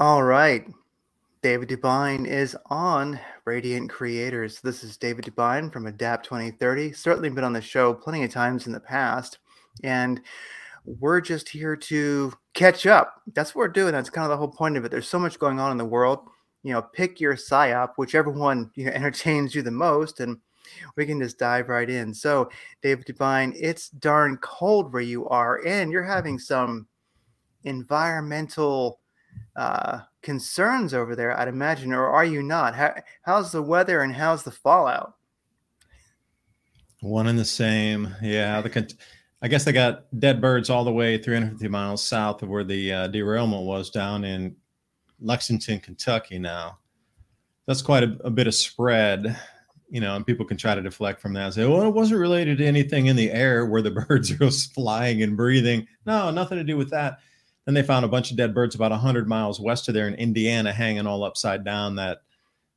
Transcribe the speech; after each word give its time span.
All 0.00 0.22
right. 0.22 0.66
David 1.42 1.68
DuByne 1.68 2.26
is 2.26 2.56
on 2.70 3.20
Radiant 3.44 3.90
Creators. 3.90 4.58
This 4.62 4.82
is 4.82 4.96
David 4.96 5.26
DuByne 5.26 5.70
from 5.70 5.86
Adapt 5.86 6.24
2030. 6.24 6.94
Certainly 6.94 7.28
been 7.28 7.44
on 7.44 7.52
the 7.52 7.60
show 7.60 7.92
plenty 7.92 8.24
of 8.24 8.30
times 8.30 8.66
in 8.66 8.72
the 8.72 8.80
past. 8.80 9.40
And 9.84 10.22
we're 10.86 11.20
just 11.20 11.50
here 11.50 11.76
to 11.76 12.32
catch 12.54 12.86
up. 12.86 13.20
That's 13.34 13.54
what 13.54 13.58
we're 13.58 13.68
doing. 13.68 13.92
That's 13.92 14.08
kind 14.08 14.24
of 14.24 14.30
the 14.30 14.38
whole 14.38 14.48
point 14.48 14.78
of 14.78 14.86
it. 14.86 14.90
There's 14.90 15.06
so 15.06 15.18
much 15.18 15.38
going 15.38 15.60
on 15.60 15.70
in 15.70 15.76
the 15.76 15.84
world. 15.84 16.20
You 16.62 16.72
know, 16.72 16.80
pick 16.80 17.20
your 17.20 17.36
psyop, 17.36 17.90
whichever 17.98 18.30
one 18.30 18.70
you 18.76 18.86
know, 18.86 18.92
entertains 18.94 19.54
you 19.54 19.60
the 19.60 19.70
most, 19.70 20.20
and 20.20 20.38
we 20.96 21.04
can 21.04 21.20
just 21.20 21.38
dive 21.38 21.68
right 21.68 21.90
in. 21.90 22.14
So, 22.14 22.48
David 22.80 23.04
DuByne, 23.04 23.54
it's 23.54 23.90
darn 23.90 24.38
cold 24.38 24.94
where 24.94 25.02
you 25.02 25.28
are, 25.28 25.60
and 25.66 25.92
you're 25.92 26.02
having 26.02 26.38
some 26.38 26.86
environmental 27.64 29.00
uh, 29.56 30.00
concerns 30.22 30.94
over 30.94 31.16
there, 31.16 31.38
I'd 31.38 31.48
imagine, 31.48 31.92
or 31.92 32.08
are 32.08 32.24
you 32.24 32.42
not? 32.42 32.74
How, 32.74 32.94
how's 33.22 33.52
the 33.52 33.62
weather 33.62 34.00
and 34.02 34.14
how's 34.14 34.42
the 34.42 34.50
fallout? 34.50 35.14
One 37.00 37.26
and 37.26 37.38
the 37.38 37.44
same. 37.44 38.14
Yeah. 38.22 38.60
The, 38.60 38.94
I 39.42 39.48
guess 39.48 39.64
they 39.64 39.72
got 39.72 40.04
dead 40.18 40.40
birds 40.40 40.68
all 40.68 40.84
the 40.84 40.92
way 40.92 41.16
350 41.16 41.68
miles 41.68 42.06
south 42.06 42.42
of 42.42 42.48
where 42.48 42.64
the 42.64 42.92
uh, 42.92 43.06
derailment 43.08 43.64
was 43.64 43.90
down 43.90 44.24
in 44.24 44.54
Lexington, 45.20 45.80
Kentucky 45.80 46.38
now. 46.38 46.78
That's 47.66 47.82
quite 47.82 48.02
a, 48.02 48.18
a, 48.24 48.30
bit 48.30 48.46
of 48.46 48.54
spread, 48.54 49.38
you 49.88 50.00
know, 50.00 50.16
and 50.16 50.26
people 50.26 50.44
can 50.44 50.56
try 50.56 50.74
to 50.74 50.82
deflect 50.82 51.20
from 51.20 51.32
that 51.34 51.44
and 51.44 51.54
say, 51.54 51.66
well, 51.66 51.82
it 51.82 51.94
wasn't 51.94 52.20
related 52.20 52.58
to 52.58 52.66
anything 52.66 53.06
in 53.06 53.16
the 53.16 53.30
air 53.30 53.64
where 53.66 53.82
the 53.82 53.90
birds 54.08 54.30
are 54.32 54.50
flying 54.50 55.22
and 55.22 55.36
breathing. 55.36 55.86
No, 56.04 56.30
nothing 56.30 56.58
to 56.58 56.64
do 56.64 56.76
with 56.76 56.90
that. 56.90 57.20
Then 57.66 57.74
they 57.74 57.82
found 57.82 58.04
a 58.04 58.08
bunch 58.08 58.30
of 58.30 58.36
dead 58.36 58.54
birds 58.54 58.74
about 58.74 58.90
100 58.90 59.28
miles 59.28 59.60
west 59.60 59.88
of 59.88 59.94
there 59.94 60.08
in 60.08 60.14
Indiana 60.14 60.72
hanging 60.72 61.06
all 61.06 61.24
upside 61.24 61.64
down 61.64 61.94
that 61.96 62.18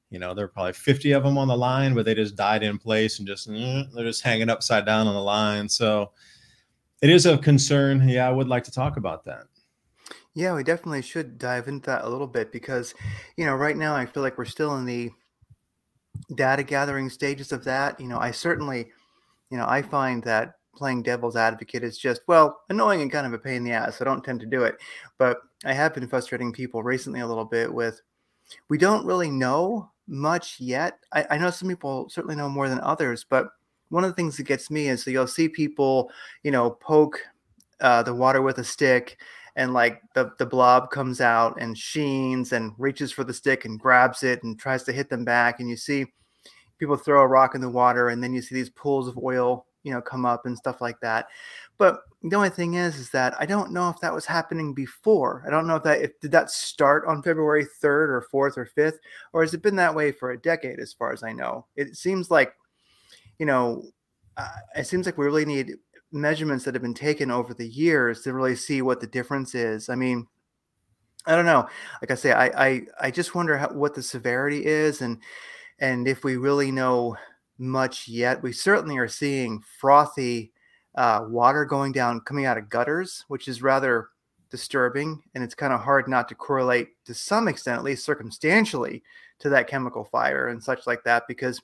you 0.10 0.20
know 0.20 0.34
there 0.34 0.46
were 0.46 0.52
probably 0.52 0.74
50 0.74 1.12
of 1.14 1.24
them 1.24 1.38
on 1.38 1.48
the 1.48 1.58
line 1.58 1.96
but 1.96 2.06
they 2.06 2.14
just 2.14 2.36
died 2.36 2.62
in 2.62 2.78
place 2.78 3.18
and 3.18 3.28
just 3.28 3.50
mm, 3.50 3.92
they're 3.94 4.06
just 4.06 4.22
hanging 4.22 4.50
upside 4.50 4.86
down 4.86 5.08
on 5.08 5.16
the 5.16 5.22
line. 5.22 5.68
So 5.68 6.12
it 7.02 7.10
is 7.10 7.26
of 7.26 7.42
concern. 7.42 8.08
Yeah 8.08 8.28
i 8.28 8.32
would 8.32 8.48
like 8.48 8.64
to 8.66 8.72
talk 8.72 8.98
about 8.98 9.26
that. 9.26 9.44
Yeah 10.36 10.54
we 10.54 10.64
definitely 10.64 11.02
should 11.02 11.38
dive 11.38 11.68
into 11.68 11.88
that 11.88 12.06
a 12.06 12.10
little 12.10 12.28
bit 12.28 12.52
because 12.52 12.94
you 13.38 13.46
know 13.46 13.56
right 13.56 13.78
now 13.78 13.96
i 13.96 14.06
feel 14.06 14.22
like 14.22 14.38
we're 14.38 14.46
still 14.46 14.76
in 14.78 14.86
the 14.86 15.10
data 16.36 16.64
gathering 16.64 17.10
stages 17.10 17.52
of 17.52 17.64
that. 17.64 18.00
You 18.00 18.08
know 18.08 18.20
i 18.20 18.32
certainly 18.32 18.92
you 19.50 19.58
know 19.58 19.66
i 19.68 19.82
find 19.82 20.22
that 20.24 20.56
playing 20.76 21.04
devil's 21.04 21.36
advocate 21.36 21.84
is 21.84 21.98
just 21.98 22.22
well 22.28 22.62
annoying 22.70 23.02
and 23.02 23.12
kind 23.12 23.28
of 23.28 23.34
a 23.34 23.38
pain 23.38 23.58
in 23.58 23.64
the 23.64 23.72
ass. 23.72 24.02
I 24.02 24.06
don't 24.06 24.24
tend 24.24 24.40
to 24.42 24.46
do 24.46 24.64
it, 24.64 24.76
but 25.18 25.42
I 25.66 25.74
have 25.74 25.94
been 25.94 26.08
frustrating 26.08 26.52
people 26.52 26.84
recently 26.84 27.22
a 27.22 27.28
little 27.28 27.46
bit 27.46 27.74
with 27.74 28.02
we 28.70 28.78
don't 28.78 29.06
really 29.06 29.32
know 29.32 29.90
much 30.08 30.60
yet. 30.60 31.00
I, 31.12 31.26
I 31.32 31.38
know 31.38 31.50
some 31.50 31.70
people 31.70 32.10
certainly 32.10 32.36
know 32.36 32.50
more 32.50 32.70
than 32.70 32.80
others, 32.82 33.26
but 33.28 33.50
one 33.90 34.04
of 34.04 34.10
the 34.10 34.16
things 34.16 34.38
that 34.38 34.44
gets 34.44 34.72
me 34.72 34.90
is 34.90 35.04
so 35.04 35.12
you'll 35.12 35.28
see 35.28 35.48
people, 35.48 36.10
you 36.44 36.52
know, 36.52 36.72
poke 36.72 37.22
uh, 37.82 38.04
the 38.04 38.14
water 38.14 38.42
with 38.42 38.58
a 38.58 38.64
stick 38.64 39.18
and 39.56 39.74
like 39.74 40.02
the, 40.16 40.32
the 40.40 40.46
blob 40.46 40.90
comes 40.90 41.22
out 41.22 41.62
and 41.62 41.78
sheens 41.78 42.54
and 42.54 42.74
reaches 42.78 43.12
for 43.12 43.24
the 43.24 43.34
stick 43.34 43.66
and 43.66 43.80
grabs 43.80 44.24
it 44.24 44.44
and 44.44 44.60
tries 44.60 44.84
to 44.84 44.92
hit 44.92 45.10
them 45.10 45.24
back 45.24 45.60
and 45.60 45.70
you 45.70 45.78
see 45.78 46.06
people 46.80 46.96
throw 46.96 47.22
a 47.22 47.28
rock 47.28 47.56
in 47.56 47.62
the 47.62 47.70
water 47.70 48.10
and 48.10 48.24
then 48.24 48.34
you 48.34 48.42
see 48.42 48.56
these 48.56 48.70
pools 48.72 49.08
of 49.08 49.18
oil 49.18 49.68
you 49.84 49.94
know 49.94 50.02
come 50.02 50.26
up 50.26 50.46
and 50.46 50.58
stuff 50.58 50.82
like 50.82 51.00
that. 51.02 51.28
But 51.78 52.02
the 52.24 52.36
only 52.36 52.50
thing 52.50 52.76
is 52.76 52.98
is 52.98 53.10
that 53.10 53.34
i 53.40 53.46
don't 53.46 53.72
know 53.72 53.90
if 53.90 54.00
that 54.00 54.14
was 54.14 54.26
happening 54.26 54.74
before. 54.74 55.44
I 55.46 55.50
don't 55.50 55.68
know 55.68 55.76
if 55.76 55.84
that 55.84 56.02
if 56.02 56.20
did 56.22 56.32
that 56.32 56.50
start 56.50 57.04
on 57.06 57.22
february 57.22 57.66
3rd 57.66 58.10
or 58.10 58.28
4th 58.34 58.58
or 58.58 58.70
5th 58.78 58.98
or 59.34 59.42
has 59.42 59.54
it 59.54 59.62
been 59.62 59.76
that 59.76 59.94
way 59.94 60.12
for 60.12 60.32
a 60.32 60.42
decade 60.42 60.80
as 60.80 60.94
far 60.94 61.12
as 61.12 61.24
i 61.24 61.32
know? 61.32 61.66
It 61.76 61.96
seems 61.96 62.32
like 62.32 62.54
you 63.40 63.46
know 63.46 63.84
uh, 64.38 64.48
it 64.76 64.88
seems 64.88 65.06
like 65.06 65.18
we 65.18 65.26
really 65.26 65.46
need 65.46 65.74
measurements 66.12 66.66
that 66.66 66.74
have 66.74 66.82
been 66.82 66.94
taken 66.94 67.30
over 67.30 67.54
the 67.54 67.68
years 67.68 68.22
to 68.22 68.34
really 68.34 68.56
see 68.56 68.82
what 68.82 69.00
the 69.00 69.08
difference 69.08 69.54
is. 69.54 69.90
I 69.90 69.96
mean 69.96 70.28
i 71.26 71.36
don't 71.36 71.46
know. 71.46 71.68
Like 72.02 72.12
i 72.12 72.16
say 72.16 72.32
i 72.32 72.46
i, 72.68 72.82
I 73.02 73.12
just 73.12 73.36
wonder 73.36 73.58
how, 73.58 73.70
what 73.70 73.96
the 73.96 74.04
severity 74.04 74.66
is 74.66 75.02
and 75.02 75.20
and 75.80 76.08
if 76.08 76.24
we 76.24 76.38
really 76.38 76.72
know 76.72 77.18
much 77.64 78.08
yet. 78.08 78.44
We 78.44 78.52
certainly 78.52 78.98
are 78.98 79.08
seeing 79.08 79.64
frothy 79.80 80.52
uh, 80.96 81.26
water 81.28 81.66
going 81.66 81.92
down, 81.92 82.22
coming 82.22 82.46
out 82.46 82.58
of 82.58 82.70
gutters, 82.70 83.26
which 83.28 83.48
is 83.48 83.64
rather 83.64 84.10
disturbing. 84.52 85.24
And 85.34 85.44
it's 85.44 85.56
kind 85.56 85.74
of 85.74 85.80
hard 85.80 86.08
not 86.08 86.28
to 86.30 86.36
correlate 86.36 86.90
to 87.06 87.14
some 87.14 87.48
extent, 87.48 87.80
at 87.80 87.84
least 87.84 88.06
circumstantially, 88.06 89.02
to 89.40 89.50
that 89.50 89.68
chemical 89.68 90.04
fire 90.04 90.50
and 90.50 90.64
such 90.64 90.86
like 90.86 91.04
that, 91.04 91.24
because 91.28 91.62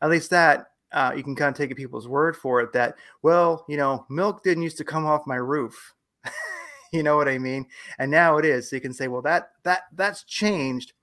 at 0.00 0.10
least 0.10 0.30
that 0.30 0.68
uh, 0.92 1.12
you 1.14 1.22
can 1.22 1.36
kind 1.36 1.50
of 1.50 1.56
take 1.56 1.76
people's 1.76 2.08
word 2.08 2.36
for 2.36 2.60
it 2.60 2.72
that, 2.72 2.94
well, 3.22 3.64
you 3.68 3.76
know, 3.76 4.06
milk 4.08 4.42
didn't 4.42 4.62
used 4.62 4.78
to 4.78 4.84
come 4.84 5.04
off 5.04 5.26
my 5.26 5.36
roof. 5.36 5.94
you 6.92 7.02
know 7.02 7.16
what 7.16 7.28
I 7.28 7.38
mean? 7.38 7.66
And 7.98 8.10
now 8.10 8.38
it 8.38 8.44
is. 8.44 8.70
So 8.70 8.76
you 8.76 8.82
can 8.82 8.94
say, 8.94 9.08
well, 9.08 9.22
that 9.22 9.50
that 9.64 9.82
that's 9.94 10.24
changed, 10.24 10.94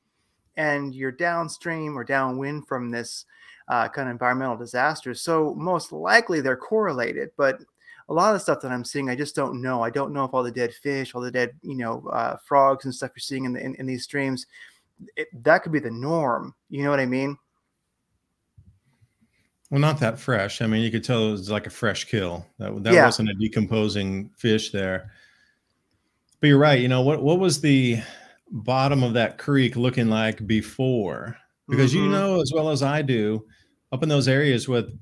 and 0.58 0.96
you're 0.96 1.12
downstream 1.12 1.97
or 1.97 2.03
downwind 2.03 2.68
from 2.68 2.90
this 2.90 3.26
uh, 3.68 3.88
kind 3.90 4.08
of 4.08 4.12
environmental 4.12 4.58
disasters. 4.58 5.22
So 5.22 5.56
most 5.56 5.92
likely 5.92 6.42
they're 6.42 6.56
correlated, 6.56 7.31
but 7.38 7.62
a 8.08 8.14
lot 8.14 8.30
of 8.30 8.36
the 8.36 8.40
stuff 8.40 8.62
that 8.62 8.72
I'm 8.72 8.86
seeing, 8.86 9.09
I 9.09 9.16
just 9.16 9.36
don't 9.36 9.62
know. 9.62 9.81
I 9.81 9.90
don't 9.90 10.14
know 10.14 10.26
if 10.26 10.34
all 10.34 10.44
the 10.44 10.52
dead 10.52 10.74
fish, 10.74 11.16
all 11.16 11.22
the 11.22 11.31
dead, 11.31 11.52
you 11.64 11.76
know, 11.76 12.08
uh, 12.12 12.38
frogs 12.38 12.86
and 12.86 12.94
stuff 12.94 13.12
you're 13.16 13.22
seeing 13.22 13.46
in, 13.46 13.53
the, 13.53 13.64
in, 13.64 13.76
in 13.76 13.86
these 13.88 14.03
streams, 14.03 14.46
it, 15.16 15.28
that 15.44 15.64
could 15.64 15.72
be 15.72 15.80
the 15.80 15.92
norm. 15.92 16.53
You 16.70 16.84
know 16.84 16.92
what 16.92 17.00
I 17.00 17.06
mean? 17.06 17.38
Well, 19.72 19.82
not 19.82 20.00
that 20.00 20.20
fresh. 20.20 20.62
I 20.62 20.68
mean, 20.68 20.84
you 20.84 20.92
could 20.92 21.03
tell 21.03 21.28
it 21.30 21.32
was 21.32 21.50
like 21.50 21.66
a 21.66 21.72
fresh 21.72 22.06
kill. 22.06 22.46
That 22.59 22.84
that 22.84 22.94
yeah. 22.94 23.06
wasn't 23.06 23.30
a 23.30 23.34
decomposing 23.34 24.30
fish 24.38 24.70
there. 24.72 25.12
But 26.40 26.47
you're 26.47 26.59
right. 26.59 26.80
You 26.80 26.88
know 26.88 27.02
what? 27.02 27.24
What 27.24 27.40
was 27.40 27.59
the 27.62 28.00
bottom 28.52 29.03
of 29.03 29.14
that 29.14 29.40
creek 29.40 29.76
looking 29.76 30.08
like 30.08 30.46
before? 30.46 31.36
Because 31.68 31.94
mm-hmm. 31.94 32.03
you 32.03 32.09
know 32.09 32.42
as 32.42 32.52
well 32.53 32.70
as 32.70 32.84
I 32.84 33.02
do, 33.02 33.46
up 33.92 34.03
in 34.03 34.09
those 34.09 34.28
areas 34.28 34.68
with 34.68 34.98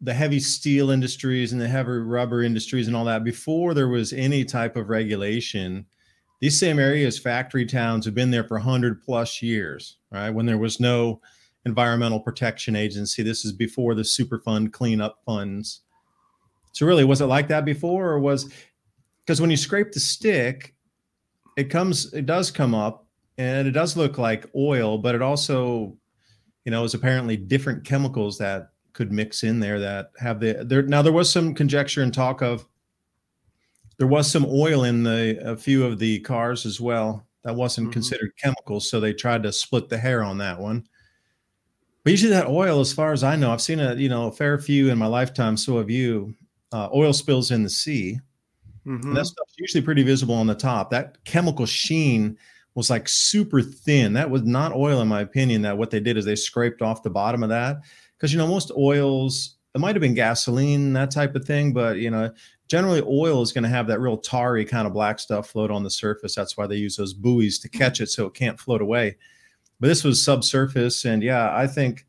the 0.00 0.14
heavy 0.14 0.40
steel 0.40 0.90
industries 0.90 1.52
and 1.52 1.60
the 1.60 1.68
heavy 1.68 1.90
rubber 1.90 2.42
industries 2.42 2.86
and 2.86 2.96
all 2.96 3.04
that, 3.04 3.24
before 3.24 3.74
there 3.74 3.88
was 3.88 4.12
any 4.12 4.44
type 4.44 4.76
of 4.76 4.88
regulation, 4.88 5.84
these 6.40 6.58
same 6.58 6.78
areas, 6.78 7.18
factory 7.18 7.66
towns, 7.66 8.04
have 8.04 8.14
been 8.14 8.30
there 8.30 8.44
for 8.44 8.56
100 8.56 9.02
plus 9.02 9.42
years, 9.42 9.98
right? 10.10 10.30
When 10.30 10.46
there 10.46 10.58
was 10.58 10.78
no 10.78 11.20
environmental 11.64 12.20
protection 12.20 12.76
agency. 12.76 13.22
This 13.22 13.44
is 13.44 13.52
before 13.52 13.94
the 13.94 14.02
Superfund 14.02 14.72
cleanup 14.72 15.18
funds. 15.24 15.82
So, 16.72 16.86
really, 16.86 17.04
was 17.04 17.20
it 17.20 17.26
like 17.26 17.48
that 17.48 17.64
before, 17.64 18.08
or 18.10 18.20
was 18.20 18.52
because 19.24 19.40
when 19.40 19.50
you 19.50 19.56
scrape 19.56 19.92
the 19.92 20.00
stick, 20.00 20.74
it 21.56 21.70
comes, 21.70 22.12
it 22.14 22.26
does 22.26 22.50
come 22.50 22.74
up 22.74 23.06
and 23.38 23.66
it 23.66 23.72
does 23.72 23.96
look 23.96 24.18
like 24.18 24.46
oil, 24.54 24.98
but 24.98 25.14
it 25.14 25.22
also 25.22 25.96
you 26.68 26.70
know, 26.70 26.84
is 26.84 26.92
apparently 26.92 27.34
different 27.34 27.82
chemicals 27.82 28.36
that 28.36 28.72
could 28.92 29.10
mix 29.10 29.42
in 29.42 29.58
there 29.58 29.80
that 29.80 30.10
have 30.18 30.38
the 30.38 30.64
there. 30.66 30.82
Now 30.82 31.00
there 31.00 31.14
was 31.14 31.32
some 31.32 31.54
conjecture 31.54 32.02
and 32.02 32.12
talk 32.12 32.42
of 32.42 32.68
there 33.96 34.06
was 34.06 34.30
some 34.30 34.44
oil 34.46 34.84
in 34.84 35.02
the 35.02 35.40
a 35.42 35.56
few 35.56 35.86
of 35.86 35.98
the 35.98 36.20
cars 36.20 36.66
as 36.66 36.78
well 36.78 37.26
that 37.42 37.54
wasn't 37.54 37.86
mm-hmm. 37.86 37.94
considered 37.94 38.32
chemicals, 38.36 38.90
so 38.90 39.00
they 39.00 39.14
tried 39.14 39.44
to 39.44 39.50
split 39.50 39.88
the 39.88 39.96
hair 39.96 40.22
on 40.22 40.36
that 40.36 40.60
one. 40.60 40.86
But 42.04 42.10
usually 42.10 42.32
that 42.32 42.48
oil, 42.48 42.80
as 42.80 42.92
far 42.92 43.14
as 43.14 43.24
I 43.24 43.34
know, 43.34 43.50
I've 43.50 43.62
seen 43.62 43.80
a 43.80 43.94
you 43.94 44.10
know 44.10 44.26
a 44.26 44.32
fair 44.32 44.58
few 44.58 44.90
in 44.90 44.98
my 44.98 45.06
lifetime. 45.06 45.56
So 45.56 45.78
have 45.78 45.88
you. 45.88 46.34
Uh, 46.70 46.90
oil 46.94 47.14
spills 47.14 47.50
in 47.50 47.62
the 47.62 47.70
sea. 47.70 48.20
Mm-hmm. 48.86 49.14
that 49.14 49.24
stuff's 49.24 49.54
usually 49.56 49.82
pretty 49.82 50.02
visible 50.02 50.34
on 50.34 50.46
the 50.46 50.54
top. 50.54 50.90
That 50.90 51.24
chemical 51.24 51.64
sheen 51.64 52.36
was 52.78 52.90
like 52.90 53.08
super 53.08 53.60
thin. 53.60 54.12
That 54.12 54.30
was 54.30 54.44
not 54.44 54.72
oil, 54.72 55.02
in 55.02 55.08
my 55.08 55.20
opinion. 55.20 55.62
That 55.62 55.76
what 55.76 55.90
they 55.90 55.98
did 55.98 56.16
is 56.16 56.24
they 56.24 56.36
scraped 56.36 56.80
off 56.80 57.02
the 57.02 57.10
bottom 57.10 57.42
of 57.42 57.48
that 57.48 57.78
because 58.16 58.32
you 58.32 58.38
know 58.38 58.46
most 58.46 58.70
oils 58.78 59.56
it 59.74 59.80
might 59.80 59.96
have 59.96 60.00
been 60.00 60.14
gasoline 60.14 60.92
that 60.92 61.10
type 61.10 61.34
of 61.34 61.44
thing, 61.44 61.72
but 61.72 61.98
you 61.98 62.08
know 62.08 62.32
generally 62.68 63.02
oil 63.02 63.42
is 63.42 63.52
going 63.52 63.64
to 63.64 63.68
have 63.68 63.88
that 63.88 63.98
real 63.98 64.16
tarry 64.16 64.64
kind 64.64 64.86
of 64.86 64.92
black 64.92 65.18
stuff 65.18 65.48
float 65.48 65.72
on 65.72 65.82
the 65.82 65.90
surface. 65.90 66.36
That's 66.36 66.56
why 66.56 66.68
they 66.68 66.76
use 66.76 66.94
those 66.94 67.14
buoys 67.14 67.58
to 67.58 67.68
mm-hmm. 67.68 67.78
catch 67.78 68.00
it 68.00 68.10
so 68.10 68.26
it 68.26 68.34
can't 68.34 68.60
float 68.60 68.80
away. 68.80 69.16
But 69.80 69.88
this 69.88 70.04
was 70.04 70.22
subsurface, 70.22 71.04
and 71.04 71.20
yeah, 71.20 71.52
I 71.52 71.66
think 71.66 72.06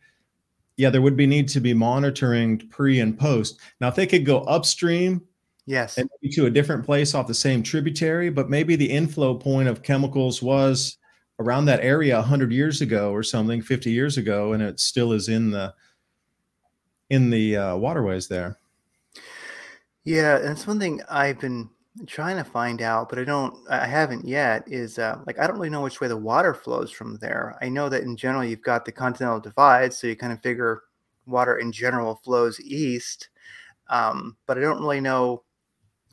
yeah 0.78 0.92
there 0.92 1.02
would 1.02 1.18
be 1.18 1.26
need 1.26 1.48
to 1.50 1.60
be 1.60 1.74
monitoring 1.74 2.60
pre 2.70 3.00
and 3.00 3.18
post. 3.18 3.60
Now 3.82 3.88
if 3.88 3.96
they 3.96 4.06
could 4.06 4.24
go 4.24 4.42
upstream 4.42 5.24
Yes. 5.70 6.00
And 6.00 6.10
maybe 6.20 6.34
to 6.34 6.48
a 6.48 6.50
different 6.50 6.84
place 6.84 7.14
off 7.14 7.28
the 7.28 7.34
same 7.36 7.62
tributary, 7.62 8.32
but 8.32 8.50
maybe 8.50 8.76
the 8.76 8.90
inflow 8.90 9.36
point 9.36 9.68
of 9.68 9.84
chemicals 9.84 10.42
was 10.42 10.98
around 11.38 11.66
that 11.66 11.82
area 11.82 12.16
100 12.16 12.52
years 12.52 12.82
ago 12.82 13.12
or 13.12 13.22
something, 13.22 13.62
50 13.62 13.92
years 13.92 14.18
ago, 14.18 14.54
and 14.54 14.64
it 14.64 14.80
still 14.80 15.14
is 15.14 15.30
in 15.30 15.52
the 15.52 15.72
in 17.12 17.30
the 17.30 17.56
uh, 17.56 17.76
waterways 17.78 18.28
there. 18.28 18.58
Yeah, 20.06 20.40
that's 20.40 20.66
one 20.66 20.80
thing 20.80 21.04
I've 21.08 21.40
been 21.40 21.70
trying 22.08 22.38
to 22.38 22.44
find 22.44 22.82
out, 22.82 23.08
but 23.08 23.20
I 23.20 23.24
don't, 23.24 23.56
I 23.70 23.86
haven't 23.86 24.28
yet, 24.28 24.64
is 24.66 24.98
uh, 24.98 25.20
like 25.28 25.38
I 25.38 25.46
don't 25.46 25.58
really 25.58 25.70
know 25.70 25.82
which 25.82 26.02
way 26.02 26.08
the 26.08 26.18
water 26.18 26.56
flows 26.56 26.90
from 26.90 27.18
there. 27.18 27.60
I 27.62 27.70
know 27.70 27.90
that 27.90 28.02
in 28.02 28.18
general 28.18 28.44
you've 28.44 28.64
got 28.64 28.86
the 28.86 28.92
continental 28.92 29.40
divide, 29.40 29.94
so 29.94 30.08
you 30.08 30.16
kind 30.16 30.34
of 30.34 30.42
figure 30.42 30.82
water 31.28 31.58
in 31.60 31.72
general 31.72 32.16
flows 32.24 32.60
east, 32.60 33.30
um, 33.92 34.36
but 34.48 34.58
I 34.58 34.62
don't 34.62 34.82
really 34.82 35.00
know 35.00 35.44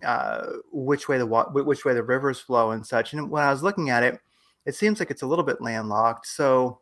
uh, 0.06 0.46
which 0.72 1.08
way 1.08 1.18
the 1.18 1.26
which 1.26 1.84
way 1.84 1.92
the 1.92 2.02
rivers 2.02 2.38
flow 2.38 2.70
and 2.70 2.86
such. 2.86 3.12
And 3.12 3.30
when 3.30 3.42
I 3.42 3.50
was 3.50 3.62
looking 3.62 3.90
at 3.90 4.02
it, 4.02 4.18
it 4.64 4.74
seems 4.74 5.00
like 5.00 5.10
it's 5.10 5.22
a 5.22 5.26
little 5.26 5.44
bit 5.44 5.60
landlocked. 5.60 6.26
So 6.26 6.80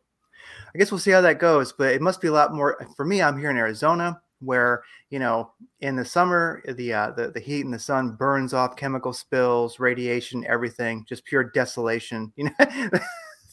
I 0.75 0.79
guess 0.79 0.93
we'll 0.93 0.99
see 0.99 1.11
how 1.11 1.23
that 1.23 1.39
goes. 1.39 1.73
But 1.73 1.95
it 1.95 2.03
must 2.03 2.21
be 2.21 2.29
a 2.29 2.33
lot 2.33 2.55
more 2.55 2.87
for 2.97 3.05
me. 3.05 3.23
I'm 3.23 3.39
here 3.39 3.51
in 3.51 3.57
Arizona 3.57 4.21
where 4.41 4.83
you 5.11 5.19
know 5.19 5.51
in 5.81 5.97
the 5.97 6.05
summer 6.05 6.63
the 6.77 6.93
uh, 6.93 7.11
the 7.13 7.31
the 7.31 7.41
heat 7.41 7.65
and 7.65 7.73
the 7.73 7.79
sun 7.79 8.13
burns 8.13 8.53
off 8.53 8.77
chemical 8.77 9.13
spills, 9.13 9.81
radiation, 9.81 10.45
everything, 10.47 11.05
just 11.09 11.25
pure 11.25 11.45
desolation. 11.45 12.33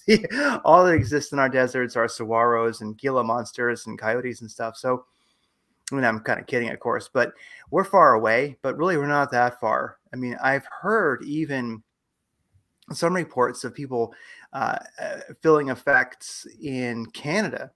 You 0.07 0.25
know, 0.31 0.59
all 0.65 0.83
that 0.85 0.95
exists 0.95 1.31
in 1.31 1.39
our 1.39 1.47
deserts 1.47 1.95
are 1.95 2.07
saguaros 2.07 2.81
and 2.81 2.97
Gila 2.97 3.23
monsters 3.23 3.85
and 3.85 3.99
coyotes 3.99 4.41
and 4.41 4.49
stuff. 4.49 4.75
So, 4.75 5.05
I 5.91 5.95
mean, 5.95 6.05
I'm 6.05 6.19
kind 6.19 6.39
of 6.39 6.47
kidding, 6.47 6.69
of 6.69 6.79
course, 6.79 7.09
but 7.11 7.33
we're 7.69 7.83
far 7.83 8.13
away. 8.13 8.57
But 8.61 8.77
really, 8.77 8.97
we're 8.97 9.07
not 9.07 9.31
that 9.31 9.59
far. 9.59 9.97
I 10.13 10.15
mean, 10.15 10.37
I've 10.41 10.65
heard 10.81 11.23
even 11.23 11.83
some 12.91 13.15
reports 13.15 13.63
of 13.63 13.73
people 13.73 14.13
uh, 14.53 14.77
uh 15.01 15.19
feeling 15.41 15.69
effects 15.69 16.45
in 16.61 17.05
Canada 17.07 17.71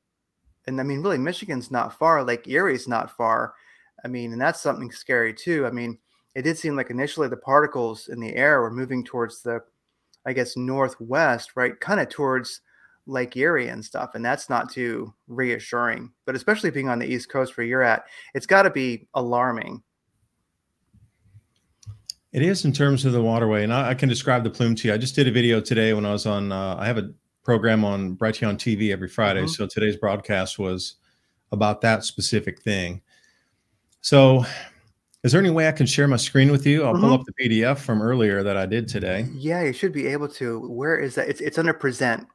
and 0.68 0.80
I 0.80 0.84
mean, 0.84 1.02
really, 1.02 1.18
Michigan's 1.18 1.72
not 1.72 1.98
far. 1.98 2.24
Lake 2.24 2.48
Erie's 2.48 2.88
not 2.88 3.16
far. 3.16 3.54
I 4.04 4.08
mean, 4.08 4.32
and 4.34 4.42
that's 4.42 4.62
something 4.62 4.92
scary 4.92 5.34
too. 5.34 5.66
I 5.66 5.72
mean, 5.72 5.98
it 6.36 6.42
did 6.42 6.58
seem 6.58 6.76
like 6.76 6.90
initially 6.90 7.28
the 7.28 7.38
particles 7.38 8.08
in 8.08 8.20
the 8.20 8.36
air 8.36 8.62
were 8.62 8.72
moving 8.72 9.04
towards 9.04 9.42
the, 9.42 9.62
I 10.26 10.34
guess, 10.34 10.58
northwest, 10.58 11.52
right, 11.56 11.80
kind 11.80 12.00
of 12.00 12.10
towards 12.10 12.62
Lake 13.08 13.36
Erie 13.38 13.68
and 13.68 13.84
stuff, 13.84 14.16
and 14.16 14.24
that's 14.24 14.50
not 14.50 14.72
too 14.72 15.14
reassuring. 15.28 16.12
But 16.26 16.36
especially 16.36 16.72
being 16.72 16.90
on 16.90 17.00
the 17.00 17.06
East 17.06 17.30
Coast 17.30 17.56
where 17.58 17.66
you're 17.66 17.84
at, 17.84 18.06
it's 18.34 18.46
got 18.46 18.64
to 18.64 18.70
be 18.70 19.08
alarming. 19.14 19.84
It 22.32 22.42
is 22.42 22.66
in 22.66 22.74
terms 22.74 23.06
of 23.06 23.14
the 23.14 23.22
waterway, 23.22 23.64
and 23.64 23.74
I, 23.74 23.92
I, 23.92 23.94
can 23.94 24.10
describe 24.10 24.44
the 24.44 24.50
plume 24.50 24.76
to 24.76 24.88
you. 24.88 24.94
I 24.94 24.98
just 24.98 25.16
did 25.16 25.28
a 25.28 25.32
video 25.32 25.62
today 25.62 25.94
when 25.94 26.06
I 26.06 26.12
was 26.12 26.26
on. 26.26 26.52
Uh, 26.52 26.76
I 26.78 26.86
have 26.86 26.98
a 26.98 27.12
program 27.44 27.86
on 27.86 28.18
Brighteon 28.18 28.56
TV 28.56 28.92
every 28.92 29.08
Friday. 29.08 29.42
Mm-hmm. 29.42 29.50
So 29.50 29.68
today's 29.68 29.96
broadcast 29.96 30.60
was 30.60 30.96
about 31.54 31.80
that 31.82 32.04
specific 32.04 32.62
thing. 32.62 33.02
So, 34.02 34.46
is 35.24 35.32
there 35.32 35.40
any 35.40 35.50
way 35.50 35.68
I 35.68 35.72
can 35.72 35.86
share 35.86 36.08
my 36.08 36.18
screen 36.18 36.52
with 36.52 36.66
you? 36.66 36.84
I'll 36.84 36.94
mm-hmm. 36.94 37.04
pull 37.04 37.14
up 37.14 37.24
the 37.26 37.34
PDF 37.34 37.78
from 37.78 38.02
earlier 38.02 38.44
that 38.44 38.58
I 38.58 38.66
did 38.66 38.88
today. 38.88 39.28
Yeah, 39.34 39.64
you 39.64 39.74
should 39.74 39.94
be 39.94 40.08
able 40.08 40.28
to. 40.30 40.60
Where 40.68 40.98
is 40.98 41.16
that? 41.16 41.30
It's 41.30 41.40
it's 41.40 41.58
under 41.58 41.74
present. 41.74 42.28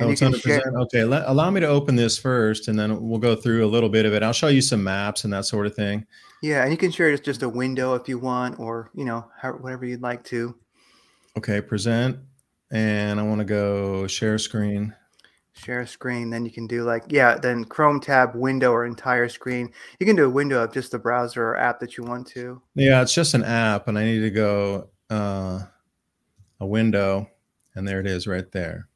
Oh, 0.00 0.10
it's 0.10 0.22
under 0.22 0.38
share- 0.38 0.62
Okay, 0.76 1.04
let, 1.04 1.24
allow 1.26 1.50
me 1.50 1.60
to 1.60 1.66
open 1.66 1.96
this 1.96 2.18
first, 2.18 2.68
and 2.68 2.78
then 2.78 3.08
we'll 3.08 3.18
go 3.18 3.34
through 3.34 3.64
a 3.64 3.68
little 3.68 3.88
bit 3.88 4.06
of 4.06 4.12
it. 4.14 4.22
I'll 4.22 4.32
show 4.32 4.48
you 4.48 4.62
some 4.62 4.84
maps 4.84 5.24
and 5.24 5.32
that 5.32 5.44
sort 5.44 5.66
of 5.66 5.74
thing. 5.74 6.06
Yeah, 6.42 6.62
and 6.62 6.70
you 6.70 6.76
can 6.76 6.90
share 6.92 7.10
just 7.10 7.24
just 7.24 7.42
a 7.42 7.48
window 7.48 7.94
if 7.94 8.08
you 8.08 8.18
want, 8.18 8.60
or 8.60 8.90
you 8.94 9.04
know, 9.04 9.28
how, 9.36 9.52
whatever 9.52 9.84
you'd 9.84 10.02
like 10.02 10.22
to. 10.24 10.54
Okay, 11.36 11.60
present 11.60 12.18
and 12.70 13.18
I 13.18 13.22
want 13.22 13.38
to 13.40 13.44
go 13.44 14.06
share 14.06 14.38
screen. 14.38 14.94
Share 15.54 15.86
screen. 15.86 16.30
Then 16.30 16.44
you 16.44 16.52
can 16.52 16.66
do 16.66 16.84
like, 16.84 17.04
yeah, 17.08 17.36
then 17.36 17.64
Chrome 17.64 18.00
tab, 18.00 18.34
window, 18.34 18.70
or 18.72 18.84
entire 18.86 19.28
screen. 19.28 19.72
You 19.98 20.06
can 20.06 20.14
do 20.14 20.26
a 20.26 20.30
window 20.30 20.62
of 20.62 20.72
just 20.72 20.92
the 20.92 20.98
browser 20.98 21.44
or 21.44 21.56
app 21.56 21.80
that 21.80 21.96
you 21.96 22.04
want 22.04 22.28
to. 22.28 22.62
Yeah, 22.74 23.02
it's 23.02 23.14
just 23.14 23.34
an 23.34 23.44
app, 23.44 23.88
and 23.88 23.98
I 23.98 24.04
need 24.04 24.20
to 24.20 24.30
go 24.30 24.90
uh, 25.10 25.60
a 26.60 26.66
window, 26.66 27.28
and 27.74 27.88
there 27.88 28.00
it 28.00 28.06
is 28.06 28.26
right 28.26 28.50
there. 28.52 28.88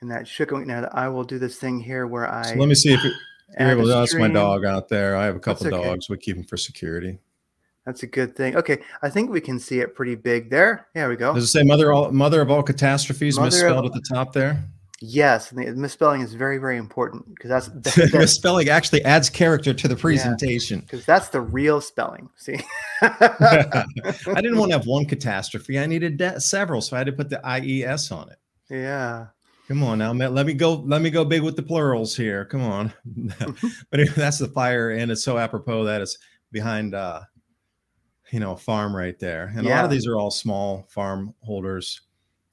And 0.00 0.10
that 0.10 0.26
should 0.26 0.48
go. 0.48 0.58
Now 0.58 0.88
I 0.92 1.08
will 1.08 1.24
do 1.24 1.38
this 1.38 1.56
thing 1.56 1.78
here 1.78 2.06
where 2.06 2.32
I. 2.32 2.42
So 2.42 2.54
let 2.54 2.68
me 2.68 2.74
see 2.74 2.94
if 2.94 3.02
you're 3.04 3.12
able. 3.58 3.86
That's 3.86 4.14
my 4.14 4.28
dog 4.28 4.64
out 4.64 4.88
there. 4.88 5.16
I 5.16 5.24
have 5.24 5.36
a 5.36 5.40
couple 5.40 5.66
okay. 5.66 5.88
dogs. 5.88 6.08
We 6.08 6.16
keep 6.16 6.36
them 6.36 6.44
for 6.44 6.56
security. 6.56 7.18
That's 7.84 8.02
a 8.02 8.06
good 8.06 8.36
thing. 8.36 8.56
Okay, 8.56 8.78
I 9.02 9.10
think 9.10 9.30
we 9.30 9.40
can 9.40 9.58
see 9.58 9.80
it 9.80 9.94
pretty 9.94 10.14
big 10.14 10.50
there. 10.50 10.86
There 10.94 11.08
we 11.08 11.16
go. 11.16 11.34
Does 11.34 11.44
it 11.44 11.48
say 11.48 11.62
mother 11.62 11.92
all 11.92 12.10
mother 12.12 12.40
of 12.40 12.50
all 12.50 12.62
catastrophes 12.62 13.36
mother 13.36 13.46
misspelled 13.46 13.86
of, 13.86 13.86
at 13.86 13.92
the 13.92 14.14
top 14.14 14.32
there? 14.32 14.62
Yes, 15.02 15.50
and 15.50 15.66
the 15.66 15.72
misspelling 15.72 16.20
is 16.20 16.34
very 16.34 16.58
very 16.58 16.76
important 16.76 17.26
because 17.34 17.48
that's, 17.48 17.96
that's 17.96 18.12
misspelling 18.14 18.68
actually 18.68 19.02
adds 19.04 19.30
character 19.30 19.72
to 19.72 19.88
the 19.88 19.96
presentation. 19.96 20.80
Because 20.80 21.00
yeah, 21.00 21.04
that's 21.06 21.28
the 21.30 21.40
real 21.40 21.80
spelling. 21.80 22.28
See, 22.36 22.60
I 23.02 23.84
didn't 24.36 24.58
want 24.58 24.72
to 24.72 24.78
have 24.78 24.86
one 24.86 25.06
catastrophe. 25.06 25.78
I 25.78 25.86
needed 25.86 26.18
de- 26.18 26.38
several, 26.38 26.82
so 26.82 26.96
I 26.96 26.98
had 26.98 27.06
to 27.06 27.12
put 27.12 27.30
the 27.30 27.40
IES 27.44 28.12
on 28.12 28.30
it. 28.30 28.38
Yeah. 28.68 29.28
Come 29.70 29.84
on 29.84 29.98
now. 29.98 30.12
Let 30.12 30.46
me 30.46 30.52
go. 30.52 30.82
Let 30.84 31.00
me 31.00 31.10
go 31.10 31.24
big 31.24 31.42
with 31.42 31.54
the 31.54 31.62
plurals 31.62 32.16
here. 32.16 32.44
Come 32.44 32.62
on. 32.62 32.92
but 33.90 34.00
that's 34.16 34.38
the 34.38 34.48
fire, 34.48 34.90
and 34.90 35.12
it's 35.12 35.22
so 35.22 35.38
apropos 35.38 35.84
that 35.84 36.00
it's 36.00 36.18
behind 36.50 36.92
uh, 36.92 37.20
you 38.32 38.40
know, 38.40 38.54
a 38.54 38.56
farm 38.56 38.96
right 38.96 39.16
there. 39.20 39.52
And 39.54 39.64
yeah. 39.64 39.74
a 39.74 39.76
lot 39.76 39.84
of 39.84 39.92
these 39.92 40.08
are 40.08 40.16
all 40.16 40.32
small 40.32 40.88
farm 40.90 41.36
holders. 41.44 42.00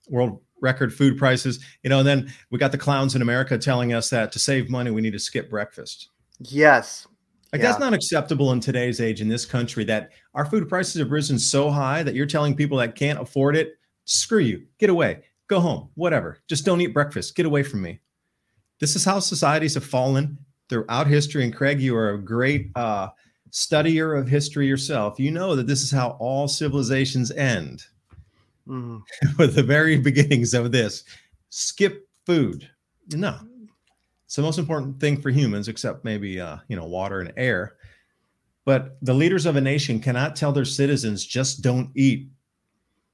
World 0.09 0.41
record 0.61 0.93
food 0.93 1.17
prices, 1.17 1.59
you 1.81 1.89
know, 1.89 1.97
and 1.97 2.07
then 2.07 2.31
we 2.51 2.59
got 2.59 2.71
the 2.71 2.77
clowns 2.77 3.15
in 3.15 3.23
America 3.23 3.57
telling 3.57 3.93
us 3.93 4.11
that 4.11 4.31
to 4.33 4.37
save 4.37 4.69
money, 4.69 4.91
we 4.91 5.01
need 5.01 5.13
to 5.13 5.19
skip 5.19 5.49
breakfast. 5.49 6.09
Yes. 6.37 7.07
Like 7.51 7.63
yeah. 7.63 7.69
that's 7.69 7.79
not 7.79 7.95
acceptable 7.95 8.51
in 8.51 8.59
today's 8.59 9.01
age 9.01 9.21
in 9.21 9.27
this 9.27 9.43
country 9.43 9.83
that 9.85 10.11
our 10.35 10.45
food 10.45 10.69
prices 10.69 10.99
have 10.99 11.09
risen 11.09 11.39
so 11.39 11.71
high 11.71 12.03
that 12.03 12.13
you're 12.13 12.27
telling 12.27 12.55
people 12.55 12.77
that 12.77 12.93
can't 12.93 13.19
afford 13.19 13.55
it, 13.55 13.73
screw 14.05 14.37
you, 14.37 14.67
get 14.77 14.91
away, 14.91 15.23
go 15.47 15.59
home, 15.59 15.89
whatever. 15.95 16.39
Just 16.47 16.65
don't 16.65 16.81
eat 16.81 16.93
breakfast. 16.93 17.35
Get 17.35 17.45
away 17.45 17.63
from 17.63 17.81
me. 17.81 17.99
This 18.79 18.95
is 18.95 19.05
how 19.05 19.19
societies 19.19 19.73
have 19.73 19.85
fallen 19.85 20.37
throughout 20.69 21.07
history. 21.07 21.43
And 21.43 21.55
Craig, 21.55 21.81
you 21.81 21.95
are 21.95 22.11
a 22.11 22.21
great 22.21 22.69
uh, 22.75 23.09
studier 23.51 24.17
of 24.17 24.27
history 24.27 24.67
yourself, 24.67 25.19
you 25.19 25.31
know 25.31 25.55
that 25.55 25.67
this 25.67 25.81
is 25.81 25.91
how 25.91 26.17
all 26.19 26.47
civilizations 26.47 27.31
end 27.31 27.83
mm. 28.67 29.01
with 29.37 29.55
the 29.55 29.63
very 29.63 29.97
beginnings 29.97 30.53
of 30.53 30.71
this 30.71 31.03
skip 31.49 32.07
food. 32.25 32.69
No, 33.13 33.39
it's 34.25 34.35
the 34.35 34.41
most 34.41 34.59
important 34.59 34.99
thing 34.99 35.21
for 35.21 35.29
humans, 35.29 35.67
except 35.67 36.03
maybe 36.03 36.39
uh, 36.39 36.57
you 36.67 36.75
know 36.75 36.85
water 36.85 37.19
and 37.21 37.33
air. 37.37 37.75
But 38.65 38.97
the 39.01 39.13
leaders 39.13 39.45
of 39.45 39.55
a 39.55 39.61
nation 39.61 40.01
cannot 40.01 40.35
tell 40.35 40.51
their 40.51 40.65
citizens 40.65 41.25
just 41.25 41.61
don't 41.61 41.89
eat. 41.95 42.29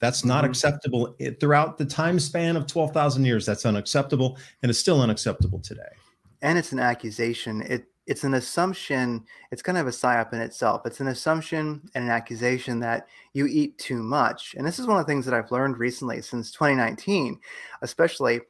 That's 0.03 0.25
not 0.25 0.43
mm-hmm. 0.43 0.51
acceptable 0.51 1.15
it, 1.17 1.39
throughout 1.39 1.77
the 1.77 1.85
time 1.85 2.19
span 2.19 2.57
of 2.57 2.67
12,000 2.67 3.23
years. 3.23 3.45
That's 3.45 3.65
unacceptable 3.65 4.37
and 4.61 4.69
it's 4.69 4.77
still 4.77 4.99
unacceptable 4.99 5.59
today. 5.59 5.93
And 6.41 6.57
it's 6.57 6.73
an 6.73 6.79
accusation. 6.79 7.61
It 7.61 7.85
it's 8.05 8.25
an 8.25 8.33
assumption 8.33 9.23
it's 9.49 9.61
kind 9.61 9.77
of 9.77 9.87
a 9.87 9.89
psyop 9.89 10.33
in 10.33 10.41
itself 10.41 10.81
it's 10.85 10.99
an 10.99 11.07
assumption 11.07 11.81
and 11.95 12.03
an 12.03 12.09
accusation 12.09 12.77
that 12.81 13.07
you 13.31 13.47
eat 13.47 13.77
too 13.77 14.03
much 14.03 14.55
and 14.57 14.67
this 14.67 14.77
is 14.77 14.85
one 14.85 14.99
of 14.99 15.05
the 15.05 15.09
things 15.09 15.23
that 15.23 15.33
i've 15.33 15.53
learned 15.53 15.77
recently 15.77 16.21
since 16.21 16.51
2019 16.51 17.39
especially 17.81 18.41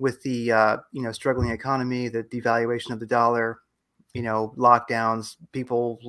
with 0.00 0.20
the 0.24 0.50
uh, 0.50 0.76
you 0.90 1.02
know 1.02 1.12
struggling 1.12 1.50
economy 1.50 2.08
the 2.08 2.24
devaluation 2.24 2.90
of 2.90 2.98
the 2.98 3.06
dollar 3.06 3.60
you 4.12 4.22
know 4.22 4.52
lockdowns 4.56 5.36
people 5.52 6.00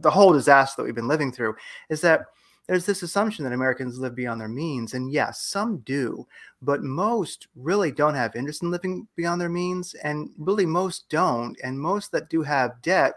the 0.00 0.10
whole 0.10 0.34
disaster 0.34 0.82
that 0.82 0.84
we've 0.84 0.94
been 0.94 1.08
living 1.08 1.32
through 1.32 1.54
is 1.88 2.02
that 2.02 2.26
there's 2.66 2.86
this 2.86 3.02
assumption 3.02 3.44
that 3.44 3.52
Americans 3.52 3.98
live 3.98 4.14
beyond 4.14 4.40
their 4.40 4.48
means. 4.48 4.94
And 4.94 5.12
yes, 5.12 5.42
some 5.42 5.78
do, 5.78 6.26
but 6.62 6.82
most 6.82 7.48
really 7.56 7.92
don't 7.92 8.14
have 8.14 8.36
interest 8.36 8.62
in 8.62 8.70
living 8.70 9.06
beyond 9.16 9.40
their 9.40 9.50
means. 9.50 9.94
And 9.94 10.30
really, 10.38 10.66
most 10.66 11.08
don't. 11.10 11.56
And 11.62 11.78
most 11.78 12.10
that 12.12 12.30
do 12.30 12.42
have 12.42 12.80
debt 12.82 13.14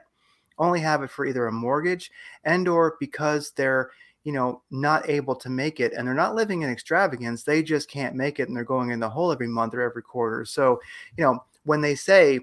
only 0.60 0.80
have 0.80 1.04
it 1.04 1.10
for 1.10 1.26
either 1.26 1.48
a 1.48 1.52
mortgage 1.52 2.12
and 2.44 2.68
or 2.68 2.98
because 3.00 3.52
they're 3.52 3.92
you 4.24 4.34
know 4.34 4.62
not 4.72 5.08
able 5.10 5.36
to 5.36 5.50
make 5.50 5.80
it 5.80 5.94
and 5.94 6.06
they're 6.06 6.14
not 6.14 6.36
living 6.36 6.62
in 6.62 6.70
extravagance 6.70 7.44
they 7.44 7.62
just 7.62 7.90
can't 7.90 8.16
make 8.16 8.40
it 8.40 8.48
and 8.48 8.58
they're 8.58 8.64
going 8.64 8.90
in 8.90 9.00
the 9.00 9.10
hole 9.10 9.32
every 9.32 9.48
month 9.48 9.74
or 9.74 9.82
every 9.82 10.02
quarter 10.02 10.44
so 10.44 10.80
you 11.16 11.24
know 11.24 11.44
when 11.64 11.80
they 11.80 11.96
say 11.96 12.40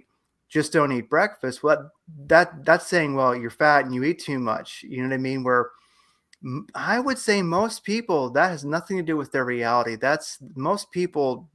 just 0.49 0.73
don't 0.73 0.93
eat 0.93 1.11
breakfast 1.11 1.63
well 1.63 1.91
that 2.27 2.65
that's 2.65 2.87
saying 2.87 3.15
well 3.15 3.35
you're 3.35 3.51
fat 3.51 3.85
and 3.85 3.95
you 3.95 4.05
eat 4.05 4.21
too 4.21 4.39
much 4.39 4.85
you 4.89 4.99
know 4.99 5.09
what 5.09 5.15
i 5.15 5.19
mean 5.19 5.43
where 5.43 5.71
I 6.75 7.01
would 7.01 7.19
say 7.19 7.43
most 7.43 7.85
people 7.85 8.31
that 8.31 8.51
has 8.51 8.65
nothing 8.65 8.97
to 8.97 9.03
do 9.03 9.17
with 9.17 9.33
their 9.33 9.45
reality. 9.45 9.97
That's 9.97 10.39
most 10.55 10.91
people, 10.91 11.49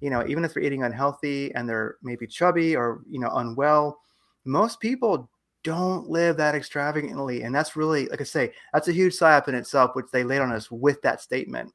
you 0.00 0.08
know, 0.08 0.24
even 0.26 0.44
if 0.44 0.54
they're 0.54 0.62
eating 0.62 0.84
unhealthy 0.84 1.54
and 1.54 1.68
they're 1.68 1.96
maybe 2.02 2.26
chubby 2.26 2.74
or 2.74 3.02
you 3.08 3.20
know 3.20 3.30
unwell, 3.34 4.00
most 4.44 4.80
people 4.80 5.28
don't 5.62 6.08
live 6.08 6.36
that 6.36 6.54
extravagantly, 6.54 7.42
and 7.42 7.54
that's 7.54 7.76
really, 7.76 8.06
like 8.08 8.20
I 8.20 8.24
say, 8.24 8.52
that's 8.72 8.88
a 8.88 8.92
huge 8.92 9.14
psyop 9.14 9.48
in 9.48 9.54
itself, 9.54 9.90
which 9.94 10.06
they 10.12 10.22
laid 10.22 10.38
on 10.38 10.52
us 10.52 10.70
with 10.70 11.02
that 11.02 11.20
statement. 11.20 11.72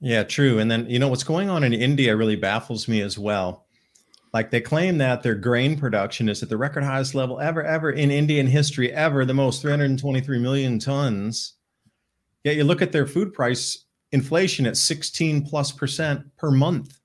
Yeah, 0.00 0.22
true. 0.22 0.58
And 0.58 0.70
then 0.70 0.88
you 0.88 0.98
know 0.98 1.08
what's 1.08 1.24
going 1.24 1.50
on 1.50 1.64
in 1.64 1.72
India 1.72 2.16
really 2.16 2.36
baffles 2.36 2.86
me 2.86 3.00
as 3.00 3.18
well 3.18 3.65
like 4.36 4.50
they 4.50 4.60
claim 4.60 4.98
that 4.98 5.22
their 5.22 5.34
grain 5.34 5.78
production 5.78 6.28
is 6.28 6.42
at 6.42 6.50
the 6.50 6.58
record 6.58 6.84
highest 6.84 7.14
level 7.14 7.40
ever, 7.40 7.64
ever 7.64 7.92
in 7.92 8.10
Indian 8.10 8.46
history, 8.46 8.92
ever, 8.92 9.24
the 9.24 9.32
most 9.32 9.62
323 9.62 10.38
million 10.38 10.78
tons. 10.78 11.54
Yet 12.44 12.56
you 12.56 12.64
look 12.64 12.82
at 12.82 12.92
their 12.92 13.06
food 13.06 13.32
price 13.32 13.86
inflation 14.12 14.66
at 14.66 14.76
16 14.76 15.46
plus 15.46 15.72
percent 15.72 16.20
per 16.36 16.50
month. 16.50 16.98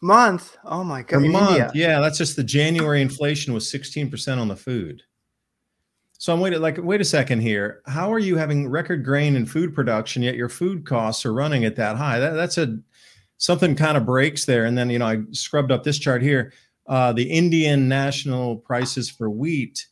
Month? 0.00 0.56
Oh 0.64 0.82
my 0.82 1.02
god. 1.02 1.20
Per 1.20 1.28
month. 1.28 1.50
India. 1.50 1.70
Yeah, 1.74 2.00
that's 2.00 2.18
just 2.18 2.34
the 2.34 2.42
January 2.42 3.02
inflation 3.02 3.54
was 3.54 3.70
16% 3.70 4.38
on 4.38 4.48
the 4.48 4.56
food. 4.56 5.04
So 6.18 6.32
I'm 6.32 6.40
waiting 6.40 6.60
like 6.60 6.78
wait 6.82 7.00
a 7.00 7.04
second 7.04 7.38
here. 7.38 7.82
How 7.86 8.12
are 8.12 8.18
you 8.18 8.36
having 8.36 8.68
record 8.68 9.04
grain 9.04 9.36
and 9.36 9.48
food 9.48 9.76
production 9.76 10.24
yet 10.24 10.34
your 10.34 10.48
food 10.48 10.84
costs 10.84 11.24
are 11.24 11.32
running 11.32 11.64
at 11.64 11.76
that 11.76 11.96
high? 11.96 12.18
That, 12.18 12.32
that's 12.32 12.58
a 12.58 12.80
something 13.38 13.74
kind 13.74 13.96
of 13.96 14.04
breaks 14.04 14.44
there. 14.44 14.66
And 14.66 14.76
then 14.76 14.90
you 14.90 14.98
know 14.98 15.06
I 15.06 15.22
scrubbed 15.32 15.72
up 15.72 15.84
this 15.84 15.98
chart 15.98 16.22
here. 16.22 16.52
Uh, 16.86 17.12
the 17.12 17.30
Indian 17.30 17.88
national 17.88 18.56
prices 18.56 19.10
for 19.10 19.30
wheat. 19.30 19.86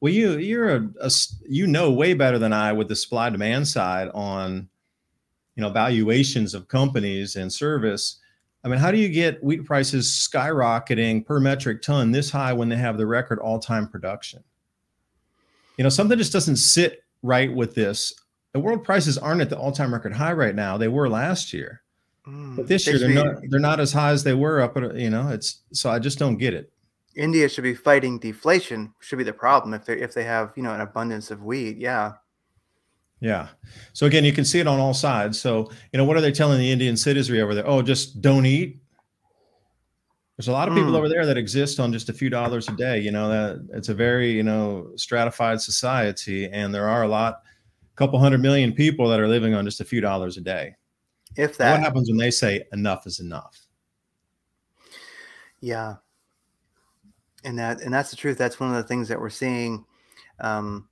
Well, 0.00 0.12
you 0.12 0.38
you're 0.38 0.74
a, 0.74 0.88
a 1.00 1.10
you 1.48 1.66
know 1.66 1.92
way 1.92 2.14
better 2.14 2.38
than 2.38 2.52
I 2.52 2.72
with 2.72 2.88
the 2.88 2.96
supply 2.96 3.30
demand 3.30 3.68
side 3.68 4.08
on 4.14 4.68
you 5.54 5.62
know 5.62 5.70
valuations 5.70 6.54
of 6.54 6.68
companies 6.68 7.36
and 7.36 7.52
service. 7.52 8.18
I 8.64 8.68
mean, 8.68 8.80
how 8.80 8.90
do 8.90 8.98
you 8.98 9.08
get 9.08 9.42
wheat 9.44 9.64
prices 9.64 10.06
skyrocketing 10.08 11.24
per 11.24 11.38
metric 11.38 11.82
ton 11.82 12.10
this 12.10 12.30
high 12.30 12.52
when 12.52 12.68
they 12.68 12.76
have 12.76 12.98
the 12.98 13.06
record 13.06 13.38
all-time 13.38 13.86
production? 13.86 14.42
You 15.78 15.84
know, 15.84 15.88
something 15.88 16.18
just 16.18 16.32
doesn't 16.32 16.56
sit 16.56 17.04
right 17.22 17.54
with 17.54 17.76
this. 17.76 18.12
The 18.52 18.58
world 18.58 18.82
prices 18.82 19.18
aren't 19.18 19.40
at 19.40 19.50
the 19.50 19.58
all-time 19.58 19.92
record 19.92 20.14
high 20.14 20.32
right 20.32 20.54
now. 20.54 20.78
They 20.78 20.88
were 20.88 21.08
last 21.08 21.52
year. 21.52 21.82
Mm, 22.26 22.56
but 22.56 22.66
this 22.66 22.86
year 22.86 22.98
they're 22.98 23.08
be, 23.08 23.14
not 23.14 23.36
they're 23.48 23.60
not 23.60 23.80
as 23.80 23.92
high 23.92 24.10
as 24.10 24.24
they 24.24 24.34
were 24.34 24.60
up 24.60 24.76
at 24.76 24.96
you 24.96 25.10
know, 25.10 25.28
it's 25.28 25.62
so 25.72 25.90
I 25.90 25.98
just 25.98 26.18
don't 26.18 26.36
get 26.36 26.54
it. 26.54 26.72
India 27.14 27.48
should 27.48 27.64
be 27.64 27.74
fighting 27.74 28.18
deflation, 28.18 28.92
should 29.00 29.16
be 29.16 29.24
the 29.24 29.32
problem 29.32 29.74
if 29.74 29.86
they 29.86 29.98
if 30.00 30.12
they 30.12 30.24
have, 30.24 30.52
you 30.56 30.62
know, 30.62 30.72
an 30.72 30.80
abundance 30.80 31.30
of 31.30 31.42
wheat. 31.42 31.78
Yeah. 31.78 32.12
Yeah. 33.20 33.48
So 33.94 34.06
again, 34.06 34.24
you 34.24 34.32
can 34.32 34.44
see 34.44 34.60
it 34.60 34.66
on 34.66 34.78
all 34.78 34.92
sides. 34.92 35.40
So, 35.40 35.70
you 35.92 35.96
know, 35.98 36.04
what 36.04 36.18
are 36.18 36.20
they 36.20 36.32
telling 36.32 36.58
the 36.58 36.70
Indian 36.70 36.96
citizenry 36.96 37.40
over 37.40 37.54
there? 37.54 37.66
Oh, 37.66 37.80
just 37.80 38.20
don't 38.20 38.44
eat. 38.44 38.78
There's 40.36 40.48
a 40.48 40.52
lot 40.52 40.68
of 40.68 40.74
people 40.74 40.92
mm. 40.92 40.96
over 40.96 41.08
there 41.08 41.24
that 41.24 41.38
exist 41.38 41.80
on 41.80 41.94
just 41.94 42.10
a 42.10 42.12
few 42.12 42.28
dollars 42.28 42.68
a 42.68 42.72
day. 42.72 42.98
You 42.98 43.10
know, 43.10 43.28
that 43.30 43.66
it's 43.72 43.88
a 43.88 43.94
very, 43.94 44.32
you 44.32 44.42
know, 44.42 44.90
stratified 44.96 45.62
society. 45.62 46.46
And 46.50 46.74
there 46.74 46.90
are 46.90 47.04
a 47.04 47.08
lot, 47.08 47.40
a 47.90 47.96
couple 47.96 48.18
hundred 48.18 48.42
million 48.42 48.74
people 48.74 49.08
that 49.08 49.18
are 49.18 49.28
living 49.28 49.54
on 49.54 49.64
just 49.64 49.80
a 49.80 49.84
few 49.84 50.02
dollars 50.02 50.36
a 50.36 50.42
day. 50.42 50.74
If 51.36 51.56
that 51.58 51.72
what 51.72 51.80
happens 51.80 52.08
when 52.08 52.18
they 52.18 52.30
say 52.30 52.64
enough 52.72 53.06
is 53.06 53.20
enough? 53.20 53.66
Yeah. 55.60 55.96
And 57.44 57.58
that 57.58 57.80
and 57.80 57.92
that's 57.92 58.10
the 58.10 58.16
truth. 58.16 58.38
That's 58.38 58.58
one 58.58 58.70
of 58.70 58.76
the 58.76 58.82
things 58.82 59.08
that 59.08 59.20
we're 59.20 59.30
seeing. 59.30 59.84
Um, 60.40 60.88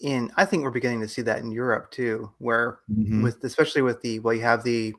in 0.00 0.30
I 0.36 0.44
think 0.44 0.62
we're 0.62 0.70
beginning 0.70 1.00
to 1.00 1.08
see 1.08 1.22
that 1.22 1.38
in 1.38 1.50
Europe 1.50 1.90
too, 1.90 2.30
where 2.38 2.80
mm-hmm. 2.90 3.22
with 3.22 3.42
especially 3.44 3.82
with 3.82 4.00
the 4.02 4.20
well, 4.20 4.34
you 4.34 4.42
have 4.42 4.62
the 4.62 4.94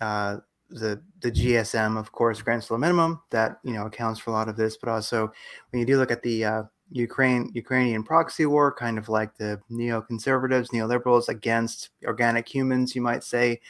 uh, 0.00 0.38
the 0.70 1.02
the 1.20 1.30
GSM, 1.30 1.98
of 1.98 2.12
course, 2.12 2.42
Grand 2.42 2.64
Solar 2.64 2.78
Minimum 2.78 3.20
that 3.30 3.58
you 3.62 3.72
know 3.72 3.86
accounts 3.86 4.20
for 4.20 4.30
a 4.30 4.32
lot 4.32 4.48
of 4.48 4.56
this, 4.56 4.76
but 4.76 4.88
also 4.88 5.32
when 5.70 5.80
you 5.80 5.86
do 5.86 5.98
look 5.98 6.10
at 6.10 6.22
the 6.22 6.44
uh, 6.44 6.62
Ukraine 6.90 7.50
Ukrainian 7.54 8.02
proxy 8.02 8.46
war, 8.46 8.72
kind 8.72 8.98
of 8.98 9.08
like 9.08 9.36
the 9.36 9.60
neoconservatives, 9.70 10.70
neoliberals 10.70 11.28
against 11.28 11.90
organic 12.04 12.48
humans, 12.48 12.94
you 12.94 13.02
might 13.02 13.24
say. 13.24 13.60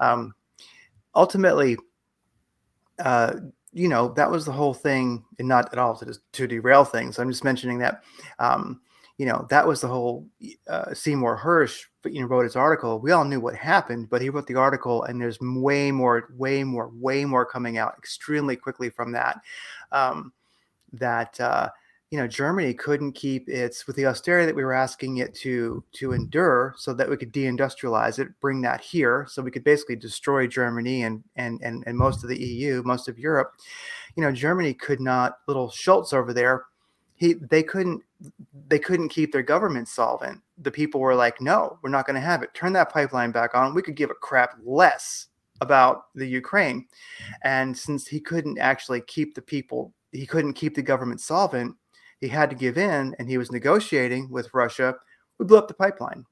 Um, 0.00 0.34
ultimately, 1.14 1.76
uh, 2.98 3.34
you 3.72 3.88
know 3.88 4.08
that 4.14 4.30
was 4.30 4.44
the 4.44 4.52
whole 4.52 4.74
thing, 4.74 5.24
and 5.38 5.48
not 5.48 5.72
at 5.72 5.78
all 5.78 5.96
to, 5.96 6.14
to 6.32 6.46
derail 6.46 6.84
things. 6.84 7.18
I'm 7.18 7.30
just 7.30 7.44
mentioning 7.44 7.78
that. 7.78 8.02
Um, 8.38 8.80
you 9.18 9.26
know 9.26 9.46
that 9.50 9.66
was 9.66 9.80
the 9.80 9.88
whole 9.88 10.26
uh, 10.68 10.94
Seymour 10.94 11.38
Hersh 11.38 11.84
you 12.06 12.20
know 12.20 12.26
wrote 12.26 12.44
his 12.44 12.56
article. 12.56 12.98
We 12.98 13.12
all 13.12 13.24
knew 13.24 13.40
what 13.40 13.54
happened, 13.54 14.08
but 14.10 14.22
he 14.22 14.30
wrote 14.30 14.46
the 14.46 14.54
article, 14.54 15.04
and 15.04 15.20
there's 15.20 15.38
way 15.40 15.92
more, 15.92 16.32
way 16.36 16.64
more, 16.64 16.90
way 16.94 17.24
more 17.24 17.44
coming 17.44 17.78
out 17.78 17.94
extremely 17.98 18.56
quickly 18.56 18.90
from 18.90 19.12
that. 19.12 19.40
Um, 19.90 20.32
that 20.94 21.38
uh, 21.40 21.68
you 22.12 22.18
know 22.18 22.28
Germany 22.28 22.74
couldn't 22.74 23.12
keep 23.12 23.48
its 23.48 23.86
with 23.86 23.96
the 23.96 24.06
austerity 24.06 24.46
that 24.46 24.54
we 24.54 24.64
were 24.64 24.74
asking 24.74 25.16
it 25.16 25.34
to 25.36 25.82
to 25.92 26.12
endure, 26.12 26.74
so 26.76 26.92
that 26.92 27.08
we 27.08 27.16
could 27.16 27.32
deindustrialize 27.32 28.18
it, 28.18 28.28
bring 28.40 28.60
that 28.60 28.82
here, 28.82 29.26
so 29.28 29.42
we 29.42 29.50
could 29.50 29.64
basically 29.64 29.96
destroy 29.96 30.46
Germany 30.46 31.04
and 31.04 31.24
and 31.36 31.60
and 31.62 31.82
and 31.86 31.96
most 31.96 32.22
of 32.22 32.28
the 32.28 32.38
EU, 32.38 32.82
most 32.84 33.08
of 33.08 33.18
Europe. 33.18 33.54
You 34.14 34.22
know, 34.22 34.30
Germany 34.30 34.74
could 34.74 35.00
not. 35.00 35.38
Little 35.48 35.70
Scholz 35.70 36.12
over 36.12 36.34
there 36.34 36.66
he 37.22 37.34
they 37.34 37.62
couldn't 37.62 38.02
they 38.68 38.80
couldn't 38.80 39.08
keep 39.08 39.30
their 39.32 39.42
government 39.44 39.86
solvent. 39.86 40.40
The 40.58 40.72
people 40.72 41.00
were 41.00 41.14
like, 41.14 41.40
"No, 41.40 41.78
we're 41.80 41.90
not 41.90 42.04
going 42.04 42.20
to 42.20 42.20
have 42.20 42.42
it. 42.42 42.52
Turn 42.52 42.72
that 42.72 42.92
pipeline 42.92 43.30
back 43.30 43.54
on. 43.54 43.74
We 43.74 43.82
could 43.82 43.94
give 43.94 44.10
a 44.10 44.14
crap 44.14 44.56
less 44.64 45.28
about 45.60 46.06
the 46.16 46.26
Ukraine." 46.26 46.88
And 47.42 47.78
since 47.78 48.08
he 48.08 48.18
couldn't 48.18 48.58
actually 48.58 49.02
keep 49.02 49.36
the 49.36 49.42
people, 49.42 49.94
he 50.10 50.26
couldn't 50.26 50.54
keep 50.54 50.74
the 50.74 50.82
government 50.82 51.20
solvent. 51.20 51.76
He 52.22 52.28
had 52.28 52.50
to 52.50 52.56
give 52.56 52.78
in, 52.78 53.16
and 53.18 53.28
he 53.28 53.36
was 53.36 53.50
negotiating 53.50 54.30
with 54.30 54.54
Russia. 54.54 54.94
We 55.40 55.44
blew 55.44 55.58
up 55.58 55.66
the 55.66 55.74
pipeline. 55.74 56.24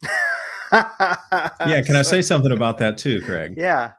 yeah, 0.72 1.82
can 1.84 1.96
I 1.96 2.02
say 2.02 2.22
something 2.22 2.52
about 2.52 2.78
that 2.78 2.98
too, 2.98 3.20
Craig? 3.22 3.54
Yeah. 3.56 3.92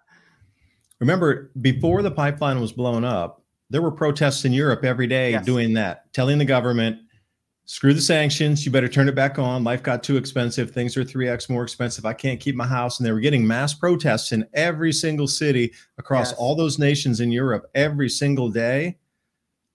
Remember, 1.01 1.51
before 1.59 2.01
the 2.03 2.09
pipeline 2.09 2.61
was 2.61 2.71
blown 2.71 3.03
up, 3.03 3.43
there 3.69 3.81
were 3.81 3.91
protests 3.91 4.45
in 4.45 4.53
Europe 4.53 4.85
every 4.85 5.05
day 5.05 5.31
yes. 5.31 5.45
doing 5.45 5.73
that, 5.73 6.11
telling 6.13 6.37
the 6.37 6.45
government, 6.45 6.99
screw 7.65 7.93
the 7.93 7.99
sanctions, 7.99 8.65
you 8.65 8.71
better 8.71 8.87
turn 8.87 9.09
it 9.09 9.15
back 9.15 9.37
on. 9.37 9.65
Life 9.65 9.83
got 9.83 10.03
too 10.03 10.15
expensive. 10.15 10.71
Things 10.71 10.95
are 10.95 11.03
3x 11.03 11.49
more 11.49 11.63
expensive. 11.63 12.05
I 12.05 12.13
can't 12.13 12.39
keep 12.39 12.55
my 12.55 12.65
house. 12.67 12.97
And 12.97 13.05
they 13.05 13.11
were 13.11 13.19
getting 13.19 13.45
mass 13.45 13.73
protests 13.73 14.31
in 14.31 14.47
every 14.53 14.93
single 14.93 15.27
city 15.27 15.73
across 15.97 16.31
yes. 16.31 16.39
all 16.39 16.55
those 16.55 16.79
nations 16.79 17.19
in 17.19 17.29
Europe 17.29 17.69
every 17.75 18.07
single 18.07 18.49
day 18.49 18.95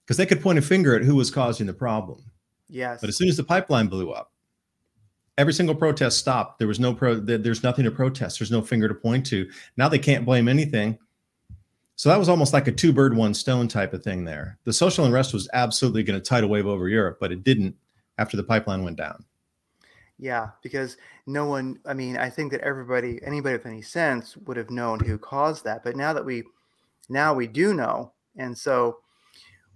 because 0.08 0.16
they 0.16 0.24
could 0.26 0.40
point 0.40 0.58
a 0.58 0.62
finger 0.62 0.96
at 0.96 1.02
who 1.02 1.14
was 1.14 1.30
causing 1.30 1.66
the 1.66 1.74
problem. 1.74 2.24
Yes. 2.68 3.00
But 3.02 3.10
as 3.10 3.18
soon 3.18 3.28
as 3.28 3.36
the 3.36 3.44
pipeline 3.44 3.88
blew 3.88 4.10
up, 4.10 4.32
every 5.36 5.52
single 5.52 5.74
protest 5.74 6.18
stopped. 6.18 6.58
There 6.58 6.66
was 6.66 6.80
no 6.80 6.94
pro, 6.94 7.14
there's 7.14 7.62
nothing 7.62 7.84
to 7.84 7.90
protest. 7.90 8.40
There's 8.40 8.50
no 8.50 8.62
finger 8.62 8.88
to 8.88 8.94
point 8.94 9.26
to. 9.26 9.48
Now 9.76 9.88
they 9.88 9.98
can't 9.98 10.24
blame 10.24 10.48
anything 10.48 10.98
so 11.98 12.08
that 12.10 12.18
was 12.18 12.28
almost 12.28 12.52
like 12.52 12.68
a 12.68 12.72
two 12.72 12.92
bird, 12.92 13.16
one 13.16 13.34
stone 13.34 13.66
type 13.66 13.92
of 13.92 14.04
thing 14.04 14.24
there. 14.24 14.56
The 14.62 14.72
social 14.72 15.04
unrest 15.04 15.34
was 15.34 15.48
absolutely 15.52 16.04
going 16.04 16.18
to 16.18 16.24
tidal 16.24 16.48
wave 16.48 16.68
over 16.68 16.88
Europe, 16.88 17.18
but 17.20 17.32
it 17.32 17.42
didn't 17.42 17.74
after 18.18 18.36
the 18.36 18.44
pipeline 18.44 18.84
went 18.84 18.96
down. 18.96 19.24
Yeah, 20.16 20.50
because 20.62 20.96
no 21.26 21.46
one, 21.46 21.80
I 21.84 21.94
mean, 21.94 22.16
I 22.16 22.30
think 22.30 22.52
that 22.52 22.60
everybody, 22.60 23.18
anybody 23.24 23.56
with 23.56 23.66
any 23.66 23.82
sense 23.82 24.36
would 24.36 24.56
have 24.56 24.70
known 24.70 25.00
who 25.00 25.18
caused 25.18 25.64
that. 25.64 25.82
But 25.82 25.96
now 25.96 26.12
that 26.12 26.24
we, 26.24 26.44
now 27.08 27.34
we 27.34 27.48
do 27.48 27.74
know. 27.74 28.12
And 28.36 28.56
so 28.56 28.98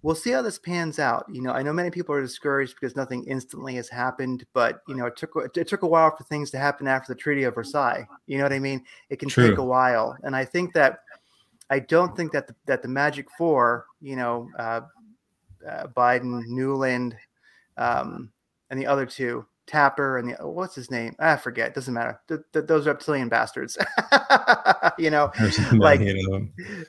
we'll 0.02 0.14
see 0.14 0.30
how 0.30 0.42
this 0.42 0.58
pans 0.58 0.98
out. 0.98 1.24
You 1.30 1.42
know, 1.42 1.52
I 1.52 1.62
know 1.62 1.72
many 1.72 1.90
people 1.90 2.14
are 2.14 2.20
discouraged 2.20 2.74
because 2.74 2.96
nothing 2.96 3.24
instantly 3.24 3.74
has 3.76 3.88
happened, 3.88 4.44
but 4.52 4.82
you 4.88 4.94
know, 4.94 5.06
it 5.06 5.16
took 5.16 5.32
it 5.54 5.68
took 5.68 5.82
a 5.82 5.86
while 5.86 6.14
for 6.14 6.24
things 6.24 6.50
to 6.50 6.58
happen 6.58 6.86
after 6.86 7.12
the 7.12 7.18
Treaty 7.18 7.44
of 7.44 7.54
Versailles. 7.54 8.06
You 8.26 8.38
know 8.38 8.44
what 8.44 8.52
I 8.52 8.58
mean? 8.58 8.84
It 9.08 9.18
can 9.18 9.28
True. 9.28 9.50
take 9.50 9.58
a 9.58 9.64
while, 9.64 10.16
and 10.22 10.34
I 10.36 10.44
think 10.44 10.72
that 10.74 11.00
I 11.70 11.78
don't 11.78 12.16
think 12.16 12.32
that 12.32 12.48
the, 12.48 12.54
that 12.66 12.82
the 12.82 12.88
Magic 12.88 13.26
Four, 13.38 13.86
you 14.00 14.16
know, 14.16 14.50
uh, 14.58 14.80
uh, 15.68 15.86
Biden, 15.88 16.46
Nuland, 16.48 17.14
um, 17.76 18.30
and 18.70 18.78
the 18.78 18.86
other 18.86 19.06
two, 19.06 19.46
Tapper 19.72 20.18
and 20.18 20.28
the 20.28 20.46
what's 20.46 20.74
his 20.74 20.90
name? 20.90 21.16
I 21.18 21.36
forget. 21.36 21.74
Doesn't 21.74 21.94
matter. 21.94 22.20
Th- 22.28 22.42
th- 22.52 22.66
those 22.66 22.86
reptilian 22.86 23.30
bastards. 23.30 23.78
you 24.98 25.08
know, 25.08 25.32
like 25.72 26.00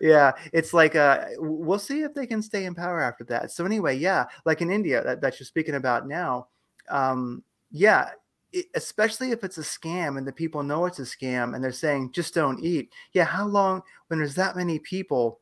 yeah, 0.02 0.34
it's 0.52 0.74
like 0.74 0.94
uh, 0.94 1.28
we'll 1.38 1.80
see 1.80 2.02
if 2.02 2.14
they 2.14 2.28
can 2.28 2.42
stay 2.42 2.66
in 2.66 2.76
power 2.76 3.02
after 3.02 3.24
that. 3.26 3.52
So 3.52 3.64
anyway, 3.64 3.96
yeah, 3.98 4.26
like 4.46 4.62
in 4.62 4.70
India 4.70 5.02
that, 5.02 5.22
that 5.22 5.40
you're 5.40 5.46
speaking 5.46 5.76
about 5.76 6.10
now, 6.10 6.48
um, 6.90 7.42
yeah, 7.72 8.10
it, 8.52 8.66
especially 8.76 9.32
if 9.32 9.46
it's 9.46 9.58
a 9.58 9.62
scam 9.62 10.18
and 10.18 10.28
the 10.28 10.34
people 10.34 10.62
know 10.62 10.86
it's 10.86 11.00
a 11.00 11.04
scam 11.04 11.56
and 11.56 11.64
they're 11.64 11.72
saying 11.72 12.12
just 12.12 12.34
don't 12.34 12.62
eat. 12.62 12.92
Yeah, 13.14 13.24
how 13.24 13.48
long 13.48 13.82
when 14.08 14.20
there's 14.20 14.36
that 14.36 14.58
many 14.58 14.80
people 14.80 15.40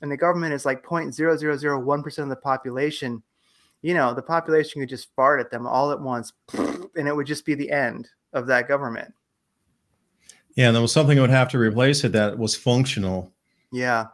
and 0.00 0.12
the 0.12 0.16
government 0.16 0.54
is 0.54 0.64
like 0.64 0.84
0.0001% 0.84 2.18
of 2.18 2.28
the 2.28 2.36
population, 2.36 3.20
you 3.84 3.92
know, 3.92 4.14
the 4.14 4.22
population 4.22 4.80
could 4.80 4.88
just 4.88 5.14
fart 5.14 5.40
at 5.40 5.50
them 5.50 5.66
all 5.66 5.90
at 5.90 6.00
once 6.00 6.32
and 6.54 7.06
it 7.06 7.14
would 7.14 7.26
just 7.26 7.44
be 7.44 7.54
the 7.54 7.70
end 7.70 8.08
of 8.32 8.46
that 8.46 8.66
government. 8.66 9.12
Yeah, 10.56 10.68
and 10.68 10.74
there 10.74 10.80
was 10.80 10.90
something 10.90 11.16
that 11.16 11.20
would 11.20 11.28
have 11.28 11.50
to 11.50 11.58
replace 11.58 12.02
it 12.02 12.12
that 12.12 12.38
was 12.38 12.56
functional. 12.56 13.30
Yeah. 13.72 14.06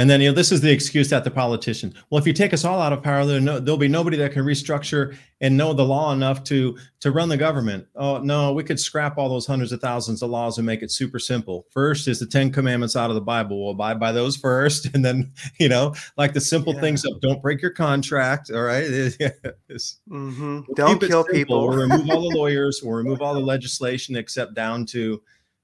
And 0.00 0.08
then, 0.08 0.22
you 0.22 0.30
know, 0.30 0.34
this 0.34 0.50
is 0.50 0.62
the 0.62 0.72
excuse 0.72 1.10
that 1.10 1.24
the 1.24 1.30
politician. 1.30 1.92
Well, 2.08 2.18
if 2.18 2.26
you 2.26 2.32
take 2.32 2.54
us 2.54 2.64
all 2.64 2.80
out 2.80 2.94
of 2.94 3.02
power, 3.02 3.26
there'll, 3.26 3.42
no, 3.42 3.58
there'll 3.60 3.76
be 3.76 3.86
nobody 3.86 4.16
that 4.16 4.32
can 4.32 4.46
restructure 4.46 5.14
and 5.42 5.54
know 5.54 5.74
the 5.74 5.84
law 5.84 6.14
enough 6.14 6.42
to 6.44 6.78
to 7.00 7.10
run 7.10 7.28
the 7.28 7.36
government. 7.36 7.86
Oh 7.96 8.16
no, 8.16 8.54
we 8.54 8.64
could 8.64 8.80
scrap 8.80 9.18
all 9.18 9.28
those 9.28 9.46
hundreds 9.46 9.72
of 9.72 9.82
thousands 9.82 10.22
of 10.22 10.30
laws 10.30 10.56
and 10.56 10.64
make 10.64 10.80
it 10.80 10.90
super 10.90 11.18
simple. 11.18 11.66
First 11.70 12.08
is 12.08 12.18
the 12.18 12.24
Ten 12.24 12.50
Commandments 12.50 12.96
out 12.96 13.10
of 13.10 13.14
the 13.14 13.20
Bible. 13.20 13.62
We'll 13.62 13.72
abide 13.72 14.00
by 14.00 14.10
those 14.10 14.38
first, 14.38 14.88
and 14.94 15.04
then 15.04 15.32
you 15.58 15.68
know, 15.68 15.94
like 16.16 16.32
the 16.32 16.40
simple 16.40 16.72
yeah. 16.72 16.80
things 16.80 17.04
of 17.04 17.20
don't 17.20 17.42
break 17.42 17.60
your 17.60 17.72
contract. 17.72 18.50
All 18.50 18.62
right, 18.62 18.84
mm-hmm. 18.88 20.60
don't 20.76 21.02
kill 21.02 21.24
people. 21.24 21.68
we'll 21.68 21.76
remove 21.76 22.08
all 22.08 22.30
the 22.30 22.34
lawyers. 22.38 22.80
We'll 22.82 22.96
remove 22.96 23.20
all 23.20 23.34
the 23.34 23.40
legislation, 23.40 24.16
except 24.16 24.54
down 24.54 24.86
to 24.86 25.20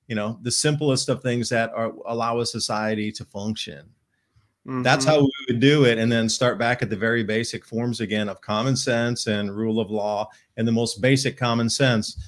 you 0.09 0.14
know 0.14 0.38
the 0.43 0.50
simplest 0.50 1.09
of 1.09 1.23
things 1.23 1.49
that 1.49 1.71
are 1.75 1.95
allow 2.07 2.40
a 2.40 2.45
society 2.45 3.11
to 3.12 3.25
function 3.25 3.88
Mm-hmm. 4.67 4.83
That's 4.83 5.05
how 5.05 5.21
we 5.21 5.31
would 5.49 5.61
do 5.61 5.85
it. 5.85 5.97
And 5.99 6.11
then 6.11 6.29
start 6.29 6.59
back 6.59 6.83
at 6.83 6.91
the 6.91 6.97
very 6.97 7.23
basic 7.23 7.65
forms 7.65 8.01
again 8.01 8.29
of 8.29 8.41
common 8.41 8.77
sense 8.77 9.29
and 9.29 9.55
rule 9.55 9.79
of 9.79 9.91
law 9.91 10.29
and 10.57 10.67
the 10.67 10.73
most 10.73 11.01
basic 11.01 11.37
common 11.37 11.71
sense. 11.71 12.21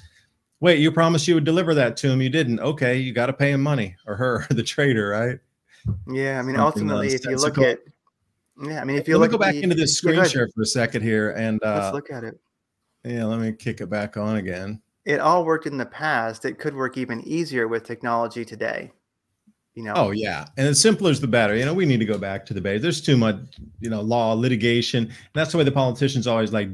Wait, 0.61 0.79
you 0.79 0.89
promised 0.91 1.27
you 1.27 1.35
would 1.35 1.43
deliver 1.43 1.73
that 1.73 1.97
to 1.97 2.09
him. 2.09 2.21
You 2.21 2.29
didn't. 2.29 2.61
Okay, 2.61 2.97
you 2.97 3.13
got 3.13 3.25
to 3.25 3.33
pay 3.33 3.51
him 3.51 3.61
money 3.61 3.95
or 4.07 4.15
her, 4.15 4.45
the 4.51 4.63
trader, 4.63 5.09
right? 5.09 5.39
Yeah. 6.07 6.39
I 6.39 6.41
mean, 6.43 6.55
ultimately, 6.55 7.09
if 7.09 7.25
you 7.25 7.35
look 7.35 7.57
at, 7.57 7.79
yeah, 8.61 8.81
I 8.81 8.85
mean, 8.85 8.97
if 8.97 9.07
you 9.07 9.17
let 9.17 9.31
look 9.31 9.31
me 9.31 9.37
go 9.37 9.51
back 9.51 9.55
the, 9.55 9.63
into 9.63 9.75
this 9.75 9.97
screen 9.97 10.23
share 10.25 10.47
for 10.55 10.61
a 10.61 10.65
second 10.65 11.01
here 11.01 11.31
and 11.31 11.61
uh, 11.63 11.79
let's 11.81 11.93
look 11.93 12.09
at 12.09 12.23
it. 12.23 12.39
Yeah, 13.03 13.25
let 13.25 13.39
me 13.39 13.51
kick 13.51 13.81
it 13.81 13.89
back 13.89 14.15
on 14.15 14.37
again. 14.37 14.81
It 15.05 15.19
all 15.19 15.43
worked 15.43 15.65
in 15.65 15.77
the 15.77 15.85
past. 15.85 16.45
It 16.45 16.57
could 16.57 16.75
work 16.75 16.97
even 16.97 17.21
easier 17.21 17.67
with 17.67 17.83
technology 17.83 18.45
today 18.45 18.91
you 19.75 19.83
know? 19.83 19.93
Oh 19.95 20.11
yeah. 20.11 20.45
And 20.57 20.67
the 20.67 20.75
simpler 20.75 21.11
is 21.11 21.21
the 21.21 21.27
better. 21.27 21.55
You 21.55 21.65
know 21.65 21.73
we 21.73 21.85
need 21.85 21.99
to 21.99 22.05
go 22.05 22.17
back 22.17 22.45
to 22.47 22.53
the 22.53 22.61
base. 22.61 22.81
There's 22.81 23.01
too 23.01 23.17
much 23.17 23.37
you 23.79 23.89
know 23.89 24.01
law 24.01 24.33
litigation. 24.33 25.05
And 25.05 25.13
that's 25.33 25.51
the 25.51 25.57
way 25.57 25.63
the 25.63 25.71
politicians 25.71 26.27
always 26.27 26.51
like 26.51 26.69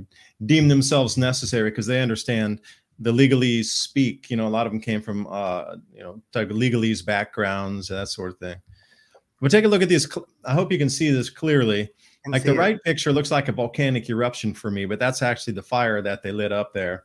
deem 0.46 0.68
themselves 0.68 1.18
necessary 1.18 1.70
because 1.70 1.88
they 1.88 2.02
understand 2.02 2.62
the 3.00 3.12
legalese 3.12 3.66
speak. 3.66 4.30
You 4.30 4.38
know 4.38 4.48
a 4.48 4.50
lot 4.50 4.66
of 4.66 4.72
them 4.72 4.82
came 4.82 5.02
from 5.02 5.28
uh 5.28 5.76
you 5.94 6.02
know 6.02 6.22
type 6.32 6.50
of 6.50 6.58
legalese 6.58 7.06
backgrounds 7.06 7.90
and 7.90 8.00
that 8.00 8.08
sort 8.08 8.32
of 8.32 8.40
thing. 8.40 8.56
But 9.42 9.52
take 9.52 9.66
a 9.66 9.68
look 9.68 9.82
at 9.82 9.90
these 9.90 10.10
i 10.46 10.54
hope 10.54 10.72
you 10.72 10.78
can 10.78 10.90
see 10.90 11.12
this 11.12 11.30
clearly. 11.30 11.90
Like 12.28 12.42
the 12.42 12.56
it. 12.56 12.58
right 12.58 12.82
picture 12.84 13.14
looks 13.14 13.30
like 13.30 13.50
a 13.50 13.52
volcanic 13.52 14.10
eruption 14.10 14.56
for 14.56 14.72
me 14.72 14.86
but 14.86 14.98
that's 14.98 15.22
actually 15.22 15.54
the 15.54 15.62
fire 15.62 16.02
that 16.02 16.24
they 16.24 16.32
lit 16.32 16.52
up 16.52 16.74
there. 16.74 17.04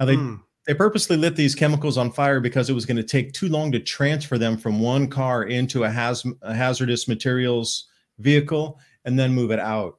Now 0.00 0.06
they 0.06 0.16
mm 0.16 0.40
they 0.66 0.74
purposely 0.74 1.16
lit 1.16 1.34
these 1.34 1.54
chemicals 1.54 1.98
on 1.98 2.12
fire 2.12 2.40
because 2.40 2.70
it 2.70 2.74
was 2.74 2.86
going 2.86 2.96
to 2.96 3.02
take 3.02 3.32
too 3.32 3.48
long 3.48 3.72
to 3.72 3.80
transfer 3.80 4.38
them 4.38 4.56
from 4.56 4.80
one 4.80 5.08
car 5.08 5.44
into 5.44 5.84
a, 5.84 5.90
haz- 5.90 6.26
a 6.42 6.54
hazardous 6.54 7.08
materials 7.08 7.88
vehicle 8.18 8.78
and 9.04 9.18
then 9.18 9.34
move 9.34 9.50
it 9.50 9.58
out. 9.58 9.98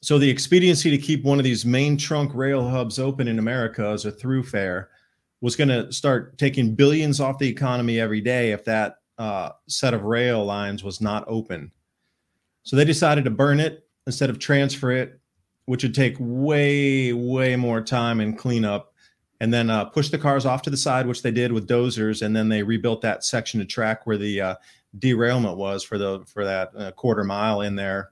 So 0.00 0.18
the 0.18 0.30
expediency 0.30 0.90
to 0.90 0.98
keep 0.98 1.24
one 1.24 1.38
of 1.38 1.44
these 1.44 1.64
main 1.64 1.96
trunk 1.96 2.32
rail 2.34 2.68
hubs 2.68 2.98
open 2.98 3.28
in 3.28 3.38
America 3.38 3.86
as 3.86 4.04
a 4.04 4.10
thoroughfare 4.10 4.88
was 5.40 5.56
going 5.56 5.68
to 5.68 5.92
start 5.92 6.38
taking 6.38 6.74
billions 6.74 7.20
off 7.20 7.38
the 7.38 7.48
economy 7.48 8.00
every 8.00 8.20
day 8.20 8.52
if 8.52 8.64
that 8.64 8.96
uh, 9.18 9.50
set 9.68 9.94
of 9.94 10.04
rail 10.04 10.44
lines 10.44 10.82
was 10.82 11.00
not 11.00 11.24
open. 11.28 11.70
So 12.62 12.76
they 12.76 12.84
decided 12.84 13.24
to 13.24 13.30
burn 13.30 13.60
it 13.60 13.86
instead 14.06 14.30
of 14.30 14.38
transfer 14.38 14.90
it, 14.90 15.20
which 15.66 15.82
would 15.82 15.94
take 15.94 16.16
way, 16.18 17.12
way 17.12 17.54
more 17.56 17.80
time 17.80 18.20
and 18.20 18.38
cleanup 18.38 18.91
and 19.42 19.52
then 19.52 19.70
uh, 19.70 19.84
push 19.84 20.08
the 20.08 20.18
cars 20.18 20.46
off 20.46 20.62
to 20.62 20.70
the 20.70 20.76
side, 20.76 21.04
which 21.04 21.22
they 21.22 21.32
did 21.32 21.50
with 21.50 21.66
dozers, 21.66 22.24
and 22.24 22.34
then 22.34 22.48
they 22.48 22.62
rebuilt 22.62 23.00
that 23.00 23.24
section 23.24 23.60
of 23.60 23.66
track 23.66 24.06
where 24.06 24.16
the 24.16 24.40
uh, 24.40 24.54
derailment 25.00 25.56
was 25.56 25.82
for 25.82 25.98
the 25.98 26.24
for 26.26 26.44
that 26.44 26.70
uh, 26.78 26.92
quarter 26.92 27.24
mile 27.24 27.62
in 27.62 27.74
there. 27.74 28.10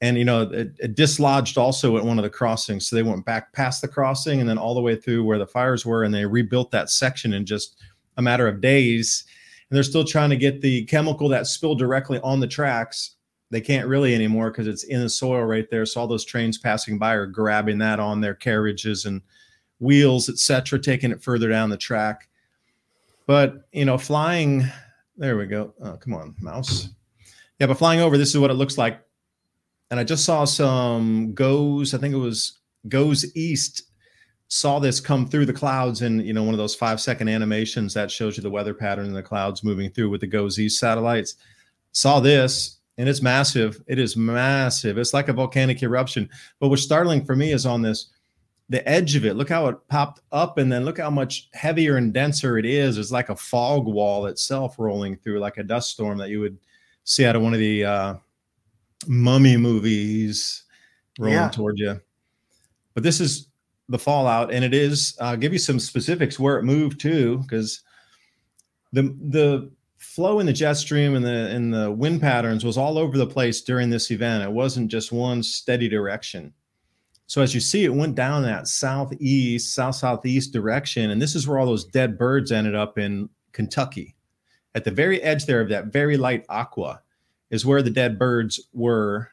And 0.00 0.16
you 0.16 0.24
know, 0.24 0.42
it, 0.42 0.76
it, 0.78 0.94
dislodged 0.94 1.58
also 1.58 1.96
at 1.96 2.04
one 2.04 2.20
of 2.20 2.22
the 2.22 2.30
crossings, 2.30 2.86
so 2.86 2.94
they 2.94 3.02
went 3.02 3.26
back 3.26 3.52
past 3.52 3.82
the 3.82 3.88
crossing 3.88 4.38
and 4.38 4.48
then 4.48 4.58
all 4.58 4.76
the 4.76 4.80
way 4.80 4.94
through 4.94 5.24
where 5.24 5.38
the 5.38 5.46
fires 5.46 5.84
were, 5.84 6.04
and 6.04 6.14
they 6.14 6.24
rebuilt 6.24 6.70
that 6.70 6.88
section 6.88 7.32
in 7.32 7.44
just 7.44 7.74
a 8.16 8.22
matter 8.22 8.46
of 8.46 8.60
days. 8.60 9.24
And 9.68 9.76
they're 9.76 9.82
still 9.82 10.04
trying 10.04 10.30
to 10.30 10.36
get 10.36 10.60
the 10.60 10.84
chemical 10.84 11.28
that 11.30 11.48
spilled 11.48 11.80
directly 11.80 12.20
on 12.20 12.38
the 12.38 12.46
tracks. 12.46 13.16
They 13.50 13.60
can't 13.60 13.88
really 13.88 14.14
anymore 14.14 14.52
because 14.52 14.68
it's 14.68 14.84
in 14.84 15.00
the 15.00 15.10
soil 15.10 15.42
right 15.42 15.68
there. 15.68 15.84
So 15.84 16.00
all 16.00 16.06
those 16.06 16.24
trains 16.24 16.58
passing 16.58 16.96
by 16.96 17.14
are 17.14 17.26
grabbing 17.26 17.78
that 17.78 17.98
on 17.98 18.20
their 18.20 18.34
carriages 18.34 19.04
and 19.04 19.20
wheels, 19.78 20.28
etc., 20.28 20.80
taking 20.80 21.10
it 21.10 21.22
further 21.22 21.48
down 21.48 21.70
the 21.70 21.76
track. 21.76 22.28
But 23.26 23.68
you 23.72 23.84
know, 23.84 23.98
flying, 23.98 24.64
there 25.16 25.36
we 25.36 25.46
go. 25.46 25.74
Oh, 25.82 25.96
come 25.96 26.14
on, 26.14 26.34
mouse. 26.40 26.88
Yeah, 27.58 27.66
but 27.66 27.78
flying 27.78 28.00
over, 28.00 28.16
this 28.16 28.30
is 28.30 28.38
what 28.38 28.50
it 28.50 28.54
looks 28.54 28.78
like. 28.78 29.00
And 29.90 29.98
I 29.98 30.04
just 30.04 30.24
saw 30.24 30.44
some 30.44 31.32
GOES, 31.34 31.94
I 31.94 31.98
think 31.98 32.14
it 32.14 32.18
was 32.18 32.58
GOES 32.88 33.36
East, 33.36 33.84
saw 34.48 34.78
this 34.78 35.00
come 35.00 35.26
through 35.26 35.46
the 35.46 35.52
clouds 35.52 36.02
in 36.02 36.20
you 36.20 36.32
know 36.32 36.42
one 36.42 36.54
of 36.54 36.58
those 36.58 36.74
five 36.74 37.00
second 37.00 37.28
animations 37.28 37.94
that 37.94 38.10
shows 38.10 38.36
you 38.36 38.42
the 38.42 38.50
weather 38.50 38.74
pattern 38.74 39.06
in 39.06 39.12
the 39.12 39.22
clouds 39.22 39.62
moving 39.62 39.90
through 39.90 40.08
with 40.08 40.20
the 40.20 40.26
GOES 40.26 40.58
East 40.58 40.78
satellites. 40.78 41.36
Saw 41.92 42.20
this 42.20 42.78
and 42.96 43.08
it's 43.08 43.22
massive. 43.22 43.82
It 43.86 43.98
is 43.98 44.16
massive. 44.16 44.98
It's 44.98 45.14
like 45.14 45.28
a 45.28 45.32
volcanic 45.32 45.82
eruption. 45.82 46.28
But 46.58 46.68
what's 46.68 46.82
startling 46.82 47.24
for 47.24 47.36
me 47.36 47.52
is 47.52 47.64
on 47.64 47.82
this 47.82 48.08
the 48.68 48.86
edge 48.88 49.16
of 49.16 49.24
it. 49.24 49.34
Look 49.34 49.48
how 49.48 49.66
it 49.68 49.76
popped 49.88 50.20
up, 50.30 50.58
and 50.58 50.70
then 50.70 50.84
look 50.84 50.98
how 50.98 51.10
much 51.10 51.48
heavier 51.52 51.96
and 51.96 52.12
denser 52.12 52.58
it 52.58 52.66
is. 52.66 52.98
It's 52.98 53.10
like 53.10 53.30
a 53.30 53.36
fog 53.36 53.86
wall 53.86 54.26
itself 54.26 54.78
rolling 54.78 55.16
through, 55.16 55.38
like 55.38 55.56
a 55.56 55.62
dust 55.62 55.90
storm 55.90 56.18
that 56.18 56.28
you 56.28 56.40
would 56.40 56.58
see 57.04 57.24
out 57.24 57.36
of 57.36 57.42
one 57.42 57.54
of 57.54 57.60
the 57.60 57.84
uh, 57.84 58.14
mummy 59.06 59.56
movies 59.56 60.64
rolling 61.18 61.34
yeah. 61.34 61.48
toward 61.48 61.78
you. 61.78 61.98
But 62.94 63.02
this 63.02 63.20
is 63.20 63.48
the 63.88 63.98
fallout, 63.98 64.52
and 64.52 64.64
it 64.64 64.74
is. 64.74 65.16
I'll 65.20 65.36
give 65.36 65.52
you 65.54 65.58
some 65.58 65.78
specifics 65.78 66.38
where 66.38 66.58
it 66.58 66.64
moved 66.64 67.00
to, 67.00 67.38
because 67.38 67.80
the 68.92 69.16
the 69.30 69.70
flow 69.96 70.40
in 70.40 70.46
the 70.46 70.52
jet 70.52 70.74
stream 70.74 71.14
and 71.16 71.24
the 71.24 71.48
and 71.48 71.72
the 71.72 71.90
wind 71.90 72.20
patterns 72.20 72.64
was 72.64 72.76
all 72.76 72.98
over 72.98 73.16
the 73.16 73.26
place 73.26 73.62
during 73.62 73.88
this 73.88 74.10
event. 74.10 74.44
It 74.44 74.52
wasn't 74.52 74.90
just 74.90 75.10
one 75.10 75.42
steady 75.42 75.88
direction. 75.88 76.52
So 77.28 77.42
as 77.42 77.54
you 77.54 77.60
see, 77.60 77.84
it 77.84 77.94
went 77.94 78.14
down 78.14 78.42
that 78.44 78.68
southeast, 78.68 79.74
south 79.74 79.96
southeast 79.96 80.50
direction, 80.50 81.10
and 81.10 81.20
this 81.20 81.34
is 81.34 81.46
where 81.46 81.58
all 81.58 81.66
those 81.66 81.84
dead 81.84 82.16
birds 82.16 82.50
ended 82.50 82.74
up 82.74 82.98
in 82.98 83.28
Kentucky. 83.52 84.16
At 84.74 84.84
the 84.84 84.90
very 84.90 85.22
edge 85.22 85.44
there 85.44 85.60
of 85.60 85.68
that 85.68 85.92
very 85.92 86.16
light 86.16 86.46
aqua 86.48 87.02
is 87.50 87.66
where 87.66 87.82
the 87.82 87.90
dead 87.90 88.18
birds 88.18 88.58
were. 88.72 89.28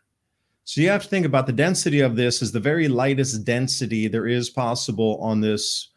So 0.65 0.81
you 0.81 0.89
have 0.89 1.03
to 1.03 1.09
think 1.09 1.25
about 1.25 1.47
the 1.47 1.53
density 1.53 2.01
of 2.01 2.17
this 2.17 2.41
is 2.41 2.51
the 2.51 2.59
very 2.59 2.89
lightest 2.89 3.45
density 3.45 4.09
there 4.09 4.27
is 4.27 4.49
possible 4.49 5.17
on 5.21 5.39
this 5.39 5.89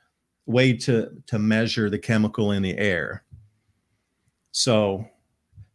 way 0.47 0.75
to 0.75 1.11
to 1.27 1.39
measure 1.41 1.91
the 1.91 1.99
chemical 1.99 2.53
in 2.53 2.63
the 2.63 2.79
air. 2.79 3.25
So 4.53 5.05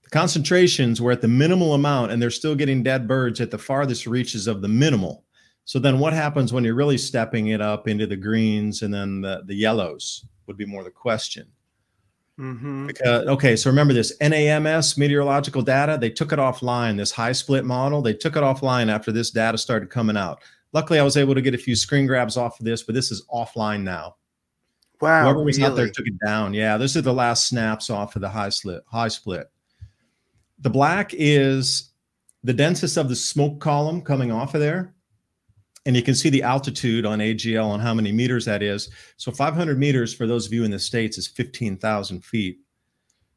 the 0.03 0.09
concentrations 0.09 1.01
were 1.01 1.11
at 1.11 1.21
the 1.21 1.27
minimal 1.27 1.73
amount, 1.73 2.13
and 2.13 2.21
they're 2.21 2.29
still 2.29 2.55
getting 2.55 2.81
dead 2.81 3.09
birds 3.09 3.41
at 3.41 3.51
the 3.51 3.57
farthest 3.57 4.07
reaches 4.07 4.47
of 4.47 4.61
the 4.61 4.69
minimal. 4.69 5.25
So 5.65 5.79
then 5.79 5.99
what 5.99 6.13
happens 6.13 6.51
when 6.51 6.63
you're 6.63 6.75
really 6.75 6.97
stepping 6.97 7.47
it 7.47 7.61
up 7.61 7.87
into 7.87 8.05
the 8.05 8.17
greens 8.17 8.81
and 8.81 8.93
then 8.93 9.21
the, 9.21 9.43
the 9.45 9.55
yellows 9.55 10.25
would 10.47 10.57
be 10.57 10.65
more 10.65 10.83
the 10.83 10.91
question. 10.91 11.47
Mm-hmm. 12.39 12.87
Because, 12.87 13.27
okay, 13.27 13.55
so 13.55 13.69
remember 13.69 13.93
this 13.93 14.17
NAMS 14.19 14.97
meteorological 14.97 15.61
data, 15.61 15.97
they 15.99 16.09
took 16.09 16.33
it 16.33 16.39
offline, 16.39 16.97
this 16.97 17.13
HYSPLIT 17.13 17.63
model, 17.63 18.01
they 18.01 18.13
took 18.13 18.35
it 18.35 18.41
offline 18.41 18.91
after 18.91 19.11
this 19.11 19.31
data 19.31 19.57
started 19.57 19.89
coming 19.89 20.17
out. 20.17 20.41
Luckily, 20.73 20.99
I 20.99 21.03
was 21.03 21.15
able 21.15 21.35
to 21.35 21.41
get 21.41 21.53
a 21.53 21.59
few 21.59 21.75
screen 21.75 22.07
grabs 22.07 22.35
off 22.35 22.59
of 22.59 22.65
this, 22.65 22.81
but 22.83 22.95
this 22.95 23.11
is 23.11 23.23
offline 23.31 23.83
now. 23.83 24.15
Wow. 24.99 25.23
Whoever 25.23 25.43
was 25.43 25.57
really? 25.57 25.69
out 25.69 25.75
there 25.75 25.89
took 25.89 26.07
it 26.07 26.15
down. 26.25 26.53
Yeah, 26.53 26.77
this 26.77 26.97
are 26.97 27.01
the 27.01 27.13
last 27.13 27.47
snaps 27.47 27.89
off 27.89 28.15
of 28.15 28.21
the 28.21 28.29
HYSPLIT, 28.29 28.81
high 28.87 29.09
split. 29.09 29.47
The 30.59 30.69
black 30.69 31.13
is 31.13 31.91
the 32.43 32.53
densest 32.53 32.97
of 32.97 33.09
the 33.09 33.15
smoke 33.15 33.59
column 33.59 34.01
coming 34.01 34.31
off 34.31 34.55
of 34.55 34.61
there 34.61 34.93
and 35.85 35.95
you 35.95 36.01
can 36.01 36.15
see 36.15 36.29
the 36.29 36.43
altitude 36.43 37.05
on 37.05 37.19
AGL 37.19 37.65
on 37.65 37.79
how 37.79 37.93
many 37.93 38.11
meters 38.11 38.45
that 38.45 38.63
is. 38.63 38.89
So 39.17 39.31
500 39.31 39.77
meters 39.77 40.13
for 40.13 40.27
those 40.27 40.45
of 40.45 40.53
you 40.53 40.63
in 40.63 40.71
the 40.71 40.79
States 40.79 41.17
is 41.17 41.27
15,000 41.27 42.23
feet. 42.23 42.59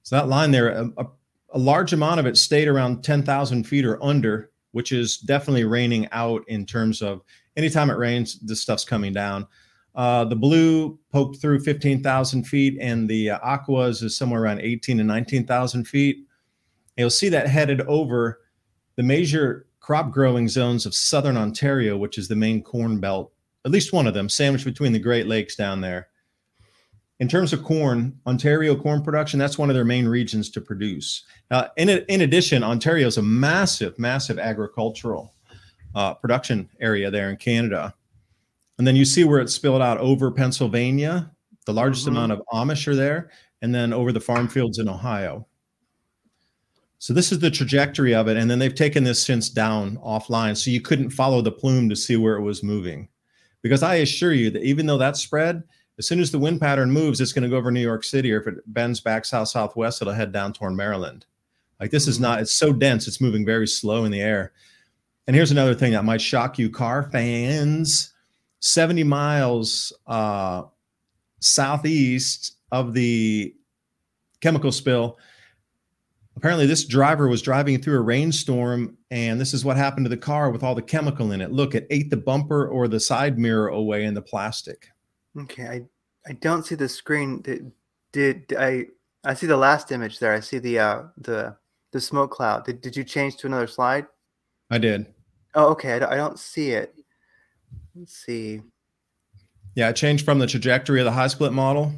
So 0.03 0.17
that 0.17 0.29
line 0.29 0.53
there, 0.53 0.69
a, 0.69 0.91
a, 0.99 1.07
a 1.55 1.59
large 1.59 1.93
amount 1.93 2.21
of 2.21 2.27
it 2.27 2.37
stayed 2.37 2.69
around 2.69 3.03
10,000 3.03 3.65
feet 3.65 3.85
or 3.85 4.03
under, 4.03 4.51
which 4.73 4.93
is 4.93 5.19
definitely 5.19 5.65
raining 5.65 6.09
out 6.13 6.45
in 6.49 6.65
terms 6.65 7.03
of 7.03 7.23
anytime 7.57 7.91
it 7.91 7.95
rains, 7.95 8.39
this 8.41 8.61
stuff's 8.61 8.85
coming 8.85 9.13
down. 9.13 9.47
Uh, 9.97 10.25
the 10.25 10.37
blue 10.37 10.99
poked 11.11 11.41
through 11.41 11.59
15,000 11.59 12.45
feet, 12.45 12.77
and 12.81 13.09
the 13.09 13.31
uh, 13.31 13.39
aquas 13.43 14.03
is 14.03 14.15
somewhere 14.15 14.43
around 14.43 14.61
18 14.61 15.01
and 15.01 15.09
19,000 15.09 15.85
feet. 15.87 16.17
And 16.17 17.03
you'll 17.03 17.11
see 17.11 17.31
that 17.31 17.49
headed 17.49 17.81
over 17.83 18.41
the 18.97 19.03
major 19.03 19.67
crop 19.87 20.11
growing 20.11 20.49
zones 20.49 20.85
of 20.85 20.93
southern 20.93 21.37
Ontario, 21.37 21.97
which 21.97 22.19
is 22.19 22.27
the 22.27 22.35
main 22.35 22.61
corn 22.61 22.99
belt, 22.99 23.33
at 23.65 23.71
least 23.71 23.93
one 23.93 24.09
of 24.09 24.15
them, 24.15 24.29
sandwiched 24.29 24.65
between 24.65 24.91
the 24.91 24.99
Great 24.99 25.29
Lakes 25.29 25.55
down 25.55 25.81
there. 25.81 26.09
in 27.19 27.29
terms 27.29 27.53
of 27.53 27.65
corn, 27.65 28.19
Ontario 28.27 28.77
corn 28.77 29.03
production, 29.03 29.39
that's 29.39 29.57
one 29.57 29.71
of 29.71 29.75
their 29.75 29.85
main 29.85 30.07
regions 30.07 30.51
to 30.51 30.61
produce. 30.61 31.25
Uh, 31.51 31.69
in, 31.77 31.89
in 31.89 32.23
addition, 32.23 32.63
Ontario 32.63 33.07
is 33.07 33.17
a 33.17 33.23
massive, 33.23 33.99
massive 33.99 34.39
agricultural 34.39 35.33
uh, 35.95 36.13
production 36.15 36.69
area 36.81 37.11
there 37.11 37.31
in 37.31 37.37
Canada. 37.37 37.95
And 38.79 38.87
then 38.87 38.97
you 38.97 39.07
see 39.07 39.25
where 39.25 39.41
it's 39.41 39.55
spilled 39.55 39.81
out 39.81 39.99
over 39.99 40.31
Pennsylvania. 40.31 41.31
The 41.65 41.73
largest 41.73 42.07
mm-hmm. 42.07 42.17
amount 42.17 42.33
of 42.33 42.43
Amish 42.53 42.87
are 42.87 42.95
there, 42.95 43.31
and 43.63 43.75
then 43.75 43.93
over 43.93 44.13
the 44.13 44.21
farm 44.21 44.49
fields 44.49 44.79
in 44.79 44.89
Ohio. 44.89 45.47
So 46.99 47.13
this 47.13 47.31
is 47.31 47.39
the 47.39 47.51
trajectory 47.51 48.15
of 48.15 48.29
it. 48.29 48.37
And 48.37 48.51
then 48.51 48.59
they've 48.59 48.75
taken 48.75 49.05
this 49.05 49.23
since 49.23 49.49
down 49.49 49.99
offline. 49.99 50.57
So 50.57 50.71
you 50.71 50.81
couldn't 50.81 51.11
follow 51.11 51.43
the 51.43 51.53
plume 51.53 51.89
to 51.89 51.97
see 51.97 52.17
where 52.17 52.37
it 52.37 52.43
was 52.43 52.63
moving. 52.63 53.09
Because 53.63 53.83
I 53.83 53.97
assure 53.97 54.33
you 54.33 54.51
that 54.51 54.63
even 54.63 54.87
though 54.87 54.99
that 54.99 55.17
spread, 55.17 55.63
as 55.99 56.07
soon 56.07 56.21
as 56.21 56.31
the 56.31 56.39
wind 56.39 56.61
pattern 56.61 56.91
moves, 56.91 57.21
it's 57.21 57.33
going 57.33 57.43
to 57.43 57.49
go 57.49 57.57
over 57.57 57.71
New 57.71 57.81
York 57.81 58.05
City, 58.05 58.33
or 58.33 58.41
if 58.41 58.47
it 58.47 58.73
bends 58.73 59.01
back 59.01 59.25
south 59.25 59.49
southwest, 59.49 60.01
it'll 60.01 60.15
head 60.15 60.33
down 60.33 60.53
toward 60.53 60.75
Maryland. 60.75 61.27
Like 61.81 61.91
this 61.91 62.07
is 62.07 62.17
mm-hmm. 62.17 62.23
not, 62.23 62.41
it's 62.41 62.53
so 62.53 62.73
dense, 62.73 63.09
it's 63.09 63.21
moving 63.21 63.45
very 63.45 63.67
slow 63.67 64.05
in 64.05 64.13
the 64.13 64.21
air. 64.21 64.53
And 65.27 65.35
here's 65.35 65.51
another 65.51 65.75
thing 65.75 65.93
that 65.93 66.05
might 66.05 66.21
shock 66.21 66.59
you, 66.59 66.71
car 66.71 67.11
fans 67.11 68.13
70 68.61 69.05
miles 69.05 69.93
uh, 70.07 70.65
southeast 71.41 72.57
of 72.73 72.95
the 72.95 73.55
chemical 74.41 74.73
spill. 74.73 75.19
Apparently, 76.37 76.67
this 76.67 76.85
driver 76.85 77.29
was 77.29 77.41
driving 77.41 77.81
through 77.81 77.97
a 77.97 78.03
rainstorm, 78.03 78.97
and 79.11 79.41
this 79.41 79.55
is 79.55 79.65
what 79.65 79.77
happened 79.77 80.05
to 80.05 80.11
the 80.11 80.17
car 80.17 80.51
with 80.51 80.63
all 80.63 80.75
the 80.75 80.83
chemical 80.83 81.33
in 81.33 81.41
it. 81.41 81.51
Look, 81.51 81.75
it 81.75 81.87
ate 81.91 82.11
the 82.11 82.17
bumper 82.19 82.69
or 82.69 82.89
the 82.89 83.01
side 83.01 83.39
mirror 83.39 83.69
away 83.69 84.05
in 84.05 84.13
the 84.13 84.23
plastic. 84.23 84.89
Okay, 85.39 85.67
I 85.67 85.83
I 86.29 86.33
don't 86.35 86.67
see 86.67 86.75
the 86.75 86.89
screen. 86.89 87.41
Did, 87.41 87.73
did 88.13 88.55
I? 88.59 88.87
I 89.25 89.35
see 89.35 89.47
the 89.47 89.57
last 89.57 89.93
image 89.93 90.19
there. 90.19 90.35
I 90.35 90.41
see 90.41 90.59
the 90.59 90.79
uh 90.79 91.03
the 91.17 91.57
the 91.93 92.01
smoke 92.01 92.33
cloud. 92.33 92.65
Did 92.65 92.81
did 92.81 92.97
you 92.97 93.05
change 93.05 93.37
to 93.39 93.47
another 93.47 93.67
slide? 93.67 94.07
I 94.71 94.79
did. 94.79 95.07
Oh, 95.55 95.69
okay. 95.71 95.95
I 95.95 95.99
don't, 96.01 96.13
I 96.13 96.17
don't 96.17 96.39
see 96.39 96.73
it. 96.73 96.95
Let's 97.95 98.15
see. 98.15 98.63
Yeah, 99.75 99.89
it 99.89 99.97
changed 99.97 100.25
from 100.25 100.39
the 100.39 100.47
trajectory 100.47 101.01
of 101.01 101.07
the 101.07 101.13
HYSPLIT 101.13 101.53
model. 101.53 101.95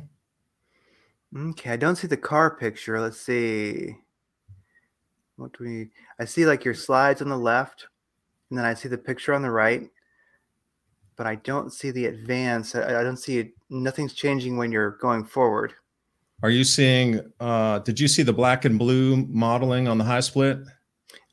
Okay, 1.37 1.70
I 1.70 1.77
don't 1.77 1.96
see 1.96 2.07
the 2.07 2.16
car 2.16 2.57
picture. 2.57 3.01
Let's 3.01 3.20
see. 3.20 3.96
What 5.38 5.57
do 5.57 5.64
we? 5.64 5.88
I 6.20 6.27
see 6.27 6.44
like 6.44 6.64
your 6.64 6.74
slides 6.74 7.22
on 7.22 7.31
the 7.31 7.38
left, 7.38 7.87
and 8.51 8.59
then 8.59 8.66
I 8.66 8.74
see 8.74 8.88
the 8.88 8.98
picture 8.98 9.33
on 9.33 9.42
the 9.42 9.51
right 9.51 9.88
but 11.18 11.27
I 11.27 11.35
don't 11.35 11.70
see 11.70 11.90
the 11.90 12.07
advance. 12.07 12.74
I, 12.74 13.01
I 13.01 13.03
don't 13.03 13.18
see 13.18 13.38
it. 13.38 13.51
Nothing's 13.68 14.14
changing 14.14 14.57
when 14.57 14.72
you're 14.72 14.92
going 14.92 15.24
forward. 15.24 15.74
Are 16.42 16.48
you 16.48 16.64
seeing? 16.64 17.20
Uh, 17.40 17.81
did 17.81 18.01
you 18.01 18.09
see 18.09 18.22
the 18.22 18.33
black 18.33 18.64
and 18.64 18.79
blue 18.79 19.16
modeling 19.27 19.88
on 19.88 19.98
the 19.98 20.05
HYSPLIT? 20.05 20.64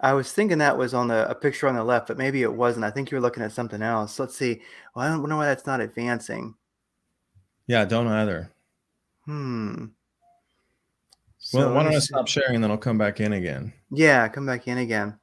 I 0.02 0.14
was 0.14 0.32
thinking 0.34 0.58
that 0.58 0.78
was 0.78 0.94
on 0.94 1.08
the 1.08 1.30
a 1.30 1.36
picture 1.36 1.68
on 1.68 1.76
the 1.76 1.84
left, 1.84 2.08
but 2.08 2.18
maybe 2.18 2.42
it 2.42 2.52
wasn't. 2.52 2.84
I 2.84 2.90
think 2.90 3.12
you 3.12 3.18
were 3.18 3.22
looking 3.22 3.44
at 3.44 3.52
something 3.52 3.82
else. 3.82 4.20
Let's 4.20 4.36
see. 4.36 4.62
Well, 4.96 5.06
I 5.06 5.10
don't 5.10 5.30
know 5.30 5.38
why 5.38 5.46
that's 5.46 5.68
not 5.68 5.80
advancing. 5.80 6.56
Yeah, 7.68 7.84
I 7.84 7.86
don't 7.86 8.08
either. 8.08 8.52
Hmm. 9.26 9.86
So 11.46 11.60
well, 11.60 11.76
why 11.76 11.84
don't 11.84 11.94
I 11.94 12.00
stop 12.00 12.28
sharing 12.28 12.56
and 12.56 12.64
then 12.64 12.72
I'll 12.72 12.78
come 12.78 12.98
back 12.98 13.20
in 13.20 13.34
again? 13.34 13.72
Yeah, 13.92 14.28
come 14.30 14.48
back 14.48 14.68
in 14.68 14.80
again. 14.80 15.20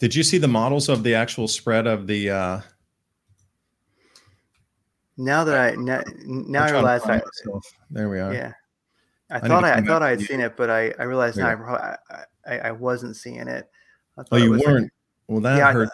Did 0.00 0.16
you 0.16 0.24
see 0.24 0.36
the 0.36 0.48
models 0.48 0.88
of 0.88 1.04
the 1.04 1.14
actual 1.14 1.46
spread 1.46 1.86
of 1.86 2.08
the 2.08 2.30
uh, 2.30 2.60
now 5.16 5.44
that 5.44 5.56
I 5.56 5.76
now, 5.76 6.02
now 6.26 6.64
I 6.64 6.72
realize 6.72 7.02
I 7.04 7.22
there 7.88 8.08
we 8.08 8.18
are. 8.18 8.34
Yeah, 8.34 8.52
I, 9.30 9.36
I 9.36 9.40
thought 9.40 9.64
I, 9.64 9.74
I 9.74 9.80
thought 9.80 10.02
I 10.02 10.10
had 10.10 10.20
seen 10.22 10.40
it, 10.40 10.56
but 10.56 10.70
I 10.70 10.92
I 10.98 11.04
realized 11.04 11.36
now 11.36 11.50
I, 11.50 11.96
I, 12.44 12.58
I 12.58 12.70
wasn't 12.72 13.14
seeing 13.14 13.46
it. 13.46 13.70
Oh, 14.32 14.36
you 14.36 14.58
weren't. 14.58 14.90
well, 15.28 15.40
that 15.40 15.56
yeah, 15.56 15.72
hurt. 15.72 15.88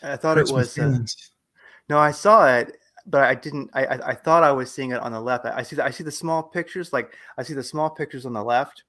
I, 0.00 0.12
I 0.12 0.16
thought 0.16 0.38
it 0.38 0.48
was. 0.48 0.78
Uh, 0.78 0.96
no, 1.88 1.98
I 1.98 2.12
saw 2.12 2.46
it, 2.46 2.76
but 3.10 3.24
I 3.24 3.34
didn't. 3.34 3.70
I, 3.74 3.84
I, 3.84 4.08
I 4.10 4.14
thought 4.14 4.42
I 4.42 4.52
was 4.52 4.70
seeing 4.70 4.92
it 4.92 5.00
on 5.00 5.12
the 5.12 5.20
left. 5.20 5.44
I, 5.44 5.58
I 5.58 5.62
see 5.62 5.76
the, 5.76 5.84
I 5.84 5.90
see 5.90 6.04
the 6.04 6.10
small 6.10 6.42
pictures. 6.42 6.92
Like 6.92 7.12
I 7.36 7.42
see 7.42 7.54
the 7.54 7.62
small 7.62 7.90
pictures 7.90 8.24
on 8.24 8.32
the 8.32 8.42
left, 8.42 8.84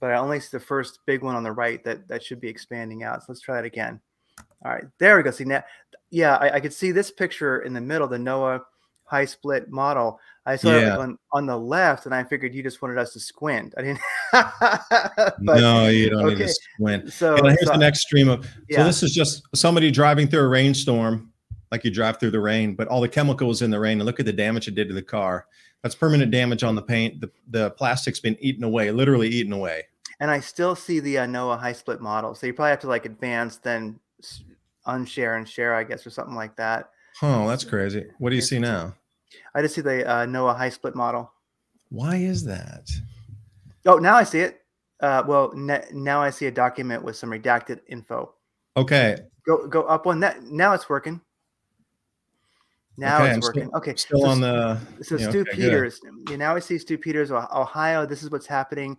but 0.00 0.10
I 0.10 0.18
only 0.18 0.40
see 0.40 0.48
the 0.52 0.64
first 0.64 1.00
big 1.06 1.22
one 1.22 1.36
on 1.36 1.42
the 1.42 1.52
right. 1.52 1.82
That 1.84 2.08
that 2.08 2.22
should 2.22 2.40
be 2.40 2.48
expanding 2.48 3.02
out. 3.02 3.20
So 3.20 3.26
let's 3.28 3.40
try 3.40 3.58
it 3.58 3.64
again. 3.64 4.00
All 4.64 4.72
right, 4.72 4.84
there 4.98 5.16
we 5.16 5.22
go. 5.22 5.30
See 5.30 5.44
now, 5.44 5.62
yeah, 6.10 6.36
I, 6.36 6.56
I 6.56 6.60
could 6.60 6.72
see 6.72 6.92
this 6.92 7.10
picture 7.10 7.60
in 7.60 7.72
the 7.72 7.80
middle, 7.80 8.08
the 8.08 8.16
NOAA 8.16 8.62
HYSPLIT 9.10 9.68
model. 9.68 10.18
I 10.46 10.56
saw 10.56 10.70
yeah. 10.70 10.94
it 10.94 10.98
on, 10.98 11.18
on 11.32 11.46
the 11.46 11.56
left, 11.56 12.06
and 12.06 12.14
I 12.14 12.24
figured 12.24 12.54
you 12.54 12.62
just 12.62 12.80
wanted 12.80 12.98
us 12.98 13.12
to 13.12 13.20
squint. 13.20 13.74
I 13.76 13.82
didn't. 13.82 14.00
but, 14.32 15.60
no, 15.60 15.88
you 15.88 16.10
don't 16.10 16.24
okay. 16.24 16.34
need 16.34 16.46
to 16.46 16.48
squint. 16.48 17.12
So 17.12 17.36
and 17.36 17.46
here's 17.46 17.66
so, 17.66 17.72
the 17.72 17.78
next 17.78 18.00
stream 18.00 18.28
of. 18.28 18.48
Yeah. 18.68 18.78
So 18.78 18.84
this 18.84 19.02
is 19.02 19.12
just 19.12 19.42
somebody 19.54 19.90
driving 19.90 20.28
through 20.28 20.44
a 20.44 20.48
rainstorm, 20.48 21.29
like 21.70 21.84
you 21.84 21.90
drive 21.90 22.18
through 22.18 22.32
the 22.32 22.40
rain, 22.40 22.74
but 22.74 22.88
all 22.88 23.00
the 23.00 23.08
chemicals 23.08 23.62
in 23.62 23.70
the 23.70 23.80
rain, 23.80 23.98
and 23.98 24.06
look 24.06 24.20
at 24.20 24.26
the 24.26 24.32
damage 24.32 24.68
it 24.68 24.74
did 24.74 24.88
to 24.88 24.94
the 24.94 25.02
car. 25.02 25.46
That's 25.82 25.94
permanent 25.94 26.30
damage 26.30 26.62
on 26.62 26.74
the 26.74 26.82
paint. 26.82 27.20
The 27.20 27.30
the 27.48 27.70
plastic's 27.70 28.20
been 28.20 28.36
eaten 28.40 28.64
away, 28.64 28.90
literally 28.90 29.28
eaten 29.28 29.52
away. 29.52 29.84
And 30.20 30.30
I 30.30 30.40
still 30.40 30.76
see 30.76 31.00
the 31.00 31.18
uh, 31.18 31.26
NOAA 31.26 31.60
HYSPLIT 31.60 32.00
model. 32.00 32.34
So 32.34 32.46
you 32.46 32.52
probably 32.52 32.70
have 32.70 32.80
to 32.80 32.88
like 32.88 33.06
advance, 33.06 33.56
then 33.56 33.98
unshare 34.86 35.38
and 35.38 35.48
share, 35.48 35.74
I 35.74 35.84
guess, 35.84 36.06
or 36.06 36.10
something 36.10 36.34
like 36.34 36.56
that. 36.56 36.90
Oh, 37.22 37.48
that's 37.48 37.64
crazy. 37.64 38.06
What 38.18 38.30
do 38.30 38.36
you 38.36 38.42
see 38.42 38.58
now? 38.58 38.94
I 39.54 39.62
just 39.62 39.74
see 39.74 39.80
the 39.80 40.06
uh, 40.06 40.26
NOAA 40.26 40.58
HYSPLIT 40.58 40.94
model. 40.94 41.32
Why 41.88 42.16
is 42.16 42.44
that? 42.44 42.90
Oh, 43.86 43.96
now 43.96 44.14
I 44.14 44.24
see 44.24 44.40
it. 44.40 44.60
Uh, 45.00 45.22
well, 45.26 45.52
ne- 45.54 45.86
now 45.92 46.20
I 46.20 46.30
see 46.30 46.46
a 46.46 46.50
document 46.50 47.02
with 47.02 47.16
some 47.16 47.30
redacted 47.30 47.80
info. 47.88 48.34
Okay. 48.76 49.16
Go 49.46 49.66
go 49.66 49.82
up 49.84 50.04
one. 50.04 50.20
That 50.20 50.42
now 50.42 50.74
it's 50.74 50.88
working. 50.88 51.20
Now 52.96 53.22
okay, 53.22 53.34
it's 53.34 53.46
working. 53.46 53.62
Still, 53.64 53.76
okay. 53.76 53.94
Still 53.96 54.20
so, 54.22 54.28
on 54.28 54.40
the. 54.40 54.80
So 55.02 55.16
Stu 55.16 55.40
okay, 55.40 55.52
Peters. 55.52 56.00
You 56.28 56.36
now 56.36 56.54
I 56.54 56.58
see 56.58 56.78
Stu 56.78 56.98
Peters, 56.98 57.30
Ohio. 57.30 58.04
This 58.06 58.22
is 58.22 58.30
what's 58.30 58.46
happening 58.46 58.96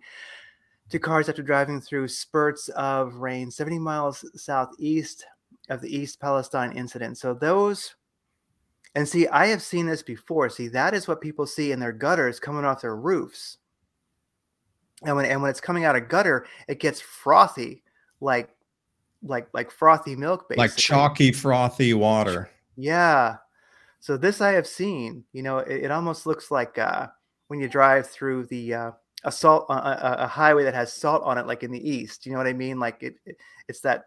to 0.90 0.98
cars 0.98 1.28
after 1.28 1.42
driving 1.42 1.80
through 1.80 2.08
spurts 2.08 2.68
of 2.70 3.14
rain, 3.16 3.50
70 3.50 3.78
miles 3.78 4.24
southeast 4.34 5.24
of 5.68 5.80
the 5.80 5.94
East 5.94 6.20
Palestine 6.20 6.72
incident. 6.72 7.18
So 7.18 7.34
those 7.34 7.94
and 8.94 9.08
see, 9.08 9.26
I 9.28 9.46
have 9.46 9.62
seen 9.62 9.86
this 9.86 10.02
before. 10.02 10.50
See, 10.50 10.68
that 10.68 10.92
is 10.92 11.08
what 11.08 11.20
people 11.20 11.46
see 11.46 11.72
in 11.72 11.80
their 11.80 11.92
gutters 11.92 12.38
coming 12.38 12.64
off 12.64 12.82
their 12.82 12.96
roofs. 12.96 13.58
And 15.04 15.16
when 15.16 15.24
and 15.24 15.40
when 15.40 15.50
it's 15.50 15.60
coming 15.60 15.84
out 15.84 15.96
of 15.96 16.08
gutter, 16.08 16.46
it 16.68 16.78
gets 16.78 17.00
frothy, 17.00 17.82
like 18.20 18.50
like 19.22 19.48
like 19.52 19.70
frothy 19.70 20.14
milk, 20.14 20.48
basically. 20.48 20.62
Like 20.62 20.76
chalky, 20.76 21.32
frothy 21.32 21.94
water. 21.94 22.50
Yeah. 22.76 23.36
So 24.02 24.16
this 24.16 24.40
I 24.40 24.50
have 24.50 24.66
seen. 24.66 25.24
You 25.32 25.44
know, 25.44 25.58
it, 25.58 25.84
it 25.84 25.90
almost 25.92 26.26
looks 26.26 26.50
like 26.50 26.76
uh, 26.76 27.06
when 27.46 27.60
you 27.60 27.68
drive 27.68 28.10
through 28.10 28.46
the 28.46 28.74
uh, 28.74 28.90
a 29.22 29.30
salt 29.30 29.66
uh, 29.70 29.74
a, 29.74 30.24
a, 30.24 30.26
highway 30.26 30.64
that 30.64 30.74
has 30.74 30.92
salt 30.92 31.22
on 31.22 31.38
it, 31.38 31.46
like 31.46 31.62
in 31.62 31.70
the 31.70 31.88
east. 31.88 32.26
You 32.26 32.32
know 32.32 32.38
what 32.38 32.48
I 32.48 32.52
mean? 32.52 32.80
Like 32.80 33.00
it, 33.00 33.14
it 33.24 33.36
it's 33.68 33.80
that 33.82 34.06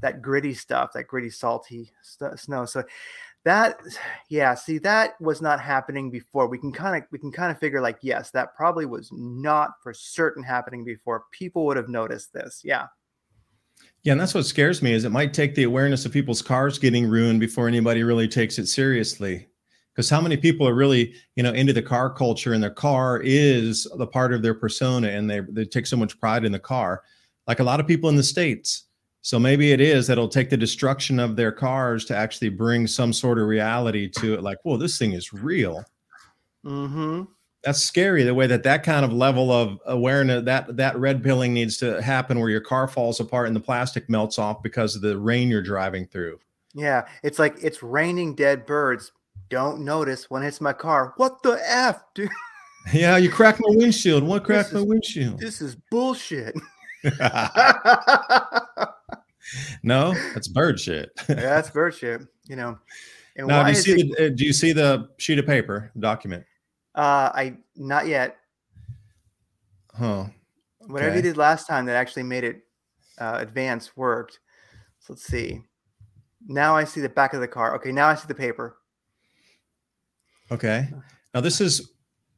that 0.00 0.22
gritty 0.22 0.54
stuff, 0.54 0.90
that 0.94 1.06
gritty, 1.06 1.30
salty 1.30 1.92
st- 2.02 2.36
snow. 2.40 2.64
So 2.64 2.82
that 3.44 3.78
yeah 4.28 4.54
see 4.54 4.78
that 4.78 5.20
was 5.20 5.40
not 5.40 5.60
happening 5.60 6.10
before 6.10 6.48
we 6.48 6.58
can 6.58 6.72
kind 6.72 7.00
of 7.00 7.08
we 7.12 7.18
can 7.20 7.30
kind 7.30 7.52
of 7.52 7.58
figure 7.58 7.80
like 7.80 7.98
yes 8.02 8.32
that 8.32 8.56
probably 8.56 8.86
was 8.86 9.08
not 9.12 9.70
for 9.82 9.94
certain 9.94 10.42
happening 10.42 10.84
before 10.84 11.24
people 11.30 11.64
would 11.64 11.76
have 11.76 11.88
noticed 11.88 12.32
this 12.32 12.60
yeah 12.64 12.86
yeah 14.02 14.12
and 14.12 14.20
that's 14.20 14.34
what 14.34 14.46
scares 14.46 14.82
me 14.82 14.92
is 14.92 15.04
it 15.04 15.10
might 15.10 15.34
take 15.34 15.54
the 15.54 15.62
awareness 15.64 16.04
of 16.04 16.12
people's 16.12 16.42
cars 16.42 16.78
getting 16.78 17.06
ruined 17.06 17.40
before 17.40 17.68
anybody 17.68 18.02
really 18.02 18.28
takes 18.28 18.58
it 18.58 18.66
seriously 18.66 19.46
because 19.94 20.08
how 20.08 20.20
many 20.20 20.36
people 20.36 20.66
are 20.66 20.74
really 20.74 21.14
you 21.36 21.42
know 21.42 21.52
into 21.52 21.72
the 21.72 21.82
car 21.82 22.10
culture 22.10 22.52
and 22.52 22.62
their 22.62 22.70
car 22.70 23.20
is 23.24 23.86
the 23.96 24.06
part 24.06 24.32
of 24.32 24.42
their 24.42 24.54
persona 24.54 25.08
and 25.08 25.30
they, 25.30 25.40
they 25.40 25.64
take 25.64 25.86
so 25.86 25.96
much 25.96 26.18
pride 26.20 26.44
in 26.44 26.52
the 26.52 26.58
car 26.58 27.02
like 27.46 27.60
a 27.60 27.64
lot 27.64 27.80
of 27.80 27.86
people 27.86 28.08
in 28.08 28.16
the 28.16 28.22
states 28.22 28.84
so 29.22 29.38
maybe 29.38 29.70
it 29.70 29.80
is 29.80 30.08
that 30.08 30.14
it'll 30.14 30.28
take 30.28 30.50
the 30.50 30.56
destruction 30.56 31.20
of 31.20 31.36
their 31.36 31.52
cars 31.52 32.04
to 32.06 32.16
actually 32.16 32.48
bring 32.48 32.88
some 32.88 33.12
sort 33.12 33.38
of 33.38 33.46
reality 33.46 34.08
to 34.18 34.34
it. 34.34 34.42
Like, 34.42 34.58
well, 34.64 34.76
this 34.76 34.98
thing 34.98 35.12
is 35.12 35.32
real. 35.32 35.84
Mm-hmm. 36.66 37.22
That's 37.64 37.80
scary. 37.80 38.24
The 38.24 38.34
way 38.34 38.48
that 38.48 38.64
that 38.64 38.82
kind 38.82 39.04
of 39.04 39.12
level 39.12 39.52
of 39.52 39.78
awareness 39.86 40.44
that 40.44 40.76
that 40.76 40.98
red 40.98 41.22
pilling 41.22 41.54
needs 41.54 41.76
to 41.78 42.02
happen, 42.02 42.40
where 42.40 42.50
your 42.50 42.60
car 42.60 42.88
falls 42.88 43.20
apart 43.20 43.46
and 43.46 43.54
the 43.54 43.60
plastic 43.60 44.10
melts 44.10 44.38
off 44.38 44.62
because 44.62 44.96
of 44.96 45.02
the 45.02 45.16
rain 45.16 45.48
you're 45.48 45.62
driving 45.62 46.06
through. 46.06 46.40
Yeah, 46.74 47.06
it's 47.22 47.38
like 47.38 47.56
it's 47.62 47.82
raining 47.82 48.34
dead 48.34 48.66
birds. 48.66 49.12
Don't 49.48 49.84
notice 49.84 50.28
when 50.28 50.42
it's 50.42 50.60
my 50.60 50.72
car. 50.72 51.14
What 51.18 51.42
the 51.42 51.60
f, 51.64 52.02
dude? 52.14 52.30
Yeah, 52.92 53.16
you 53.16 53.30
cracked 53.30 53.60
my 53.60 53.76
windshield. 53.76 54.24
What 54.24 54.42
cracked 54.42 54.72
my 54.72 54.80
windshield? 54.80 55.38
This 55.38 55.60
is 55.60 55.76
bullshit. 55.90 56.56
no, 59.84 60.14
that's 60.34 60.48
bird 60.48 60.80
shit. 60.80 61.10
yeah, 61.28 61.34
that's 61.36 61.70
bird 61.70 61.94
shit. 61.94 62.22
You 62.48 62.56
know. 62.56 62.78
And 63.36 63.46
now, 63.46 63.62
do 63.62 63.70
you 63.70 63.76
see 63.76 64.02
the 64.02 64.26
uh, 64.26 64.28
do 64.30 64.44
you 64.44 64.52
see 64.52 64.72
the 64.72 65.08
sheet 65.18 65.38
of 65.38 65.46
paper 65.46 65.92
document? 65.98 66.44
Uh, 66.94 67.30
I 67.34 67.56
not 67.76 68.06
yet. 68.06 68.36
Huh. 69.94 70.26
Whatever 70.86 71.16
you 71.16 71.22
did 71.22 71.36
last 71.36 71.66
time 71.66 71.86
that 71.86 71.96
actually 71.96 72.24
made 72.24 72.44
it 72.44 72.62
uh, 73.18 73.38
advance 73.40 73.96
worked. 73.96 74.40
So 75.00 75.12
let's 75.12 75.24
see. 75.24 75.62
Now 76.46 76.76
I 76.76 76.84
see 76.84 77.00
the 77.00 77.08
back 77.08 77.34
of 77.34 77.40
the 77.40 77.48
car. 77.48 77.74
Okay, 77.76 77.92
now 77.92 78.08
I 78.08 78.14
see 78.14 78.26
the 78.26 78.34
paper. 78.34 78.76
Okay. 80.50 80.88
Now 81.34 81.40
this 81.40 81.60
is 81.60 81.92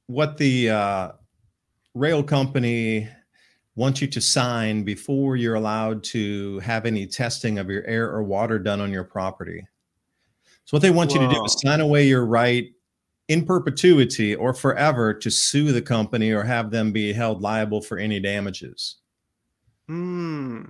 what 0.06 0.36
the 0.36 0.70
uh, 0.70 1.12
rail 1.94 2.22
company 2.22 3.08
wants 3.76 4.00
you 4.00 4.06
to 4.06 4.20
sign 4.20 4.84
before 4.84 5.36
you're 5.36 5.54
allowed 5.54 6.04
to 6.04 6.58
have 6.60 6.86
any 6.86 7.06
testing 7.06 7.58
of 7.58 7.68
your 7.68 7.84
air 7.86 8.10
or 8.10 8.22
water 8.22 8.58
done 8.58 8.80
on 8.80 8.90
your 8.90 9.04
property. 9.04 9.66
So 10.64 10.76
what 10.76 10.82
they 10.82 10.90
want 10.90 11.12
you 11.12 11.20
to 11.20 11.28
do 11.28 11.44
is 11.44 11.56
sign 11.60 11.80
away 11.80 12.06
your 12.06 12.24
right 12.24 12.72
in 13.28 13.44
perpetuity 13.44 14.34
or 14.34 14.52
forever 14.52 15.14
to 15.14 15.30
sue 15.30 15.72
the 15.72 15.82
company 15.82 16.30
or 16.30 16.42
have 16.42 16.70
them 16.70 16.92
be 16.92 17.12
held 17.12 17.40
liable 17.40 17.80
for 17.80 17.98
any 17.98 18.20
damages. 18.20 18.96
Hmm. 19.88 20.62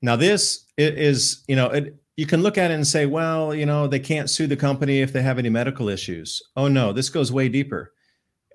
Now, 0.00 0.16
this 0.16 0.64
is, 0.76 1.44
you 1.48 1.56
know, 1.56 1.66
it, 1.66 1.96
you 2.16 2.26
can 2.26 2.42
look 2.42 2.58
at 2.58 2.70
it 2.70 2.74
and 2.74 2.86
say, 2.86 3.06
well, 3.06 3.54
you 3.54 3.66
know, 3.66 3.86
they 3.86 3.98
can't 3.98 4.30
sue 4.30 4.46
the 4.46 4.56
company 4.56 5.00
if 5.00 5.12
they 5.12 5.22
have 5.22 5.38
any 5.38 5.48
medical 5.48 5.88
issues. 5.88 6.42
Oh, 6.56 6.68
no, 6.68 6.92
this 6.92 7.08
goes 7.08 7.32
way 7.32 7.48
deeper. 7.48 7.92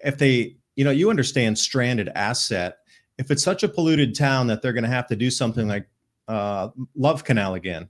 If 0.03 0.17
they, 0.17 0.58
you 0.75 0.84
know, 0.84 0.91
you 0.91 1.10
understand 1.10 1.58
stranded 1.58 2.10
asset. 2.15 2.77
If 3.17 3.29
it's 3.29 3.43
such 3.43 3.63
a 3.63 3.69
polluted 3.69 4.15
town 4.15 4.47
that 4.47 4.62
they're 4.62 4.73
going 4.73 4.84
to 4.84 4.89
have 4.89 5.08
to 5.08 5.15
do 5.15 5.29
something 5.29 5.67
like 5.67 5.88
uh, 6.27 6.69
Love 6.95 7.23
Canal 7.23 7.53
again, 7.53 7.88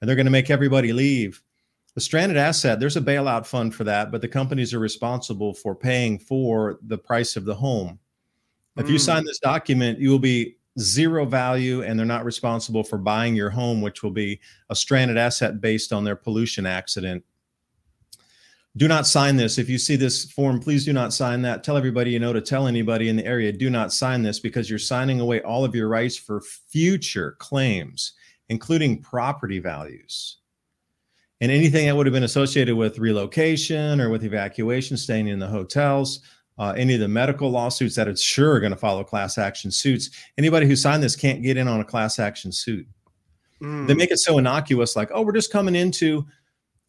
and 0.00 0.08
they're 0.08 0.16
going 0.16 0.26
to 0.26 0.32
make 0.32 0.50
everybody 0.50 0.92
leave, 0.92 1.42
the 1.96 2.00
stranded 2.02 2.36
asset, 2.36 2.78
there's 2.78 2.98
a 2.98 3.00
bailout 3.00 3.46
fund 3.46 3.74
for 3.74 3.82
that, 3.82 4.12
but 4.12 4.20
the 4.20 4.28
companies 4.28 4.74
are 4.74 4.78
responsible 4.78 5.54
for 5.54 5.74
paying 5.74 6.18
for 6.18 6.78
the 6.86 6.98
price 6.98 7.36
of 7.36 7.46
the 7.46 7.54
home. 7.54 7.98
If 8.76 8.90
you 8.90 8.96
Mm. 8.96 9.00
sign 9.00 9.24
this 9.24 9.38
document, 9.38 9.98
you 9.98 10.10
will 10.10 10.18
be 10.18 10.58
zero 10.78 11.24
value 11.24 11.82
and 11.82 11.98
they're 11.98 12.04
not 12.04 12.26
responsible 12.26 12.84
for 12.84 12.98
buying 12.98 13.34
your 13.34 13.48
home, 13.48 13.80
which 13.80 14.02
will 14.02 14.10
be 14.10 14.38
a 14.68 14.76
stranded 14.76 15.16
asset 15.16 15.62
based 15.62 15.90
on 15.90 16.04
their 16.04 16.16
pollution 16.16 16.66
accident. 16.66 17.24
Do 18.76 18.88
not 18.88 19.06
sign 19.06 19.36
this. 19.36 19.56
If 19.56 19.70
you 19.70 19.78
see 19.78 19.96
this 19.96 20.30
form, 20.30 20.60
please 20.60 20.84
do 20.84 20.92
not 20.92 21.14
sign 21.14 21.40
that. 21.42 21.64
Tell 21.64 21.78
everybody 21.78 22.10
you 22.10 22.18
know 22.18 22.34
to 22.34 22.42
tell 22.42 22.66
anybody 22.66 23.08
in 23.08 23.16
the 23.16 23.24
area, 23.24 23.52
do 23.52 23.70
not 23.70 23.90
sign 23.90 24.22
this 24.22 24.38
because 24.38 24.68
you're 24.68 24.78
signing 24.78 25.18
away 25.18 25.40
all 25.40 25.64
of 25.64 25.74
your 25.74 25.88
rights 25.88 26.18
for 26.18 26.42
future 26.42 27.36
claims, 27.38 28.12
including 28.50 29.00
property 29.00 29.60
values. 29.60 30.40
And 31.40 31.52
anything 31.52 31.86
that 31.86 31.94
would 31.94 32.06
have 32.06 32.14
been 32.14 32.22
associated 32.24 32.76
with 32.76 32.98
relocation 32.98 34.00
or 34.00 34.08
with 34.08 34.24
evacuation, 34.24 34.96
staying 34.96 35.28
in 35.28 35.38
the 35.38 35.46
hotels, 35.46 36.20
uh, 36.58 36.72
any 36.76 36.94
of 36.94 37.00
the 37.00 37.08
medical 37.08 37.50
lawsuits 37.50 37.94
that 37.96 38.08
it's 38.08 38.22
sure 38.22 38.52
are 38.52 38.60
going 38.60 38.72
to 38.72 38.78
follow 38.78 39.04
class 39.04 39.36
action 39.36 39.70
suits. 39.70 40.08
Anybody 40.38 40.66
who 40.66 40.74
signed 40.74 41.02
this 41.02 41.14
can't 41.14 41.42
get 41.42 41.58
in 41.58 41.68
on 41.68 41.80
a 41.80 41.84
class 41.84 42.18
action 42.18 42.50
suit. 42.52 42.86
They 43.60 43.66
Mm. 43.66 43.96
make 43.96 44.10
it 44.10 44.18
so 44.18 44.38
innocuous, 44.38 44.96
like, 44.96 45.10
oh, 45.12 45.22
we're 45.22 45.32
just 45.32 45.52
coming 45.52 45.74
into 45.74 46.26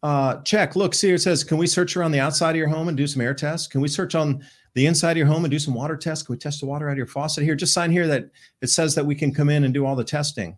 uh, 0.04 0.40
check. 0.42 0.76
Look, 0.76 0.94
see, 0.94 1.10
it 1.10 1.18
says, 1.18 1.42
can 1.42 1.58
we 1.58 1.66
search 1.66 1.96
around 1.96 2.12
the 2.12 2.20
outside 2.20 2.50
of 2.50 2.56
your 2.56 2.68
home 2.68 2.86
and 2.86 2.96
do 2.96 3.06
some 3.06 3.20
air 3.20 3.34
tests? 3.34 3.66
Can 3.66 3.80
we 3.80 3.88
search 3.88 4.14
on 4.14 4.44
the 4.74 4.86
inside 4.86 5.10
of 5.12 5.16
your 5.16 5.26
home 5.26 5.44
and 5.44 5.50
do 5.50 5.58
some 5.58 5.74
water 5.74 5.96
tests? 5.96 6.24
Can 6.24 6.34
we 6.34 6.38
test 6.38 6.60
the 6.60 6.66
water 6.66 6.88
out 6.88 6.92
of 6.92 6.98
your 6.98 7.06
faucet 7.08 7.42
here? 7.42 7.56
Just 7.56 7.74
sign 7.74 7.90
here 7.90 8.06
that 8.06 8.30
it 8.62 8.68
says 8.68 8.94
that 8.94 9.04
we 9.04 9.16
can 9.16 9.34
come 9.34 9.48
in 9.50 9.64
and 9.64 9.74
do 9.74 9.84
all 9.84 9.96
the 9.96 10.04
testing. 10.04 10.56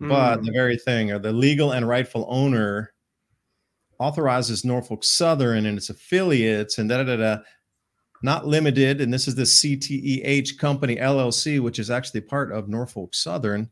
But 0.00 0.40
Mm. 0.40 0.46
the 0.46 0.52
very 0.52 0.76
thing, 0.76 1.12
or 1.12 1.18
the 1.18 1.32
legal 1.32 1.72
and 1.72 1.88
rightful 1.88 2.26
owner 2.28 2.92
authorizes 4.00 4.64
Norfolk 4.64 5.04
Southern 5.04 5.66
and 5.66 5.78
its 5.78 5.88
affiliates 5.88 6.78
and 6.78 6.88
da 6.88 6.98
da 6.98 7.04
da 7.04 7.16
da, 7.16 7.42
not 8.22 8.46
limited. 8.46 9.00
And 9.00 9.12
this 9.12 9.28
is 9.28 9.34
the 9.34 9.42
CTEH 9.46 10.58
Company 10.58 10.96
LLC, 10.96 11.60
which 11.60 11.78
is 11.78 11.90
actually 11.90 12.22
part 12.22 12.50
of 12.52 12.68
Norfolk 12.68 13.14
Southern. 13.14 13.70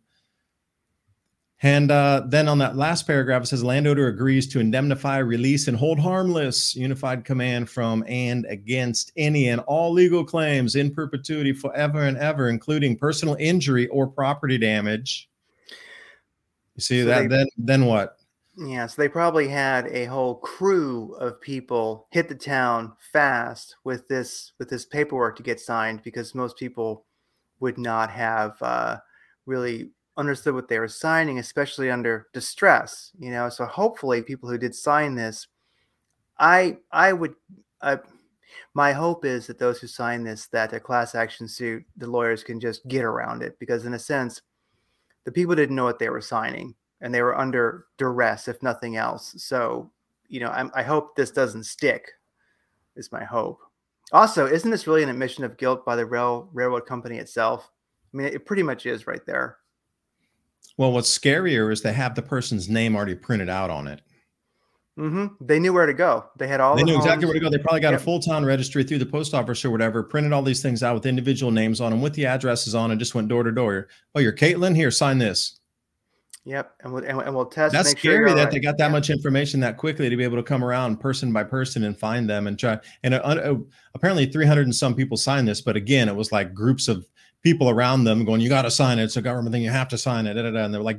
And 1.64 1.92
uh, 1.92 2.22
then 2.26 2.48
on 2.48 2.58
that 2.58 2.76
last 2.76 3.06
paragraph, 3.06 3.44
it 3.44 3.46
says 3.46 3.62
landowner 3.62 4.08
agrees 4.08 4.48
to 4.48 4.58
indemnify, 4.58 5.18
release, 5.18 5.68
and 5.68 5.76
hold 5.76 6.00
harmless 6.00 6.74
unified 6.74 7.24
command 7.24 7.70
from 7.70 8.04
and 8.08 8.46
against 8.48 9.12
any 9.16 9.48
and 9.48 9.60
all 9.62 9.92
legal 9.92 10.24
claims 10.24 10.74
in 10.74 10.92
perpetuity 10.92 11.52
forever 11.52 12.02
and 12.02 12.16
ever, 12.18 12.48
including 12.48 12.96
personal 12.96 13.36
injury 13.38 13.86
or 13.88 14.08
property 14.08 14.58
damage. 14.58 15.28
You 16.76 16.80
see 16.80 17.00
So 17.02 17.06
that? 17.06 17.22
they- 17.22 17.28
then, 17.28 17.46
then 17.58 17.86
what? 17.86 18.18
Yeah, 18.56 18.86
so 18.86 19.00
they 19.00 19.08
probably 19.08 19.48
had 19.48 19.86
a 19.86 20.04
whole 20.04 20.34
crew 20.34 21.14
of 21.14 21.40
people 21.40 22.06
hit 22.10 22.28
the 22.28 22.34
town 22.34 22.92
fast 23.12 23.76
with 23.82 24.06
this 24.08 24.52
with 24.58 24.68
this 24.68 24.84
paperwork 24.84 25.36
to 25.36 25.42
get 25.42 25.58
signed 25.58 26.02
because 26.02 26.34
most 26.34 26.58
people 26.58 27.06
would 27.60 27.78
not 27.78 28.10
have 28.10 28.60
uh, 28.60 28.98
really 29.46 29.90
understood 30.18 30.54
what 30.54 30.68
they 30.68 30.78
were 30.78 30.86
signing, 30.88 31.38
especially 31.38 31.90
under 31.90 32.26
distress. 32.34 33.10
You 33.18 33.30
know, 33.30 33.48
so 33.48 33.64
hopefully 33.64 34.20
people 34.20 34.50
who 34.50 34.58
did 34.58 34.74
sign 34.74 35.14
this, 35.14 35.46
I 36.38 36.76
I 36.90 37.14
would. 37.14 37.34
Uh, 37.80 37.96
my 38.74 38.92
hope 38.92 39.24
is 39.24 39.46
that 39.46 39.58
those 39.58 39.80
who 39.80 39.86
sign 39.86 40.24
this, 40.24 40.46
that 40.48 40.74
a 40.74 40.80
class 40.80 41.14
action 41.14 41.48
suit, 41.48 41.84
the 41.96 42.06
lawyers 42.06 42.44
can 42.44 42.60
just 42.60 42.86
get 42.86 43.02
around 43.02 43.42
it 43.42 43.58
because, 43.58 43.86
in 43.86 43.94
a 43.94 43.98
sense, 43.98 44.42
the 45.24 45.32
people 45.32 45.54
didn't 45.54 45.76
know 45.76 45.84
what 45.84 45.98
they 45.98 46.08
were 46.08 46.20
signing 46.20 46.74
and 47.00 47.14
they 47.14 47.22
were 47.22 47.38
under 47.38 47.86
duress, 47.98 48.48
if 48.48 48.62
nothing 48.62 48.96
else. 48.96 49.34
So, 49.38 49.90
you 50.28 50.40
know, 50.40 50.48
I'm, 50.48 50.70
I 50.74 50.82
hope 50.82 51.16
this 51.16 51.30
doesn't 51.30 51.64
stick. 51.64 52.10
Is 52.94 53.10
my 53.10 53.24
hope. 53.24 53.58
Also, 54.12 54.46
isn't 54.46 54.70
this 54.70 54.86
really 54.86 55.02
an 55.02 55.08
admission 55.08 55.44
of 55.44 55.56
guilt 55.56 55.86
by 55.86 55.96
the 55.96 56.04
rail 56.04 56.50
railroad 56.52 56.84
company 56.86 57.16
itself? 57.16 57.70
I 58.12 58.16
mean, 58.16 58.26
it 58.26 58.44
pretty 58.44 58.62
much 58.62 58.84
is 58.84 59.06
right 59.06 59.24
there. 59.24 59.56
Well, 60.76 60.92
what's 60.92 61.16
scarier 61.16 61.72
is 61.72 61.80
they 61.80 61.92
have 61.92 62.14
the 62.14 62.22
person's 62.22 62.68
name 62.68 62.94
already 62.94 63.14
printed 63.14 63.48
out 63.48 63.70
on 63.70 63.86
it. 63.86 64.02
Hmm 64.96 65.26
They 65.40 65.58
knew 65.58 65.72
where 65.72 65.86
to 65.86 65.94
go. 65.94 66.26
They 66.38 66.46
had 66.48 66.60
all. 66.60 66.76
they 66.76 66.82
the 66.82 66.90
knew 66.90 66.96
exactly 66.96 67.24
where 67.26 67.34
to 67.34 67.40
go. 67.40 67.48
They 67.50 67.58
probably 67.58 67.80
got 67.80 67.92
Yep. 67.92 68.00
a 68.00 68.04
full 68.04 68.20
town 68.20 68.44
registry 68.44 68.84
through 68.84 68.98
the 68.98 69.06
post 69.06 69.32
office 69.32 69.64
or 69.64 69.70
whatever, 69.70 70.02
printed 70.02 70.32
all 70.32 70.42
these 70.42 70.60
things 70.62 70.82
out 70.82 70.94
with 70.94 71.06
individual 71.06 71.50
names 71.50 71.80
on 71.80 71.90
them, 71.92 72.02
with 72.02 72.12
the 72.14 72.26
addresses 72.26 72.74
on, 72.74 72.90
and 72.90 73.00
just 73.00 73.14
went 73.14 73.28
door 73.28 73.42
to 73.42 73.52
door. 73.52 73.88
Oh, 74.14 74.20
you're 74.20 74.32
Caitlin. 74.34 74.76
Here, 74.76 74.90
sign 74.90 75.18
this. 75.18 75.58
Yep, 76.44 76.72
and 76.82 76.92
we'll 76.92 77.04
and, 77.04 77.34
we'll 77.36 77.46
test. 77.46 77.72
That's 77.72 77.90
make 77.90 77.98
sure 77.98 78.10
scary 78.12 78.28
you're 78.30 78.36
that 78.36 78.46
all 78.48 78.52
they 78.52 78.58
got 78.58 78.76
that 78.78 78.86
Yeah. 78.86 78.92
much 78.92 79.10
information 79.10 79.60
that 79.60 79.76
quickly 79.76 80.10
to 80.10 80.16
be 80.16 80.24
able 80.24 80.36
to 80.38 80.42
come 80.42 80.64
around 80.64 80.98
person 80.98 81.32
by 81.32 81.44
person 81.44 81.84
and 81.84 81.96
find 81.96 82.28
them 82.28 82.48
and 82.48 82.58
try. 82.58 82.78
And 83.04 83.14
uh, 83.14 83.18
uh, 83.18 83.54
apparently, 83.94 84.26
300 84.26 84.62
and 84.66 84.74
some 84.74 84.94
people 84.96 85.16
signed 85.16 85.46
this, 85.46 85.60
but 85.60 85.76
again, 85.76 86.08
it 86.08 86.16
was 86.16 86.32
like 86.32 86.52
groups 86.52 86.88
of 86.88 87.06
people 87.42 87.70
around 87.70 88.02
them 88.04 88.24
going, 88.24 88.40
"You 88.40 88.48
got 88.48 88.62
to 88.62 88.72
sign 88.72 88.98
it. 88.98 89.04
It's 89.04 89.16
a 89.16 89.22
government 89.22 89.52
thing. 89.52 89.62
You 89.62 89.70
have 89.70 89.88
to 89.88 89.98
sign 89.98 90.26
it." 90.26 90.34
Da, 90.34 90.42
da, 90.42 90.50
da. 90.50 90.64
And 90.64 90.74
they're 90.74 90.82
like, 90.82 90.98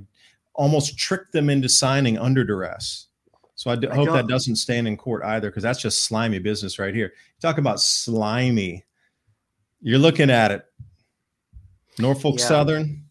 almost 0.56 0.98
tricked 0.98 1.34
them 1.34 1.50
into 1.50 1.68
signing 1.68 2.18
under 2.18 2.46
duress. 2.46 3.08
So 3.56 3.70
I, 3.72 3.76
d- 3.76 3.88
I 3.88 3.96
hope 3.96 4.08
that 4.08 4.14
don't- 4.14 4.28
doesn't 4.30 4.56
stand 4.56 4.88
in 4.88 4.98
court 4.98 5.24
either, 5.24 5.50
because 5.50 5.64
that's 5.64 5.80
just 5.82 6.04
slimy 6.06 6.40
business 6.40 6.80
right 6.80 6.94
here. 6.94 7.14
Talk 7.42 7.58
about 7.60 7.80
slimy. 7.80 8.84
You're 9.82 10.00
looking 10.00 10.30
at 10.30 10.52
it. 10.52 10.66
Norfolk 12.00 12.40
Yeah. 12.40 12.46
Southern 12.46 13.04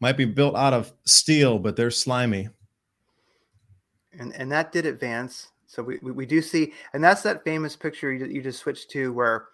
might 0.00 0.16
be 0.16 0.24
built 0.24 0.54
out 0.54 0.72
of 0.72 0.92
steel, 1.04 1.58
but 1.58 1.74
they're 1.76 1.90
slimy. 1.90 2.48
and 4.18 4.32
and 4.36 4.50
that 4.52 4.72
did 4.72 4.86
advance. 4.86 5.48
So 5.66 5.82
we, 5.82 5.98
we, 6.02 6.12
we 6.12 6.26
do 6.26 6.42
see, 6.42 6.72
and 6.92 7.02
that's 7.02 7.22
that 7.22 7.42
famous 7.44 7.74
picture 7.76 8.12
you, 8.12 8.26
you 8.26 8.42
just 8.42 8.60
switched 8.60 8.90
to 8.90 9.12
where 9.14 9.46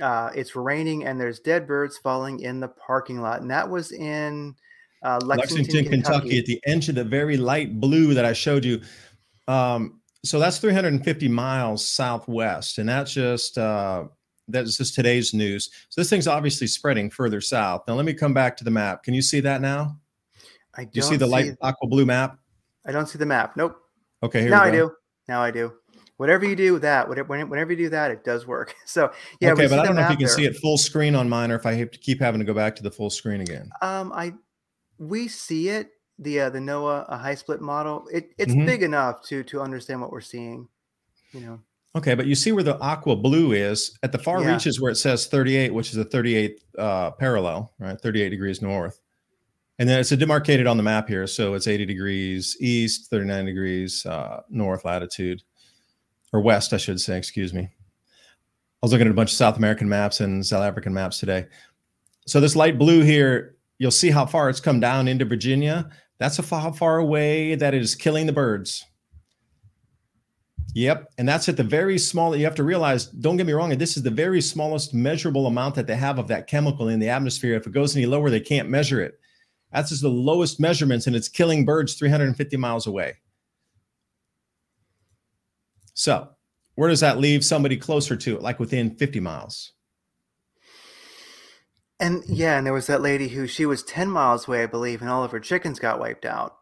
uh, 0.00 0.30
it's 0.34 0.54
raining 0.54 1.04
and 1.06 1.20
there's 1.20 1.40
dead 1.40 1.66
birds 1.66 1.98
falling 1.98 2.38
in 2.40 2.60
the 2.60 2.68
parking 2.68 3.20
lot, 3.20 3.40
and 3.40 3.50
that 3.50 3.68
was 3.68 3.90
in 3.90 4.54
uh, 5.02 5.18
Lexington, 5.24 5.64
Lexington, 5.64 5.90
Kentucky. 5.90 6.38
at 6.38 6.46
the 6.46 6.60
edge 6.66 6.88
of 6.88 6.94
the 6.94 7.02
very 7.04 7.36
light 7.36 7.80
blue 7.80 8.14
that 8.14 8.24
I 8.24 8.32
showed 8.32 8.64
you. 8.64 8.80
Um, 9.48 10.00
so 10.24 10.38
that's 10.38 10.58
350 10.58 11.28
miles 11.28 11.86
southwest, 11.86 12.78
and 12.78 12.88
that's 12.88 13.12
just 13.12 13.58
uh, 13.58 14.04
that's 14.48 14.76
just 14.76 14.94
today's 14.94 15.32
news. 15.34 15.70
So 15.88 16.00
this 16.00 16.10
thing's 16.10 16.26
obviously 16.26 16.66
spreading 16.66 17.10
further 17.10 17.40
south. 17.40 17.82
Now 17.86 17.94
let 17.94 18.04
me 18.04 18.14
come 18.14 18.34
back 18.34 18.56
to 18.58 18.64
the 18.64 18.70
map. 18.70 19.02
Can 19.02 19.14
you 19.14 19.22
see 19.22 19.40
that 19.40 19.60
now? 19.60 19.98
I 20.74 20.84
Do 20.84 20.90
you 20.94 21.02
see 21.02 21.16
the 21.16 21.26
light 21.26 21.56
aqua 21.62 21.88
blue 21.88 22.06
map? 22.06 22.38
I 22.86 22.92
don't 22.92 23.06
see 23.06 23.18
the 23.18 23.26
map. 23.26 23.56
Nope. 23.56 23.76
Okay, 24.22 24.42
here 24.42 24.50
now 24.50 24.62
I 24.62 24.70
do. 24.70 24.92
Now 25.28 25.42
I 25.42 25.50
do. 25.50 25.72
Whatever 26.18 26.46
you 26.46 26.56
do 26.56 26.72
with 26.72 26.82
that, 26.82 27.06
whatever, 27.06 27.28
whenever 27.46 27.72
you 27.72 27.76
do 27.76 27.88
that, 27.90 28.10
it 28.10 28.24
does 28.24 28.46
work. 28.46 28.74
So 28.86 29.12
yeah, 29.40 29.52
okay, 29.52 29.66
but 29.66 29.78
I 29.78 29.84
don't 29.84 29.96
know 29.96 30.02
if 30.02 30.10
you 30.10 30.16
can 30.16 30.26
there. 30.26 30.34
see 30.34 30.46
it 30.46 30.56
full 30.56 30.78
screen 30.78 31.14
on 31.14 31.28
mine, 31.28 31.50
or 31.50 31.56
if 31.56 31.66
I 31.66 31.72
have 31.74 31.90
to 31.90 31.98
keep 31.98 32.20
having 32.20 32.38
to 32.38 32.44
go 32.44 32.54
back 32.54 32.76
to 32.76 32.82
the 32.82 32.90
full 32.90 33.10
screen 33.10 33.40
again. 33.40 33.70
Um, 33.82 34.12
I 34.12 34.32
we 34.98 35.28
see 35.28 35.68
it 35.68 35.90
the 36.18 36.40
uh, 36.40 36.50
the 36.50 36.58
NOAA 36.58 37.04
a 37.08 37.18
HYSPLIT 37.18 37.60
model. 37.60 38.08
It 38.12 38.32
it's 38.38 38.52
Mhm. 38.54 38.66
big 38.66 38.82
enough 38.82 39.22
to 39.28 39.42
to 39.44 39.60
understand 39.60 40.00
what 40.00 40.10
we're 40.10 40.20
seeing. 40.20 40.68
You 41.32 41.40
know. 41.40 41.60
Okay, 41.96 42.14
but 42.14 42.26
you 42.26 42.34
see 42.34 42.52
where 42.52 42.62
the 42.62 42.78
aqua 42.78 43.16
blue 43.16 43.52
is 43.52 43.98
at 44.02 44.12
the 44.12 44.18
far 44.18 44.42
Yeah. 44.42 44.52
reaches 44.52 44.80
where 44.80 44.90
it 44.92 44.96
says 44.96 45.26
38, 45.26 45.72
which 45.72 45.88
is 45.90 45.94
the 45.96 46.04
38th 46.04 46.60
uh, 46.78 47.10
parallel, 47.12 47.72
right? 47.78 47.98
38 48.00 48.28
degrees 48.28 48.60
north. 48.60 49.00
And 49.78 49.88
then 49.88 49.98
it's 50.00 50.12
a 50.12 50.16
demarcated 50.16 50.66
on 50.66 50.76
the 50.76 50.82
map 50.82 51.08
here. 51.08 51.26
So 51.26 51.54
it's 51.54 51.66
80 51.66 51.84
degrees 51.86 52.56
east, 52.60 53.08
39 53.10 53.44
degrees 53.46 54.04
uh, 54.06 54.42
north 54.50 54.84
latitude, 54.84 55.42
or 56.32 56.40
west, 56.40 56.72
I 56.74 56.76
should 56.78 57.00
say, 57.00 57.16
excuse 57.16 57.52
me. 57.54 57.62
I 57.62 57.68
was 58.82 58.92
looking 58.92 59.06
at 59.06 59.10
a 59.10 59.14
bunch 59.14 59.30
of 59.32 59.36
South 59.36 59.56
American 59.56 59.88
maps 59.88 60.20
and 60.20 60.44
South 60.44 60.62
African 60.62 60.92
maps 60.92 61.18
today. 61.18 61.46
So 62.26 62.40
this 62.40 62.56
light 62.56 62.78
blue 62.78 63.02
here, 63.02 63.56
you'll 63.78 63.90
see 63.90 64.10
how 64.10 64.26
far 64.26 64.50
it's 64.50 64.60
come 64.60 64.80
down 64.80 65.08
into 65.08 65.24
Virginia. 65.24 65.90
That's 66.18 66.38
a 66.38 66.42
far 66.42 66.72
far 66.72 66.98
away 66.98 67.54
that 67.56 67.74
is 67.74 67.94
killing 67.94 68.26
the 68.26 68.32
birds. 68.32 68.84
Yep. 70.76 71.10
And 71.16 71.26
that's 71.26 71.48
at 71.48 71.56
the 71.56 71.64
very 71.64 71.96
small, 71.96 72.36
you 72.36 72.44
have 72.44 72.54
to 72.56 72.62
realize, 72.62 73.06
don't 73.06 73.38
get 73.38 73.46
me 73.46 73.54
wrong, 73.54 73.70
this 73.78 73.96
is 73.96 74.02
the 74.02 74.10
very 74.10 74.42
smallest 74.42 74.92
measurable 74.92 75.46
amount 75.46 75.74
that 75.76 75.86
they 75.86 75.96
have 75.96 76.18
of 76.18 76.28
that 76.28 76.48
chemical 76.48 76.88
in 76.88 77.00
the 77.00 77.08
atmosphere. 77.08 77.54
If 77.54 77.66
it 77.66 77.72
goes 77.72 77.96
any 77.96 78.04
lower, 78.04 78.28
they 78.28 78.40
can't 78.40 78.68
measure 78.68 79.00
it. 79.00 79.18
That's 79.72 79.88
just 79.88 80.02
the 80.02 80.10
lowest 80.10 80.60
measurements, 80.60 81.06
and 81.06 81.16
it's 81.16 81.30
killing 81.30 81.64
birds 81.64 81.94
350 81.94 82.58
miles 82.58 82.86
away. 82.86 83.14
So, 85.94 86.28
where 86.74 86.90
does 86.90 87.00
that 87.00 87.18
leave 87.18 87.42
somebody 87.42 87.78
closer 87.78 88.14
to 88.14 88.36
it, 88.36 88.42
like 88.42 88.60
within 88.60 88.96
50 88.96 89.18
miles? 89.18 89.72
And 91.98 92.22
yeah, 92.26 92.58
and 92.58 92.66
there 92.66 92.74
was 92.74 92.86
that 92.88 93.00
lady 93.00 93.28
who 93.28 93.46
she 93.46 93.64
was 93.64 93.82
10 93.82 94.10
miles 94.10 94.46
away, 94.46 94.62
I 94.62 94.66
believe, 94.66 95.00
and 95.00 95.10
all 95.10 95.24
of 95.24 95.30
her 95.30 95.40
chickens 95.40 95.78
got 95.78 95.98
wiped 95.98 96.26
out. 96.26 96.58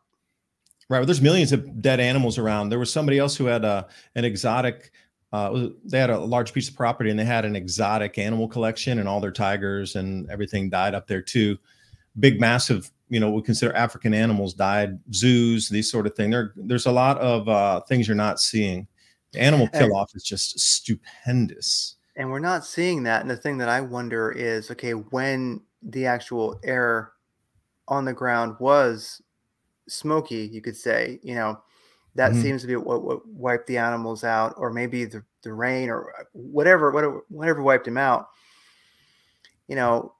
Right. 0.88 0.98
Well, 0.98 1.06
there's 1.06 1.22
millions 1.22 1.52
of 1.52 1.80
dead 1.80 1.98
animals 1.98 2.38
around. 2.38 2.68
There 2.68 2.78
was 2.78 2.92
somebody 2.92 3.18
else 3.18 3.36
who 3.36 3.46
had 3.46 3.64
a, 3.64 3.86
an 4.14 4.24
exotic, 4.24 4.92
uh, 5.32 5.68
they 5.84 5.98
had 5.98 6.10
a 6.10 6.18
large 6.18 6.52
piece 6.52 6.68
of 6.68 6.76
property 6.76 7.10
and 7.10 7.18
they 7.18 7.24
had 7.24 7.44
an 7.44 7.56
exotic 7.56 8.18
animal 8.18 8.46
collection 8.46 8.98
and 8.98 9.08
all 9.08 9.20
their 9.20 9.32
tigers 9.32 9.96
and 9.96 10.30
everything 10.30 10.70
died 10.70 10.94
up 10.94 11.06
there 11.08 11.22
too. 11.22 11.58
Big, 12.20 12.38
massive, 12.38 12.90
you 13.08 13.18
know, 13.18 13.30
we 13.30 13.42
consider 13.42 13.74
African 13.74 14.14
animals 14.14 14.54
died, 14.54 15.00
zoos, 15.12 15.68
these 15.68 15.90
sort 15.90 16.06
of 16.06 16.14
thing. 16.14 16.30
There, 16.30 16.52
there's 16.54 16.86
a 16.86 16.92
lot 16.92 17.18
of 17.18 17.48
uh, 17.48 17.80
things 17.80 18.06
you're 18.06 18.14
not 18.14 18.38
seeing. 18.38 18.86
The 19.32 19.40
animal 19.40 19.66
kill 19.68 19.96
off 19.96 20.12
is 20.14 20.22
just 20.22 20.60
stupendous. 20.60 21.96
And 22.16 22.30
we're 22.30 22.38
not 22.38 22.64
seeing 22.64 23.02
that. 23.04 23.22
And 23.22 23.30
the 23.30 23.36
thing 23.36 23.58
that 23.58 23.68
I 23.68 23.80
wonder 23.80 24.30
is 24.30 24.70
okay, 24.70 24.92
when 24.92 25.60
the 25.82 26.06
actual 26.06 26.58
air 26.62 27.12
on 27.88 28.04
the 28.04 28.12
ground 28.12 28.56
was 28.60 29.20
smoky, 29.88 30.48
you 30.52 30.60
could 30.60 30.76
say, 30.76 31.18
you 31.22 31.34
know, 31.34 31.60
that 32.14 32.30
mm-hmm. 32.30 32.42
seems 32.42 32.62
to 32.62 32.68
be 32.68 32.76
what, 32.76 33.02
what 33.02 33.26
wiped 33.26 33.66
the 33.66 33.78
animals 33.78 34.22
out, 34.22 34.54
or 34.56 34.70
maybe 34.70 35.04
the, 35.04 35.24
the 35.42 35.52
rain 35.52 35.90
or 35.90 36.14
uh, 36.18 36.24
whatever, 36.32 36.90
whatever, 36.92 37.24
whatever 37.28 37.62
wiped 37.62 37.84
them 37.84 37.98
out. 37.98 38.28
You 39.66 39.76
know, 39.76 40.14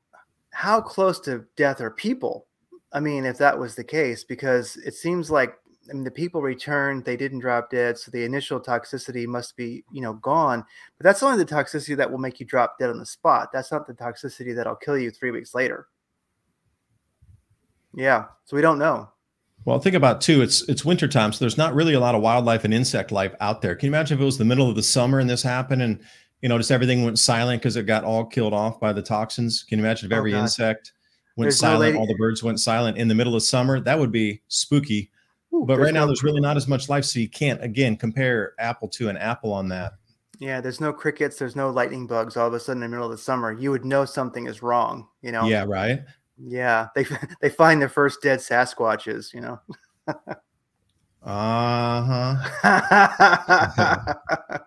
how 0.50 0.80
close 0.80 1.20
to 1.20 1.44
death 1.57 1.80
are 1.80 1.90
people? 1.90 2.46
I 2.92 3.00
mean, 3.00 3.24
if 3.24 3.38
that 3.38 3.59
was 3.59 3.74
the 3.74 3.85
case, 3.85 4.24
because 4.24 4.76
it 4.78 4.94
seems 4.94 5.30
like 5.30 5.54
I 5.90 5.92
mean, 5.92 6.04
the 6.04 6.10
people 6.10 6.42
returned, 6.42 7.04
they 7.04 7.16
didn't 7.16 7.40
drop 7.40 7.70
dead, 7.70 7.98
so 7.98 8.10
the 8.10 8.24
initial 8.24 8.60
toxicity 8.60 9.26
must 9.26 9.56
be, 9.56 9.84
you 9.92 10.00
know, 10.00 10.14
gone. 10.14 10.64
But 10.98 11.04
that's 11.04 11.22
only 11.22 11.38
the 11.38 11.54
toxicity 11.54 11.96
that 11.96 12.10
will 12.10 12.18
make 12.18 12.40
you 12.40 12.46
drop 12.46 12.78
dead 12.78 12.90
on 12.90 12.98
the 12.98 13.06
spot. 13.06 13.50
That's 13.52 13.70
not 13.70 13.86
the 13.86 13.94
toxicity 13.94 14.54
that'll 14.54 14.76
kill 14.76 14.98
you 14.98 15.10
three 15.10 15.30
weeks 15.30 15.54
later. 15.54 15.88
Yeah, 17.94 18.26
so 18.44 18.56
we 18.56 18.62
don't 18.62 18.78
know. 18.78 19.10
Well, 19.64 19.78
think 19.78 19.96
about 19.96 20.20
too. 20.20 20.42
It's 20.42 20.68
it's 20.68 20.84
wintertime, 20.84 21.32
so 21.32 21.38
there's 21.40 21.56
not 21.56 21.74
really 21.74 21.94
a 21.94 22.00
lot 22.00 22.14
of 22.14 22.20
wildlife 22.20 22.64
and 22.64 22.74
insect 22.74 23.12
life 23.12 23.34
out 23.40 23.62
there. 23.62 23.74
Can 23.74 23.86
you 23.86 23.90
imagine 23.90 24.18
if 24.18 24.22
it 24.22 24.24
was 24.24 24.36
the 24.36 24.44
middle 24.44 24.68
of 24.68 24.76
the 24.76 24.82
summer 24.82 25.20
and 25.20 25.30
this 25.30 25.42
happened, 25.42 25.80
and 25.80 26.00
you 26.42 26.48
know, 26.48 26.58
just 26.58 26.70
everything 26.70 27.04
went 27.04 27.18
silent 27.18 27.62
because 27.62 27.76
it 27.76 27.86
got 27.86 28.04
all 28.04 28.26
killed 28.26 28.52
off 28.52 28.78
by 28.78 28.92
the 28.92 29.00
toxins? 29.00 29.62
Can 29.62 29.78
you 29.78 29.84
imagine 29.84 30.10
if 30.10 30.14
oh, 30.14 30.18
every 30.18 30.34
insect 30.34 30.92
went 31.36 31.46
there's 31.46 31.58
silent, 31.58 31.94
no 31.94 32.00
all 32.00 32.06
the 32.06 32.16
birds 32.16 32.42
went 32.42 32.60
silent 32.60 32.98
in 32.98 33.08
the 33.08 33.14
middle 33.14 33.34
of 33.34 33.42
summer? 33.42 33.80
That 33.80 33.98
would 33.98 34.12
be 34.12 34.42
spooky. 34.48 35.10
Ooh, 35.54 35.64
but 35.64 35.78
right 35.78 35.94
now, 35.94 36.00
no 36.00 36.06
there's 36.06 36.24
really 36.24 36.40
not 36.40 36.56
as 36.56 36.66
much 36.66 36.88
life, 36.88 37.04
so 37.04 37.20
you 37.20 37.28
can't 37.28 37.62
again 37.62 37.96
compare 37.96 38.54
apple 38.58 38.88
to 38.88 39.08
an 39.08 39.16
apple 39.16 39.52
on 39.52 39.68
that. 39.68 39.92
Yeah, 40.40 40.60
there's 40.60 40.80
no 40.80 40.92
crickets, 40.92 41.38
there's 41.38 41.54
no 41.54 41.70
lightning 41.70 42.08
bugs. 42.08 42.36
All 42.36 42.48
of 42.48 42.54
a 42.54 42.60
sudden, 42.60 42.82
in 42.82 42.90
the 42.90 42.96
middle 42.96 43.06
of 43.06 43.12
the 43.12 43.22
summer, 43.22 43.52
you 43.52 43.70
would 43.70 43.84
know 43.84 44.04
something 44.04 44.46
is 44.46 44.62
wrong. 44.62 45.06
You 45.22 45.30
know? 45.30 45.44
Yeah, 45.44 45.64
right. 45.66 46.00
Yeah, 46.38 46.88
they 46.94 47.06
they 47.40 47.50
find 47.50 47.80
their 47.80 47.88
first 47.88 48.20
dead 48.20 48.40
Sasquatches, 48.40 49.32
you 49.32 49.40
know. 49.42 49.60
uh 51.22 52.36
huh. 52.62 54.58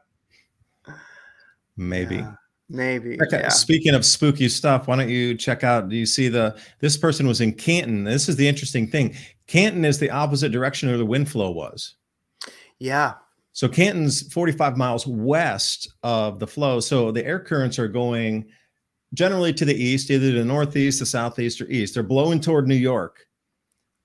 maybe. 1.78 2.16
Yeah, 2.16 2.32
maybe. 2.70 3.22
Okay. 3.22 3.42
Yeah. 3.42 3.50
Speaking 3.50 3.94
of 3.94 4.06
spooky 4.06 4.48
stuff, 4.48 4.88
why 4.88 4.96
don't 4.96 5.10
you 5.10 5.36
check 5.36 5.66
out? 5.66 5.90
Do 5.90 5.98
you 5.98 6.06
see 6.06 6.30
the? 6.30 6.58
This 6.80 6.96
person 6.96 7.28
was 7.28 7.42
in 7.42 7.52
Canton. 7.52 8.06
This 8.06 8.30
is 8.30 8.38
the 8.38 8.48
interesting 8.48 8.88
thing. 8.88 9.16
Canton 9.48 9.86
is 9.86 10.00
the 10.00 10.12
opposite 10.12 10.52
direction 10.52 10.90
where 10.90 10.98
the 10.98 11.06
wind 11.06 11.30
flow 11.30 11.52
was. 11.52 11.96
Yeah. 12.80 13.14
So 13.54 13.68
Canton's 13.68 14.32
45 14.32 14.78
miles 14.78 15.08
west 15.08 15.92
of 16.04 16.40
the 16.40 16.48
flow. 16.48 16.80
So 16.80 17.12
the 17.12 17.26
air 17.26 17.40
currents 17.40 17.80
are 17.80 17.88
going 17.88 18.46
generally 19.14 19.54
to 19.54 19.66
the 19.66 19.76
east, 19.76 20.12
either 20.12 20.32
to 20.32 20.40
the 20.40 20.46
northeast, 20.46 21.00
the 21.00 21.06
southeast, 21.06 21.62
or 21.62 21.68
east. 21.68 21.94
They're 21.94 22.04
blowing 22.04 22.40
toward 22.40 22.68
New 22.68 22.76
York. 22.76 23.26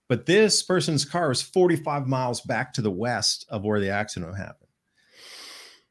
But 0.09 0.27
this 0.27 0.63
person's 0.63 1.05
car 1.05 1.31
is 1.31 1.43
45 1.43 2.07
miles 2.07 2.41
back 2.43 2.73
to 2.75 2.83
the 2.83 2.91
west 2.91 3.47
of 3.49 3.65
where 3.65 3.81
the 3.81 3.91
accident 3.91 4.37
happened. 4.37 4.69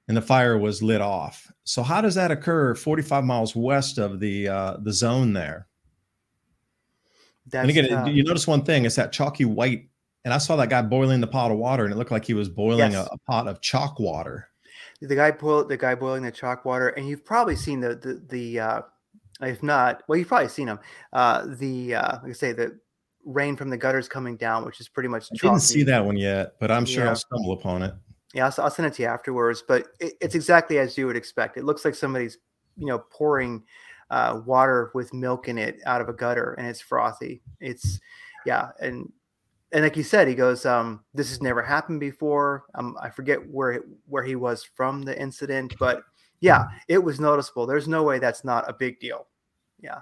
And 0.07 0.17
the 0.17 0.21
fire 0.21 0.57
was 0.57 0.83
lit 0.83 1.01
off. 1.01 1.51
So 1.63 1.83
how 1.83 2.01
does 2.01 2.15
that 2.15 2.31
occur 2.31 2.75
45 2.75 3.23
miles 3.23 3.55
west 3.55 3.97
of 3.97 4.19
the 4.19 4.47
uh, 4.47 4.77
the 4.81 4.91
zone 4.91 5.33
there? 5.33 5.67
That's 7.47 7.61
and 7.61 7.69
again, 7.69 7.89
tough. 7.89 8.09
you 8.09 8.23
notice 8.23 8.47
one 8.47 8.63
thing, 8.63 8.85
it's 8.85 8.95
that 8.95 9.11
chalky 9.11 9.45
white. 9.45 9.87
And 10.23 10.33
I 10.33 10.37
saw 10.37 10.55
that 10.57 10.69
guy 10.69 10.83
boiling 10.83 11.19
the 11.19 11.27
pot 11.27 11.51
of 11.51 11.57
water, 11.57 11.83
and 11.83 11.91
it 11.91 11.97
looked 11.97 12.11
like 12.11 12.25
he 12.25 12.35
was 12.35 12.47
boiling 12.47 12.91
yes. 12.91 13.07
a, 13.07 13.13
a 13.13 13.17
pot 13.27 13.47
of 13.47 13.59
chalk 13.61 13.99
water 13.99 14.47
the 15.01 15.15
guy 15.15 15.31
boil 15.31 15.65
the 15.65 15.77
guy 15.77 15.95
boiling 15.95 16.23
the 16.23 16.31
chalk 16.31 16.63
water, 16.63 16.89
and 16.89 17.07
you've 17.07 17.25
probably 17.25 17.55
seen 17.55 17.79
the 17.79 17.95
the 17.95 18.23
the 18.29 18.59
uh, 18.59 18.81
if 19.41 19.63
not, 19.63 20.03
well, 20.07 20.17
you've 20.17 20.27
probably 20.27 20.49
seen 20.49 20.67
them. 20.67 20.79
Uh, 21.11 21.45
the 21.47 21.95
uh, 21.95 22.19
like 22.21 22.29
I 22.29 22.33
say, 22.33 22.53
the 22.53 22.79
rain 23.25 23.55
from 23.55 23.69
the 23.69 23.77
gutters 23.77 24.07
coming 24.07 24.37
down, 24.37 24.65
which 24.65 24.79
is 24.79 24.87
pretty 24.87 25.09
much. 25.09 25.27
I 25.31 25.37
didn't 25.41 25.61
see 25.61 25.83
that 25.83 26.05
one 26.05 26.17
yet, 26.17 26.53
but 26.59 26.71
I'm 26.71 26.85
sure 26.85 27.03
yeah. 27.03 27.09
I'll 27.09 27.15
stumble 27.15 27.53
upon 27.53 27.83
it. 27.83 27.93
Yeah, 28.33 28.45
I'll, 28.45 28.65
I'll, 28.65 28.71
send 28.71 28.85
it 28.87 28.93
to 28.93 29.01
you 29.01 29.07
afterwards. 29.07 29.63
But 29.67 29.87
it, 29.99 30.13
it's 30.21 30.35
exactly 30.35 30.77
as 30.77 30.97
you 30.97 31.07
would 31.07 31.17
expect. 31.17 31.57
It 31.57 31.65
looks 31.65 31.83
like 31.83 31.95
somebody's, 31.95 32.37
you 32.77 32.85
know, 32.85 32.99
pouring 33.11 33.63
uh, 34.11 34.41
water 34.45 34.91
with 34.93 35.13
milk 35.13 35.47
in 35.47 35.57
it 35.57 35.79
out 35.87 36.01
of 36.01 36.09
a 36.09 36.13
gutter, 36.13 36.53
and 36.53 36.67
it's 36.67 36.81
frothy. 36.81 37.41
It's, 37.59 37.99
yeah, 38.45 38.69
and 38.79 39.11
and 39.71 39.83
like 39.83 39.97
you 39.97 40.03
said, 40.03 40.27
he 40.27 40.35
goes, 40.35 40.65
um, 40.67 41.03
"This 41.15 41.29
has 41.29 41.41
never 41.41 41.63
happened 41.63 41.99
before." 41.99 42.65
Um, 42.75 42.95
I 43.01 43.09
forget 43.09 43.39
where 43.49 43.81
where 44.05 44.23
he 44.23 44.35
was 44.35 44.63
from 44.63 45.01
the 45.01 45.19
incident, 45.19 45.73
but 45.79 46.03
yeah, 46.41 46.65
it 46.87 46.99
was 46.99 47.19
noticeable. 47.19 47.65
There's 47.65 47.87
no 47.87 48.03
way 48.03 48.19
that's 48.19 48.43
not 48.43 48.69
a 48.69 48.73
big 48.73 48.99
deal 48.99 49.25
yeah. 49.81 49.99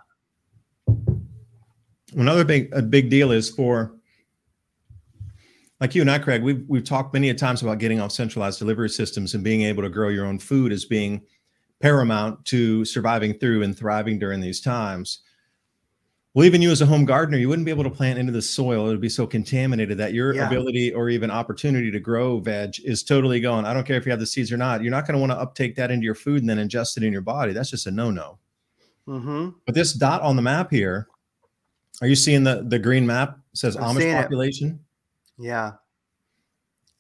Another 2.15 2.43
big 2.43 2.69
a 2.74 2.82
big 2.82 3.10
deal 3.10 3.32
is 3.32 3.50
for 3.50 3.95
like 5.80 5.95
you 5.95 6.02
and 6.02 6.12
I, 6.12 6.19
Craig, 6.19 6.43
we've 6.43 6.65
we've 6.67 6.84
talked 6.84 7.13
many 7.13 7.30
a 7.30 7.34
times 7.34 7.62
about 7.62 7.80
getting 7.80 8.00
off 8.00 8.12
centralized 8.12 8.60
delivery 8.60 8.89
systems 8.89 9.34
and 9.34 9.43
being 9.43 9.62
able 9.62 9.84
to 9.84 9.89
grow 9.89 10.10
your 10.10 10.26
own 10.26 10.39
food 10.39 10.72
as 10.72 10.86
being 10.86 11.22
paramount 11.82 12.44
to 12.46 12.86
surviving 12.86 13.34
through 13.34 13.63
and 13.63 13.78
thriving 13.78 14.20
during 14.20 14.42
these 14.42 14.62
times. 14.62 15.20
Well, 16.36 16.46
even 16.46 16.62
you 16.62 16.70
as 16.70 16.82
a 16.82 16.86
home 16.86 17.06
gardener, 17.06 17.38
you 17.38 17.50
wouldn't 17.50 17.65
be 17.65 17.72
able 17.72 17.84
to 17.84 17.89
plant 17.89 18.20
into 18.20 18.32
the 18.32 18.42
soil. 18.42 18.88
It 18.88 18.92
would 18.92 19.02
be 19.02 19.10
so 19.10 19.26
contaminated 19.26 19.98
that 19.98 20.13
your 20.13 20.36
yeah. 20.36 20.46
ability 20.46 20.94
or 20.94 21.10
even 21.10 21.32
opportunity 21.32 21.89
to 21.89 22.00
grow 22.00 22.39
veg 22.39 22.76
is 22.84 23.04
totally 23.04 23.39
gone. 23.39 23.65
I 23.65 23.74
don't 23.74 23.86
care 23.86 23.98
if 23.98 24.06
you 24.06 24.12
have 24.12 24.20
the 24.20 24.28
seeds 24.28 24.52
or 24.52 24.58
not. 24.58 24.84
You're 24.84 24.92
not 24.92 25.08
going 25.08 25.15
to 25.15 25.20
want 25.20 25.32
to 25.32 25.39
uptake 25.39 25.76
that 25.76 25.89
into 25.89 26.06
your 26.06 26.15
food 26.15 26.42
and 26.42 26.50
then 26.50 26.58
ingest 26.58 26.98
it 26.98 27.04
in 27.04 27.12
your 27.12 27.24
body. 27.24 27.52
That's 27.52 27.72
just 27.72 27.88
a 27.88 27.92
no-no. 27.92 28.38
Mm-hmm. 29.08 29.50
But 29.65 29.74
this 29.74 29.94
dot 29.94 30.22
on 30.22 30.36
the 30.36 30.42
map 30.44 30.70
here, 30.70 31.08
are 32.02 32.08
you 32.08 32.15
seeing 32.15 32.44
the 32.44 32.63
the 32.68 32.78
green 32.78 33.08
map? 33.08 33.39
Says 33.54 33.76
I'm 33.76 33.96
Amish 33.96 34.22
population. 34.22 34.80
It. 35.39 35.46
Yeah. 35.46 35.72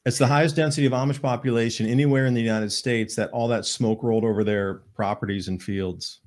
It's 0.09 0.17
the 0.17 0.25
highest 0.25 0.55
density 0.55 0.87
of 0.87 0.93
Amish 0.93 1.21
population 1.21 1.85
anywhere 1.85 2.25
in 2.25 2.33
the 2.33 2.41
United 2.41 2.71
States 2.71 3.13
that 3.13 3.29
all 3.29 3.47
that 3.49 3.63
smoke 3.63 4.01
rolled 4.01 4.25
over 4.25 4.43
their 4.43 4.81
properties 4.95 5.49
and 5.49 5.61
fields. 5.61 6.21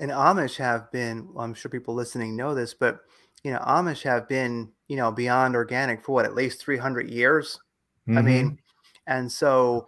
And 0.00 0.10
Amish 0.10 0.56
have 0.56 0.90
been, 0.90 1.32
well, 1.32 1.44
I'm 1.44 1.54
sure 1.54 1.70
people 1.70 1.94
listening 1.94 2.34
know 2.34 2.52
this, 2.52 2.74
but 2.74 2.98
you 3.44 3.52
know, 3.52 3.60
Amish 3.60 4.02
have 4.02 4.28
been, 4.28 4.72
you 4.88 4.96
know, 4.96 5.12
beyond 5.12 5.54
organic 5.54 6.02
for 6.02 6.10
what, 6.10 6.24
at 6.24 6.34
least 6.34 6.60
300 6.62 7.08
years. 7.08 7.60
Mm-hmm. 8.08 8.18
I 8.18 8.22
mean, 8.22 8.58
and 9.06 9.30
so 9.30 9.86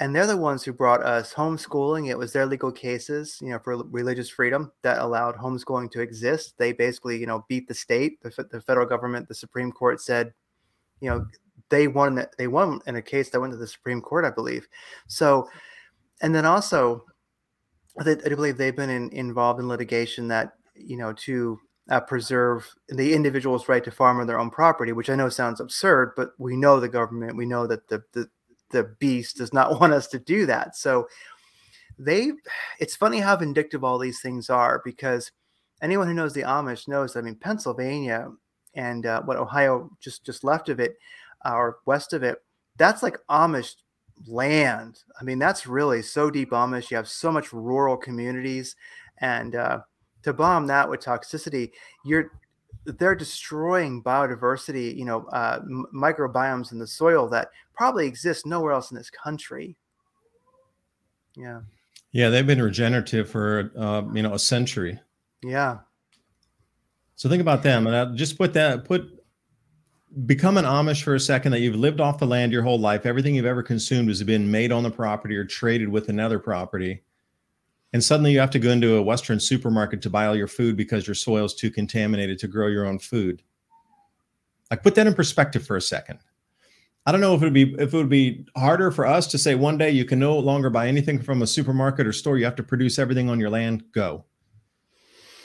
and 0.00 0.12
they're 0.16 0.26
the 0.26 0.36
ones 0.36 0.64
who 0.64 0.72
brought 0.72 1.04
us 1.04 1.32
homeschooling. 1.32 2.10
It 2.10 2.18
was 2.18 2.32
their 2.32 2.46
legal 2.46 2.72
cases, 2.72 3.38
you 3.40 3.50
know, 3.50 3.60
for 3.60 3.76
religious 3.92 4.28
freedom 4.28 4.72
that 4.82 4.98
allowed 4.98 5.36
homeschooling 5.36 5.92
to 5.92 6.00
exist. 6.00 6.54
They 6.58 6.72
basically, 6.72 7.16
you 7.18 7.26
know, 7.26 7.44
beat 7.48 7.68
the 7.68 7.74
state, 7.74 8.20
the, 8.22 8.44
the 8.50 8.60
federal 8.60 8.86
government. 8.88 9.28
The 9.28 9.36
Supreme 9.36 9.70
Court 9.70 10.00
said, 10.00 10.32
you 11.00 11.10
know, 11.10 11.24
they 11.72 11.88
won 11.88 12.14
that 12.16 12.36
they 12.36 12.46
won 12.46 12.80
in 12.86 12.96
a 12.96 13.02
case 13.02 13.30
that 13.30 13.40
went 13.40 13.52
to 13.52 13.56
the 13.56 13.66
Supreme 13.66 14.02
Court, 14.02 14.26
I 14.26 14.30
believe. 14.30 14.68
So, 15.08 15.48
and 16.20 16.34
then 16.34 16.44
also, 16.44 17.04
I 17.98 18.04
do 18.04 18.36
believe 18.36 18.58
they've 18.58 18.76
been 18.76 18.90
in, 18.90 19.08
involved 19.10 19.58
in 19.58 19.68
litigation 19.68 20.28
that 20.28 20.52
you 20.76 20.98
know 20.98 21.14
to 21.14 21.58
uh, 21.90 22.00
preserve 22.00 22.70
the 22.90 23.14
individual's 23.14 23.68
right 23.68 23.82
to 23.82 23.90
farm 23.90 24.20
on 24.20 24.26
their 24.26 24.38
own 24.38 24.50
property, 24.50 24.92
which 24.92 25.08
I 25.08 25.16
know 25.16 25.30
sounds 25.30 25.60
absurd, 25.60 26.12
but 26.14 26.32
we 26.38 26.56
know 26.56 26.78
the 26.78 26.88
government, 26.88 27.36
we 27.36 27.46
know 27.46 27.66
that 27.66 27.88
the, 27.88 28.04
the 28.12 28.28
the 28.70 28.84
beast 29.00 29.38
does 29.38 29.54
not 29.54 29.80
want 29.80 29.94
us 29.94 30.06
to 30.08 30.18
do 30.18 30.44
that. 30.46 30.76
So 30.76 31.08
they 31.98 32.32
it's 32.80 32.96
funny 32.96 33.20
how 33.20 33.36
vindictive 33.36 33.82
all 33.82 33.98
these 33.98 34.20
things 34.20 34.50
are 34.50 34.82
because 34.84 35.32
anyone 35.80 36.06
who 36.06 36.14
knows 36.14 36.34
the 36.34 36.42
Amish 36.42 36.86
knows. 36.86 37.16
I 37.16 37.22
mean, 37.22 37.36
Pennsylvania 37.36 38.30
and 38.74 39.06
uh, 39.06 39.22
what 39.22 39.38
Ohio 39.38 39.90
just 40.00 40.24
just 40.24 40.44
left 40.44 40.68
of 40.68 40.80
it 40.80 40.96
or 41.44 41.78
west 41.86 42.12
of 42.12 42.22
it, 42.22 42.42
that's 42.76 43.02
like 43.02 43.18
Amish 43.30 43.74
land. 44.26 45.00
I 45.20 45.24
mean, 45.24 45.38
that's 45.38 45.66
really 45.66 46.02
so 46.02 46.30
deep 46.30 46.50
Amish. 46.50 46.90
You 46.90 46.96
have 46.96 47.08
so 47.08 47.30
much 47.32 47.52
rural 47.52 47.96
communities, 47.96 48.76
and 49.18 49.54
uh, 49.54 49.80
to 50.22 50.32
bomb 50.32 50.66
that 50.68 50.88
with 50.88 51.00
toxicity, 51.00 51.70
you're 52.04 52.30
they're 52.84 53.14
destroying 53.14 54.02
biodiversity. 54.02 54.96
You 54.96 55.04
know, 55.04 55.24
uh, 55.26 55.60
m- 55.62 55.86
microbiomes 55.94 56.72
in 56.72 56.78
the 56.78 56.86
soil 56.86 57.28
that 57.30 57.48
probably 57.74 58.06
exist 58.06 58.46
nowhere 58.46 58.72
else 58.72 58.90
in 58.90 58.96
this 58.96 59.10
country. 59.10 59.76
Yeah. 61.36 61.60
Yeah, 62.12 62.28
they've 62.28 62.46
been 62.46 62.60
regenerative 62.60 63.30
for 63.30 63.72
uh, 63.76 64.02
you 64.12 64.22
know 64.22 64.34
a 64.34 64.38
century. 64.38 65.00
Yeah. 65.42 65.78
So 67.16 67.28
think 67.28 67.40
about 67.40 67.62
them, 67.62 67.86
and 67.86 67.96
I'll 67.96 68.14
just 68.14 68.36
put 68.36 68.52
that 68.54 68.84
put 68.84 69.21
become 70.26 70.56
an 70.56 70.64
Amish 70.64 71.02
for 71.02 71.14
a 71.14 71.20
second 71.20 71.52
that 71.52 71.60
you've 71.60 71.76
lived 71.76 72.00
off 72.00 72.18
the 72.18 72.26
land 72.26 72.52
your 72.52 72.62
whole 72.62 72.78
life. 72.78 73.06
Everything 73.06 73.34
you've 73.34 73.46
ever 73.46 73.62
consumed 73.62 74.08
has 74.08 74.22
been 74.22 74.50
made 74.50 74.72
on 74.72 74.82
the 74.82 74.90
property 74.90 75.36
or 75.36 75.44
traded 75.44 75.88
with 75.88 76.08
another 76.08 76.38
property. 76.38 77.02
And 77.92 78.02
suddenly 78.02 78.32
you 78.32 78.40
have 78.40 78.50
to 78.50 78.58
go 78.58 78.70
into 78.70 78.96
a 78.96 79.02
Western 79.02 79.40
supermarket 79.40 80.02
to 80.02 80.10
buy 80.10 80.26
all 80.26 80.36
your 80.36 80.48
food 80.48 80.76
because 80.76 81.06
your 81.06 81.14
soil's 81.14 81.54
too 81.54 81.70
contaminated 81.70 82.38
to 82.40 82.48
grow 82.48 82.68
your 82.68 82.86
own 82.86 82.98
food. 82.98 83.42
Like 84.70 84.82
put 84.82 84.94
that 84.94 85.06
in 85.06 85.14
perspective 85.14 85.66
for 85.66 85.76
a 85.76 85.82
second. 85.82 86.18
I 87.04 87.12
don't 87.12 87.20
know 87.20 87.34
if 87.34 87.42
it 87.42 87.46
would 87.46 87.54
be 87.54 87.74
if 87.78 87.92
it 87.92 87.96
would 87.96 88.08
be 88.08 88.46
harder 88.56 88.90
for 88.90 89.06
us 89.06 89.26
to 89.28 89.38
say 89.38 89.54
one 89.54 89.76
day 89.76 89.90
you 89.90 90.04
can 90.04 90.18
no 90.18 90.38
longer 90.38 90.70
buy 90.70 90.86
anything 90.86 91.20
from 91.20 91.42
a 91.42 91.46
supermarket 91.46 92.06
or 92.06 92.12
store. 92.12 92.38
You 92.38 92.44
have 92.44 92.56
to 92.56 92.62
produce 92.62 92.98
everything 92.98 93.28
on 93.28 93.40
your 93.40 93.50
land. 93.50 93.84
Go 93.92 94.24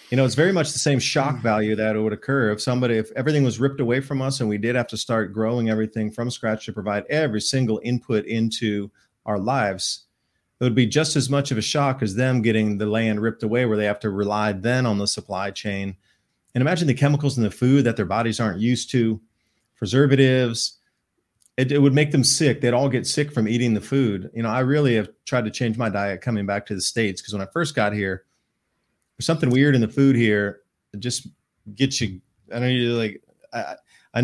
you 0.09 0.15
know, 0.15 0.23
it's 0.23 0.35
very 0.35 0.53
much 0.53 0.71
the 0.71 0.79
same 0.79 0.99
shock 0.99 1.39
value 1.39 1.75
that 1.75 1.95
it 1.95 1.99
would 1.99 2.13
occur 2.13 2.51
if 2.51 2.61
somebody, 2.61 2.95
if 2.95 3.11
everything 3.11 3.43
was 3.43 3.59
ripped 3.59 3.81
away 3.81 3.99
from 3.99 4.21
us 4.21 4.39
and 4.39 4.47
we 4.47 4.57
did 4.57 4.75
have 4.75 4.87
to 4.87 4.97
start 4.97 5.33
growing 5.33 5.69
everything 5.69 6.11
from 6.11 6.31
scratch 6.31 6.65
to 6.65 6.73
provide 6.73 7.03
every 7.09 7.41
single 7.41 7.81
input 7.83 8.25
into 8.25 8.89
our 9.25 9.37
lives. 9.37 10.05
It 10.59 10.63
would 10.63 10.75
be 10.75 10.87
just 10.87 11.15
as 11.15 11.29
much 11.29 11.51
of 11.51 11.57
a 11.57 11.61
shock 11.61 12.01
as 12.01 12.15
them 12.15 12.41
getting 12.41 12.77
the 12.77 12.85
land 12.85 13.21
ripped 13.21 13.43
away, 13.43 13.65
where 13.65 13.77
they 13.77 13.85
have 13.85 13.99
to 13.99 14.09
rely 14.09 14.53
then 14.53 14.85
on 14.85 14.97
the 14.97 15.07
supply 15.07 15.51
chain. 15.51 15.95
And 16.55 16.61
imagine 16.61 16.87
the 16.87 16.93
chemicals 16.93 17.37
in 17.37 17.43
the 17.43 17.51
food 17.51 17.83
that 17.83 17.97
their 17.97 18.05
bodies 18.05 18.39
aren't 18.39 18.59
used 18.59 18.89
to, 18.91 19.21
preservatives. 19.75 20.79
It, 21.57 21.71
it 21.71 21.79
would 21.79 21.93
make 21.93 22.11
them 22.11 22.23
sick. 22.23 22.61
They'd 22.61 22.73
all 22.73 22.89
get 22.89 23.05
sick 23.05 23.31
from 23.31 23.47
eating 23.47 23.73
the 23.73 23.81
food. 23.81 24.31
You 24.33 24.41
know, 24.41 24.49
I 24.49 24.61
really 24.61 24.95
have 24.95 25.09
tried 25.25 25.45
to 25.45 25.51
change 25.51 25.77
my 25.77 25.89
diet 25.89 26.21
coming 26.21 26.45
back 26.45 26.65
to 26.67 26.75
the 26.75 26.81
States 26.81 27.21
because 27.21 27.33
when 27.33 27.41
I 27.41 27.51
first 27.51 27.75
got 27.75 27.93
here, 27.93 28.23
there's 29.17 29.25
something 29.25 29.49
weird 29.49 29.75
in 29.75 29.81
the 29.81 29.87
food 29.87 30.15
here 30.15 30.61
that 30.91 30.99
just 30.99 31.27
gets 31.75 31.99
you. 32.01 32.21
I 32.51 32.59
don't 32.59 32.69
need 32.69 32.85
to 32.85 32.93
like. 32.93 33.21
I, 33.53 33.75
I, 34.13 34.21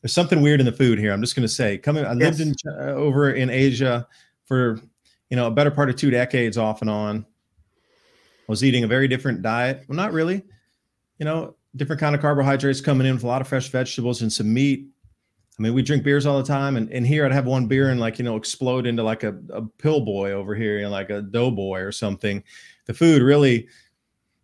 there's 0.00 0.12
something 0.12 0.40
weird 0.40 0.60
in 0.60 0.66
the 0.66 0.72
food 0.72 0.98
here. 0.98 1.12
I'm 1.12 1.20
just 1.20 1.34
going 1.34 1.46
to 1.46 1.52
say, 1.52 1.76
coming. 1.76 2.04
I 2.04 2.14
yes. 2.14 2.38
lived 2.38 2.40
in 2.40 2.54
uh, 2.72 2.92
over 2.92 3.30
in 3.32 3.50
Asia 3.50 4.06
for 4.46 4.80
you 5.30 5.36
know 5.36 5.46
a 5.46 5.50
better 5.50 5.70
part 5.70 5.90
of 5.90 5.96
two 5.96 6.10
decades, 6.10 6.56
off 6.56 6.80
and 6.80 6.90
on. 6.90 7.26
I 8.48 8.52
was 8.52 8.64
eating 8.64 8.84
a 8.84 8.88
very 8.88 9.08
different 9.08 9.42
diet. 9.42 9.84
Well, 9.88 9.96
not 9.96 10.12
really. 10.12 10.42
You 11.18 11.24
know, 11.26 11.56
different 11.76 12.00
kind 12.00 12.14
of 12.14 12.20
carbohydrates 12.22 12.80
coming 12.80 13.06
in 13.06 13.14
with 13.14 13.24
a 13.24 13.26
lot 13.26 13.42
of 13.42 13.48
fresh 13.48 13.68
vegetables 13.68 14.22
and 14.22 14.32
some 14.32 14.52
meat. 14.52 14.88
I 15.58 15.62
mean, 15.62 15.74
we 15.74 15.82
drink 15.82 16.04
beers 16.04 16.24
all 16.24 16.38
the 16.38 16.46
time, 16.46 16.76
and, 16.76 16.90
and 16.92 17.04
here 17.04 17.26
I'd 17.26 17.32
have 17.32 17.46
one 17.46 17.66
beer 17.66 17.90
and 17.90 18.00
like 18.00 18.18
you 18.18 18.24
know 18.24 18.36
explode 18.36 18.86
into 18.86 19.02
like 19.02 19.24
a, 19.24 19.36
a 19.50 19.62
pill 19.62 20.00
boy 20.00 20.32
over 20.32 20.54
here, 20.54 20.78
you 20.78 20.84
know, 20.84 20.90
like 20.90 21.10
a 21.10 21.20
doughboy 21.20 21.80
or 21.80 21.92
something. 21.92 22.42
The 22.86 22.94
food 22.94 23.20
really 23.20 23.68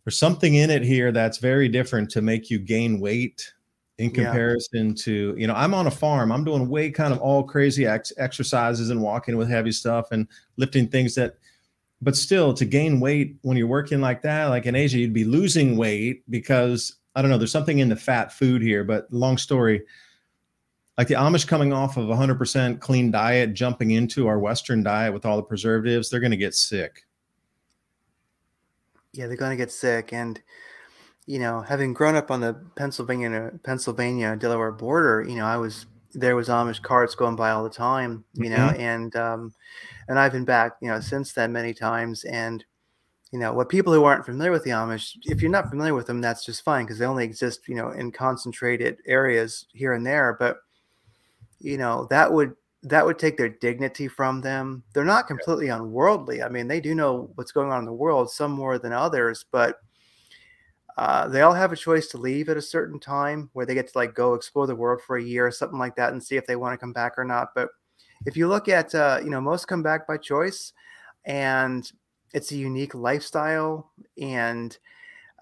there's 0.04 0.18
something 0.18 0.54
in 0.54 0.70
it 0.70 0.82
here 0.82 1.12
that's 1.12 1.38
very 1.38 1.68
different 1.68 2.10
to 2.10 2.22
make 2.22 2.50
you 2.50 2.58
gain 2.58 3.00
weight 3.00 3.52
in 3.98 4.10
comparison 4.10 4.88
yeah. 4.88 4.94
to 4.96 5.34
you 5.38 5.46
know 5.46 5.54
i'm 5.54 5.72
on 5.72 5.86
a 5.86 5.90
farm 5.90 6.32
i'm 6.32 6.44
doing 6.44 6.68
way 6.68 6.90
kind 6.90 7.12
of 7.12 7.20
all 7.20 7.44
crazy 7.44 7.86
ex- 7.86 8.12
exercises 8.16 8.90
and 8.90 9.00
walking 9.00 9.36
with 9.36 9.48
heavy 9.48 9.70
stuff 9.70 10.08
and 10.10 10.26
lifting 10.56 10.88
things 10.88 11.14
that 11.14 11.36
but 12.02 12.16
still 12.16 12.52
to 12.52 12.64
gain 12.64 12.98
weight 12.98 13.36
when 13.42 13.56
you're 13.56 13.68
working 13.68 14.00
like 14.00 14.20
that 14.20 14.46
like 14.46 14.66
in 14.66 14.74
asia 14.74 14.98
you'd 14.98 15.12
be 15.12 15.24
losing 15.24 15.76
weight 15.76 16.28
because 16.28 16.96
i 17.14 17.22
don't 17.22 17.30
know 17.30 17.38
there's 17.38 17.52
something 17.52 17.78
in 17.78 17.88
the 17.88 17.94
fat 17.94 18.32
food 18.32 18.60
here 18.60 18.82
but 18.82 19.06
long 19.12 19.38
story 19.38 19.80
like 20.98 21.06
the 21.06 21.14
amish 21.14 21.46
coming 21.46 21.72
off 21.72 21.96
of 21.96 22.06
100% 22.06 22.80
clean 22.80 23.12
diet 23.12 23.54
jumping 23.54 23.92
into 23.92 24.26
our 24.26 24.40
western 24.40 24.82
diet 24.82 25.14
with 25.14 25.24
all 25.24 25.36
the 25.36 25.42
preservatives 25.42 26.10
they're 26.10 26.18
going 26.18 26.32
to 26.32 26.36
get 26.36 26.54
sick 26.54 27.04
yeah, 29.16 29.26
they're 29.26 29.36
going 29.36 29.50
to 29.50 29.56
get 29.56 29.72
sick. 29.72 30.12
And, 30.12 30.40
you 31.26 31.38
know, 31.38 31.60
having 31.60 31.94
grown 31.94 32.16
up 32.16 32.30
on 32.30 32.40
the 32.40 32.54
Pennsylvania, 32.76 33.52
Pennsylvania, 33.62 34.36
Delaware 34.36 34.72
border, 34.72 35.24
you 35.26 35.36
know, 35.36 35.46
I 35.46 35.56
was, 35.56 35.86
there 36.12 36.36
was 36.36 36.48
Amish 36.48 36.82
carts 36.82 37.14
going 37.14 37.36
by 37.36 37.50
all 37.50 37.64
the 37.64 37.70
time, 37.70 38.24
you 38.34 38.50
know, 38.50 38.56
mm-hmm. 38.56 38.80
and, 38.80 39.16
um, 39.16 39.54
and 40.08 40.18
I've 40.18 40.32
been 40.32 40.44
back, 40.44 40.76
you 40.80 40.88
know, 40.88 41.00
since 41.00 41.32
then 41.32 41.52
many 41.52 41.72
times. 41.74 42.24
And, 42.24 42.64
you 43.32 43.38
know, 43.38 43.52
what 43.52 43.68
people 43.68 43.92
who 43.92 44.04
aren't 44.04 44.26
familiar 44.26 44.52
with 44.52 44.64
the 44.64 44.70
Amish, 44.70 45.16
if 45.22 45.42
you're 45.42 45.50
not 45.50 45.70
familiar 45.70 45.94
with 45.94 46.06
them, 46.06 46.20
that's 46.20 46.44
just 46.44 46.62
fine 46.62 46.84
because 46.84 46.98
they 46.98 47.06
only 47.06 47.24
exist, 47.24 47.62
you 47.66 47.74
know, 47.74 47.90
in 47.90 48.12
concentrated 48.12 48.98
areas 49.06 49.66
here 49.72 49.94
and 49.94 50.06
there. 50.06 50.36
But, 50.38 50.58
you 51.58 51.78
know, 51.78 52.06
that 52.10 52.32
would 52.32 52.54
that 52.84 53.04
would 53.04 53.18
take 53.18 53.36
their 53.36 53.48
dignity 53.48 54.08
from 54.08 54.40
them. 54.42 54.82
They're 54.92 55.04
not 55.04 55.26
completely 55.26 55.68
unworldly. 55.68 56.42
I 56.42 56.48
mean, 56.48 56.68
they 56.68 56.80
do 56.80 56.94
know 56.94 57.30
what's 57.34 57.52
going 57.52 57.72
on 57.72 57.78
in 57.80 57.86
the 57.86 57.92
world, 57.92 58.30
some 58.30 58.52
more 58.52 58.78
than 58.78 58.92
others, 58.92 59.44
but 59.50 59.80
uh, 60.96 61.26
they 61.26 61.40
all 61.40 61.54
have 61.54 61.72
a 61.72 61.76
choice 61.76 62.08
to 62.08 62.18
leave 62.18 62.48
at 62.48 62.56
a 62.56 62.62
certain 62.62 63.00
time 63.00 63.50
where 63.54 63.66
they 63.66 63.74
get 63.74 63.88
to 63.88 63.98
like 63.98 64.14
go 64.14 64.34
explore 64.34 64.66
the 64.66 64.76
world 64.76 65.00
for 65.04 65.16
a 65.16 65.22
year 65.22 65.46
or 65.46 65.50
something 65.50 65.78
like 65.78 65.96
that 65.96 66.12
and 66.12 66.22
see 66.22 66.36
if 66.36 66.46
they 66.46 66.56
want 66.56 66.72
to 66.72 66.78
come 66.78 66.92
back 66.92 67.14
or 67.16 67.24
not. 67.24 67.48
But 67.54 67.70
if 68.26 68.36
you 68.36 68.48
look 68.48 68.68
at, 68.68 68.94
uh, 68.94 69.20
you 69.24 69.30
know, 69.30 69.40
most 69.40 69.66
come 69.66 69.82
back 69.82 70.06
by 70.06 70.18
choice 70.18 70.72
and 71.24 71.90
it's 72.32 72.52
a 72.52 72.56
unique 72.56 72.94
lifestyle 72.94 73.90
and 74.20 74.76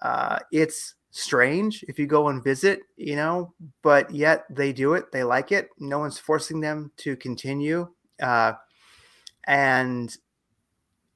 uh, 0.01 0.39
it's 0.51 0.95
strange 1.15 1.85
if 1.87 1.99
you 1.99 2.07
go 2.07 2.29
and 2.29 2.43
visit, 2.43 2.81
you 2.97 3.15
know, 3.15 3.53
but 3.83 4.09
yet 4.09 4.45
they 4.49 4.73
do 4.73 4.95
it. 4.95 5.11
They 5.11 5.23
like 5.23 5.51
it. 5.51 5.69
No 5.79 5.99
one's 5.99 6.17
forcing 6.17 6.59
them 6.59 6.91
to 6.97 7.15
continue. 7.15 7.87
Uh, 8.21 8.53
and 9.45 10.15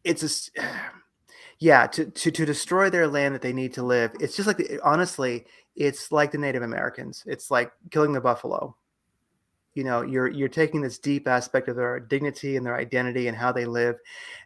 it's 0.04 0.52
a, 0.56 0.62
yeah, 1.60 1.88
to, 1.88 2.06
to, 2.06 2.32
to 2.32 2.46
destroy 2.46 2.92
their 2.92 3.08
land 3.08 3.34
that 3.34 3.42
they 3.42 3.54
need 3.54 3.74
to 3.74 3.84
live. 3.84 4.12
It's 4.20 4.36
just 4.36 4.46
like, 4.46 4.62
honestly, 4.84 5.46
it's 5.76 6.12
like 6.12 6.32
the 6.32 6.38
Native 6.38 6.62
Americans. 6.62 7.24
It's 7.26 7.50
like 7.50 7.72
killing 7.90 8.14
the 8.14 8.22
buffalo. 8.22 8.76
You 9.74 9.84
know, 9.84 10.02
you're 10.02 10.28
you're 10.28 10.50
taking 10.50 10.82
this 10.82 10.98
deep 10.98 11.28
aspect 11.28 11.68
of 11.68 11.76
their 11.76 12.00
dignity 12.00 12.58
and 12.58 12.66
their 12.66 12.78
identity 12.78 13.28
and 13.28 13.38
how 13.38 13.52
they 13.52 13.66
live, 13.66 13.98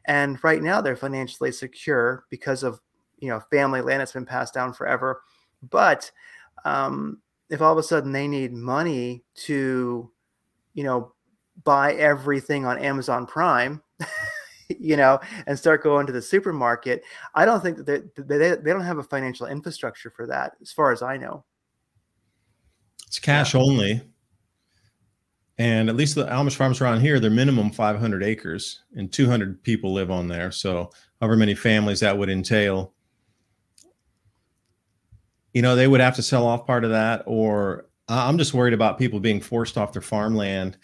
and 0.06 0.38
right 0.44 0.62
now 0.62 0.82
they're 0.82 0.98
financially 0.98 1.54
secure 1.54 2.26
because 2.30 2.64
of 2.64 2.82
you 3.20 3.30
know 3.30 3.40
family 3.50 3.80
land 3.80 4.02
that's 4.02 4.12
been 4.12 4.26
passed 4.26 4.54
down 4.54 4.74
forever 4.74 5.22
but 5.70 6.12
um, 6.66 7.20
if 7.50 7.62
all 7.62 7.72
of 7.72 7.78
a 7.78 7.84
sudden 7.84 8.12
they 8.12 8.28
need 8.28 8.54
money 8.54 9.24
to, 9.36 10.10
you 10.74 10.84
know, 10.84 11.14
buy 11.64 11.94
everything 11.94 12.66
on 12.66 12.80
Amazon 12.80 13.26
Prime, 13.28 13.82
you 14.70 14.96
know, 14.96 15.20
and 15.48 15.58
start 15.58 15.84
going 15.84 16.08
to 16.08 16.14
the 16.14 16.22
supermarket, 16.22 17.04
I 17.36 17.46
don't 17.46 17.62
think 17.62 17.78
that 17.78 17.86
they, 17.86 18.38
they, 18.38 18.56
they 18.56 18.72
don't 18.72 18.82
have 18.82 18.98
a 18.98 19.04
financial 19.04 19.48
infrastructure 19.48 20.10
for 20.10 20.26
that, 20.28 20.54
as 20.62 20.72
far 20.72 20.92
as 20.92 21.02
I 21.02 21.18
know. 21.18 21.44
It's 23.08 23.20
cash 23.20 23.54
yeah. 23.54 23.62
only. 23.62 24.02
And 25.58 25.90
at 25.90 25.96
least 25.96 26.16
the 26.16 26.26
Amish 26.26 26.56
farms 26.56 26.82
around 26.82 27.02
here, 27.02 27.20
they're 27.20 27.30
minimum 27.30 27.70
500 27.70 28.24
acres 28.24 28.82
and 28.96 29.12
200 29.12 29.62
people 29.62 29.94
live 29.94 30.10
on 30.10 30.28
there. 30.28 30.52
So, 30.52 30.90
however 31.20 31.36
many 31.36 31.54
families 31.54 32.00
that 32.00 32.18
would 32.18 32.30
entail 32.30 32.94
you 35.54 35.62
know, 35.62 35.76
they 35.76 35.88
would 35.88 36.02
have 36.02 36.16
to 36.16 36.24
sell 36.24 36.46
off 36.46 36.66
part 36.66 36.84
of 36.84 36.92
that, 36.92 37.24
or 37.26 37.86
I'm 38.08 38.38
just 38.38 38.54
worried 38.54 38.74
about 38.74 38.98
people 38.98 39.20
being 39.20 39.42
forced 39.42 39.78
off 39.78 39.94
their 39.94 40.02
farmland. 40.02 40.78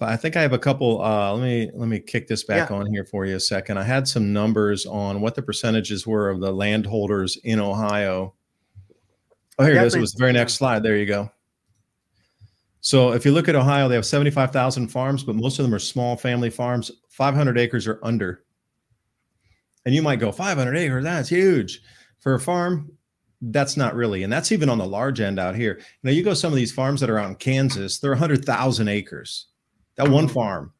I 0.00 0.16
think 0.16 0.36
I 0.36 0.42
have 0.42 0.54
a 0.54 0.58
couple. 0.58 1.02
Uh, 1.02 1.34
let 1.34 1.42
me 1.42 1.70
let 1.74 1.88
me 1.88 2.00
kick 2.00 2.26
this 2.26 2.44
back 2.44 2.70
yeah. 2.70 2.76
on 2.76 2.86
here 2.86 3.04
for 3.04 3.26
you 3.26 3.36
a 3.36 3.40
second. 3.40 3.76
I 3.76 3.82
had 3.82 4.08
some 4.08 4.32
numbers 4.32 4.86
on 4.86 5.20
what 5.20 5.34
the 5.34 5.42
percentages 5.42 6.06
were 6.06 6.30
of 6.30 6.40
the 6.40 6.50
landholders 6.50 7.36
in 7.44 7.60
Ohio. 7.60 8.34
Oh, 9.58 9.64
here 9.64 9.74
Definitely. 9.74 9.76
it 9.76 9.86
is. 9.86 9.94
It 9.94 10.00
was 10.00 10.12
the 10.12 10.18
very 10.18 10.32
next 10.32 10.54
slide. 10.54 10.82
There 10.82 10.96
you 10.96 11.04
go. 11.04 11.30
So 12.80 13.12
if 13.12 13.24
you 13.24 13.32
look 13.32 13.48
at 13.48 13.54
Ohio, 13.54 13.88
they 13.88 13.94
have 13.94 14.06
75,000 14.06 14.88
farms, 14.88 15.22
but 15.22 15.36
most 15.36 15.58
of 15.58 15.64
them 15.64 15.74
are 15.74 15.78
small 15.78 16.16
family 16.16 16.50
farms, 16.50 16.90
500 17.10 17.56
acres 17.56 17.86
or 17.86 18.00
under. 18.02 18.42
And 19.84 19.94
you 19.94 20.02
might 20.02 20.18
go, 20.18 20.32
500 20.32 20.76
acres, 20.76 21.04
that's 21.04 21.28
huge. 21.28 21.80
For 22.18 22.34
a 22.34 22.40
farm, 22.40 22.90
that's 23.42 23.76
not 23.76 23.96
really, 23.96 24.22
and 24.22 24.32
that's 24.32 24.52
even 24.52 24.68
on 24.68 24.78
the 24.78 24.86
large 24.86 25.20
end 25.20 25.38
out 25.40 25.56
here. 25.56 25.78
You 25.78 25.84
know, 26.04 26.10
you 26.12 26.22
go 26.22 26.34
some 26.34 26.52
of 26.52 26.56
these 26.56 26.72
farms 26.72 27.00
that 27.00 27.10
are 27.10 27.18
out 27.18 27.28
in 27.28 27.34
Kansas, 27.34 27.98
they're 27.98 28.12
100,000 28.12 28.88
acres. 28.88 29.46
That 29.96 30.08
one 30.08 30.26
mm-hmm. 30.26 30.34
farm, 30.34 30.72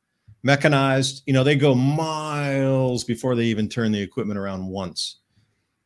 mechanized. 0.42 1.22
You 1.26 1.32
know, 1.32 1.44
they 1.44 1.56
go 1.56 1.74
miles 1.74 3.04
before 3.04 3.34
they 3.34 3.44
even 3.44 3.68
turn 3.68 3.92
the 3.92 4.00
equipment 4.00 4.38
around 4.38 4.66
once. 4.66 5.18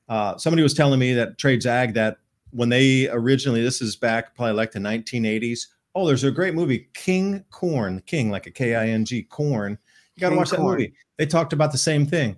Uh, 0.09 0.37
somebody 0.37 0.62
was 0.62 0.74
telling 0.74 1.01
me 1.01 1.14
that 1.14 1.39
Trades 1.39 1.66
Ag 1.66 1.95
that 1.95 2.18
when 2.51 2.68
they 2.68 3.09
originally, 3.09 3.62
this 3.62 3.81
is 3.81 3.97
back 3.97 4.35
probably 4.35 4.55
like 4.55 4.70
the 4.70 4.79
1980s. 4.79 5.66
Oh, 5.95 6.07
there's 6.07 6.24
a 6.24 6.31
great 6.31 6.55
movie, 6.55 6.89
King 6.95 7.45
Corn, 7.51 8.03
King 8.07 8.31
like 8.31 8.47
a 8.47 8.51
K 8.51 8.74
I 8.74 8.89
N 8.89 9.05
G, 9.05 9.22
Corn. 9.22 9.79
You 10.14 10.20
got 10.20 10.31
to 10.31 10.37
watch 10.37 10.51
that 10.51 10.61
movie. 10.61 10.95
They 11.16 11.27
talked 11.27 11.53
about 11.53 11.72
the 11.72 11.79
same 11.79 12.07
thing. 12.07 12.37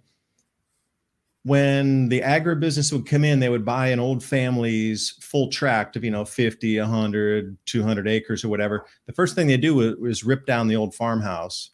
When 1.45 2.09
the 2.09 2.21
agribusiness 2.21 2.93
would 2.93 3.07
come 3.07 3.25
in, 3.25 3.41
they 3.41 3.49
would 3.49 3.65
buy 3.65 3.89
an 3.89 4.01
old 4.01 4.23
family's 4.23 5.11
full 5.21 5.49
tract 5.49 5.97
of, 5.97 6.05
you 6.05 6.11
know, 6.11 6.25
50, 6.25 6.79
100, 6.79 7.57
200 7.65 8.09
acres 8.09 8.45
or 8.45 8.49
whatever. 8.49 8.87
The 9.07 9.13
first 9.13 9.35
thing 9.35 9.47
they 9.47 9.57
do 9.57 9.75
was, 9.75 9.97
was 9.97 10.25
rip 10.25 10.47
down 10.47 10.69
the 10.69 10.77
old 10.77 10.95
farmhouse 10.95 11.71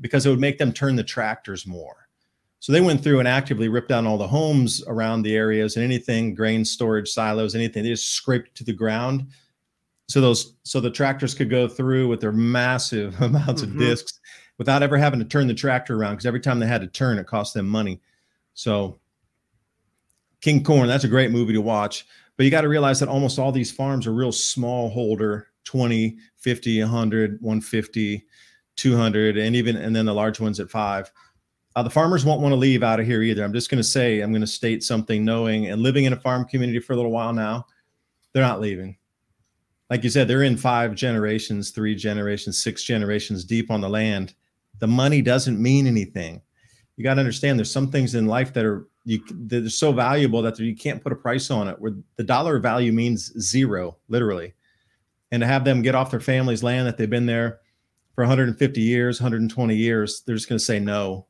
because 0.00 0.26
it 0.26 0.30
would 0.30 0.40
make 0.40 0.58
them 0.58 0.72
turn 0.72 0.96
the 0.96 1.04
tractors 1.04 1.66
more. 1.66 2.08
So 2.64 2.72
they 2.72 2.80
went 2.80 3.02
through 3.02 3.18
and 3.18 3.28
actively 3.28 3.68
ripped 3.68 3.90
down 3.90 4.06
all 4.06 4.16
the 4.16 4.26
homes 4.26 4.82
around 4.86 5.22
the 5.22 5.36
areas 5.36 5.76
and 5.76 5.84
anything, 5.84 6.34
grain 6.34 6.64
storage 6.64 7.10
silos, 7.10 7.54
anything. 7.54 7.82
They 7.82 7.90
just 7.90 8.14
scraped 8.14 8.54
to 8.56 8.64
the 8.64 8.72
ground. 8.72 9.26
So 10.08 10.22
those 10.22 10.54
so 10.62 10.80
the 10.80 10.90
tractors 10.90 11.34
could 11.34 11.50
go 11.50 11.68
through 11.68 12.08
with 12.08 12.22
their 12.22 12.32
massive 12.32 13.20
amounts 13.20 13.60
mm-hmm. 13.60 13.72
of 13.72 13.78
discs 13.78 14.18
without 14.56 14.82
ever 14.82 14.96
having 14.96 15.18
to 15.18 15.26
turn 15.26 15.46
the 15.46 15.52
tractor 15.52 15.94
around 15.94 16.14
because 16.14 16.24
every 16.24 16.40
time 16.40 16.58
they 16.58 16.66
had 16.66 16.80
to 16.80 16.86
turn, 16.86 17.18
it 17.18 17.26
cost 17.26 17.52
them 17.52 17.68
money. 17.68 18.00
So 18.54 18.98
King 20.40 20.62
Corn, 20.62 20.88
that's 20.88 21.04
a 21.04 21.08
great 21.08 21.30
movie 21.30 21.52
to 21.52 21.60
watch. 21.60 22.06
But 22.36 22.44
you 22.44 22.50
got 22.50 22.62
to 22.62 22.68
realize 22.68 23.00
that 23.00 23.08
almost 23.08 23.38
all 23.38 23.52
these 23.52 23.70
farms 23.70 24.06
are 24.06 24.12
real 24.12 24.32
small 24.32 24.90
holder 24.90 25.48
20, 25.64 26.16
50, 26.36 26.80
100, 26.82 27.38
150 27.40 28.26
200 28.76 29.36
and 29.36 29.54
even 29.54 29.76
and 29.76 29.94
then 29.94 30.04
the 30.04 30.14
large 30.14 30.40
ones 30.40 30.60
at 30.60 30.70
five. 30.70 31.10
Uh, 31.76 31.82
the 31.82 31.90
farmers 31.90 32.24
won't 32.24 32.40
want 32.40 32.52
to 32.52 32.56
leave 32.56 32.82
out 32.82 33.00
of 33.00 33.06
here 33.06 33.22
either. 33.22 33.42
I'm 33.44 33.52
just 33.52 33.70
going 33.70 33.78
to 33.78 33.88
say 33.88 34.20
i'm 34.20 34.32
going 34.32 34.40
to 34.40 34.46
state 34.46 34.82
something 34.82 35.24
knowing 35.24 35.66
and 35.66 35.82
living 35.82 36.04
in 36.04 36.12
a 36.12 36.20
farm 36.20 36.44
community 36.44 36.80
for 36.80 36.92
a 36.92 36.96
little 36.96 37.10
while 37.10 37.32
now 37.32 37.66
they're 38.32 38.42
not 38.42 38.60
leaving. 38.60 38.96
Like 39.90 40.02
you 40.02 40.10
said 40.10 40.28
they're 40.28 40.42
in 40.42 40.56
five 40.56 40.94
generations 40.94 41.70
three 41.70 41.94
generations 41.94 42.62
six 42.62 42.82
generations 42.82 43.44
deep 43.44 43.70
on 43.70 43.80
the 43.80 43.88
land. 43.88 44.34
The 44.80 44.88
money 44.88 45.22
doesn't 45.22 45.62
mean 45.62 45.86
anything 45.86 46.42
you 46.96 47.04
got 47.04 47.14
to 47.14 47.20
understand 47.20 47.58
there's 47.58 47.72
some 47.72 47.90
things 47.90 48.14
in 48.14 48.26
life 48.26 48.52
that 48.52 48.64
are 48.64 48.86
you 49.04 49.20
they're 49.30 49.68
so 49.68 49.92
valuable 49.92 50.40
that 50.42 50.58
you 50.58 50.74
can't 50.74 51.02
put 51.02 51.12
a 51.12 51.16
price 51.16 51.50
on 51.50 51.68
it 51.68 51.78
where 51.78 51.92
the 52.16 52.24
dollar 52.24 52.58
value 52.58 52.92
means 52.92 53.32
zero 53.40 53.96
literally 54.08 54.54
and 55.32 55.40
to 55.40 55.46
have 55.46 55.64
them 55.64 55.82
get 55.82 55.94
off 55.94 56.10
their 56.10 56.20
family's 56.20 56.62
land 56.62 56.86
that 56.86 56.96
they've 56.96 57.10
been 57.10 57.26
there 57.26 57.60
for 58.14 58.22
150 58.22 58.80
years, 58.80 59.20
120 59.20 59.74
years, 59.74 60.22
they're 60.24 60.36
just 60.36 60.48
going 60.48 60.58
to 60.58 60.64
say 60.64 60.78
no. 60.78 61.26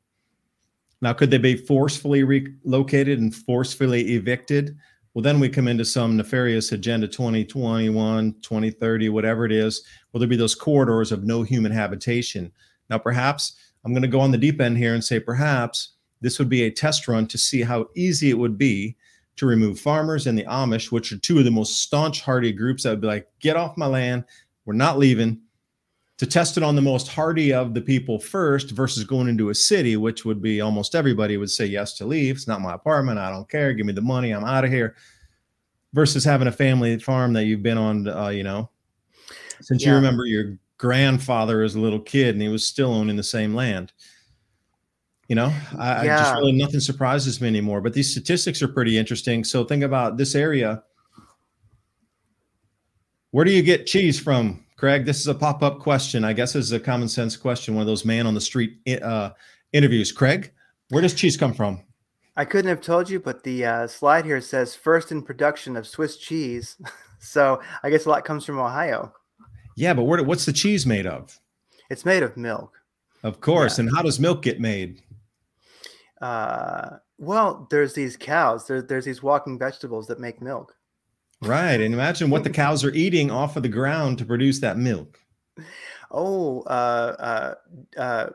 Now, 1.01 1.13
could 1.13 1.31
they 1.31 1.37
be 1.37 1.57
forcefully 1.57 2.23
relocated 2.23 3.19
and 3.19 3.33
forcefully 3.33 4.13
evicted? 4.13 4.77
Well, 5.13 5.23
then 5.23 5.39
we 5.39 5.49
come 5.49 5.67
into 5.67 5.85
some 5.85 6.17
nefarious 6.17 6.71
agenda 6.71 7.07
2021, 7.07 8.35
2030, 8.41 9.09
whatever 9.09 9.45
it 9.45 9.51
is. 9.51 9.83
Will 10.11 10.19
there 10.19 10.29
be 10.29 10.35
those 10.35 10.55
corridors 10.55 11.11
of 11.11 11.23
no 11.23 11.41
human 11.41 11.71
habitation? 11.71 12.51
Now, 12.89 12.97
perhaps 12.97 13.55
I'm 13.85 13.93
going 13.93 14.01
to 14.01 14.07
go 14.07 14.19
on 14.19 14.31
the 14.31 14.37
deep 14.37 14.59
end 14.59 14.77
here 14.77 14.95
and 14.95 15.03
say 15.03 15.19
perhaps 15.19 15.89
this 16.21 16.39
would 16.39 16.49
be 16.49 16.63
a 16.63 16.71
test 16.71 17.07
run 17.07 17.27
to 17.27 17.37
see 17.37 17.61
how 17.61 17.87
easy 17.95 18.31
it 18.31 18.37
would 18.37 18.57
be 18.57 18.95
to 19.35 19.45
remove 19.45 19.79
farmers 19.79 20.27
and 20.27 20.37
the 20.37 20.45
Amish, 20.45 20.91
which 20.91 21.11
are 21.11 21.17
two 21.19 21.37
of 21.37 21.45
the 21.45 21.51
most 21.51 21.81
staunch, 21.81 22.21
hardy 22.21 22.51
groups 22.51 22.83
that 22.83 22.89
would 22.89 23.01
be 23.01 23.07
like, 23.07 23.27
get 23.39 23.55
off 23.55 23.77
my 23.77 23.85
land. 23.85 24.23
We're 24.65 24.73
not 24.73 24.97
leaving 24.97 25.41
to 26.17 26.25
test 26.25 26.57
it 26.57 26.63
on 26.63 26.75
the 26.75 26.81
most 26.81 27.09
hardy 27.09 27.53
of 27.53 27.73
the 27.73 27.81
people 27.81 28.17
first 28.17 28.71
versus 28.71 29.03
going 29.03 29.27
into 29.27 29.49
a 29.49 29.55
city, 29.55 29.97
which 29.97 30.23
would 30.23 30.41
be 30.41 30.61
almost 30.61 30.95
everybody 30.95 31.37
would 31.37 31.51
say 31.51 31.65
yes 31.65 31.93
to 31.97 32.05
leave. 32.05 32.37
It's 32.37 32.47
not 32.47 32.61
my 32.61 32.73
apartment. 32.73 33.19
I 33.19 33.29
don't 33.29 33.49
care. 33.49 33.73
Give 33.73 33.85
me 33.85 33.93
the 33.93 34.01
money. 34.01 34.31
I'm 34.31 34.45
out 34.45 34.63
of 34.63 34.71
here. 34.71 34.95
Versus 35.93 36.23
having 36.23 36.47
a 36.47 36.51
family 36.51 36.97
farm 36.99 37.33
that 37.33 37.45
you've 37.45 37.63
been 37.63 37.77
on, 37.77 38.07
uh, 38.07 38.27
you 38.27 38.43
know, 38.43 38.69
since 39.61 39.83
yeah. 39.83 39.89
you 39.89 39.95
remember 39.95 40.25
your 40.25 40.57
grandfather 40.77 41.63
as 41.63 41.75
a 41.75 41.79
little 41.79 41.99
kid 41.99 42.35
and 42.35 42.41
he 42.41 42.47
was 42.47 42.65
still 42.65 42.93
owning 42.93 43.15
the 43.15 43.23
same 43.23 43.53
land. 43.53 43.93
You 45.27 45.35
know, 45.35 45.51
I, 45.77 46.05
yeah. 46.05 46.15
I 46.15 46.19
just 46.19 46.35
really 46.35 46.51
nothing 46.51 46.79
surprises 46.79 47.41
me 47.41 47.47
anymore. 47.47 47.81
But 47.81 47.93
these 47.93 48.11
statistics 48.11 48.61
are 48.61 48.67
pretty 48.67 48.97
interesting. 48.97 49.43
So 49.43 49.63
think 49.63 49.83
about 49.83 50.17
this 50.17 50.35
area. 50.35 50.83
Where 53.31 53.43
do 53.43 53.51
you 53.51 53.63
get 53.63 53.87
cheese 53.87 54.19
from? 54.19 54.65
Craig, 54.77 55.05
this 55.05 55.19
is 55.19 55.27
a 55.27 55.33
pop 55.33 55.63
up 55.63 55.79
question. 55.79 56.23
I 56.23 56.33
guess 56.33 56.53
this 56.53 56.65
is 56.65 56.71
a 56.73 56.79
common 56.79 57.07
sense 57.07 57.37
question, 57.37 57.73
one 57.73 57.81
of 57.81 57.87
those 57.87 58.05
man 58.05 58.27
on 58.27 58.33
the 58.33 58.41
street 58.41 58.77
uh, 59.01 59.31
interviews. 59.73 60.11
Craig, 60.11 60.51
where 60.89 61.01
does 61.01 61.13
cheese 61.13 61.37
come 61.37 61.53
from? 61.53 61.81
I 62.37 62.45
couldn't 62.45 62.69
have 62.69 62.81
told 62.81 63.09
you, 63.09 63.19
but 63.19 63.43
the 63.43 63.65
uh, 63.65 63.87
slide 63.87 64.25
here 64.25 64.41
says 64.41 64.75
first 64.75 65.11
in 65.11 65.21
production 65.21 65.77
of 65.77 65.87
Swiss 65.87 66.17
cheese. 66.17 66.77
so 67.19 67.61
I 67.81 67.89
guess 67.89 68.05
a 68.05 68.09
lot 68.09 68.25
comes 68.25 68.45
from 68.45 68.59
Ohio. 68.59 69.13
Yeah, 69.75 69.93
but 69.93 70.03
where, 70.03 70.23
what's 70.23 70.45
the 70.45 70.53
cheese 70.53 70.85
made 70.85 71.05
of? 71.05 71.39
It's 71.89 72.05
made 72.05 72.23
of 72.23 72.37
milk. 72.37 72.81
Of 73.23 73.41
course. 73.41 73.77
Yeah. 73.77 73.85
And 73.85 73.95
how 73.95 74.01
does 74.01 74.19
milk 74.19 74.41
get 74.41 74.59
made? 74.59 75.01
Uh, 76.21 76.97
well, 77.17 77.67
there's 77.69 77.93
these 77.93 78.17
cows. 78.17 78.67
There, 78.67 78.81
there's 78.81 79.05
these 79.05 79.21
walking 79.21 79.59
vegetables 79.59 80.07
that 80.07 80.19
make 80.19 80.41
milk. 80.41 80.75
Right. 81.41 81.79
And 81.79 81.93
imagine 81.93 82.29
what 82.29 82.43
the 82.43 82.49
cows 82.61 82.83
are 82.83 82.93
eating 82.93 83.31
off 83.31 83.57
of 83.57 83.63
the 83.63 83.69
ground 83.69 84.17
to 84.19 84.25
produce 84.25 84.59
that 84.59 84.77
milk. 84.77 85.19
Oh, 86.11 86.61
uh, 86.61 87.55
uh, 87.97 87.99
uh, 87.99 88.29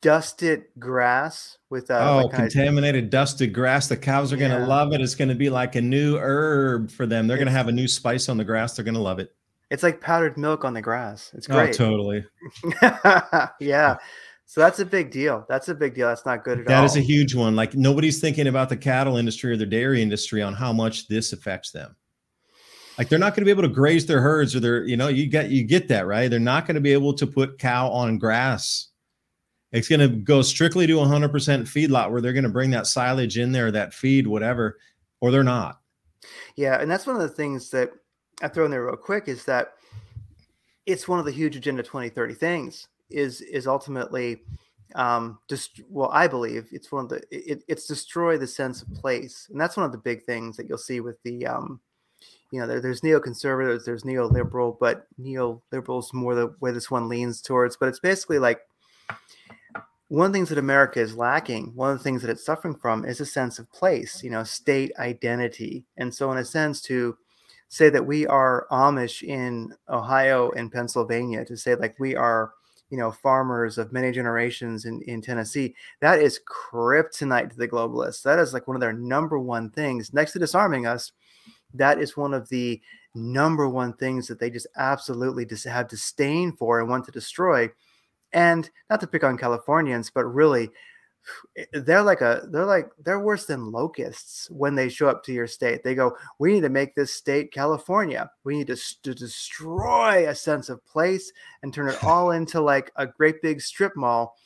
dusted 0.00 0.64
grass 0.78 1.58
with 1.70 1.90
uh, 1.90 2.22
oh 2.24 2.28
contaminated 2.28 3.04
of... 3.04 3.10
dusted 3.10 3.52
grass. 3.52 3.88
The 3.88 3.96
cows 3.96 4.32
are 4.32 4.36
yeah. 4.36 4.48
going 4.48 4.60
to 4.60 4.66
love 4.66 4.92
it. 4.92 5.00
It's 5.00 5.14
going 5.14 5.28
to 5.28 5.34
be 5.34 5.50
like 5.50 5.76
a 5.76 5.80
new 5.80 6.16
herb 6.16 6.90
for 6.90 7.06
them. 7.06 7.26
They're 7.26 7.36
going 7.36 7.46
to 7.46 7.52
have 7.52 7.68
a 7.68 7.72
new 7.72 7.88
spice 7.88 8.28
on 8.28 8.36
the 8.36 8.44
grass. 8.44 8.76
They're 8.76 8.84
going 8.84 8.94
to 8.94 9.00
love 9.00 9.18
it. 9.18 9.34
It's 9.74 9.82
like 9.82 10.00
powdered 10.00 10.38
milk 10.38 10.64
on 10.64 10.72
the 10.72 10.80
grass. 10.80 11.32
It's 11.34 11.48
oh, 11.50 11.54
great. 11.54 11.80
Oh, 11.80 11.84
totally. 11.84 12.24
yeah. 13.60 13.96
So 14.46 14.60
that's 14.60 14.78
a 14.78 14.86
big 14.86 15.10
deal. 15.10 15.44
That's 15.48 15.68
a 15.68 15.74
big 15.74 15.94
deal. 15.94 16.08
That's 16.08 16.24
not 16.24 16.44
good 16.44 16.60
at 16.60 16.66
that 16.66 16.74
all. 16.76 16.82
That 16.82 16.90
is 16.90 16.96
a 16.96 17.00
huge 17.00 17.34
one. 17.34 17.56
Like 17.56 17.74
nobody's 17.74 18.20
thinking 18.20 18.46
about 18.46 18.68
the 18.68 18.76
cattle 18.76 19.16
industry 19.16 19.52
or 19.52 19.56
the 19.56 19.66
dairy 19.66 20.00
industry 20.00 20.42
on 20.42 20.54
how 20.54 20.72
much 20.72 21.08
this 21.08 21.32
affects 21.32 21.72
them 21.72 21.96
like 22.98 23.08
they're 23.08 23.18
not 23.18 23.34
going 23.34 23.42
to 23.42 23.44
be 23.44 23.50
able 23.50 23.62
to 23.62 23.68
graze 23.68 24.06
their 24.06 24.20
herds 24.20 24.54
or 24.54 24.60
they're 24.60 24.84
you 24.84 24.96
know 24.96 25.08
you 25.08 25.26
get 25.26 25.50
you 25.50 25.64
get 25.64 25.88
that 25.88 26.06
right 26.06 26.28
they're 26.30 26.38
not 26.38 26.66
going 26.66 26.76
to 26.76 26.80
be 26.80 26.92
able 26.92 27.12
to 27.12 27.26
put 27.26 27.58
cow 27.58 27.88
on 27.88 28.18
grass 28.18 28.88
it's 29.72 29.88
going 29.88 30.00
to 30.00 30.08
go 30.08 30.40
strictly 30.40 30.86
to 30.86 30.94
100% 30.94 31.30
feedlot 31.32 32.12
where 32.12 32.20
they're 32.20 32.32
going 32.32 32.44
to 32.44 32.48
bring 32.48 32.70
that 32.70 32.86
silage 32.86 33.38
in 33.38 33.50
there 33.50 33.72
that 33.72 33.92
feed 33.92 34.26
whatever 34.26 34.78
or 35.20 35.30
they're 35.30 35.42
not 35.42 35.80
yeah 36.56 36.80
and 36.80 36.90
that's 36.90 37.06
one 37.06 37.16
of 37.16 37.22
the 37.22 37.28
things 37.28 37.70
that 37.70 37.90
i 38.42 38.48
throw 38.48 38.64
in 38.64 38.70
there 38.70 38.84
real 38.84 38.96
quick 38.96 39.28
is 39.28 39.44
that 39.44 39.74
it's 40.86 41.08
one 41.08 41.18
of 41.18 41.24
the 41.24 41.32
huge 41.32 41.56
agenda 41.56 41.82
2030 41.82 42.34
things 42.34 42.88
is 43.10 43.40
is 43.42 43.66
ultimately 43.66 44.42
um 44.94 45.38
just 45.48 45.80
well 45.88 46.10
i 46.12 46.26
believe 46.26 46.68
it's 46.72 46.92
one 46.92 47.04
of 47.04 47.10
the 47.10 47.22
it, 47.30 47.64
it's 47.68 47.86
destroy 47.86 48.36
the 48.36 48.46
sense 48.46 48.82
of 48.82 48.92
place 48.94 49.48
and 49.50 49.60
that's 49.60 49.76
one 49.76 49.86
of 49.86 49.92
the 49.92 49.98
big 49.98 50.24
things 50.24 50.56
that 50.56 50.68
you'll 50.68 50.78
see 50.78 51.00
with 51.00 51.20
the 51.22 51.46
um 51.46 51.80
you 52.54 52.60
know, 52.60 52.68
there, 52.68 52.80
there's 52.80 53.00
neoconservatives, 53.00 53.84
there's 53.84 54.04
neoliberal, 54.04 54.76
but 54.78 55.08
neoliberals 55.20 56.14
more 56.14 56.36
the 56.36 56.54
way 56.60 56.70
this 56.70 56.88
one 56.88 57.08
leans 57.08 57.42
towards. 57.42 57.76
But 57.76 57.88
it's 57.88 57.98
basically 57.98 58.38
like 58.38 58.60
one 60.06 60.26
of 60.26 60.32
the 60.32 60.36
things 60.36 60.50
that 60.50 60.58
America 60.58 61.00
is 61.00 61.16
lacking, 61.16 61.72
one 61.74 61.90
of 61.90 61.98
the 61.98 62.04
things 62.04 62.22
that 62.22 62.30
it's 62.30 62.44
suffering 62.44 62.76
from 62.76 63.04
is 63.04 63.20
a 63.20 63.26
sense 63.26 63.58
of 63.58 63.72
place, 63.72 64.22
you 64.22 64.30
know, 64.30 64.44
state 64.44 64.92
identity. 65.00 65.84
And 65.96 66.14
so, 66.14 66.30
in 66.30 66.38
a 66.38 66.44
sense, 66.44 66.80
to 66.82 67.16
say 67.68 67.90
that 67.90 68.06
we 68.06 68.26
are 68.26 68.66
Amish 68.70 69.22
in 69.22 69.74
Ohio 69.88 70.50
and 70.52 70.70
Pennsylvania, 70.72 71.44
to 71.44 71.56
say 71.56 71.74
like 71.74 71.98
we 71.98 72.14
are, 72.14 72.52
you 72.90 72.98
know, 72.98 73.10
farmers 73.10 73.78
of 73.78 73.92
many 73.92 74.12
generations 74.12 74.84
in, 74.84 75.02
in 75.02 75.20
Tennessee, 75.20 75.74
that 76.00 76.20
is 76.20 76.40
kryptonite 76.46 77.50
to 77.50 77.56
the 77.56 77.68
globalists. 77.68 78.22
That 78.22 78.38
is 78.38 78.52
like 78.52 78.68
one 78.68 78.76
of 78.76 78.80
their 78.80 78.92
number 78.92 79.38
one 79.38 79.70
things 79.70 80.12
next 80.12 80.32
to 80.32 80.38
disarming 80.38 80.86
us 80.86 81.12
that 81.74 81.98
is 81.98 82.16
one 82.16 82.32
of 82.32 82.48
the 82.48 82.80
number 83.14 83.68
one 83.68 83.92
things 83.92 84.26
that 84.28 84.38
they 84.38 84.48
just 84.48 84.66
absolutely 84.76 85.44
just 85.44 85.64
have 85.64 85.88
disdain 85.88 86.52
for 86.52 86.80
and 86.80 86.88
want 86.88 87.04
to 87.04 87.12
destroy. 87.12 87.68
And 88.32 88.68
not 88.90 89.00
to 89.00 89.06
pick 89.06 89.22
on 89.22 89.38
Californians, 89.38 90.10
but 90.10 90.24
really, 90.24 90.70
Eh, 91.56 91.64
they're 91.72 92.02
like 92.02 92.20
a 92.20 92.42
they're 92.50 92.64
like 92.64 92.90
they're 93.04 93.20
worse 93.20 93.46
than 93.46 93.70
locusts 93.72 94.50
when 94.50 94.74
they 94.74 94.88
show 94.88 95.08
up 95.08 95.22
to 95.24 95.32
your 95.32 95.46
state. 95.46 95.82
They 95.82 95.94
go, 95.94 96.16
"We 96.38 96.52
need 96.52 96.62
to 96.62 96.68
make 96.68 96.94
this 96.94 97.14
state 97.14 97.52
California. 97.52 98.30
We 98.44 98.56
need 98.56 98.66
to, 98.68 98.76
to 99.02 99.14
destroy 99.14 100.28
a 100.28 100.34
sense 100.34 100.68
of 100.68 100.84
place 100.84 101.32
and 101.62 101.72
turn 101.72 101.88
it 101.88 102.02
all 102.04 102.32
into 102.32 102.60
like 102.60 102.92
a 102.96 103.06
great 103.06 103.42
big 103.42 103.60
strip 103.60 103.96
mall." 103.96 104.36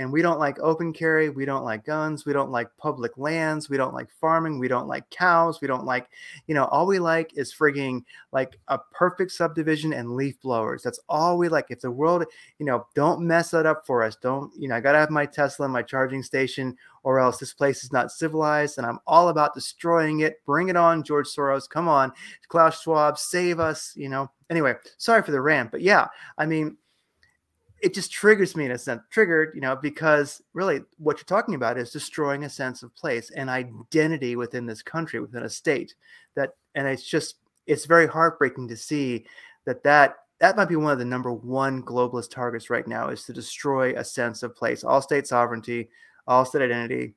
And 0.00 0.10
we 0.10 0.22
don't 0.22 0.38
like 0.38 0.58
open 0.60 0.94
carry. 0.94 1.28
We 1.28 1.44
don't 1.44 1.62
like 1.62 1.84
guns. 1.84 2.24
We 2.24 2.32
don't 2.32 2.50
like 2.50 2.74
public 2.78 3.18
lands. 3.18 3.68
We 3.68 3.76
don't 3.76 3.92
like 3.92 4.08
farming. 4.10 4.58
We 4.58 4.66
don't 4.66 4.88
like 4.88 5.08
cows. 5.10 5.60
We 5.60 5.68
don't 5.68 5.84
like, 5.84 6.08
you 6.46 6.54
know, 6.54 6.64
all 6.64 6.86
we 6.86 6.98
like 6.98 7.36
is 7.36 7.52
frigging 7.52 8.04
like 8.32 8.58
a 8.68 8.78
perfect 8.92 9.30
subdivision 9.32 9.92
and 9.92 10.16
leaf 10.16 10.40
blowers. 10.40 10.82
That's 10.82 11.00
all 11.10 11.36
we 11.36 11.50
like. 11.50 11.66
If 11.68 11.80
the 11.80 11.90
world, 11.90 12.24
you 12.58 12.64
know, 12.64 12.86
don't 12.94 13.20
mess 13.20 13.50
that 13.50 13.66
up 13.66 13.86
for 13.86 14.02
us. 14.02 14.16
Don't, 14.16 14.50
you 14.58 14.68
know, 14.68 14.76
I 14.76 14.80
got 14.80 14.92
to 14.92 14.98
have 14.98 15.10
my 15.10 15.26
Tesla, 15.26 15.68
my 15.68 15.82
charging 15.82 16.22
station, 16.22 16.78
or 17.02 17.20
else 17.20 17.36
this 17.36 17.52
place 17.52 17.84
is 17.84 17.92
not 17.92 18.10
civilized. 18.10 18.78
And 18.78 18.86
I'm 18.86 19.00
all 19.06 19.28
about 19.28 19.52
destroying 19.52 20.20
it. 20.20 20.42
Bring 20.46 20.70
it 20.70 20.76
on, 20.76 21.02
George 21.02 21.28
Soros. 21.28 21.68
Come 21.68 21.88
on. 21.88 22.10
Klaus 22.48 22.80
Schwab, 22.80 23.18
save 23.18 23.60
us, 23.60 23.92
you 23.96 24.08
know. 24.08 24.30
Anyway, 24.48 24.76
sorry 24.96 25.22
for 25.22 25.30
the 25.30 25.42
rant. 25.42 25.70
But 25.70 25.82
yeah, 25.82 26.08
I 26.38 26.46
mean, 26.46 26.78
it 27.82 27.94
just 27.94 28.12
triggers 28.12 28.56
me 28.56 28.64
in 28.64 28.70
a 28.72 28.78
sense 28.78 29.02
triggered 29.10 29.52
you 29.54 29.60
know 29.60 29.76
because 29.76 30.42
really 30.52 30.80
what 30.98 31.18
you're 31.18 31.24
talking 31.24 31.54
about 31.54 31.78
is 31.78 31.90
destroying 31.90 32.44
a 32.44 32.50
sense 32.50 32.82
of 32.82 32.94
place 32.94 33.30
and 33.30 33.48
identity 33.50 34.36
within 34.36 34.66
this 34.66 34.82
country 34.82 35.20
within 35.20 35.44
a 35.44 35.48
state 35.48 35.94
that 36.34 36.50
and 36.74 36.86
it's 36.86 37.04
just 37.04 37.36
it's 37.66 37.86
very 37.86 38.06
heartbreaking 38.06 38.68
to 38.68 38.76
see 38.76 39.24
that 39.64 39.82
that 39.82 40.16
that 40.40 40.56
might 40.56 40.68
be 40.68 40.76
one 40.76 40.92
of 40.92 40.98
the 40.98 41.04
number 41.04 41.32
one 41.32 41.82
globalist 41.82 42.30
targets 42.30 42.70
right 42.70 42.86
now 42.86 43.08
is 43.08 43.24
to 43.24 43.32
destroy 43.32 43.94
a 43.96 44.04
sense 44.04 44.42
of 44.42 44.54
place 44.54 44.84
all 44.84 45.02
state 45.02 45.26
sovereignty 45.26 45.88
all 46.26 46.44
state 46.44 46.62
identity 46.62 47.14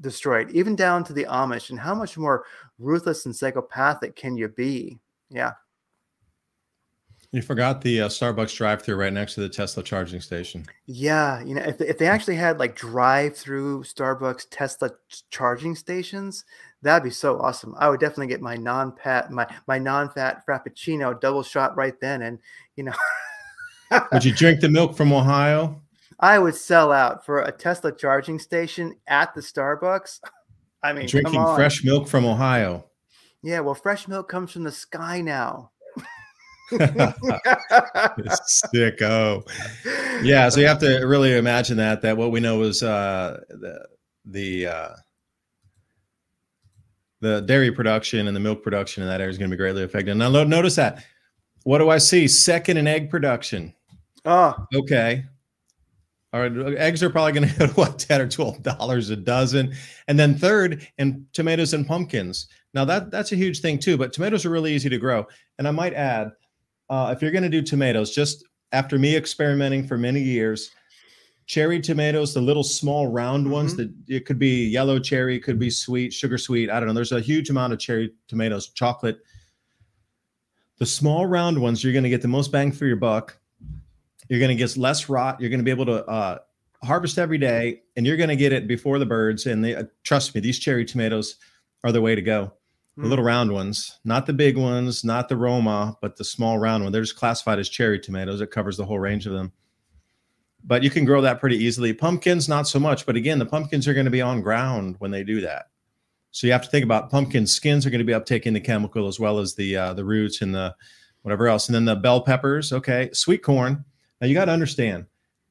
destroyed 0.00 0.50
even 0.52 0.76
down 0.76 1.02
to 1.02 1.12
the 1.12 1.24
amish 1.24 1.70
and 1.70 1.80
how 1.80 1.94
much 1.94 2.16
more 2.16 2.44
ruthless 2.78 3.26
and 3.26 3.34
psychopathic 3.34 4.14
can 4.14 4.36
you 4.36 4.46
be? 4.46 4.96
Yeah 5.28 5.52
you 7.32 7.42
forgot 7.42 7.82
the 7.82 8.02
uh, 8.02 8.08
Starbucks 8.08 8.56
drive-through 8.56 8.96
right 8.96 9.12
next 9.12 9.34
to 9.34 9.40
the 9.40 9.48
Tesla 9.48 9.82
charging 9.82 10.20
station. 10.20 10.64
Yeah, 10.86 11.42
you 11.42 11.54
know, 11.54 11.62
if, 11.62 11.80
if 11.80 11.98
they 11.98 12.06
actually 12.06 12.36
had 12.36 12.58
like 12.58 12.74
drive-through 12.74 13.82
Starbucks 13.82 14.46
Tesla 14.50 14.90
charging 15.30 15.74
stations, 15.74 16.44
that'd 16.80 17.04
be 17.04 17.10
so 17.10 17.38
awesome. 17.40 17.74
I 17.78 17.90
would 17.90 18.00
definitely 18.00 18.28
get 18.28 18.40
my 18.40 18.56
non-pat 18.56 19.30
my 19.30 19.46
my 19.66 19.78
non-fat 19.78 20.44
frappuccino 20.46 21.20
double 21.20 21.42
shot 21.42 21.76
right 21.76 21.98
then, 22.00 22.22
and 22.22 22.38
you 22.76 22.84
know. 22.84 22.94
would 24.12 24.24
you 24.24 24.32
drink 24.32 24.60
the 24.60 24.68
milk 24.68 24.96
from 24.96 25.12
Ohio? 25.12 25.82
I 26.20 26.38
would 26.38 26.54
sell 26.54 26.92
out 26.92 27.24
for 27.24 27.42
a 27.42 27.52
Tesla 27.52 27.94
charging 27.94 28.38
station 28.38 28.96
at 29.06 29.34
the 29.34 29.40
Starbucks. 29.40 30.20
I 30.82 30.92
mean, 30.92 31.06
drinking 31.06 31.44
fresh 31.54 31.84
milk 31.84 32.08
from 32.08 32.24
Ohio. 32.24 32.86
Yeah, 33.42 33.60
well, 33.60 33.74
fresh 33.74 34.08
milk 34.08 34.28
comes 34.28 34.50
from 34.52 34.64
the 34.64 34.72
sky 34.72 35.20
now. 35.20 35.70
Sicko. 38.72 39.48
Yeah, 40.22 40.48
so 40.48 40.60
you 40.60 40.66
have 40.66 40.80
to 40.80 41.04
really 41.06 41.36
imagine 41.36 41.76
that 41.78 42.02
that 42.02 42.16
what 42.16 42.30
we 42.30 42.40
know 42.40 42.62
is 42.62 42.82
uh, 42.82 43.40
the 43.48 43.88
the 44.24 44.66
uh, 44.66 44.94
the 47.20 47.40
dairy 47.40 47.72
production 47.72 48.26
and 48.26 48.36
the 48.36 48.40
milk 48.40 48.62
production 48.62 49.02
in 49.02 49.08
that 49.08 49.20
area 49.20 49.30
is 49.30 49.38
going 49.38 49.50
to 49.50 49.56
be 49.56 49.58
greatly 49.58 49.82
affected. 49.82 50.14
Now 50.16 50.28
notice 50.28 50.76
that. 50.76 51.04
What 51.64 51.78
do 51.78 51.90
I 51.90 51.98
see? 51.98 52.28
Second 52.28 52.76
in 52.76 52.86
egg 52.86 53.10
production. 53.10 53.74
Oh, 54.24 54.54
okay. 54.74 55.24
All 56.32 56.40
right, 56.40 56.76
eggs 56.76 57.02
are 57.02 57.10
probably 57.10 57.32
going 57.32 57.48
to 57.48 57.54
hit 57.54 57.76
what 57.76 57.98
ten 57.98 58.20
or 58.20 58.28
twelve 58.28 58.62
dollars 58.62 59.10
a 59.10 59.16
dozen, 59.16 59.74
and 60.06 60.18
then 60.18 60.36
third 60.36 60.86
in 60.98 61.26
tomatoes 61.32 61.74
and 61.74 61.86
pumpkins. 61.86 62.48
Now 62.74 62.84
that 62.84 63.10
that's 63.10 63.32
a 63.32 63.36
huge 63.36 63.60
thing 63.60 63.78
too. 63.78 63.96
But 63.96 64.12
tomatoes 64.12 64.44
are 64.44 64.50
really 64.50 64.74
easy 64.74 64.88
to 64.90 64.98
grow, 64.98 65.26
and 65.58 65.66
I 65.66 65.70
might 65.70 65.94
add 65.94 66.32
uh, 66.90 67.12
if 67.14 67.22
you're 67.22 67.30
going 67.30 67.42
to 67.42 67.48
do 67.48 67.62
tomatoes, 67.62 68.14
just 68.14 68.44
after 68.72 68.98
me 68.98 69.16
experimenting 69.16 69.86
for 69.86 69.98
many 69.98 70.20
years, 70.20 70.70
cherry 71.46 71.80
tomatoes, 71.80 72.34
the 72.34 72.40
little 72.40 72.62
small 72.62 73.06
round 73.06 73.44
mm-hmm. 73.44 73.54
ones 73.54 73.76
that 73.76 73.92
it 74.06 74.26
could 74.26 74.38
be 74.38 74.66
yellow 74.66 74.98
cherry, 74.98 75.38
could 75.40 75.58
be 75.58 75.70
sweet, 75.70 76.12
sugar 76.12 76.38
sweet. 76.38 76.70
I 76.70 76.78
don't 76.78 76.88
know. 76.88 76.94
There's 76.94 77.12
a 77.12 77.20
huge 77.20 77.50
amount 77.50 77.72
of 77.72 77.78
cherry 77.78 78.12
tomatoes, 78.28 78.68
chocolate. 78.68 79.18
The 80.78 80.86
small 80.86 81.26
round 81.26 81.60
ones, 81.60 81.82
you're 81.82 81.92
going 81.92 82.04
to 82.04 82.10
get 82.10 82.22
the 82.22 82.28
most 82.28 82.52
bang 82.52 82.70
for 82.70 82.86
your 82.86 82.96
buck. 82.96 83.38
You're 84.28 84.38
going 84.38 84.50
to 84.50 84.54
get 84.54 84.76
less 84.76 85.08
rot. 85.08 85.40
You're 85.40 85.50
going 85.50 85.60
to 85.60 85.64
be 85.64 85.70
able 85.70 85.86
to 85.86 86.04
uh, 86.06 86.38
harvest 86.84 87.18
every 87.18 87.38
day, 87.38 87.82
and 87.96 88.06
you're 88.06 88.18
going 88.18 88.28
to 88.28 88.36
get 88.36 88.52
it 88.52 88.68
before 88.68 88.98
the 88.98 89.06
birds. 89.06 89.46
And 89.46 89.64
they, 89.64 89.74
uh, 89.74 89.84
trust 90.04 90.34
me, 90.34 90.40
these 90.40 90.58
cherry 90.58 90.84
tomatoes 90.84 91.36
are 91.82 91.92
the 91.92 92.00
way 92.00 92.14
to 92.14 92.22
go 92.22 92.52
the 92.98 93.06
little 93.06 93.22
hmm. 93.22 93.28
round 93.28 93.52
ones, 93.52 94.00
not 94.04 94.26
the 94.26 94.32
big 94.32 94.56
ones, 94.56 95.04
not 95.04 95.28
the 95.28 95.36
Roma, 95.36 95.96
but 96.02 96.16
the 96.16 96.24
small 96.24 96.58
round 96.58 96.82
one. 96.82 96.92
They're 96.92 97.02
just 97.02 97.16
classified 97.16 97.60
as 97.60 97.68
cherry 97.68 98.00
tomatoes. 98.00 98.40
It 98.40 98.50
covers 98.50 98.76
the 98.76 98.84
whole 98.84 98.98
range 98.98 99.26
of 99.26 99.32
them. 99.32 99.52
But 100.64 100.82
you 100.82 100.90
can 100.90 101.04
grow 101.04 101.20
that 101.20 101.38
pretty 101.38 101.56
easily. 101.56 101.92
Pumpkins, 101.92 102.48
not 102.48 102.66
so 102.66 102.80
much. 102.80 103.06
But 103.06 103.14
again, 103.14 103.38
the 103.38 103.46
pumpkins 103.46 103.86
are 103.86 103.94
going 103.94 104.06
to 104.06 104.10
be 104.10 104.20
on 104.20 104.42
ground 104.42 104.96
when 104.98 105.12
they 105.12 105.22
do 105.22 105.40
that. 105.42 105.66
So 106.32 106.46
you 106.46 106.52
have 106.52 106.62
to 106.62 106.68
think 106.68 106.84
about 106.84 107.10
pumpkin 107.10 107.46
skins 107.46 107.86
are 107.86 107.90
going 107.90 108.00
to 108.00 108.04
be 108.04 108.12
uptaking 108.12 108.52
the 108.52 108.60
chemical 108.60 109.06
as 109.06 109.20
well 109.20 109.38
as 109.38 109.54
the 109.54 109.76
uh, 109.76 109.94
the 109.94 110.04
roots 110.04 110.42
and 110.42 110.54
the 110.54 110.74
whatever 111.22 111.46
else. 111.46 111.68
And 111.68 111.74
then 111.74 111.84
the 111.84 111.96
bell 111.96 112.20
peppers, 112.20 112.72
okay, 112.72 113.10
sweet 113.12 113.42
corn. 113.42 113.84
Now 114.20 114.26
you 114.26 114.34
got 114.34 114.46
to 114.46 114.52
understand, 114.52 115.06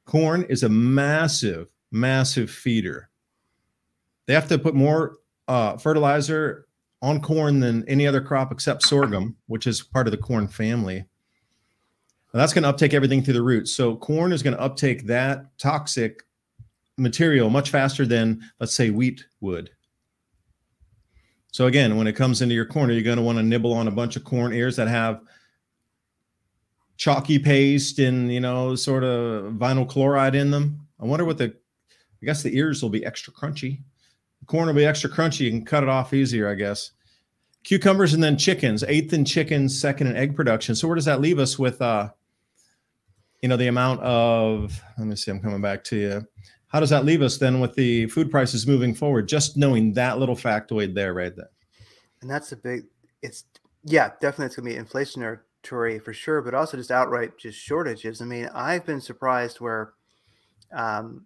corn 0.05 0.43
is 0.49 0.63
a 0.63 0.69
massive, 0.69 1.69
massive 1.91 2.51
feeder. 2.51 3.09
They 4.25 4.33
have 4.33 4.49
to 4.49 4.59
put 4.59 4.75
more 4.75 5.17
uh, 5.47 5.77
fertilizer 5.77 6.66
on 7.01 7.21
corn 7.21 7.59
than 7.59 7.87
any 7.87 8.07
other 8.07 8.21
crop 8.21 8.51
except 8.51 8.83
sorghum, 8.83 9.35
which 9.47 9.67
is 9.67 9.81
part 9.81 10.07
of 10.07 10.11
the 10.11 10.17
corn 10.17 10.47
family. 10.47 11.05
Now 12.33 12.39
that's 12.39 12.53
going 12.53 12.63
to 12.63 12.69
uptake 12.69 12.93
everything 12.93 13.23
through 13.23 13.35
the 13.35 13.41
roots. 13.41 13.73
So 13.73 13.95
corn 13.95 14.33
is 14.33 14.43
going 14.43 14.55
to 14.55 14.61
uptake 14.61 15.05
that 15.07 15.57
toxic 15.57 16.23
material 16.97 17.49
much 17.49 17.69
faster 17.69 18.05
than, 18.05 18.41
let's 18.59 18.73
say, 18.73 18.89
wheat 18.89 19.25
would. 19.41 19.69
So 21.51 21.67
again, 21.67 21.97
when 21.97 22.07
it 22.07 22.13
comes 22.13 22.41
into 22.41 22.55
your 22.55 22.65
corn, 22.65 22.89
you're 22.89 23.01
going 23.01 23.17
to 23.17 23.23
want 23.23 23.37
to 23.37 23.43
nibble 23.43 23.73
on 23.73 23.87
a 23.87 23.91
bunch 23.91 24.15
of 24.15 24.23
corn 24.23 24.53
ears 24.53 24.75
that 24.75 24.87
have 24.87 25.21
chalky 26.97 27.37
paste 27.37 27.99
and 27.99 28.33
you 28.33 28.39
know 28.39 28.75
sort 28.75 29.03
of 29.03 29.53
vinyl 29.53 29.87
chloride 29.87 30.35
in 30.35 30.51
them. 30.51 30.87
I 30.99 31.05
wonder 31.05 31.25
what 31.25 31.37
the 31.37 31.53
I 32.21 32.25
guess 32.25 32.43
the 32.43 32.57
ears 32.57 32.81
will 32.81 32.89
be 32.89 33.05
extra 33.05 33.31
crunchy 33.31 33.81
corn 34.47 34.67
will 34.67 34.73
be 34.73 34.85
extra 34.85 35.09
crunchy. 35.09 35.41
You 35.41 35.51
can 35.51 35.65
cut 35.65 35.83
it 35.83 35.89
off 35.89 36.13
easier, 36.13 36.49
I 36.49 36.55
guess. 36.55 36.91
Cucumbers 37.63 38.13
and 38.13 38.23
then 38.23 38.37
chickens, 38.37 38.83
eighth 38.87 39.13
in 39.13 39.25
chickens, 39.25 39.79
second 39.79 40.07
in 40.07 40.15
egg 40.15 40.35
production. 40.35 40.73
So 40.73 40.87
where 40.87 40.95
does 40.95 41.05
that 41.05 41.21
leave 41.21 41.37
us 41.37 41.59
with 41.59 41.81
uh 41.81 42.09
you 43.41 43.49
know 43.49 43.57
the 43.57 43.67
amount 43.67 44.01
of 44.01 44.81
let 44.97 45.07
me 45.07 45.15
see, 45.15 45.31
I'm 45.31 45.41
coming 45.41 45.61
back 45.61 45.83
to 45.85 45.95
you. 45.95 46.27
How 46.67 46.79
does 46.79 46.89
that 46.89 47.05
leave 47.05 47.21
us 47.21 47.37
then 47.37 47.59
with 47.59 47.75
the 47.75 48.07
food 48.07 48.31
prices 48.31 48.67
moving 48.67 48.93
forward? 48.93 49.27
Just 49.27 49.57
knowing 49.57 49.93
that 49.93 50.17
little 50.19 50.35
factoid 50.35 50.93
there, 50.95 51.13
right 51.13 51.35
there. 51.35 51.49
And 52.21 52.29
that's 52.29 52.51
a 52.51 52.57
big 52.57 52.85
it's 53.21 53.43
yeah, 53.83 54.11
definitely 54.21 54.47
it's 54.47 54.55
gonna 54.55 54.69
be 54.69 54.75
inflationary 54.75 55.39
for 56.01 56.13
sure, 56.13 56.41
but 56.41 56.53
also 56.53 56.77
just 56.77 56.91
outright 56.91 57.37
just 57.37 57.59
shortages. 57.59 58.21
I 58.21 58.25
mean, 58.25 58.49
I've 58.53 58.85
been 58.85 59.01
surprised 59.01 59.59
where 59.59 59.93
um 60.71 61.25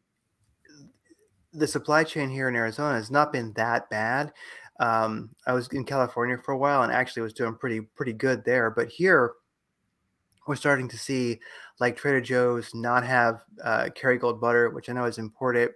the 1.53 1.67
supply 1.67 2.03
chain 2.03 2.29
here 2.29 2.47
in 2.47 2.55
Arizona 2.55 2.95
has 2.95 3.11
not 3.11 3.33
been 3.33 3.53
that 3.53 3.89
bad. 3.89 4.31
Um, 4.79 5.29
I 5.45 5.53
was 5.53 5.67
in 5.69 5.85
California 5.85 6.37
for 6.43 6.53
a 6.53 6.57
while 6.57 6.83
and 6.83 6.91
actually 6.91 7.23
was 7.23 7.33
doing 7.33 7.55
pretty 7.55 7.81
pretty 7.81 8.13
good 8.13 8.43
there. 8.45 8.71
But 8.71 8.89
here, 8.89 9.33
we're 10.47 10.55
starting 10.55 10.87
to 10.89 10.97
see 10.97 11.39
like 11.79 11.95
Trader 11.95 12.21
Joe's 12.21 12.73
not 12.73 13.05
have 13.05 13.41
uh, 13.63 13.89
Kerrygold 13.95 14.39
butter, 14.39 14.69
which 14.69 14.89
I 14.89 14.93
know 14.93 15.05
is 15.05 15.17
imported, 15.17 15.71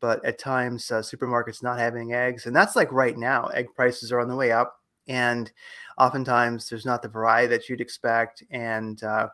but 0.00 0.24
at 0.24 0.38
times 0.38 0.90
uh, 0.90 1.00
supermarkets 1.00 1.62
not 1.62 1.78
having 1.78 2.12
eggs, 2.12 2.46
and 2.46 2.54
that's 2.54 2.76
like 2.76 2.92
right 2.92 3.16
now. 3.16 3.46
Egg 3.46 3.68
prices 3.74 4.12
are 4.12 4.20
on 4.20 4.28
the 4.28 4.36
way 4.36 4.52
up, 4.52 4.80
and 5.08 5.50
oftentimes 5.98 6.68
there's 6.68 6.86
not 6.86 7.02
the 7.02 7.08
variety 7.08 7.48
that 7.48 7.68
you'd 7.68 7.80
expect. 7.80 8.44
And 8.50 9.02
uh, 9.02 9.28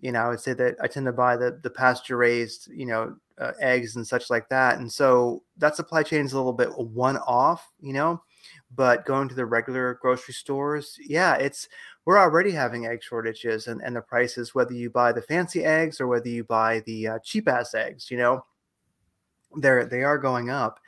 you 0.00 0.10
know, 0.10 0.20
I 0.20 0.28
would 0.30 0.40
say 0.40 0.52
that 0.54 0.76
I 0.82 0.88
tend 0.88 1.06
to 1.06 1.12
buy 1.12 1.36
the 1.36 1.60
the 1.62 1.70
pasture 1.70 2.16
raised, 2.16 2.68
you 2.72 2.86
know, 2.86 3.14
uh, 3.42 3.52
eggs 3.60 3.96
and 3.96 4.06
such 4.06 4.30
like 4.30 4.48
that. 4.48 4.78
And 4.78 4.90
so 4.90 5.42
that 5.58 5.76
supply 5.76 6.02
chain 6.02 6.24
is 6.24 6.32
a 6.32 6.36
little 6.36 6.52
bit 6.52 6.70
one 6.78 7.16
off, 7.18 7.70
you 7.80 7.92
know. 7.92 8.22
But 8.74 9.04
going 9.04 9.28
to 9.28 9.34
the 9.34 9.46
regular 9.46 9.98
grocery 10.00 10.34
stores, 10.34 10.96
yeah, 11.00 11.34
it's 11.34 11.68
we're 12.04 12.18
already 12.18 12.50
having 12.50 12.86
egg 12.86 13.02
shortages 13.02 13.66
and, 13.66 13.80
and 13.82 13.94
the 13.94 14.00
prices, 14.00 14.54
whether 14.54 14.72
you 14.72 14.90
buy 14.90 15.12
the 15.12 15.22
fancy 15.22 15.64
eggs 15.64 16.00
or 16.00 16.06
whether 16.06 16.28
you 16.28 16.44
buy 16.44 16.80
the 16.80 17.08
uh, 17.08 17.18
cheap 17.22 17.48
ass 17.48 17.74
eggs, 17.74 18.10
you 18.10 18.16
know, 18.16 18.44
they're 19.56 19.84
they 19.84 20.02
are 20.02 20.18
going 20.18 20.50
up. 20.50 20.80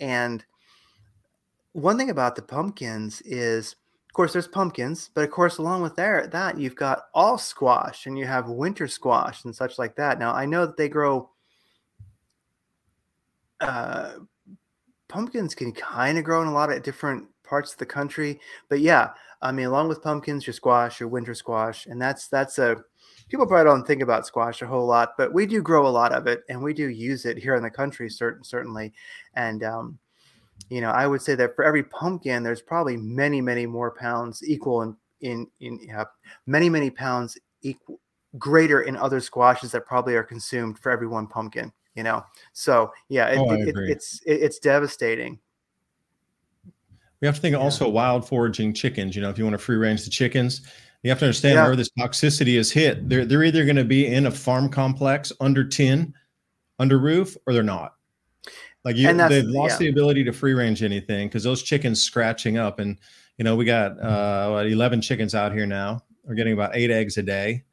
And 0.00 0.44
one 1.72 1.96
thing 1.96 2.10
about 2.10 2.34
the 2.34 2.42
pumpkins 2.42 3.20
is 3.22 3.76
of 4.08 4.12
course 4.14 4.32
there's 4.32 4.48
pumpkins 4.48 5.10
but 5.14 5.22
of 5.22 5.30
course 5.30 5.58
along 5.58 5.82
with 5.82 5.94
there 5.94 6.26
that 6.26 6.58
you've 6.58 6.74
got 6.74 7.02
all 7.14 7.38
squash 7.38 8.06
and 8.06 8.18
you 8.18 8.26
have 8.26 8.48
winter 8.48 8.88
squash 8.88 9.44
and 9.44 9.54
such 9.54 9.78
like 9.78 9.94
that 9.94 10.18
now 10.18 10.32
i 10.32 10.44
know 10.44 10.66
that 10.66 10.76
they 10.76 10.88
grow 10.88 11.30
uh, 13.60 14.14
pumpkins 15.08 15.54
can 15.54 15.72
kind 15.72 16.18
of 16.18 16.24
grow 16.24 16.42
in 16.42 16.48
a 16.48 16.52
lot 16.52 16.70
of 16.70 16.82
different 16.82 17.26
parts 17.44 17.72
of 17.72 17.78
the 17.78 17.86
country. 17.86 18.40
But 18.68 18.80
yeah, 18.80 19.10
I 19.40 19.52
mean, 19.52 19.66
along 19.66 19.88
with 19.88 20.02
pumpkins, 20.02 20.46
your 20.46 20.54
squash, 20.54 21.00
your 21.00 21.08
winter 21.08 21.34
squash, 21.34 21.86
and 21.86 22.00
that's 22.00 22.28
that's 22.28 22.58
a 22.58 22.76
people 23.28 23.46
probably 23.46 23.64
don't 23.64 23.86
think 23.86 24.02
about 24.02 24.26
squash 24.26 24.62
a 24.62 24.66
whole 24.66 24.86
lot, 24.86 25.12
but 25.16 25.32
we 25.32 25.46
do 25.46 25.62
grow 25.62 25.86
a 25.86 25.88
lot 25.88 26.12
of 26.12 26.26
it, 26.26 26.42
and 26.48 26.62
we 26.62 26.74
do 26.74 26.88
use 26.88 27.24
it 27.24 27.38
here 27.38 27.54
in 27.54 27.62
the 27.62 27.70
country, 27.70 28.08
certain 28.10 28.44
certainly. 28.44 28.92
And 29.34 29.62
um, 29.62 29.98
you 30.68 30.80
know, 30.80 30.90
I 30.90 31.06
would 31.06 31.22
say 31.22 31.34
that 31.36 31.54
for 31.54 31.64
every 31.64 31.84
pumpkin, 31.84 32.42
there's 32.42 32.62
probably 32.62 32.96
many, 32.96 33.40
many 33.40 33.66
more 33.66 33.92
pounds 33.92 34.42
equal 34.46 34.82
in 34.82 34.96
in 35.20 35.46
in 35.60 35.88
uh, 35.96 36.04
many, 36.46 36.68
many 36.68 36.90
pounds 36.90 37.38
equal 37.62 38.00
greater 38.38 38.82
in 38.82 38.96
other 38.96 39.20
squashes 39.20 39.72
that 39.72 39.86
probably 39.86 40.14
are 40.14 40.22
consumed 40.22 40.78
for 40.78 40.92
every 40.92 41.06
one 41.06 41.26
pumpkin. 41.26 41.72
You 41.98 42.04
know, 42.04 42.24
so 42.52 42.92
yeah, 43.08 43.26
it, 43.26 43.38
oh, 43.38 43.50
it, 43.50 43.70
it, 43.70 43.74
it's 43.76 44.22
it's 44.24 44.60
devastating. 44.60 45.36
We 47.20 47.26
have 47.26 47.34
to 47.34 47.40
think 47.40 47.54
yeah. 47.54 47.58
also 47.58 47.88
wild 47.88 48.24
foraging 48.28 48.72
chickens. 48.72 49.16
You 49.16 49.22
know, 49.22 49.30
if 49.30 49.36
you 49.36 49.42
want 49.42 49.54
to 49.54 49.58
free 49.58 49.74
range 49.74 50.04
the 50.04 50.10
chickens, 50.10 50.60
you 51.02 51.10
have 51.10 51.18
to 51.18 51.24
understand 51.24 51.56
yeah. 51.56 51.66
where 51.66 51.74
this 51.74 51.90
toxicity 51.98 52.56
is 52.56 52.70
hit. 52.70 53.08
They're 53.08 53.24
they're 53.24 53.42
either 53.42 53.64
going 53.64 53.74
to 53.74 53.84
be 53.84 54.06
in 54.06 54.26
a 54.26 54.30
farm 54.30 54.68
complex 54.68 55.32
under 55.40 55.64
tin, 55.64 56.14
under 56.78 57.00
roof, 57.00 57.36
or 57.48 57.52
they're 57.52 57.64
not. 57.64 57.94
Like 58.84 58.94
you, 58.94 59.12
they've 59.12 59.44
lost 59.44 59.72
yeah. 59.72 59.86
the 59.86 59.88
ability 59.88 60.22
to 60.22 60.32
free 60.32 60.54
range 60.54 60.84
anything 60.84 61.26
because 61.26 61.42
those 61.42 61.64
chickens 61.64 62.00
scratching 62.00 62.58
up. 62.58 62.78
And 62.78 62.96
you 63.38 63.44
know, 63.44 63.56
we 63.56 63.64
got 63.64 64.00
uh, 64.00 64.62
eleven 64.64 65.00
chickens 65.00 65.34
out 65.34 65.50
here 65.50 65.66
now. 65.66 66.04
We're 66.22 66.36
getting 66.36 66.52
about 66.52 66.76
eight 66.76 66.92
eggs 66.92 67.18
a 67.18 67.24
day. 67.24 67.64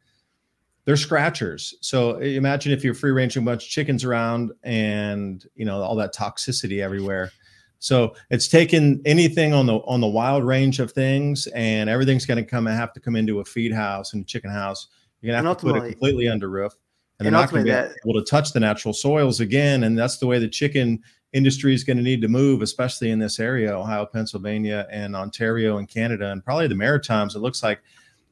They're 0.85 0.97
scratchers. 0.97 1.73
So 1.81 2.17
imagine 2.17 2.71
if 2.71 2.83
you're 2.83 2.93
free 2.93 3.11
ranging 3.11 3.41
a 3.41 3.45
bunch 3.45 3.63
of 3.63 3.69
chickens 3.69 4.03
around 4.03 4.51
and 4.63 5.43
you 5.55 5.65
know 5.65 5.81
all 5.81 5.95
that 5.95 6.13
toxicity 6.13 6.81
everywhere. 6.81 7.31
So 7.79 8.15
it's 8.29 8.47
taken 8.47 9.01
anything 9.05 9.53
on 9.53 9.65
the 9.65 9.77
on 9.79 9.99
the 9.99 10.07
wild 10.07 10.43
range 10.43 10.79
of 10.79 10.91
things, 10.91 11.47
and 11.47 11.89
everything's 11.89 12.25
going 12.25 12.43
to 12.43 12.49
come 12.49 12.67
and 12.67 12.75
have 12.75 12.93
to 12.93 12.99
come 12.99 13.15
into 13.15 13.39
a 13.39 13.45
feed 13.45 13.73
house 13.73 14.13
and 14.13 14.23
a 14.23 14.25
chicken 14.25 14.51
house. 14.51 14.87
You're 15.21 15.33
going 15.33 15.43
to 15.43 15.49
have 15.49 15.57
to 15.57 15.65
put 15.65 15.75
it 15.75 15.91
completely 15.91 16.27
under 16.27 16.49
roof, 16.49 16.73
and, 17.19 17.27
and 17.27 17.33
they're 17.33 17.41
not 17.41 17.49
going 17.49 17.65
to 17.65 17.65
be 17.65 17.71
that, 17.71 17.91
able 18.05 18.19
to 18.19 18.25
touch 18.29 18.53
the 18.53 18.59
natural 18.59 18.93
soils 18.93 19.39
again. 19.39 19.83
And 19.83 19.97
that's 19.97 20.17
the 20.17 20.27
way 20.27 20.37
the 20.37 20.47
chicken 20.47 21.01
industry 21.33 21.73
is 21.73 21.83
going 21.83 21.97
to 21.97 22.03
need 22.03 22.21
to 22.21 22.27
move, 22.27 22.61
especially 22.61 23.09
in 23.09 23.19
this 23.19 23.39
area, 23.39 23.75
Ohio, 23.75 24.05
Pennsylvania, 24.05 24.87
and 24.91 25.15
Ontario, 25.15 25.77
and 25.77 25.87
Canada, 25.89 26.31
and 26.31 26.45
probably 26.45 26.67
the 26.67 26.75
Maritimes. 26.75 27.35
It 27.35 27.39
looks 27.39 27.63
like 27.63 27.81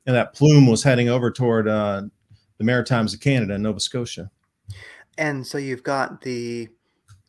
know, 0.05 0.13
that 0.13 0.33
plume 0.33 0.67
was 0.67 0.83
heading 0.83 1.09
over 1.09 1.31
toward 1.31 1.67
uh, 1.67 2.03
the 2.63 2.71
Maritimes 2.71 3.13
of 3.13 3.19
Canada 3.19 3.53
and 3.53 3.63
Nova 3.63 3.79
Scotia. 3.79 4.31
And 5.17 5.45
so 5.45 5.57
you've 5.57 5.83
got 5.83 6.21
the 6.21 6.69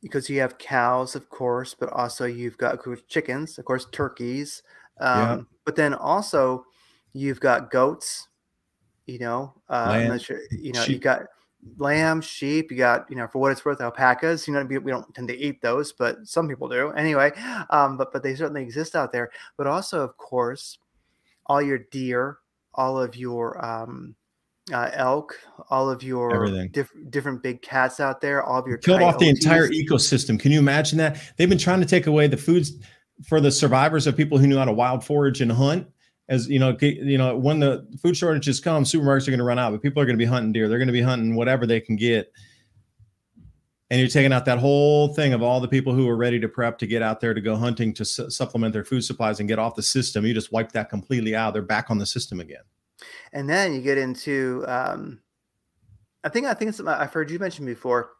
because 0.01 0.29
you 0.29 0.41
have 0.41 0.59
cows, 0.59 1.15
of 1.15 1.29
course, 1.31 1.75
but 1.75 1.91
also 1.91 2.27
you've 2.27 2.59
got 2.59 2.79
chickens, 3.09 3.59
of 3.59 3.65
course, 3.65 3.87
turkeys. 3.91 4.63
Um, 5.01 5.19
yeah. 5.19 5.41
But 5.65 5.77
then 5.77 5.95
also 5.95 6.67
you've 7.13 7.41
got 7.41 7.71
goats. 7.71 8.29
You 9.07 9.19
know, 9.19 9.55
uh, 9.69 10.17
sure, 10.17 10.41
you 10.51 10.73
know, 10.73 10.83
sheep. 10.83 10.95
you 10.95 10.99
got 10.99 11.27
lamb, 11.77 12.23
sheep. 12.23 12.71
You 12.71 12.79
got, 12.79 13.05
you 13.11 13.17
know, 13.17 13.27
for 13.27 13.39
what 13.39 13.53
it's 13.53 13.63
worth, 13.63 13.83
alpacas. 13.83 14.49
You 14.49 14.55
know, 14.55 14.65
we, 14.65 14.79
we 14.79 14.91
don't 14.91 15.15
tend 15.15 15.29
to 15.29 15.37
eat 15.37 15.61
those, 15.61 15.93
but 15.93 16.27
some 16.27 16.49
people 16.49 16.71
do 16.71 16.91
anyway. 16.93 17.33
Um, 17.69 17.99
but 17.99 18.13
but 18.13 18.23
they 18.23 18.35
certainly 18.35 18.63
exist 18.63 18.97
out 18.97 19.13
there. 19.13 19.31
But 19.59 19.67
also, 19.67 20.01
of 20.01 20.17
course, 20.17 20.79
all 21.47 21.61
your 21.61 21.79
deer, 21.91 22.39
all 22.73 22.99
of 22.99 23.15
your 23.15 23.63
um, 23.63 24.15
uh, 24.73 24.91
elk, 24.95 25.39
all 25.69 25.91
of 25.91 26.03
your 26.03 26.67
diff- 26.69 26.93
different 27.11 27.43
big 27.43 27.61
cats 27.61 28.01
out 28.01 28.21
there, 28.21 28.43
all 28.43 28.61
of 28.61 28.67
your 28.67 28.79
killed 28.79 29.01
coyotes. 29.01 29.15
off 29.15 29.21
the 29.21 29.29
entire 29.29 29.69
ecosystem. 29.69 30.41
Can 30.41 30.53
you 30.53 30.59
imagine 30.59 30.99
that? 30.99 31.21
They've 31.37 31.49
been 31.49 31.59
trying 31.59 31.81
to 31.81 31.87
take 31.87 32.07
away 32.07 32.27
the 32.29 32.37
foods 32.37 32.73
for 33.27 33.41
the 33.41 33.51
survivors 33.51 34.07
of 34.07 34.17
people 34.17 34.39
who 34.39 34.47
knew 34.47 34.57
how 34.57 34.65
to 34.65 34.73
wild 34.73 35.05
forage 35.05 35.41
and 35.41 35.53
hunt. 35.53 35.87
As 36.31 36.49
you 36.49 36.59
know, 36.59 36.75
you 36.81 37.19
know, 37.19 37.37
when 37.37 37.61
the 37.61 37.87
food 38.01 38.17
shortages 38.17 38.59
come, 38.59 38.85
supermarkets 38.85 39.29
are 39.29 39.31
going 39.31 39.39
to 39.39 39.45
run 39.45 39.59
out, 39.59 39.73
but 39.73 39.83
people 39.83 40.03
are 40.03 40.07
going 40.07 40.17
to 40.17 40.23
be 40.23 40.25
hunting 40.25 40.53
deer. 40.53 40.69
They're 40.69 40.79
going 40.79 40.89
to 40.89 40.93
be 40.93 41.03
hunting 41.03 41.35
whatever 41.35 41.67
they 41.67 41.81
can 41.81 41.97
get. 41.97 42.33
And 43.91 44.01
you're 44.01 44.09
taking 44.09 44.33
out 44.33 44.47
that 44.47 44.59
whole 44.59 45.13
thing 45.15 45.35
of 45.35 45.43
all 45.43 45.61
the 45.61 45.69
people 45.69 45.93
who 45.93 46.09
are 46.09 46.17
ready 46.17 46.41
to 46.41 46.49
prep 46.49 46.79
to 46.79 46.87
get 46.87 47.03
out 47.03 47.21
there 47.21 47.35
to 47.35 47.41
go 47.43 47.55
hunting 47.55 47.93
to 47.95 48.05
su- 48.07 48.31
supplement 48.31 48.73
their 48.73 48.85
food 48.85 49.03
supplies 49.03 49.41
and 49.41 49.49
get 49.49 49.59
off 49.59 49.75
the 49.75 49.83
system. 49.83 50.25
You 50.25 50.33
just 50.33 50.51
wipe 50.51 50.73
that 50.73 50.89
completely 50.89 51.37
out. 51.37 51.53
They're 51.53 51.63
back 51.63 51.91
on 51.91 51.99
the 51.99 52.07
system 52.07 52.41
again 52.41 52.63
and 53.33 53.49
then 53.49 53.75
you 53.75 53.81
get 53.81 53.99
into 53.99 54.65
um, 54.67 55.21
I 56.25 56.31
think 56.31 56.47
I 56.47 56.55
think 56.55 56.71
it's 56.71 56.81
I've 56.81 57.13
heard 57.13 57.31
you 57.31 57.39
mention 57.39 57.67
before. 57.67 58.11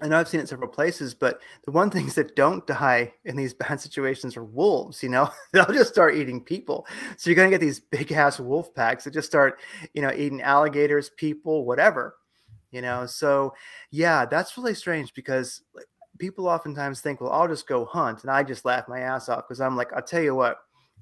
I 0.00 0.06
know 0.06 0.20
I've 0.20 0.28
seen 0.28 0.38
it 0.40 0.48
several 0.48 0.68
places, 0.68 1.12
but 1.12 1.40
the 1.64 1.72
one 1.72 1.90
things 1.90 2.14
that 2.14 2.36
don't 2.36 2.64
die 2.68 3.14
in 3.24 3.34
these 3.34 3.54
bad 3.54 3.80
situations 3.80 4.36
are 4.36 4.44
wolves. 4.44 5.02
You 5.02 5.08
know, 5.08 5.30
they'll 5.52 5.66
just 5.66 5.92
start 5.92 6.16
eating 6.16 6.44
people. 6.44 6.86
So 7.16 7.30
you're 7.30 7.36
gonna 7.36 7.50
get 7.50 7.60
these 7.60 7.80
big 7.80 8.12
ass 8.12 8.38
wolf 8.38 8.74
packs 8.74 9.04
that 9.04 9.14
just 9.14 9.28
start, 9.28 9.58
you 9.94 10.02
know, 10.02 10.12
eating 10.12 10.42
alligators, 10.42 11.10
people, 11.10 11.64
whatever. 11.64 12.16
You 12.70 12.82
know, 12.82 13.06
so 13.06 13.54
yeah, 13.90 14.26
that's 14.26 14.58
really 14.58 14.74
strange 14.74 15.14
because 15.14 15.62
people 16.18 16.46
oftentimes 16.46 17.00
think, 17.00 17.20
well, 17.20 17.32
I'll 17.32 17.48
just 17.48 17.66
go 17.66 17.86
hunt, 17.86 18.22
and 18.22 18.30
I 18.30 18.42
just 18.42 18.66
laugh 18.66 18.88
my 18.88 19.00
ass 19.00 19.30
off 19.30 19.48
because 19.48 19.60
I'm 19.60 19.76
like, 19.76 19.90
I'll 19.94 20.02
tell 20.02 20.20
you 20.20 20.34
what, 20.34 20.58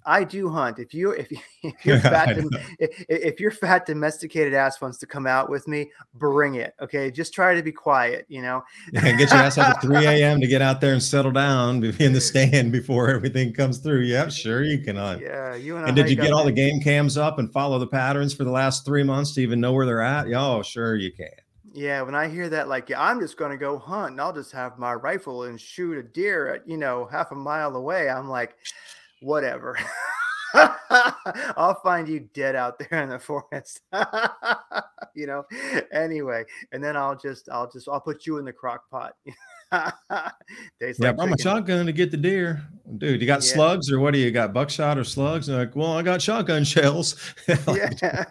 I 0.06 0.22
do 0.22 0.48
hunt. 0.48 0.78
If 0.78 0.94
you 0.94 1.10
if, 1.10 1.30
you, 1.32 1.38
if 1.62 1.84
you're 1.84 2.00
fat 2.00 2.38
if, 2.78 3.04
if 3.08 3.40
your 3.40 3.50
fat 3.50 3.86
domesticated 3.86 4.54
ass 4.54 4.80
wants 4.80 4.98
to 4.98 5.06
come 5.06 5.26
out 5.26 5.50
with 5.50 5.66
me, 5.68 5.90
bring 6.14 6.54
it. 6.54 6.74
Okay, 6.80 7.10
just 7.10 7.34
try 7.34 7.54
to 7.54 7.62
be 7.62 7.72
quiet. 7.72 8.24
You 8.28 8.42
know, 8.42 8.62
yeah, 8.92 9.16
get 9.16 9.30
your 9.30 9.40
ass 9.40 9.58
up 9.58 9.76
at 9.76 9.82
3 9.82 9.96
a.m. 10.06 10.40
to 10.40 10.46
get 10.46 10.62
out 10.62 10.80
there 10.80 10.92
and 10.92 11.02
settle 11.02 11.32
down, 11.32 11.80
be 11.80 11.92
in 11.98 12.12
the 12.12 12.20
stand 12.20 12.72
before 12.72 13.10
everything 13.10 13.52
comes 13.52 13.78
through. 13.78 14.02
Yeah, 14.02 14.28
sure 14.28 14.62
you 14.62 14.78
can 14.78 14.96
hunt. 14.96 15.20
Yeah, 15.20 15.54
you 15.54 15.76
and, 15.76 15.84
I. 15.84 15.88
and 15.88 15.96
did 15.96 16.08
you 16.08 16.16
get 16.16 16.32
all 16.32 16.44
the 16.44 16.52
game 16.52 16.80
cams 16.80 17.18
up 17.18 17.38
and 17.38 17.52
follow 17.52 17.78
the 17.78 17.86
patterns 17.86 18.32
for 18.32 18.44
the 18.44 18.50
last 18.50 18.84
three 18.84 19.02
months 19.02 19.34
to 19.34 19.40
even 19.42 19.60
know 19.60 19.72
where 19.72 19.86
they're 19.86 20.02
at? 20.02 20.32
Oh, 20.32 20.62
sure 20.62 20.94
you 20.94 21.12
can. 21.12 21.28
Yeah, 21.76 22.00
when 22.00 22.14
I 22.14 22.28
hear 22.28 22.48
that, 22.48 22.68
like, 22.68 22.88
yeah, 22.88 23.02
I'm 23.02 23.20
just 23.20 23.36
going 23.36 23.50
to 23.50 23.58
go 23.58 23.76
hunt 23.76 24.12
and 24.12 24.20
I'll 24.20 24.32
just 24.32 24.50
have 24.52 24.78
my 24.78 24.94
rifle 24.94 25.42
and 25.42 25.60
shoot 25.60 25.98
a 25.98 26.02
deer 26.02 26.54
at, 26.54 26.66
you 26.66 26.78
know, 26.78 27.04
half 27.04 27.32
a 27.32 27.34
mile 27.34 27.76
away. 27.76 28.08
I'm 28.08 28.30
like, 28.30 28.56
whatever. 29.20 29.78
I'll 31.56 31.80
find 31.82 32.08
you 32.08 32.20
dead 32.34 32.56
out 32.56 32.78
there 32.78 33.02
in 33.02 33.10
the 33.10 33.18
forest. 33.20 33.80
you 35.14 35.26
know. 35.26 35.44
Anyway, 35.92 36.44
and 36.72 36.82
then 36.82 36.96
I'll 36.96 37.16
just 37.16 37.48
I'll 37.50 37.70
just 37.70 37.88
I'll 37.88 38.00
put 38.00 38.26
you 38.26 38.38
in 38.38 38.44
the 38.44 38.52
crock 38.52 38.88
pot. 38.90 39.14
yeah, 39.72 40.30
like 40.98 41.16
I'm 41.18 41.32
a 41.32 41.38
shotgun 41.38 41.86
to 41.86 41.92
get 41.92 42.10
the 42.10 42.16
deer. 42.16 42.62
Dude, 42.98 43.20
you 43.20 43.26
got 43.26 43.44
yeah. 43.44 43.54
slugs 43.54 43.90
or 43.90 43.98
what 43.98 44.12
do 44.12 44.18
you 44.20 44.30
got? 44.30 44.52
Buckshot 44.52 44.96
or 44.96 45.02
slugs? 45.02 45.48
like, 45.48 45.74
well, 45.74 45.92
I 45.92 46.02
got 46.02 46.22
shotgun 46.22 46.62
shells. 46.62 47.34
yeah. 47.48 48.24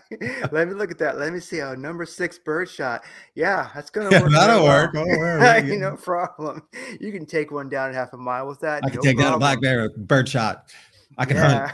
Let 0.52 0.70
me 0.70 0.74
look 0.74 0.92
at 0.92 0.98
that. 1.00 1.18
Let 1.18 1.34
me 1.34 1.42
see. 1.42 1.62
Oh, 1.62 1.76
number 1.76 2.06
six 2.06 2.40
bird 2.40 2.70
shot. 2.70 3.04
Yeah, 3.36 3.70
that's 3.76 3.90
gonna 3.90 4.10
work. 4.10 4.32
That'll 4.32 4.64
work. 4.64 4.96
Oh, 4.96 5.56
you 5.58 5.78
no 5.78 5.98
problem. 5.98 6.64
You 7.02 7.12
can 7.12 7.26
take 7.26 7.52
one 7.52 7.68
down 7.68 7.90
at 7.90 7.96
half 7.96 8.14
a 8.14 8.18
mile 8.18 8.48
with 8.48 8.62
that. 8.62 8.86
I 8.86 8.90
can 8.90 8.98
no 8.98 9.02
take 9.02 9.18
problem. 9.18 9.32
down 9.32 9.34
a 9.34 9.40
black 9.40 9.62
bear 9.62 9.84
with 9.84 10.08
bird 10.08 10.30
shot. 10.30 10.72
I 11.18 11.26
can 11.26 11.38
yeah. 11.38 11.72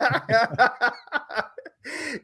hunt. 0.00 1.44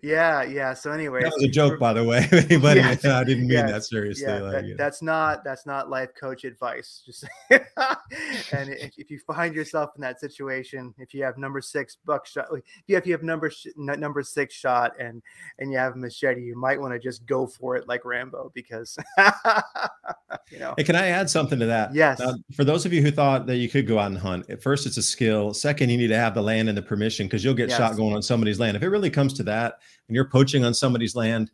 Yeah, 0.03 0.43
yeah. 0.43 0.75
So 0.75 0.91
anyway, 0.93 1.23
that 1.23 1.33
was 1.35 1.45
a 1.45 1.49
joke, 1.49 1.79
by 1.79 1.93
the 1.93 2.05
way. 2.05 2.27
Anybody, 2.33 2.81
yes, 2.81 3.05
I 3.05 3.25
didn't 3.25 3.43
mean 3.43 3.59
yes, 3.59 3.71
that 3.71 3.85
seriously. 3.85 4.27
Yeah, 4.27 4.41
like, 4.41 4.53
that, 4.67 4.75
that's 4.79 5.03
not 5.03 5.45
that's 5.45 5.67
not 5.67 5.91
life 5.91 6.11
coach 6.19 6.45
advice. 6.45 7.03
Just 7.05 7.25
and 7.51 8.71
if, 8.71 8.93
if, 8.97 9.11
you 9.11 9.19
find 9.27 9.55
yourself 9.55 9.91
in 9.97 10.01
that 10.01 10.21
situation, 10.21 10.95
if 10.99 11.13
you 11.13 11.23
have 11.25 11.37
number 11.37 11.61
six 11.61 11.97
buckshot, 12.05 12.47
if 12.53 12.63
you 12.87 12.95
have, 12.95 13.03
if 13.03 13.07
you 13.07 13.13
have 13.13 13.23
number 13.23 13.51
number 13.77 14.23
six 14.23 14.55
shot 14.55 14.93
and 14.99 15.23
and 15.59 15.71
you 15.71 15.79
have 15.79 15.95
a 15.95 15.99
machete, 15.99 16.43
you 16.43 16.57
might 16.57 16.81
want 16.81 16.95
to 16.95 16.99
just 16.99 17.27
go 17.27 17.47
for 17.47 17.77
it 17.77 17.87
like 17.87 18.05
Rambo 18.05 18.53
because 18.55 18.97
you 20.51 20.59
know. 20.59 20.75
Hey, 20.77 20.85
can 20.85 20.97
I 20.97 21.09
add 21.09 21.29
something 21.29 21.59
to 21.59 21.67
that? 21.67 21.95
Yes. 21.95 22.21
Uh, 22.21 22.35
for 22.55 22.65
those 22.65 22.87
of 22.87 22.93
you 22.93 23.03
who 23.03 23.11
thought 23.11 23.47
that 23.47 23.57
you 23.57 23.69
could 23.69 23.87
go 23.87 23.99
out 23.99 24.11
and 24.11 24.19
hunt, 24.19 24.49
at 24.49 24.63
first 24.63 24.87
it's 24.87 24.97
a 24.97 25.03
skill. 25.03 25.53
Second, 25.53 25.91
you 25.91 25.99
need 25.99 26.09
to 26.09 26.17
have 26.17 26.35
the 26.35 26.43
land 26.43 26.69
and 26.69 26.79
the 26.79 26.83
permission 26.83 27.27
because 27.27 27.45
you'll 27.45 27.55
get 27.55 27.69
yes. 27.69 27.79
shot 27.79 27.97
going 27.97 28.15
on 28.15 28.23
somebody's 28.23 28.59
land. 28.59 28.77
If 28.77 28.83
it 28.83 28.89
really 28.89 29.11
comes 29.11 29.35
to 29.35 29.43
that 29.45 29.50
and 29.51 30.15
you're 30.15 30.29
poaching 30.29 30.65
on 30.65 30.75
somebody's 30.75 31.15
land, 31.15 31.51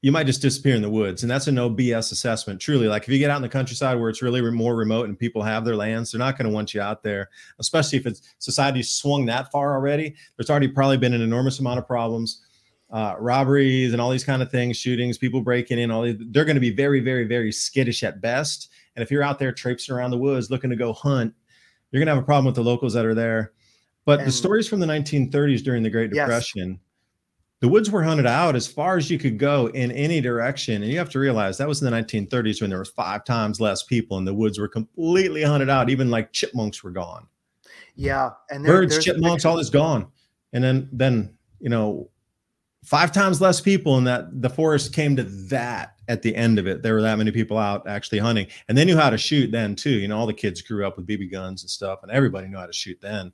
you 0.00 0.12
might 0.12 0.26
just 0.26 0.42
disappear 0.42 0.76
in 0.76 0.82
the 0.82 0.90
woods. 0.90 1.22
And 1.22 1.30
that's 1.30 1.48
a 1.48 1.52
no 1.52 1.68
BS 1.68 2.12
assessment. 2.12 2.60
Truly, 2.60 2.86
like 2.86 3.02
if 3.02 3.08
you 3.08 3.18
get 3.18 3.30
out 3.30 3.36
in 3.36 3.42
the 3.42 3.48
countryside 3.48 3.98
where 3.98 4.08
it's 4.08 4.22
really 4.22 4.40
more 4.50 4.76
remote 4.76 5.08
and 5.08 5.18
people 5.18 5.42
have 5.42 5.64
their 5.64 5.74
lands, 5.74 6.12
they're 6.12 6.20
not 6.20 6.38
going 6.38 6.48
to 6.48 6.54
want 6.54 6.72
you 6.72 6.80
out 6.80 7.02
there, 7.02 7.30
especially 7.58 7.98
if 7.98 8.06
it's 8.06 8.22
society 8.38 8.82
swung 8.82 9.26
that 9.26 9.50
far 9.50 9.74
already. 9.74 10.14
There's 10.36 10.50
already 10.50 10.68
probably 10.68 10.98
been 10.98 11.14
an 11.14 11.22
enormous 11.22 11.58
amount 11.58 11.78
of 11.78 11.86
problems. 11.86 12.42
Uh, 12.90 13.14
robberies 13.18 13.92
and 13.92 14.00
all 14.00 14.08
these 14.08 14.24
kind 14.24 14.40
of 14.40 14.50
things, 14.50 14.74
shootings, 14.74 15.18
people 15.18 15.42
breaking 15.42 15.78
in, 15.78 15.90
all 15.90 16.04
these, 16.04 16.16
they're 16.30 16.46
going 16.46 16.56
to 16.56 16.60
be 16.60 16.70
very, 16.70 17.00
very, 17.00 17.24
very 17.24 17.52
skittish 17.52 18.02
at 18.02 18.22
best. 18.22 18.70
And 18.96 19.02
if 19.02 19.10
you're 19.10 19.22
out 19.22 19.38
there 19.38 19.52
traipsing 19.52 19.94
around 19.94 20.10
the 20.10 20.16
woods 20.16 20.50
looking 20.50 20.70
to 20.70 20.76
go 20.76 20.94
hunt, 20.94 21.34
you're 21.90 22.00
going 22.00 22.06
to 22.06 22.14
have 22.14 22.22
a 22.22 22.24
problem 22.24 22.46
with 22.46 22.54
the 22.54 22.62
locals 22.62 22.94
that 22.94 23.04
are 23.04 23.14
there. 23.14 23.52
But 24.06 24.20
and, 24.20 24.28
the 24.28 24.32
stories 24.32 24.66
from 24.66 24.80
the 24.80 24.86
1930s 24.86 25.62
during 25.62 25.82
the 25.82 25.90
Great 25.90 26.12
Depression, 26.12 26.70
yes 26.70 26.78
the 27.60 27.68
woods 27.68 27.90
were 27.90 28.02
hunted 28.02 28.26
out 28.26 28.54
as 28.54 28.66
far 28.66 28.96
as 28.96 29.10
you 29.10 29.18
could 29.18 29.38
go 29.38 29.66
in 29.68 29.90
any 29.92 30.20
direction. 30.20 30.82
And 30.82 30.90
you 30.92 30.98
have 30.98 31.10
to 31.10 31.18
realize 31.18 31.58
that 31.58 31.68
was 31.68 31.82
in 31.82 31.90
the 31.90 31.96
1930s 31.96 32.60
when 32.60 32.70
there 32.70 32.78
was 32.78 32.90
five 32.90 33.24
times 33.24 33.60
less 33.60 33.82
people 33.82 34.18
and 34.18 34.26
the 34.26 34.34
woods 34.34 34.58
were 34.58 34.68
completely 34.68 35.42
hunted 35.42 35.68
out. 35.68 35.90
Even 35.90 36.10
like 36.10 36.32
chipmunks 36.32 36.84
were 36.84 36.90
gone. 36.90 37.26
Yeah. 37.96 38.30
And 38.50 38.64
there, 38.64 38.72
birds, 38.72 39.04
chipmunks, 39.04 39.44
all 39.44 39.58
is 39.58 39.70
gone. 39.70 40.06
And 40.52 40.62
then, 40.62 40.88
then, 40.92 41.36
you 41.58 41.68
know, 41.68 42.10
five 42.84 43.12
times 43.12 43.40
less 43.40 43.60
people, 43.60 43.98
and 43.98 44.06
that 44.06 44.40
the 44.40 44.48
forest 44.48 44.94
came 44.94 45.16
to 45.16 45.24
that 45.24 45.96
at 46.08 46.22
the 46.22 46.34
end 46.34 46.58
of 46.58 46.66
it. 46.66 46.82
There 46.82 46.94
were 46.94 47.02
that 47.02 47.18
many 47.18 47.30
people 47.30 47.58
out 47.58 47.86
actually 47.88 48.18
hunting, 48.18 48.46
and 48.68 48.78
they 48.78 48.84
knew 48.84 48.96
how 48.96 49.10
to 49.10 49.18
shoot 49.18 49.50
then 49.50 49.74
too. 49.74 49.90
You 49.90 50.08
know, 50.08 50.16
all 50.16 50.26
the 50.26 50.32
kids 50.32 50.62
grew 50.62 50.86
up 50.86 50.96
with 50.96 51.06
BB 51.06 51.30
guns 51.30 51.62
and 51.62 51.70
stuff, 51.70 52.00
and 52.02 52.10
everybody 52.10 52.48
knew 52.48 52.56
how 52.56 52.66
to 52.66 52.72
shoot 52.72 52.98
then. 53.00 53.32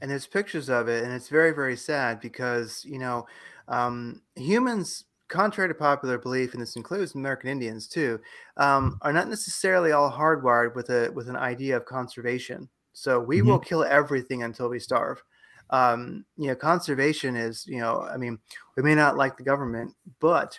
And 0.00 0.10
there's 0.10 0.26
pictures 0.26 0.68
of 0.68 0.88
it, 0.88 1.04
and 1.04 1.12
it's 1.12 1.28
very, 1.28 1.52
very 1.52 1.76
sad 1.76 2.20
because 2.20 2.84
you 2.84 2.98
know 2.98 3.26
um, 3.68 4.22
humans 4.34 5.04
contrary 5.28 5.68
to 5.68 5.74
popular 5.74 6.18
belief, 6.18 6.52
and 6.52 6.62
this 6.62 6.76
includes 6.76 7.14
American 7.14 7.50
Indians 7.50 7.88
too, 7.88 8.20
um, 8.56 8.98
are 9.02 9.12
not 9.12 9.28
necessarily 9.28 9.92
all 9.92 10.10
hardwired 10.10 10.74
with 10.74 10.90
a 10.90 11.10
with 11.14 11.28
an 11.28 11.36
idea 11.36 11.76
of 11.76 11.84
conservation. 11.84 12.68
So 12.92 13.20
we 13.20 13.38
mm-hmm. 13.38 13.48
will 13.48 13.58
kill 13.58 13.84
everything 13.84 14.42
until 14.42 14.68
we 14.68 14.78
starve. 14.78 15.22
Um, 15.70 16.24
you 16.36 16.46
know, 16.46 16.54
conservation 16.54 17.36
is, 17.36 17.66
you 17.66 17.78
know, 17.78 18.02
I 18.02 18.16
mean, 18.16 18.38
we 18.76 18.82
may 18.82 18.94
not 18.94 19.16
like 19.16 19.36
the 19.36 19.42
government, 19.42 19.94
but 20.20 20.58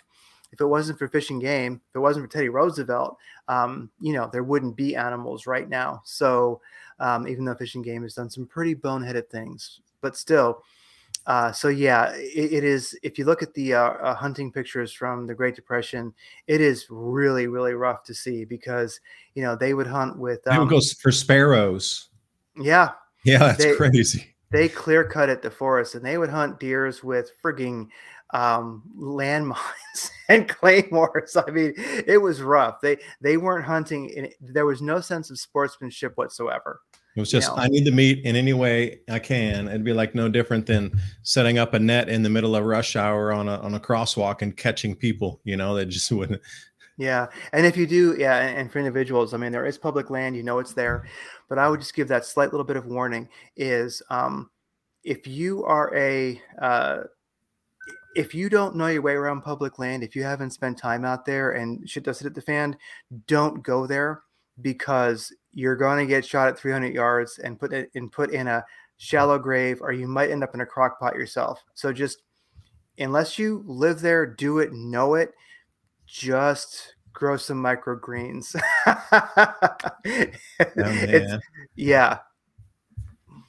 if 0.52 0.60
it 0.60 0.66
wasn't 0.66 0.98
for 0.98 1.08
Fish 1.08 1.30
and 1.30 1.40
Game, 1.40 1.80
if 1.88 1.96
it 1.96 2.00
wasn't 2.00 2.26
for 2.26 2.30
Teddy 2.30 2.48
Roosevelt, 2.48 3.16
um, 3.48 3.90
you 4.00 4.12
know, 4.12 4.28
there 4.32 4.44
wouldn't 4.44 4.76
be 4.76 4.96
animals 4.96 5.46
right 5.46 5.68
now. 5.68 6.02
So 6.04 6.60
um, 7.00 7.26
even 7.26 7.44
though 7.44 7.54
Fish 7.54 7.74
and 7.74 7.84
Game 7.84 8.02
has 8.02 8.14
done 8.14 8.30
some 8.30 8.46
pretty 8.46 8.74
boneheaded 8.74 9.28
things, 9.28 9.80
but 10.00 10.16
still, 10.16 10.62
uh, 11.28 11.52
so 11.52 11.68
yeah, 11.68 12.10
it, 12.14 12.52
it 12.54 12.64
is. 12.64 12.98
If 13.02 13.18
you 13.18 13.26
look 13.26 13.42
at 13.42 13.52
the 13.52 13.74
uh, 13.74 13.90
uh, 13.90 14.14
hunting 14.14 14.50
pictures 14.50 14.94
from 14.94 15.26
the 15.26 15.34
Great 15.34 15.54
Depression, 15.54 16.14
it 16.46 16.62
is 16.62 16.86
really, 16.88 17.48
really 17.48 17.74
rough 17.74 18.02
to 18.04 18.14
see 18.14 18.46
because 18.46 18.98
you 19.34 19.42
know 19.42 19.54
they 19.54 19.74
would 19.74 19.86
hunt 19.86 20.18
with. 20.18 20.40
Um, 20.48 20.66
it 20.66 20.70
go 20.70 20.80
for 21.00 21.12
sparrows. 21.12 22.08
Yeah. 22.56 22.92
Yeah, 23.24 23.38
that's 23.38 23.62
they, 23.62 23.76
crazy. 23.76 24.34
They 24.50 24.70
clear 24.70 25.04
cut 25.04 25.28
at 25.28 25.42
the 25.42 25.50
forest, 25.50 25.94
and 25.94 26.04
they 26.04 26.16
would 26.16 26.30
hunt 26.30 26.58
deers 26.58 27.04
with 27.04 27.30
frigging 27.44 27.88
um, 28.30 28.82
landmines 28.98 30.10
and 30.30 30.48
claymores. 30.48 31.36
I 31.36 31.50
mean, 31.50 31.74
it 31.76 32.22
was 32.22 32.40
rough. 32.40 32.80
They 32.80 32.96
they 33.20 33.36
weren't 33.36 33.66
hunting. 33.66 34.08
In, 34.08 34.30
there 34.40 34.64
was 34.64 34.80
no 34.80 35.00
sense 35.00 35.30
of 35.30 35.38
sportsmanship 35.38 36.16
whatsoever. 36.16 36.80
It 37.18 37.22
was 37.22 37.32
just? 37.32 37.50
I 37.56 37.66
need 37.66 37.84
the 37.84 37.90
meat 37.90 38.24
in 38.24 38.36
any 38.36 38.52
way 38.52 39.00
I 39.10 39.18
can. 39.18 39.66
It'd 39.66 39.82
be 39.82 39.92
like 39.92 40.14
no 40.14 40.28
different 40.28 40.66
than 40.66 40.92
setting 41.24 41.58
up 41.58 41.74
a 41.74 41.78
net 41.80 42.08
in 42.08 42.22
the 42.22 42.30
middle 42.30 42.54
of 42.54 42.64
rush 42.64 42.94
hour 42.94 43.32
on 43.32 43.48
a 43.48 43.56
on 43.58 43.74
a 43.74 43.80
crosswalk 43.80 44.40
and 44.40 44.56
catching 44.56 44.94
people. 44.94 45.40
You 45.42 45.56
know, 45.56 45.74
that 45.74 45.86
just 45.86 46.12
wouldn't. 46.12 46.40
Yeah, 46.96 47.26
and 47.52 47.66
if 47.66 47.76
you 47.76 47.88
do, 47.88 48.14
yeah, 48.16 48.36
and 48.38 48.70
for 48.70 48.78
individuals, 48.78 49.34
I 49.34 49.36
mean, 49.36 49.50
there 49.50 49.66
is 49.66 49.76
public 49.76 50.10
land. 50.10 50.36
You 50.36 50.44
know, 50.44 50.60
it's 50.60 50.74
there, 50.74 51.08
but 51.48 51.58
I 51.58 51.68
would 51.68 51.80
just 51.80 51.96
give 51.96 52.06
that 52.06 52.24
slight 52.24 52.52
little 52.52 52.64
bit 52.64 52.76
of 52.76 52.86
warning: 52.86 53.28
is 53.56 54.00
um, 54.10 54.48
if 55.02 55.26
you 55.26 55.64
are 55.64 55.92
a 55.96 56.40
uh, 56.62 56.98
if 58.14 58.32
you 58.32 58.48
don't 58.48 58.76
know 58.76 58.86
your 58.86 59.02
way 59.02 59.14
around 59.14 59.42
public 59.42 59.80
land, 59.80 60.04
if 60.04 60.14
you 60.14 60.22
haven't 60.22 60.52
spent 60.52 60.78
time 60.78 61.04
out 61.04 61.24
there 61.24 61.50
and 61.50 61.90
shit 61.90 62.04
does 62.04 62.20
hit 62.20 62.36
the 62.36 62.40
fan, 62.40 62.76
don't 63.26 63.64
go 63.64 63.88
there 63.88 64.22
because 64.60 65.32
you're 65.58 65.74
going 65.74 65.98
to 65.98 66.06
get 66.06 66.24
shot 66.24 66.46
at 66.46 66.56
300 66.56 66.94
yards 66.94 67.40
and 67.40 67.58
put 67.58 67.72
it 67.72 67.90
and 67.96 68.12
put 68.12 68.30
in 68.30 68.46
a 68.46 68.64
shallow 68.96 69.40
grave, 69.40 69.78
or 69.80 69.90
you 69.90 70.06
might 70.06 70.30
end 70.30 70.44
up 70.44 70.54
in 70.54 70.60
a 70.60 70.66
crock 70.66 71.00
pot 71.00 71.16
yourself. 71.16 71.64
So 71.74 71.92
just 71.92 72.22
unless 72.96 73.40
you 73.40 73.64
live 73.66 74.00
there, 74.00 74.24
do 74.24 74.60
it, 74.60 74.72
know 74.72 75.16
it, 75.16 75.34
just 76.06 76.94
grow 77.12 77.36
some 77.36 77.60
microgreens. 77.60 78.54
oh, 80.78 81.38
yeah. 81.74 82.18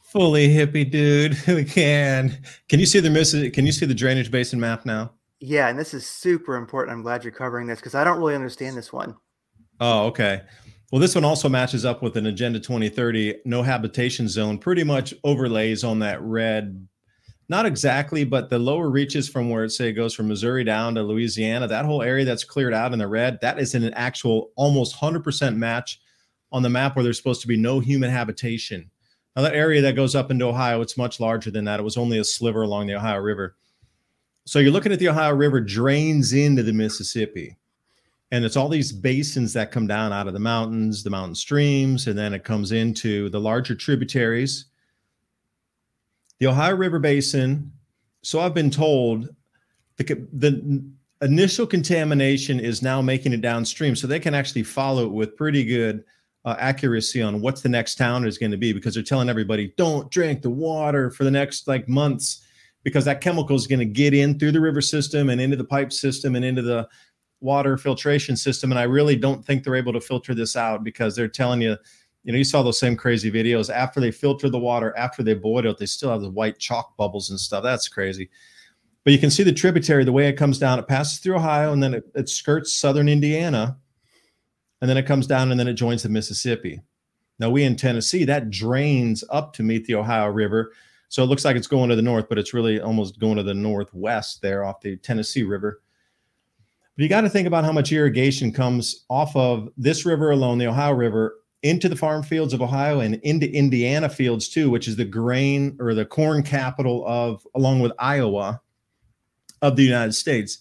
Fully 0.02 0.48
hippie 0.48 0.90
dude. 0.90 1.38
We 1.48 1.64
can. 1.64 2.42
Can 2.70 2.80
you 2.80 2.88
see 2.88 3.02
the 3.02 3.12
miss? 3.12 3.34
can 3.54 3.68
you 3.68 3.72
see 3.72 3.86
the 3.86 3.94
drainage 3.94 4.32
basin 4.32 4.60
map 4.60 4.84
now? 4.84 5.12
Yeah, 5.42 5.68
and 5.68 5.78
this 5.78 5.94
is 5.94 6.08
super 6.08 6.56
important. 6.56 6.98
I'm 6.98 7.04
glad 7.04 7.24
you're 7.24 7.32
covering 7.32 7.68
this 7.68 7.78
because 7.78 7.94
I 7.94 8.04
don't 8.04 8.18
really 8.18 8.34
understand 8.34 8.76
this 8.76 8.92
one. 8.92 9.16
Oh, 9.80 10.08
okay. 10.08 10.42
Well, 10.92 11.00
this 11.00 11.14
one 11.14 11.26
also 11.26 11.50
matches 11.50 11.86
up 11.86 12.02
with 12.02 12.18
an 12.18 12.26
Agenda 12.26 12.60
2030 12.60 13.42
no 13.46 13.62
habitation 13.62 14.28
zone, 14.28 14.58
pretty 14.58 14.84
much 14.84 15.14
overlays 15.24 15.84
on 15.84 16.00
that 16.00 16.20
red. 16.22 16.88
Not 17.48 17.68
exactly, 17.68 18.24
but 18.24 18.50
the 18.50 18.58
lower 18.58 18.90
reaches 18.90 19.30
from 19.30 19.50
where 19.50 19.64
it 19.64 19.70
say 19.70 19.92
goes 19.92 20.16
from 20.16 20.28
Missouri 20.28 20.64
down 20.64 20.96
to 20.96 21.04
Louisiana, 21.04 21.68
that 21.68 21.86
whole 21.86 22.02
area 22.02 22.26
that's 22.26 22.44
cleared 22.44 22.74
out 22.74 22.92
in 22.94 23.00
the 23.00 23.08
red, 23.08 23.40
that 23.42 23.60
is 23.60 23.76
an 23.76 23.94
actual 23.94 24.52
almost 24.56 24.96
100% 24.96 25.56
match 25.56 26.00
on 26.52 26.64
the 26.64 26.70
map 26.70 26.96
where 26.96 27.04
there's 27.04 27.18
supposed 27.18 27.42
to 27.42 27.48
be 27.48 27.58
no 27.58 27.80
human 27.80 28.10
habitation. 28.10 28.90
Now, 29.36 29.44
that 29.44 29.56
area 29.56 29.82
that 29.84 29.96
goes 29.96 30.16
up 30.16 30.32
into 30.32 30.46
Ohio, 30.46 30.82
it's 30.82 30.98
much 30.98 31.20
larger 31.20 31.52
than 31.52 31.66
that. 31.66 31.80
It 31.80 31.84
was 31.84 31.98
only 31.98 32.18
a 32.18 32.24
sliver 32.24 32.64
along 32.64 32.88
the 32.88 32.96
Ohio 32.96 33.20
River. 33.20 33.56
So 34.46 34.58
you're 34.58 34.72
looking 34.72 34.92
at 34.92 34.98
the 34.98 35.10
Ohio 35.10 35.36
River 35.36 35.62
drains 35.62 36.34
into 36.34 36.64
the 36.64 36.74
Mississippi 36.74 37.58
and 38.32 38.46
it's 38.46 38.56
all 38.56 38.70
these 38.70 38.92
basins 38.92 39.54
that 39.54 39.72
come 39.72 39.88
down 39.88 40.14
out 40.14 40.28
of 40.28 40.34
the 40.34 40.40
mountains, 40.40 41.04
the 41.04 41.10
mountain 41.10 41.36
streams, 41.36 42.08
and 42.08 42.18
then 42.18 42.34
it 42.34 42.44
comes 42.44 42.72
into 42.72 43.30
the 43.30 43.40
larger 43.40 43.76
tributaries. 43.76 44.66
The 46.40 46.48
Ohio 46.48 46.76
River 46.76 47.00
Basin, 47.00 47.72
so 48.22 48.40
I've 48.40 48.54
been 48.54 48.70
told, 48.70 49.30
the, 49.98 50.28
the 50.32 50.84
initial 51.22 51.66
contamination 51.66 52.60
is 52.60 52.82
now 52.82 53.02
making 53.02 53.34
it 53.34 53.42
downstream, 53.42 53.96
so 53.96 54.08
they 54.08 54.20
can 54.20 54.34
actually 54.34 54.64
follow 54.64 55.06
it 55.06 55.12
with 55.12 55.36
pretty 55.36 55.66
good 55.66 56.04
uh, 56.46 56.56
accuracy 56.58 57.22
on 57.22 57.42
what's 57.42 57.62
the 57.62 57.70
next 57.70 57.96
town 57.96 58.26
is 58.26 58.38
going 58.38 58.52
to 58.52 58.58
be 58.58 58.72
because 58.72 58.94
they're 58.94 59.04
telling 59.04 59.30
everybody 59.30 59.74
don't 59.78 60.10
drink 60.10 60.42
the 60.42 60.50
water 60.50 61.12
for 61.12 61.26
the 61.26 61.32
next 61.32 61.68
like 61.68 61.90
months 61.90 62.46
because 62.84 63.04
that 63.04 63.20
chemical 63.20 63.56
is 63.56 63.68
going 63.68 63.80
to 63.80 63.86
get 63.86 64.14
in 64.14 64.40
through 64.40 64.52
the 64.52 64.62
river 64.62 64.82
system 64.82 65.30
and 65.30 65.42
into 65.42 65.58
the 65.58 65.64
pipe 65.66 65.92
system 65.92 66.36
and 66.36 66.46
into 66.46 66.62
the 66.62 66.88
water 67.42 67.78
filtration 67.78 68.36
system. 68.36 68.72
And 68.72 68.80
I 68.80 68.84
really 68.84 69.16
don't 69.16 69.46
think 69.46 69.64
they're 69.64 69.76
able 69.76 69.94
to 69.94 70.02
filter 70.02 70.34
this 70.34 70.56
out 70.56 70.84
because 70.84 71.16
they're 71.16 71.28
telling 71.28 71.62
you, 71.62 71.76
you 72.24 72.32
know, 72.34 72.38
you 72.38 72.44
saw 72.44 72.62
those 72.62 72.80
same 72.80 72.96
crazy 72.96 73.32
videos 73.32 73.74
after 73.74 74.00
they 74.00 74.12
filter 74.12 74.50
the 74.50 74.60
water, 74.60 74.96
after 74.98 75.24
they 75.24 75.34
boil 75.34 75.66
it, 75.66 75.78
they 75.78 75.86
still 75.86 76.12
have 76.12 76.22
the 76.22 76.30
white 76.30 76.60
chalk 76.60 76.96
bubbles 76.98 77.30
and 77.30 77.40
stuff. 77.40 77.64
That's 77.64 77.88
crazy. 77.88 78.30
But 79.04 79.14
you 79.14 79.20
can 79.20 79.32
see 79.32 79.44
the 79.44 79.54
tributary, 79.54 80.04
the 80.04 80.12
way 80.12 80.28
it 80.28 80.34
comes 80.34 80.60
down, 80.60 80.80
it 80.80 80.88
passes 80.88 81.20
through 81.20 81.38
Ohio 81.38 81.72
and 81.72 81.82
then 81.82 81.94
it, 81.94 82.04
it 82.16 82.30
skirts 82.30 82.74
southern 82.74 83.08
Indiana. 83.08 83.78
And 84.82 84.90
then 84.90 84.98
it 84.98 85.06
comes 85.06 85.28
down 85.28 85.52
and 85.52 85.60
then 85.60 85.68
it 85.68 85.74
joins 85.74 86.04
the 86.04 86.10
Mississippi. 86.10 86.82
Now, 87.40 87.50
we 87.50 87.64
in 87.64 87.78
Tennessee, 87.78 88.26
that 88.26 88.50
drains 88.50 89.24
up 89.30 89.54
to 89.54 89.64
meet 89.64 89.86
the 89.86 89.96
Ohio 89.96 90.28
River. 90.28 90.74
So 91.08 91.24
it 91.24 91.28
looks 91.28 91.46
like 91.46 91.56
it's 91.56 91.68
going 91.68 91.90
to 91.90 91.96
the 91.96 92.02
north, 92.02 92.28
but 92.30 92.38
it's 92.38 92.54
really 92.54 92.82
almost 92.82 93.20
going 93.20 93.38
to 93.38 93.44
the 93.44 93.54
northwest 93.54 94.42
there 94.42 94.64
off 94.64 94.82
the 94.82 94.98
Tennessee 94.98 95.44
River. 95.44 95.82
But 97.00 97.04
you 97.04 97.10
got 97.10 97.22
to 97.22 97.30
think 97.30 97.48
about 97.48 97.64
how 97.64 97.72
much 97.72 97.94
irrigation 97.94 98.52
comes 98.52 99.06
off 99.10 99.34
of 99.34 99.70
this 99.78 100.06
river 100.06 100.32
alone, 100.32 100.58
the 100.58 100.68
Ohio 100.68 100.92
River, 100.92 101.38
into 101.64 101.88
the 101.88 101.96
farm 101.96 102.24
fields 102.24 102.54
of 102.54 102.62
Ohio 102.62 103.00
and 103.00 103.16
into 103.24 103.50
Indiana 103.50 104.10
fields 104.10 104.50
too, 104.50 104.70
which 104.70 104.86
is 104.86 104.98
the 104.98 105.06
grain 105.06 105.78
or 105.80 105.94
the 105.94 106.04
corn 106.04 106.44
capital 106.44 107.08
of, 107.08 107.48
along 107.56 107.80
with 107.80 107.94
Iowa, 108.00 108.60
of 109.62 109.78
the 109.78 109.84
United 109.84 110.12
States. 110.12 110.58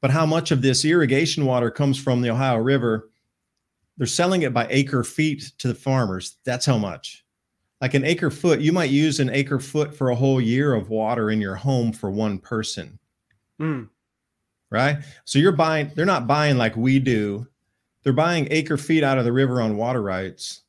But 0.00 0.10
how 0.10 0.26
much 0.26 0.50
of 0.50 0.60
this 0.60 0.84
irrigation 0.84 1.46
water 1.46 1.70
comes 1.70 1.96
from 1.96 2.20
the 2.20 2.30
Ohio 2.30 2.56
River? 2.56 3.08
They're 3.96 4.08
selling 4.08 4.42
it 4.42 4.52
by 4.52 4.66
acre 4.70 5.04
feet 5.04 5.52
to 5.58 5.68
the 5.68 5.74
farmers. 5.76 6.38
That's 6.42 6.66
how 6.66 6.78
much. 6.78 7.24
Like 7.80 7.94
an 7.94 8.04
acre 8.04 8.32
foot, 8.32 8.58
you 8.58 8.72
might 8.72 8.90
use 8.90 9.20
an 9.20 9.30
acre 9.30 9.60
foot 9.60 9.94
for 9.94 10.10
a 10.10 10.16
whole 10.16 10.40
year 10.40 10.74
of 10.74 10.90
water 10.90 11.30
in 11.30 11.40
your 11.40 11.54
home 11.54 11.92
for 11.92 12.10
one 12.10 12.40
person. 12.40 12.98
Mm 13.60 13.88
right? 14.70 14.98
So 15.24 15.38
you're 15.38 15.52
buying, 15.52 15.90
they're 15.94 16.06
not 16.06 16.26
buying 16.26 16.56
like 16.56 16.76
we 16.76 16.98
do. 16.98 17.46
They're 18.02 18.12
buying 18.12 18.48
acre 18.50 18.76
feet 18.76 19.04
out 19.04 19.18
of 19.18 19.24
the 19.24 19.32
river 19.32 19.60
on 19.60 19.76
water 19.76 20.02
rights. 20.02 20.62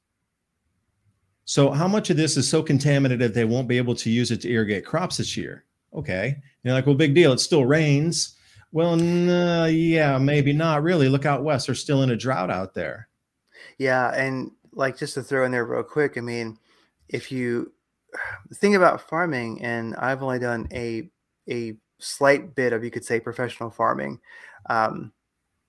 So 1.45 1.71
how 1.71 1.87
much 1.87 2.09
of 2.09 2.17
this 2.17 2.37
is 2.37 2.47
so 2.47 2.61
contaminated 2.61 3.19
that 3.19 3.33
they 3.33 3.45
won't 3.45 3.67
be 3.67 3.77
able 3.77 3.95
to 3.95 4.09
use 4.09 4.31
it 4.31 4.41
to 4.41 4.49
irrigate 4.49 4.85
crops 4.85 5.17
this 5.17 5.35
year? 5.37 5.65
Okay. 5.93 6.37
You're 6.63 6.73
like, 6.73 6.85
well, 6.85 6.95
big 6.95 7.15
deal. 7.15 7.33
It 7.33 7.39
still 7.39 7.65
rains. 7.65 8.35
Well, 8.71 8.95
no, 8.95 9.63
uh, 9.63 9.65
yeah, 9.65 10.17
maybe 10.17 10.53
not 10.53 10.83
really. 10.83 11.09
Look 11.09 11.25
out 11.25 11.43
west. 11.43 11.67
They're 11.67 11.75
still 11.75 12.03
in 12.03 12.11
a 12.11 12.15
drought 12.15 12.49
out 12.49 12.73
there. 12.73 13.09
Yeah. 13.77 14.13
And 14.13 14.51
like 14.71 14.97
just 14.97 15.15
to 15.15 15.23
throw 15.23 15.45
in 15.45 15.51
there 15.51 15.65
real 15.65 15.83
quick, 15.83 16.17
I 16.17 16.21
mean, 16.21 16.57
if 17.09 17.31
you 17.31 17.73
think 18.55 18.75
about 18.75 19.09
farming, 19.09 19.61
and 19.61 19.95
I've 19.95 20.23
only 20.23 20.39
done 20.39 20.67
a 20.71 21.09
a 21.49 21.75
slight 22.01 22.55
bit 22.55 22.73
of 22.73 22.83
you 22.83 22.91
could 22.91 23.05
say 23.05 23.19
professional 23.19 23.69
farming 23.69 24.19
um, 24.69 25.11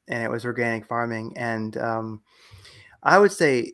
and 0.09 0.23
it 0.23 0.31
was 0.31 0.45
organic 0.45 0.87
farming. 0.87 1.33
And 1.37 1.77
um, 1.79 2.23
i 3.03 3.19
would 3.19 3.33
say 3.33 3.73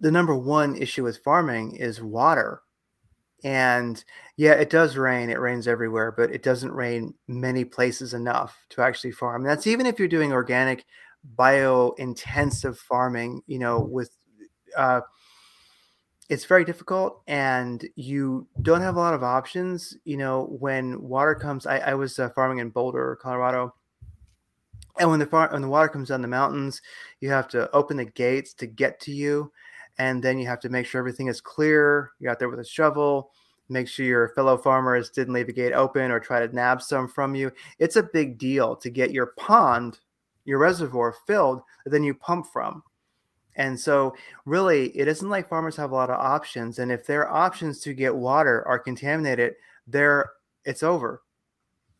the 0.00 0.10
number 0.10 0.34
one 0.34 0.76
issue 0.76 1.04
with 1.04 1.22
farming 1.22 1.76
is 1.76 2.02
water. 2.02 2.62
And 3.44 4.02
yeah 4.36 4.52
it 4.52 4.70
does 4.70 4.96
rain 4.96 5.30
it 5.30 5.40
rains 5.40 5.68
everywhere 5.68 6.12
but 6.12 6.30
it 6.30 6.42
doesn't 6.42 6.72
rain 6.72 7.14
many 7.28 7.64
places 7.64 8.14
enough 8.14 8.56
to 8.70 8.82
actually 8.82 9.12
farm. 9.12 9.42
And 9.42 9.50
that's 9.50 9.66
even 9.66 9.86
if 9.86 9.98
you're 9.98 10.08
doing 10.08 10.32
organic 10.32 10.84
bio 11.34 11.92
intensive 11.98 12.78
farming 12.78 13.42
you 13.46 13.58
know 13.58 13.80
with 13.80 14.10
uh, 14.76 15.00
it's 16.28 16.44
very 16.44 16.64
difficult 16.64 17.22
and 17.26 17.88
you 17.94 18.46
don't 18.62 18.80
have 18.80 18.96
a 18.96 19.00
lot 19.00 19.14
of 19.14 19.22
options. 19.22 19.96
You 20.04 20.16
know, 20.16 20.56
when 20.58 21.00
water 21.00 21.34
comes, 21.34 21.66
I, 21.66 21.78
I 21.78 21.94
was 21.94 22.18
uh, 22.18 22.30
farming 22.30 22.58
in 22.58 22.70
Boulder, 22.70 23.18
Colorado. 23.20 23.74
And 24.98 25.10
when 25.10 25.20
the 25.20 25.26
far, 25.26 25.50
when 25.52 25.62
the 25.62 25.68
water 25.68 25.88
comes 25.88 26.08
down 26.08 26.22
the 26.22 26.28
mountains, 26.28 26.80
you 27.20 27.28
have 27.30 27.48
to 27.48 27.70
open 27.72 27.96
the 27.96 28.06
gates 28.06 28.54
to 28.54 28.66
get 28.66 28.98
to 29.00 29.12
you, 29.12 29.52
and 29.98 30.22
then 30.22 30.38
you 30.38 30.46
have 30.46 30.60
to 30.60 30.70
make 30.70 30.86
sure 30.86 30.98
everything 30.98 31.26
is 31.26 31.40
clear. 31.40 32.12
You're 32.18 32.30
out 32.30 32.38
there 32.38 32.48
with 32.48 32.60
a 32.60 32.64
shovel, 32.64 33.30
make 33.68 33.88
sure 33.88 34.06
your 34.06 34.28
fellow 34.30 34.56
farmers 34.56 35.10
didn't 35.10 35.34
leave 35.34 35.50
a 35.50 35.52
gate 35.52 35.74
open 35.74 36.10
or 36.10 36.18
try 36.18 36.44
to 36.44 36.54
nab 36.54 36.80
some 36.80 37.08
from 37.08 37.34
you. 37.34 37.52
It's 37.78 37.96
a 37.96 38.02
big 38.02 38.38
deal 38.38 38.74
to 38.76 38.88
get 38.88 39.10
your 39.10 39.34
pond, 39.38 40.00
your 40.46 40.58
reservoir 40.58 41.14
filled 41.26 41.60
that 41.84 41.90
then 41.90 42.04
you 42.04 42.14
pump 42.14 42.46
from. 42.50 42.82
And 43.56 43.78
so, 43.78 44.14
really, 44.44 44.96
it 44.96 45.08
isn't 45.08 45.28
like 45.28 45.48
farmers 45.48 45.76
have 45.76 45.90
a 45.90 45.94
lot 45.94 46.10
of 46.10 46.20
options. 46.20 46.78
And 46.78 46.92
if 46.92 47.06
their 47.06 47.30
options 47.30 47.80
to 47.80 47.94
get 47.94 48.14
water 48.14 48.66
are 48.66 48.78
contaminated, 48.78 49.54
there 49.86 50.30
it's 50.64 50.82
over. 50.82 51.22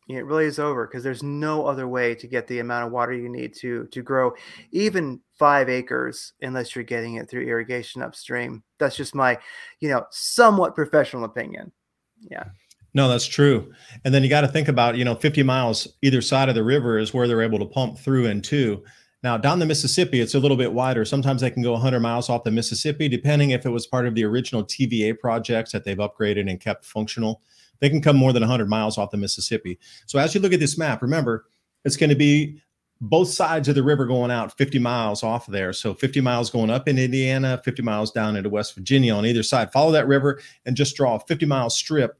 It 0.09 0.25
really 0.25 0.45
is 0.45 0.59
over 0.59 0.87
because 0.87 1.03
there's 1.03 1.23
no 1.23 1.65
other 1.65 1.87
way 1.87 2.15
to 2.15 2.27
get 2.27 2.47
the 2.47 2.59
amount 2.59 2.85
of 2.85 2.93
water 2.93 3.11
you 3.11 3.27
need 3.27 3.53
to 3.55 3.87
to 3.87 4.01
grow 4.01 4.33
even 4.71 5.19
five 5.37 5.67
acres 5.67 6.33
unless 6.41 6.75
you're 6.75 6.85
getting 6.85 7.15
it 7.15 7.29
through 7.29 7.45
irrigation 7.45 8.01
upstream. 8.01 8.63
That's 8.79 8.95
just 8.95 9.15
my, 9.15 9.37
you 9.81 9.89
know, 9.89 10.05
somewhat 10.11 10.75
professional 10.75 11.25
opinion. 11.25 11.73
Yeah. 12.21 12.45
No, 12.93 13.09
that's 13.09 13.27
true. 13.27 13.73
And 14.05 14.13
then 14.13 14.23
you 14.23 14.29
got 14.29 14.41
to 14.41 14.47
think 14.47 14.69
about, 14.69 14.97
you 14.97 15.03
know, 15.03 15.13
50 15.13 15.43
miles 15.43 15.87
either 16.01 16.21
side 16.21 16.49
of 16.49 16.55
the 16.55 16.63
river 16.63 16.97
is 16.97 17.13
where 17.13 17.27
they're 17.27 17.41
able 17.41 17.59
to 17.59 17.65
pump 17.65 17.99
through 17.99 18.27
and 18.27 18.43
to. 18.45 18.83
Now, 19.27 19.35
down 19.35 19.59
the 19.59 19.65
Mississippi, 19.65 20.21
it's 20.21 20.35
a 20.35 20.39
little 20.39 20.55
bit 20.55 20.71
wider. 20.71 21.03
Sometimes 21.03 21.41
they 21.41 21.51
can 21.51 21.61
go 21.61 21.73
100 21.73 21.99
miles 21.99 22.29
off 22.29 22.45
the 22.45 22.49
Mississippi, 22.49 23.09
depending 23.09 23.49
if 23.49 23.65
it 23.65 23.69
was 23.69 23.85
part 23.85 24.07
of 24.07 24.15
the 24.15 24.23
original 24.23 24.63
TVA 24.63 25.19
projects 25.19 25.73
that 25.73 25.83
they've 25.83 25.97
upgraded 25.97 26.49
and 26.49 26.61
kept 26.61 26.85
functional. 26.85 27.41
They 27.81 27.89
can 27.89 28.01
come 28.01 28.15
more 28.15 28.31
than 28.31 28.39
100 28.39 28.69
miles 28.69 28.97
off 28.97 29.11
the 29.11 29.17
Mississippi. 29.17 29.79
So, 30.05 30.17
as 30.17 30.33
you 30.33 30.39
look 30.39 30.53
at 30.53 30.61
this 30.61 30.77
map, 30.77 31.01
remember 31.01 31.47
it's 31.83 31.97
going 31.97 32.09
to 32.09 32.15
be 32.15 32.61
both 33.01 33.27
sides 33.27 33.67
of 33.67 33.75
the 33.75 33.83
river 33.83 34.05
going 34.05 34.31
out 34.31 34.57
50 34.57 34.79
miles 34.79 35.23
off 35.23 35.45
there. 35.47 35.73
So 35.73 35.93
50 35.93 36.21
miles 36.21 36.49
going 36.49 36.69
up 36.69 36.87
in 36.87 36.97
Indiana, 36.97 37.61
50 37.65 37.81
miles 37.81 38.11
down 38.11 38.37
into 38.37 38.49
West 38.49 38.75
Virginia 38.75 39.13
on 39.13 39.25
either 39.25 39.43
side. 39.43 39.73
Follow 39.73 39.91
that 39.91 40.07
river 40.07 40.39
and 40.65 40.77
just 40.77 40.95
draw 40.95 41.15
a 41.15 41.19
50 41.19 41.45
mile 41.45 41.69
strip. 41.69 42.17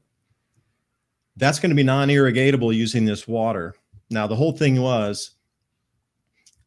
That's 1.38 1.58
going 1.58 1.70
to 1.70 1.74
be 1.74 1.82
non 1.82 2.08
irrigatable 2.08 2.74
using 2.74 3.06
this 3.06 3.26
water. 3.26 3.76
Now, 4.10 4.26
the 4.26 4.36
whole 4.36 4.52
thing 4.52 4.82
was 4.82 5.37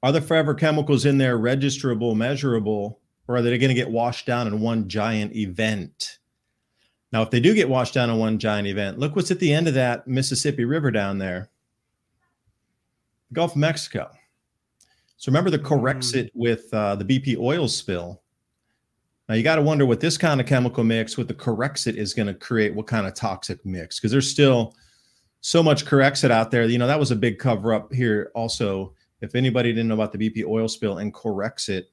are 0.03 0.11
the 0.11 0.21
forever 0.21 0.53
chemicals 0.53 1.05
in 1.05 1.17
there 1.17 1.37
registerable, 1.37 2.15
measurable, 2.15 2.99
or 3.27 3.37
are 3.37 3.41
they 3.41 3.57
going 3.57 3.69
to 3.69 3.75
get 3.75 3.89
washed 3.89 4.25
down 4.25 4.47
in 4.47 4.59
one 4.59 4.87
giant 4.87 5.35
event? 5.35 6.19
Now, 7.11 7.21
if 7.21 7.29
they 7.29 7.39
do 7.39 7.53
get 7.53 7.69
washed 7.69 7.93
down 7.93 8.09
in 8.09 8.17
one 8.17 8.39
giant 8.39 8.67
event, 8.67 8.97
look 8.97 9.15
what's 9.15 9.31
at 9.31 9.39
the 9.39 9.53
end 9.53 9.67
of 9.67 9.73
that 9.73 10.07
Mississippi 10.07 10.65
River 10.65 10.91
down 10.91 11.17
there 11.17 11.49
Gulf 13.33 13.51
of 13.51 13.57
Mexico. 13.57 14.09
So 15.17 15.29
remember 15.29 15.49
the 15.49 15.59
Corexit 15.59 16.25
mm. 16.25 16.31
with 16.33 16.73
uh, 16.73 16.95
the 16.95 17.05
BP 17.05 17.37
oil 17.37 17.67
spill. 17.67 18.21
Now 19.29 19.35
you 19.35 19.43
got 19.43 19.57
to 19.57 19.61
wonder 19.61 19.85
what 19.85 19.99
this 19.99 20.17
kind 20.17 20.41
of 20.41 20.47
chemical 20.47 20.83
mix 20.83 21.15
with 21.17 21.27
the 21.27 21.33
Corexit 21.33 21.95
is 21.95 22.13
going 22.13 22.27
to 22.27 22.33
create, 22.33 22.73
what 22.73 22.87
kind 22.87 23.07
of 23.07 23.13
toxic 23.13 23.63
mix, 23.65 23.99
because 23.99 24.11
there's 24.11 24.29
still 24.29 24.75
so 25.41 25.61
much 25.61 25.85
Corexit 25.85 26.31
out 26.31 26.51
there. 26.51 26.65
You 26.65 26.77
know, 26.77 26.87
that 26.87 26.99
was 26.99 27.11
a 27.11 27.15
big 27.15 27.39
cover 27.39 27.73
up 27.73 27.93
here 27.93 28.31
also 28.35 28.93
if 29.21 29.35
anybody 29.35 29.71
didn't 29.71 29.87
know 29.87 29.95
about 29.95 30.11
the 30.11 30.29
BP 30.29 30.45
oil 30.45 30.67
spill 30.67 30.97
and 30.97 31.13
Corexit, 31.13 31.85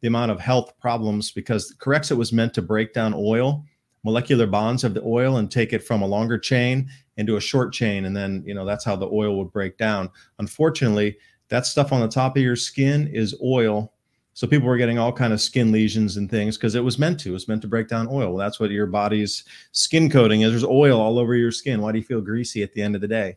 the 0.00 0.08
amount 0.08 0.30
of 0.30 0.40
health 0.40 0.78
problems 0.80 1.32
because 1.32 1.74
Corexit 1.78 2.16
was 2.16 2.32
meant 2.32 2.54
to 2.54 2.62
break 2.62 2.92
down 2.92 3.14
oil, 3.16 3.64
molecular 4.04 4.46
bonds 4.46 4.84
of 4.84 4.94
the 4.94 5.02
oil, 5.02 5.38
and 5.38 5.50
take 5.50 5.72
it 5.72 5.84
from 5.84 6.02
a 6.02 6.06
longer 6.06 6.38
chain 6.38 6.88
into 7.16 7.36
a 7.36 7.40
short 7.40 7.72
chain, 7.72 8.04
and 8.04 8.16
then 8.16 8.42
you 8.46 8.54
know 8.54 8.64
that's 8.64 8.84
how 8.84 8.96
the 8.96 9.10
oil 9.10 9.36
would 9.38 9.52
break 9.52 9.76
down. 9.76 10.08
Unfortunately, 10.38 11.16
that 11.48 11.66
stuff 11.66 11.92
on 11.92 12.00
the 12.00 12.08
top 12.08 12.36
of 12.36 12.42
your 12.42 12.56
skin 12.56 13.08
is 13.08 13.34
oil. 13.42 13.92
So 14.34 14.46
people 14.46 14.68
were 14.68 14.76
getting 14.76 15.00
all 15.00 15.12
kind 15.12 15.32
of 15.32 15.40
skin 15.40 15.72
lesions 15.72 16.16
and 16.16 16.30
things 16.30 16.56
because 16.56 16.76
it 16.76 16.84
was 16.84 16.96
meant 16.96 17.18
to. 17.20 17.30
It 17.30 17.32
was 17.32 17.48
meant 17.48 17.60
to 17.62 17.68
break 17.68 17.88
down 17.88 18.06
oil. 18.06 18.28
Well, 18.28 18.36
that's 18.36 18.60
what 18.60 18.70
your 18.70 18.86
body's 18.86 19.42
skin 19.72 20.08
coating 20.08 20.42
is. 20.42 20.52
There's 20.52 20.62
oil 20.62 21.00
all 21.00 21.18
over 21.18 21.34
your 21.34 21.50
skin. 21.50 21.82
Why 21.82 21.90
do 21.90 21.98
you 21.98 22.04
feel 22.04 22.20
greasy 22.20 22.62
at 22.62 22.72
the 22.72 22.82
end 22.82 22.94
of 22.94 23.00
the 23.00 23.08
day? 23.08 23.36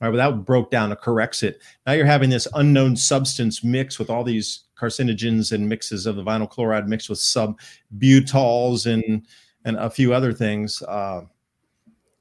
Right, 0.00 0.08
well, 0.08 0.30
that 0.30 0.44
broke 0.46 0.70
down, 0.70 0.92
it 0.92 1.00
Corexit. 1.00 1.56
Now 1.86 1.92
you're 1.92 2.06
having 2.06 2.30
this 2.30 2.48
unknown 2.54 2.96
substance 2.96 3.62
mix 3.62 3.98
with 3.98 4.08
all 4.08 4.24
these 4.24 4.64
carcinogens 4.78 5.52
and 5.52 5.68
mixes 5.68 6.06
of 6.06 6.16
the 6.16 6.22
vinyl 6.22 6.48
chloride 6.48 6.88
mixed 6.88 7.10
with 7.10 7.18
sub-butyls 7.18 8.86
and 8.86 9.26
and 9.66 9.76
a 9.76 9.90
few 9.90 10.14
other 10.14 10.32
things. 10.32 10.80
Uh, 10.82 11.20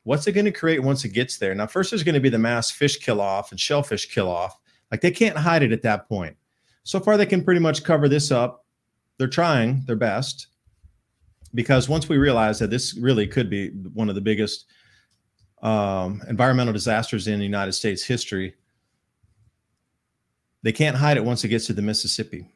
what's 0.03 0.27
it 0.27 0.33
going 0.33 0.43
to 0.43 0.51
create 0.51 0.83
once 0.83 1.05
it 1.05 1.09
gets 1.09 1.37
there? 1.37 1.55
Now, 1.55 1.67
first 1.67 1.91
there's 1.91 2.03
going 2.03 2.15
to 2.15 2.19
be 2.19 2.29
the 2.29 2.37
mass 2.37 2.69
fish 2.69 2.97
kill 2.97 3.21
off 3.21 3.51
and 3.51 3.59
shellfish 3.59 4.11
kill 4.11 4.27
off. 4.27 4.59
Like 4.91 4.99
they 4.99 5.11
can't 5.11 5.37
hide 5.37 5.63
it 5.63 5.71
at 5.71 5.83
that 5.83 6.09
point. 6.09 6.35
So 6.83 6.99
far, 6.99 7.15
they 7.15 7.25
can 7.25 7.43
pretty 7.43 7.61
much 7.61 7.83
cover 7.85 8.09
this 8.09 8.29
up. 8.29 8.65
They're 9.17 9.27
trying 9.27 9.83
their 9.85 9.95
best 9.95 10.47
because 11.53 11.87
once 11.87 12.09
we 12.09 12.17
realize 12.17 12.59
that 12.59 12.69
this 12.69 12.95
really 12.97 13.27
could 13.27 13.49
be 13.49 13.69
one 13.93 14.09
of 14.09 14.15
the 14.15 14.21
biggest 14.21 14.65
um, 15.61 16.21
environmental 16.27 16.73
disasters 16.73 17.27
in 17.27 17.39
the 17.39 17.45
United 17.45 17.73
States 17.73 18.03
history. 18.03 18.55
They 20.61 20.71
can't 20.71 20.97
hide 20.97 21.17
it 21.17 21.25
once 21.25 21.43
it 21.43 21.49
gets 21.49 21.67
to 21.67 21.73
the 21.73 21.81
Mississippi. 21.81 22.49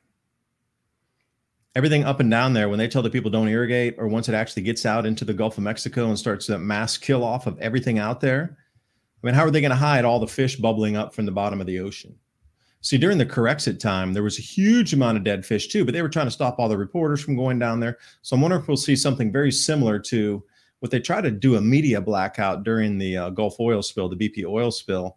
Everything 1.76 2.04
up 2.04 2.20
and 2.20 2.30
down 2.30 2.54
there, 2.54 2.70
when 2.70 2.78
they 2.78 2.88
tell 2.88 3.02
the 3.02 3.10
people 3.10 3.32
don't 3.32 3.48
irrigate, 3.48 3.96
or 3.98 4.08
once 4.08 4.30
it 4.30 4.36
actually 4.36 4.64
gets 4.64 4.86
out 4.86 5.06
into 5.06 5.26
the 5.26 5.34
Gulf 5.34 5.58
of 5.58 5.64
Mexico 5.64 6.08
and 6.08 6.20
starts 6.20 6.46
that 6.48 6.60
mass 6.60 6.98
kill 6.98 7.24
off 7.24 7.48
of 7.48 7.58
everything 7.60 7.98
out 7.98 8.22
there, 8.22 8.58
I 9.24 9.28
mean, 9.28 9.36
how 9.36 9.44
are 9.44 9.52
they 9.52 9.62
going 9.62 9.72
to 9.72 9.76
hide 9.76 10.06
all 10.06 10.20
the 10.20 10.28
fish 10.28 10.58
bubbling 10.58 10.98
up 10.98 11.16
from 11.16 11.26
the 11.26 11.32
bottom 11.32 11.62
of 11.62 11.68
the 11.68 11.80
ocean? 11.80 12.16
See, 12.82 12.98
during 12.98 13.18
the 13.18 13.26
Corexit 13.26 13.80
time, 13.80 14.12
there 14.12 14.24
was 14.24 14.38
a 14.38 14.42
huge 14.42 14.94
amount 14.94 15.18
of 15.18 15.24
dead 15.24 15.46
fish 15.46 15.70
too, 15.70 15.86
but 15.86 15.94
they 15.94 16.02
were 16.02 16.10
trying 16.10 16.28
to 16.28 16.32
stop 16.32 16.60
all 16.60 16.68
the 16.68 16.78
reporters 16.78 17.22
from 17.22 17.38
going 17.38 17.58
down 17.58 17.80
there. 17.80 17.98
So 18.22 18.36
I'm 18.36 18.42
wondering 18.42 18.62
if 18.62 18.68
we'll 18.68 18.76
see 18.76 18.98
something 18.98 19.32
very 19.32 19.52
similar 19.52 19.98
to 20.00 20.44
what 20.84 20.92
they 20.92 21.00
tried 21.00 21.22
to 21.22 21.32
do 21.32 21.56
a 21.56 21.62
media 21.62 22.02
blackout 22.02 22.66
during 22.66 22.98
the 22.98 23.16
uh, 23.16 23.30
Gulf 23.30 23.58
oil 23.58 23.82
spill, 23.82 24.10
the 24.10 24.18
BP 24.18 24.44
oil 24.46 24.70
spill. 24.70 25.16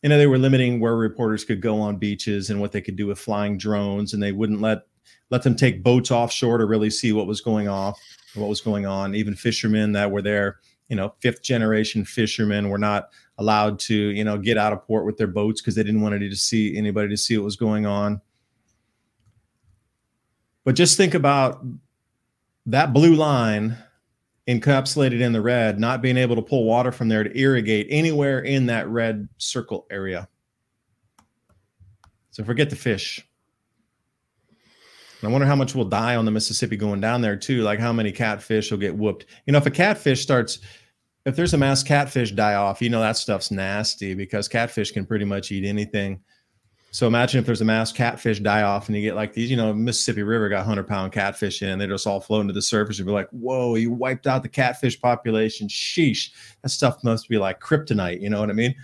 You 0.00 0.08
know, 0.08 0.16
they 0.16 0.28
were 0.28 0.38
limiting 0.38 0.78
where 0.78 0.94
reporters 0.94 1.44
could 1.44 1.60
go 1.60 1.80
on 1.80 1.96
beaches 1.96 2.50
and 2.50 2.60
what 2.60 2.70
they 2.70 2.80
could 2.80 2.94
do 2.94 3.08
with 3.08 3.18
flying 3.18 3.58
drones, 3.58 4.14
and 4.14 4.22
they 4.22 4.30
wouldn't 4.30 4.60
let 4.60 4.82
let 5.28 5.42
them 5.42 5.56
take 5.56 5.82
boats 5.82 6.12
offshore 6.12 6.56
to 6.58 6.66
really 6.66 6.88
see 6.88 7.12
what 7.12 7.26
was 7.26 7.40
going 7.40 7.66
off, 7.66 7.98
what 8.36 8.48
was 8.48 8.60
going 8.60 8.86
on. 8.86 9.16
Even 9.16 9.34
fishermen 9.34 9.90
that 9.90 10.08
were 10.08 10.22
there, 10.22 10.60
you 10.88 10.94
know, 10.94 11.12
fifth 11.18 11.42
generation 11.42 12.04
fishermen 12.04 12.68
were 12.68 12.78
not 12.78 13.08
allowed 13.38 13.80
to, 13.80 13.96
you 13.96 14.22
know, 14.22 14.38
get 14.38 14.56
out 14.56 14.72
of 14.72 14.86
port 14.86 15.04
with 15.04 15.16
their 15.16 15.26
boats 15.26 15.60
because 15.60 15.74
they 15.74 15.82
didn't 15.82 16.02
want 16.02 16.16
to 16.16 16.36
see 16.36 16.76
anybody 16.76 17.08
to 17.08 17.16
see 17.16 17.36
what 17.36 17.44
was 17.44 17.56
going 17.56 17.86
on. 17.86 18.20
But 20.62 20.76
just 20.76 20.96
think 20.96 21.14
about 21.14 21.60
that 22.66 22.92
blue 22.92 23.16
line 23.16 23.76
encapsulated 24.48 25.20
in 25.20 25.32
the 25.32 25.40
red, 25.40 25.78
not 25.78 26.02
being 26.02 26.16
able 26.16 26.36
to 26.36 26.42
pull 26.42 26.64
water 26.64 26.90
from 26.90 27.08
there 27.08 27.24
to 27.24 27.38
irrigate 27.38 27.86
anywhere 27.90 28.40
in 28.40 28.66
that 28.66 28.88
red 28.88 29.28
circle 29.38 29.86
area. 29.90 30.28
So 32.30 32.42
forget 32.44 32.70
the 32.70 32.76
fish. 32.76 33.26
I 35.22 35.28
wonder 35.28 35.46
how 35.46 35.54
much 35.54 35.74
will 35.74 35.84
die 35.84 36.16
on 36.16 36.24
the 36.24 36.32
Mississippi 36.32 36.76
going 36.76 37.00
down 37.00 37.20
there 37.20 37.36
too. 37.36 37.62
Like 37.62 37.78
how 37.78 37.92
many 37.92 38.10
catfish 38.10 38.72
will 38.72 38.78
get 38.78 38.96
whooped. 38.96 39.26
You 39.46 39.52
know, 39.52 39.58
if 39.58 39.66
a 39.66 39.70
catfish 39.70 40.20
starts, 40.20 40.58
if 41.24 41.36
there's 41.36 41.54
a 41.54 41.58
mass 41.58 41.84
catfish 41.84 42.32
die 42.32 42.54
off, 42.54 42.82
you 42.82 42.90
know 42.90 43.00
that 43.00 43.16
stuff's 43.16 43.52
nasty 43.52 44.14
because 44.14 44.48
catfish 44.48 44.90
can 44.90 45.06
pretty 45.06 45.24
much 45.24 45.52
eat 45.52 45.64
anything. 45.64 46.20
So 46.92 47.06
imagine 47.06 47.40
if 47.40 47.46
there's 47.46 47.62
a 47.62 47.64
mass 47.64 47.90
catfish 47.90 48.40
die 48.40 48.62
off 48.62 48.88
and 48.88 48.96
you 48.96 49.02
get 49.02 49.16
like 49.16 49.32
these, 49.32 49.50
you 49.50 49.56
know, 49.56 49.72
Mississippi 49.72 50.22
River 50.22 50.50
got 50.50 50.58
100 50.58 50.86
pound 50.86 51.10
catfish 51.10 51.62
in 51.62 51.70
and 51.70 51.80
they 51.80 51.86
just 51.86 52.06
all 52.06 52.20
floating 52.20 52.48
to 52.48 52.52
the 52.52 52.60
surface. 52.60 52.98
You'd 52.98 53.06
be 53.06 53.12
like, 53.12 53.30
whoa, 53.30 53.76
you 53.76 53.90
wiped 53.90 54.26
out 54.26 54.42
the 54.42 54.50
catfish 54.50 55.00
population. 55.00 55.68
Sheesh. 55.68 56.32
That 56.60 56.68
stuff 56.68 57.02
must 57.02 57.30
be 57.30 57.38
like 57.38 57.60
kryptonite. 57.60 58.20
You 58.20 58.28
know 58.28 58.40
what 58.40 58.50
I 58.50 58.52
mean? 58.52 58.74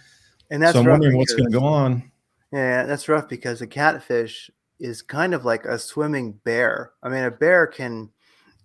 And 0.50 0.62
that's 0.62 0.72
so 0.72 0.80
I'm 0.80 0.86
wondering 0.86 1.18
what's 1.18 1.34
going 1.34 1.52
to 1.52 1.58
go 1.58 1.66
on. 1.66 2.10
Yeah, 2.50 2.84
that's 2.84 3.10
rough 3.10 3.28
because 3.28 3.60
a 3.60 3.66
catfish 3.66 4.50
is 4.80 5.02
kind 5.02 5.34
of 5.34 5.44
like 5.44 5.66
a 5.66 5.78
swimming 5.78 6.32
bear. 6.32 6.92
I 7.02 7.10
mean, 7.10 7.24
a 7.24 7.30
bear 7.30 7.66
can 7.66 8.08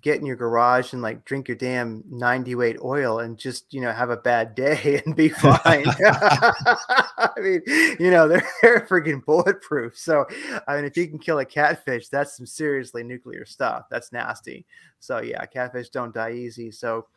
get 0.04 0.20
in 0.20 0.26
your 0.26 0.36
garage 0.36 0.92
and 0.92 1.02
like 1.02 1.24
drink 1.24 1.48
your 1.48 1.56
damn 1.56 2.04
90 2.10 2.56
weight 2.56 2.78
oil 2.84 3.20
and 3.20 3.38
just 3.38 3.74
you 3.74 3.80
know 3.80 3.92
have 3.92 4.10
a 4.10 4.18
bad 4.18 4.54
day 4.54 5.02
and 5.06 5.16
be 5.16 5.30
fine. 5.30 5.56
I 5.66 7.30
mean 7.38 7.62
you 8.00 8.12
know 8.12 8.28
they're, 8.28 8.48
they're 8.62 8.82
freaking 8.82 9.24
bulletproof. 9.26 9.98
So 9.98 10.26
i 10.68 10.76
mean 10.76 10.86
if 10.86 10.98
you 10.98 11.08
can 11.08 11.18
kill 11.18 11.40
a 11.40 11.46
catfish 11.46 12.10
that's 12.10 12.36
some 12.38 12.46
seriously 12.46 13.04
nuclear 13.04 13.46
stuff. 13.46 13.86
That's 13.90 14.12
nasty. 14.12 14.66
So 15.00 15.22
yeah 15.22 15.46
catfish 15.46 15.90
don't 15.90 16.14
die 16.14 16.34
easy. 16.34 16.70
So 16.70 17.08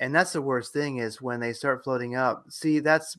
and 0.00 0.14
that's 0.14 0.32
the 0.32 0.42
worst 0.42 0.72
thing 0.72 0.98
is 0.98 1.22
when 1.22 1.40
they 1.40 1.52
start 1.52 1.84
floating 1.84 2.16
up. 2.16 2.46
See 2.50 2.80
that's 2.80 3.16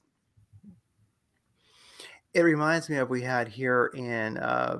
it 2.34 2.41
reminds 2.41 2.89
me 2.89 2.97
of 2.97 3.10
we 3.10 3.22
had 3.22 3.47
here 3.47 3.91
in 3.95 4.38
uh 4.38 4.80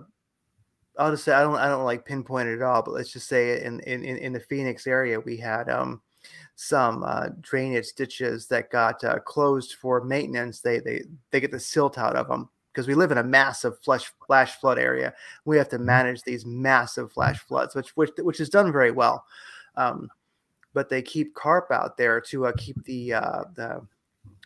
I'll 1.00 1.12
just 1.12 1.24
say 1.24 1.32
I 1.32 1.42
don't 1.42 1.56
I 1.56 1.70
don't 1.70 1.86
like 1.86 2.06
pinpoint 2.06 2.50
it 2.50 2.56
at 2.56 2.62
all, 2.62 2.84
but 2.84 2.94
let's 2.94 3.12
just 3.12 3.28
say 3.28 3.64
in 3.64 3.80
in 3.82 4.04
in 4.04 4.34
the 4.34 4.40
Phoenix 4.40 4.86
area 4.86 5.20
we 5.20 5.38
had 5.38 5.70
um 5.70 6.02
some 6.56 7.04
uh, 7.06 7.30
drainage 7.40 7.94
ditches 7.94 8.48
that 8.48 8.70
got 8.70 9.02
uh, 9.06 9.20
closed 9.20 9.76
for 9.76 10.04
maintenance. 10.04 10.60
They 10.60 10.80
they 10.80 11.04
they 11.32 11.40
get 11.40 11.52
the 11.52 11.60
silt 11.60 11.98
out 11.98 12.18
of 12.18 12.28
them 12.28 12.50
because 12.74 12.86
we 12.86 12.96
live 12.96 13.12
in 13.12 13.18
a 13.18 13.24
massive 13.24 13.80
flash 13.80 14.12
flash 14.28 14.56
flood 14.60 14.78
area. 14.78 15.14
We 15.46 15.58
have 15.58 15.70
to 15.70 15.78
mm-hmm. 15.78 15.86
manage 15.86 16.24
these 16.24 16.46
massive 16.46 17.14
flash 17.14 17.40
floods, 17.40 17.76
which 17.76 17.96
which 17.96 18.12
which 18.18 18.42
is 18.42 18.50
done 18.50 18.72
very 18.72 18.92
well. 18.92 19.26
Um, 19.78 20.10
but 20.74 20.90
they 20.90 21.02
keep 21.02 21.34
carp 21.34 21.72
out 21.72 21.96
there 21.96 22.20
to 22.22 22.48
uh, 22.48 22.52
keep 22.58 22.84
the 22.84 23.14
uh, 23.14 23.44
the 23.56 23.82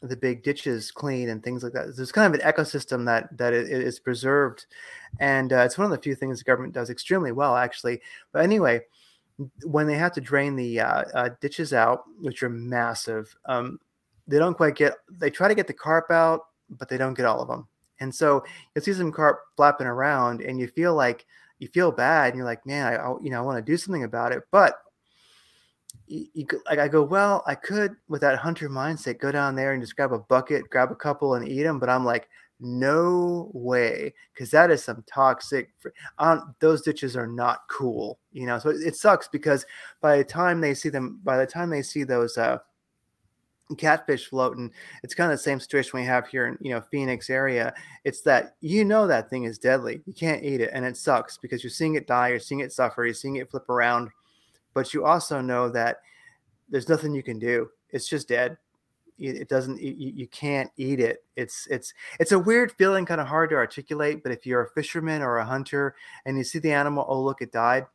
the 0.04 0.18
big 0.18 0.44
ditches 0.44 0.92
clean 0.92 1.30
and 1.30 1.42
things 1.42 1.64
like 1.64 1.74
that. 1.74 1.96
There's 1.96 2.12
kind 2.12 2.34
of 2.34 2.40
an 2.40 2.46
ecosystem 2.46 3.06
that 3.06 3.36
that 3.38 3.54
is 3.54 4.00
preserved, 4.00 4.66
and 5.20 5.54
uh, 5.54 5.60
it's 5.60 5.78
one 5.78 5.86
of 5.86 5.92
the 5.92 6.02
few 6.02 6.14
things 6.14 6.40
the 6.40 6.44
government 6.44 6.74
does 6.74 6.90
extremely 6.90 7.32
well, 7.32 7.56
actually. 7.56 8.02
But 8.34 8.44
anyway, 8.44 8.82
when 9.64 9.88
they 9.88 9.96
have 9.96 10.12
to 10.14 10.22
drain 10.22 10.56
the 10.56 10.82
uh, 10.82 11.04
uh, 11.14 11.30
ditches 11.40 11.74
out, 11.74 12.04
which 12.20 12.44
are 12.44 12.50
massive, 12.50 13.34
um, 13.46 13.80
they 14.28 14.40
don't 14.40 14.58
quite 14.58 14.76
get. 14.76 14.96
They 15.10 15.30
try 15.30 15.48
to 15.48 15.56
get 15.56 15.68
the 15.68 15.74
carp 15.74 16.12
out, 16.12 16.48
but 16.70 16.90
they 16.90 16.98
don't 16.98 17.16
get 17.16 17.26
all 17.26 17.42
of 17.42 17.48
them. 17.48 17.68
And 18.02 18.14
so 18.14 18.44
you 18.76 18.82
see 18.82 18.94
some 18.94 19.12
carp 19.12 19.40
flapping 19.56 19.88
around, 19.88 20.42
and 20.42 20.60
you 20.60 20.68
feel 20.68 20.96
like 20.96 21.26
you 21.60 21.70
feel 21.70 21.94
bad, 21.94 22.30
and 22.30 22.38
you're 22.38 22.46
like, 22.46 22.66
man, 22.66 22.88
I, 22.88 22.96
I 22.98 23.16
you 23.22 23.30
know 23.30 23.38
I 23.38 23.42
want 23.42 23.66
to 23.66 23.72
do 23.72 23.78
something 23.78 24.04
about 24.04 24.34
it, 24.34 24.44
but 24.52 24.76
you, 26.08 26.28
you 26.34 26.46
like 26.66 26.80
I 26.80 26.88
go, 26.88 27.04
well, 27.04 27.44
I 27.48 27.56
could 27.56 27.96
with 28.08 28.22
that 28.22 28.40
hunter 28.40 28.70
mindset 28.70 29.20
go 29.20 29.32
down 29.32 29.56
there 29.56 29.74
and 29.74 29.82
just 29.82 29.96
grab 29.96 30.14
a 30.14 30.20
bucket, 30.20 30.70
grab 30.70 30.92
a 30.92 30.96
couple, 30.96 31.36
and 31.36 31.48
eat 31.48 31.64
them. 31.64 31.80
But 31.80 31.90
I'm 31.90 32.06
like, 32.06 32.28
no 32.60 33.52
way, 33.54 34.14
because 34.34 34.52
that 34.52 34.72
is 34.72 34.84
some 34.84 35.04
toxic. 35.06 35.74
Um, 36.18 36.56
those 36.60 36.82
ditches 36.82 37.16
are 37.18 37.28
not 37.28 37.62
cool, 37.70 38.20
you 38.32 38.46
know. 38.46 38.60
So 38.60 38.70
it, 38.70 38.82
it, 38.82 38.96
sucks 38.96 39.28
because 39.28 39.66
by 40.02 40.18
the 40.18 40.24
time 40.24 40.62
they 40.62 40.74
see 40.74 40.90
them, 40.90 41.20
by 41.24 41.38
the 41.38 41.46
time 41.46 41.70
they 41.70 41.82
see 41.82 42.04
those 42.04 42.38
uh, 42.38 42.60
catfish 43.78 44.28
floating, 44.28 44.72
it's 45.04 45.16
kind 45.16 45.32
of 45.32 45.38
the 45.38 45.44
same 45.44 45.60
situation 45.60 46.00
we 46.00 46.06
have 46.06 46.28
here 46.28 46.48
in 46.48 46.58
you 46.62 46.74
know 46.74 46.82
Phoenix 46.92 47.30
area. 47.30 47.74
It's 48.06 48.22
that 48.22 48.56
you 48.62 48.86
know 48.86 49.08
that 49.08 49.30
thing 49.30 49.44
is 49.44 49.58
deadly. 49.58 50.02
You 50.06 50.14
can't 50.14 50.44
eat 50.44 50.62
it, 50.62 50.70
and 50.74 50.86
it 50.86 50.96
sucks 50.96 51.38
because 51.38 51.64
you're 51.64 51.72
seeing 51.72 51.96
it 51.96 52.08
die, 52.08 52.30
you're 52.30 52.40
seeing 52.40 52.62
it 52.62 52.72
suffer, 52.72 53.04
you're 53.04 53.14
seeing 53.14 53.38
it 53.38 53.50
flip 53.52 53.70
around 53.70 54.10
but 54.74 54.94
you 54.94 55.06
also 55.06 55.42
know 55.42 55.70
that 55.70 55.98
there's 56.70 56.90
nothing 56.90 57.14
you 57.14 57.24
can 57.24 57.40
do. 57.40 57.70
It's 57.90 58.08
just 58.08 58.28
dead. 58.28 58.58
It 59.20 59.48
doesn't. 59.48 59.80
You, 59.80 60.12
you 60.16 60.28
can't 60.28 60.72
eat 60.76 61.00
it. 61.00 61.24
It's 61.36 61.68
it's 61.70 61.94
it's 62.20 62.32
a 62.32 62.40
weird 62.40 62.72
feeling, 62.72 63.06
kind 63.06 63.22
of 63.22 63.28
hard 63.28 63.52
to 63.52 63.56
articulate. 63.56 64.24
But 64.24 64.32
if 64.32 64.46
you're 64.46 64.64
a 64.64 64.70
fisherman 64.72 65.22
or 65.22 65.38
a 65.38 65.46
hunter 65.46 65.96
and 66.26 66.38
you 66.38 66.44
see 66.44 66.60
the 66.60 66.72
animal, 66.72 67.06
oh 67.08 67.22
look, 67.22 67.42
it 67.42 67.52
died. 67.52 67.86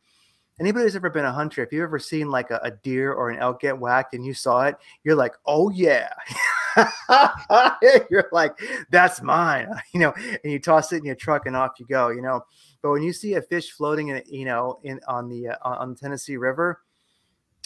Anybody 0.60 0.84
who's 0.84 0.96
ever 0.96 1.10
been 1.10 1.24
a 1.24 1.32
hunter, 1.32 1.62
if 1.62 1.72
you've 1.72 1.82
ever 1.82 1.98
seen 1.98 2.30
like 2.30 2.50
a, 2.50 2.60
a 2.62 2.70
deer 2.70 3.12
or 3.12 3.30
an 3.30 3.38
elk 3.38 3.60
get 3.60 3.78
whacked 3.78 4.14
and 4.14 4.24
you 4.24 4.34
saw 4.34 4.62
it, 4.64 4.76
you're 5.04 5.16
like, 5.16 5.34
oh 5.46 5.70
yeah. 5.70 6.08
you're 8.10 8.28
like, 8.32 8.58
that's 8.90 9.22
mine, 9.22 9.68
you 9.94 10.00
know, 10.00 10.12
and 10.16 10.52
you 10.52 10.58
toss 10.58 10.92
it 10.92 10.98
in 10.98 11.04
your 11.04 11.14
truck 11.14 11.46
and 11.46 11.56
off 11.56 11.78
you 11.78 11.86
go, 11.86 12.08
you 12.08 12.22
know. 12.22 12.42
But 12.82 12.92
when 12.92 13.02
you 13.02 13.12
see 13.12 13.34
a 13.34 13.42
fish 13.42 13.70
floating 13.72 14.08
in, 14.08 14.22
you 14.26 14.44
know, 14.44 14.80
in 14.84 15.00
on 15.08 15.28
the 15.28 15.48
uh, 15.48 15.56
on 15.62 15.90
the 15.90 15.96
Tennessee 15.96 16.36
River, 16.36 16.80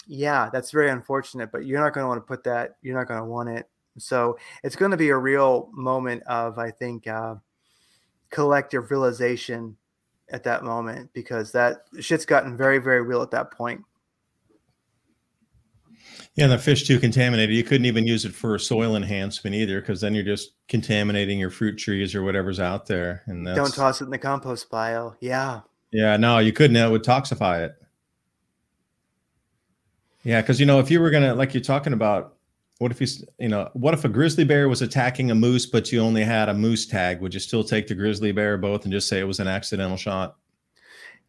yeah, 0.07 0.49
that's 0.51 0.71
very 0.71 0.89
unfortunate. 0.89 1.51
But 1.51 1.65
you're 1.65 1.79
not 1.79 1.93
going 1.93 2.03
to 2.03 2.07
want 2.07 2.19
to 2.19 2.27
put 2.27 2.43
that. 2.45 2.77
You're 2.81 2.97
not 2.97 3.07
going 3.07 3.19
to 3.19 3.25
want 3.25 3.49
it. 3.49 3.69
So 3.97 4.37
it's 4.63 4.75
going 4.75 4.91
to 4.91 4.97
be 4.97 5.09
a 5.09 5.17
real 5.17 5.69
moment 5.71 6.23
of, 6.23 6.57
I 6.57 6.71
think, 6.71 7.07
uh, 7.07 7.35
collective 8.29 8.89
realization 8.89 9.77
at 10.31 10.43
that 10.43 10.63
moment 10.63 11.11
because 11.13 11.51
that 11.51 11.83
shit's 11.99 12.25
gotten 12.25 12.57
very, 12.57 12.79
very 12.79 13.01
real 13.01 13.21
at 13.21 13.31
that 13.31 13.51
point. 13.51 13.83
Yeah, 16.35 16.45
and 16.45 16.53
the 16.53 16.57
fish 16.57 16.87
too 16.87 16.99
contaminated. 16.99 17.55
You 17.55 17.63
couldn't 17.63 17.85
even 17.85 18.07
use 18.07 18.25
it 18.25 18.33
for 18.33 18.57
soil 18.57 18.95
enhancement 18.95 19.55
either, 19.55 19.81
because 19.81 20.01
then 20.01 20.15
you're 20.15 20.23
just 20.23 20.51
contaminating 20.67 21.39
your 21.39 21.49
fruit 21.49 21.77
trees 21.77 22.15
or 22.15 22.23
whatever's 22.23 22.59
out 22.59 22.87
there. 22.87 23.23
And 23.27 23.45
don't 23.45 23.73
toss 23.73 24.01
it 24.01 24.05
in 24.05 24.09
the 24.09 24.17
compost 24.17 24.69
pile. 24.69 25.15
Yeah. 25.19 25.61
Yeah, 25.91 26.17
no, 26.17 26.39
you 26.39 26.51
couldn't. 26.51 26.75
It 26.75 26.89
would 26.89 27.03
toxify 27.03 27.63
it. 27.65 27.75
Yeah, 30.23 30.41
because 30.41 30.59
you 30.59 30.65
know, 30.65 30.79
if 30.79 30.89
you 30.89 30.99
were 30.99 31.11
gonna, 31.11 31.35
like 31.35 31.53
you're 31.53 31.61
talking 31.61 31.93
about, 31.93 32.35
what 32.79 32.91
if 32.91 32.97
he's, 32.97 33.23
you 33.39 33.49
know, 33.49 33.69
what 33.73 33.93
if 33.93 34.03
a 34.03 34.09
grizzly 34.09 34.43
bear 34.43 34.67
was 34.67 34.81
attacking 34.81 35.29
a 35.29 35.35
moose, 35.35 35.65
but 35.67 35.91
you 35.91 35.99
only 35.99 36.23
had 36.23 36.49
a 36.49 36.53
moose 36.53 36.87
tag? 36.87 37.21
Would 37.21 37.33
you 37.33 37.39
still 37.39 37.63
take 37.63 37.87
the 37.87 37.95
grizzly 37.95 38.31
bear 38.31 38.57
both 38.57 38.85
and 38.85 38.91
just 38.91 39.07
say 39.07 39.19
it 39.19 39.27
was 39.27 39.39
an 39.39 39.47
accidental 39.47 39.97
shot? 39.97 40.35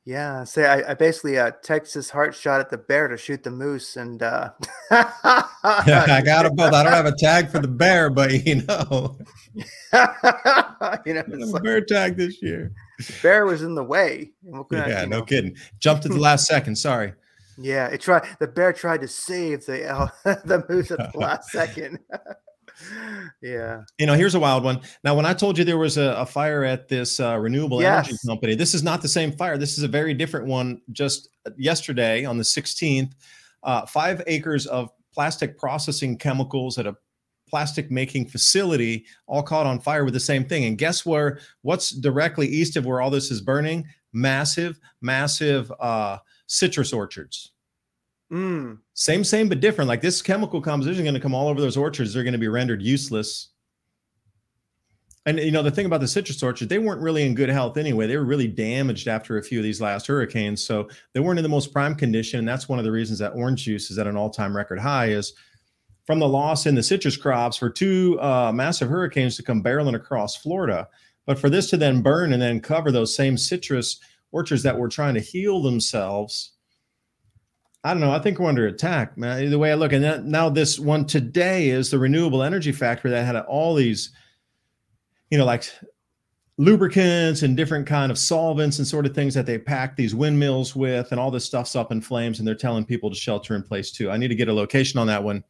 Yeah, 0.07 0.45
say 0.45 0.67
I, 0.67 0.91
I 0.91 0.95
basically 0.95 1.39
uh, 1.39 1.53
Texas 1.63 2.11
heart 2.11 2.35
shot 2.35 2.61
at 2.61 2.69
the 2.69 2.77
bear 2.77 3.09
to 3.09 3.17
shoot 3.17 3.43
the 3.43 3.51
moose, 3.51 3.97
and 3.97 4.23
uh... 4.23 4.51
yeah, 4.91 5.05
I 5.65 6.21
got 6.23 6.43
them 6.43 6.57
both. 6.57 6.75
I 6.75 6.83
don't 6.83 6.93
have 6.93 7.07
a 7.07 7.13
tag 7.19 7.49
for 7.49 7.59
the 7.59 7.69
bear, 7.69 8.11
but 8.11 8.31
you 8.47 8.57
know, 8.57 9.17
you 11.07 11.15
know, 11.15 11.55
a 11.55 11.61
bear 11.61 11.81
tag 11.81 12.19
this 12.19 12.43
year. 12.43 12.71
Bear 13.23 13.47
was 13.47 13.63
in 13.63 13.75
the 13.75 13.83
way. 13.83 14.33
yeah, 14.71 15.07
no 15.07 15.21
know? 15.21 15.23
kidding. 15.23 15.57
Jumped 15.79 16.05
at 16.05 16.13
the 16.13 16.19
last 16.19 16.47
second. 16.47 16.77
Sorry. 16.77 17.15
Yeah, 17.57 17.87
it 17.87 18.03
tried. 18.03 18.29
The 18.41 18.47
bear 18.47 18.75
tried 18.75 19.01
to 19.01 19.09
save 19.09 19.65
the 19.65 19.89
uh, 19.89 20.09
the 20.25 20.67
moose 20.69 20.91
at 20.91 21.15
the 21.15 21.19
last 21.19 21.49
second 21.51 21.99
yeah. 23.43 23.83
You 23.99 24.07
know, 24.07 24.15
here's 24.15 24.35
a 24.35 24.41
wild 24.41 24.65
one. 24.65 24.81
Now, 25.03 25.15
when 25.15 25.27
I 25.27 25.35
told 25.35 25.59
you 25.59 25.65
there 25.65 25.79
was 25.79 25.97
a, 25.97 26.15
a 26.19 26.27
fire 26.27 26.65
at 26.65 26.89
this 26.89 27.21
uh, 27.21 27.37
renewable 27.39 27.81
yes. 27.81 28.09
energy 28.09 28.19
company, 28.27 28.55
this 28.55 28.75
is 28.75 28.83
not 28.83 29.03
the 29.03 29.09
same 29.09 29.33
fire. 29.33 29.57
This 29.59 29.79
is 29.79 29.85
a 29.85 29.89
very 29.89 30.15
different 30.15 30.47
one. 30.47 30.81
Just 30.93 31.29
yesterday 31.57 32.25
on 32.25 32.39
the 32.39 32.45
16th, 32.45 33.13
uh, 33.63 33.87
five 33.87 34.23
acres 34.27 34.67
of 34.67 34.91
plastic 35.13 35.59
processing 35.59 36.19
chemicals 36.19 36.79
at 36.79 36.87
a 36.87 36.97
plastic 37.49 37.91
making 37.91 38.27
facility 38.27 39.05
all 39.27 39.43
caught 39.43 39.67
on 39.67 39.79
fire 39.81 40.05
with 40.05 40.15
the 40.15 40.21
same 40.21 40.45
thing. 40.45 40.65
And 40.65 40.77
guess 40.77 41.07
where? 41.07 41.39
What's 41.63 41.91
directly 41.91 42.49
east 42.49 42.77
of 42.77 42.85
where 42.85 43.01
all 43.01 43.11
this 43.11 43.31
is 43.31 43.41
burning? 43.41 43.87
Massive, 44.13 44.79
massive 45.01 45.73
uh, 45.79 46.19
citrus 46.47 46.93
orchards. 46.93 47.53
Mm. 48.35 48.79
Same, 48.95 49.23
same, 49.23 49.49
but 49.49 49.61
different. 49.61 49.87
Like 49.87 50.01
this 50.01 50.21
chemical 50.21 50.61
composition 50.61 51.03
is 51.03 51.05
going 51.05 51.15
to 51.15 51.21
come 51.21 51.37
all 51.37 51.47
over 51.47 51.61
those 51.61 51.77
orchards. 51.77 52.13
They're 52.13 52.25
going 52.25 52.33
to 52.33 52.39
be 52.39 52.49
rendered 52.49 52.83
useless. 52.83 53.51
And 55.25 55.39
you 55.39 55.53
know 55.53 55.63
the 55.63 55.71
thing 55.71 55.87
about 55.87 56.01
the 56.01 56.09
citrus 56.09 56.43
orchards, 56.43 56.69
they 56.69 56.81
weren't 56.81 57.01
really 57.01 57.23
in 57.23 57.37
good 57.37 57.49
health 57.49 57.77
anyway. 57.77 58.09
They 58.09 58.17
were 58.17 58.25
really 58.25 58.49
damaged 58.49 59.07
after 59.07 59.39
a 59.39 59.43
few 59.43 59.61
of 59.61 59.63
these 59.63 59.81
last 59.81 60.09
hurricanes, 60.09 60.67
so 60.67 60.89
they 61.13 61.21
weren't 61.21 61.39
in 61.39 61.45
the 61.45 61.49
most 61.49 61.73
prime 61.73 61.95
condition. 61.95 62.41
And 62.41 62.49
that's 62.49 62.69
one 62.69 62.81
of 62.81 62.85
the 62.85 62.91
reasons 62.91 63.21
that 63.21 63.33
orange 63.37 63.65
juice 63.65 63.91
is 63.91 63.99
at 63.99 64.09
an 64.09 64.17
all-time 64.17 64.55
record 64.55 64.81
high 64.81 65.07
is 65.07 65.33
from 66.05 66.19
the 66.19 66.29
loss 66.29 66.67
in 66.67 66.75
the 66.75 66.83
citrus 66.83 67.17
crops 67.17 67.57
for 67.57 67.71
two 67.71 68.21
uh, 68.21 68.53
massive 68.53 68.91
hurricanes 68.91 69.37
to 69.37 69.45
come 69.45 69.63
barreling 69.63 69.95
across 69.95 70.37
Florida. 70.37 70.89
But 71.25 71.39
for 71.39 71.49
this 71.49 71.71
to 71.71 71.77
then 71.77 72.03
burn 72.03 72.33
and 72.33 72.43
then 72.43 72.61
cover 72.61 72.91
those 72.91 73.15
same 73.15 73.39
citrus 73.39 74.01
orchards 74.33 74.65
that 74.65 74.77
were 74.77 74.89
trying 74.89 75.15
to 75.15 75.21
heal 75.21 75.63
themselves 75.63 76.54
I 77.85 77.93
don't 77.93 78.01
know. 78.01 78.13
I 78.13 78.19
think 78.19 78.39
we're 78.39 78.49
under 78.49 78.67
attack, 78.67 79.19
man. 79.19 79.51
The 79.51 79.59
way 79.59 79.71
I 79.71 79.75
look, 79.75 79.93
and 79.93 80.27
now 80.27 80.49
this 80.49 80.79
one 80.79 81.05
today 81.05 81.69
is 81.69 81.91
the 81.91 81.99
renewable 81.99 82.43
energy 82.43 82.73
factory 82.73 83.11
that 83.11 83.27
had 83.27 83.37
all 83.37 83.75
these, 83.75 84.11
you 85.31 85.37
know, 85.37 85.45
like 85.45 85.71
lubricants 86.57 87.43
and 87.43 87.59
different 87.59 87.87
kind 87.87 88.11
of 88.11 88.17
solvents 88.17 88.79
and 88.79 88.89
sort 88.89 89.05
of 89.05 89.15
things 89.15 89.35
that 89.35 89.45
they 89.45 89.59
pack 89.59 89.97
these 89.97 90.15
windmills 90.15 90.75
with, 90.75 91.11
and 91.11 91.21
all 91.21 91.31
this 91.31 91.45
stuff's 91.45 91.77
up 91.77 91.93
in 91.93 92.01
flames, 92.01 92.39
and 92.39 92.49
they're 92.49 92.55
telling 92.55 92.87
people 92.87 93.11
to 93.11 93.17
shelter 93.17 93.55
in 93.55 93.63
place 93.63 93.93
too. 93.93 94.11
I 94.11 94.17
need 94.17 94.29
to 94.29 94.35
get 94.35 94.49
a 94.49 94.53
location 94.53 94.99
on 94.99 95.07
that 95.09 95.23
one. 95.23 95.45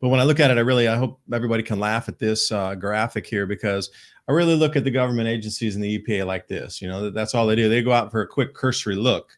But 0.00 0.08
when 0.08 0.18
I 0.18 0.24
look 0.24 0.40
at 0.40 0.50
it, 0.50 0.58
I 0.58 0.62
really 0.62 0.88
I 0.88 0.96
hope 0.96 1.20
everybody 1.32 1.62
can 1.62 1.78
laugh 1.78 2.08
at 2.08 2.18
this 2.18 2.50
uh, 2.50 2.74
graphic 2.74 3.24
here 3.24 3.46
because 3.46 3.90
I 4.28 4.32
really 4.32 4.56
look 4.56 4.74
at 4.74 4.82
the 4.82 4.90
government 4.90 5.28
agencies 5.28 5.76
and 5.76 5.84
the 5.84 6.00
EPA 6.00 6.26
like 6.26 6.48
this. 6.48 6.82
You 6.82 6.88
know, 6.88 7.10
that's 7.10 7.36
all 7.36 7.46
they 7.46 7.54
do. 7.54 7.68
They 7.68 7.82
go 7.82 7.92
out 7.92 8.10
for 8.10 8.22
a 8.22 8.26
quick 8.26 8.52
cursory 8.52 8.96
look 8.96 9.37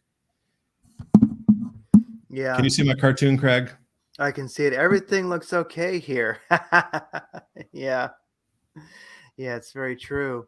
yeah. 2.31 2.55
Can 2.55 2.63
you 2.63 2.69
see 2.69 2.83
my 2.83 2.95
cartoon, 2.95 3.37
Craig? 3.37 3.71
I 4.19 4.31
can 4.31 4.47
see 4.47 4.65
it. 4.65 4.73
Everything 4.73 5.29
looks 5.29 5.51
okay 5.53 5.99
here. 5.99 6.39
yeah. 7.71 8.09
Yeah, 9.37 9.55
it's 9.55 9.71
very 9.71 9.95
true. 9.95 10.47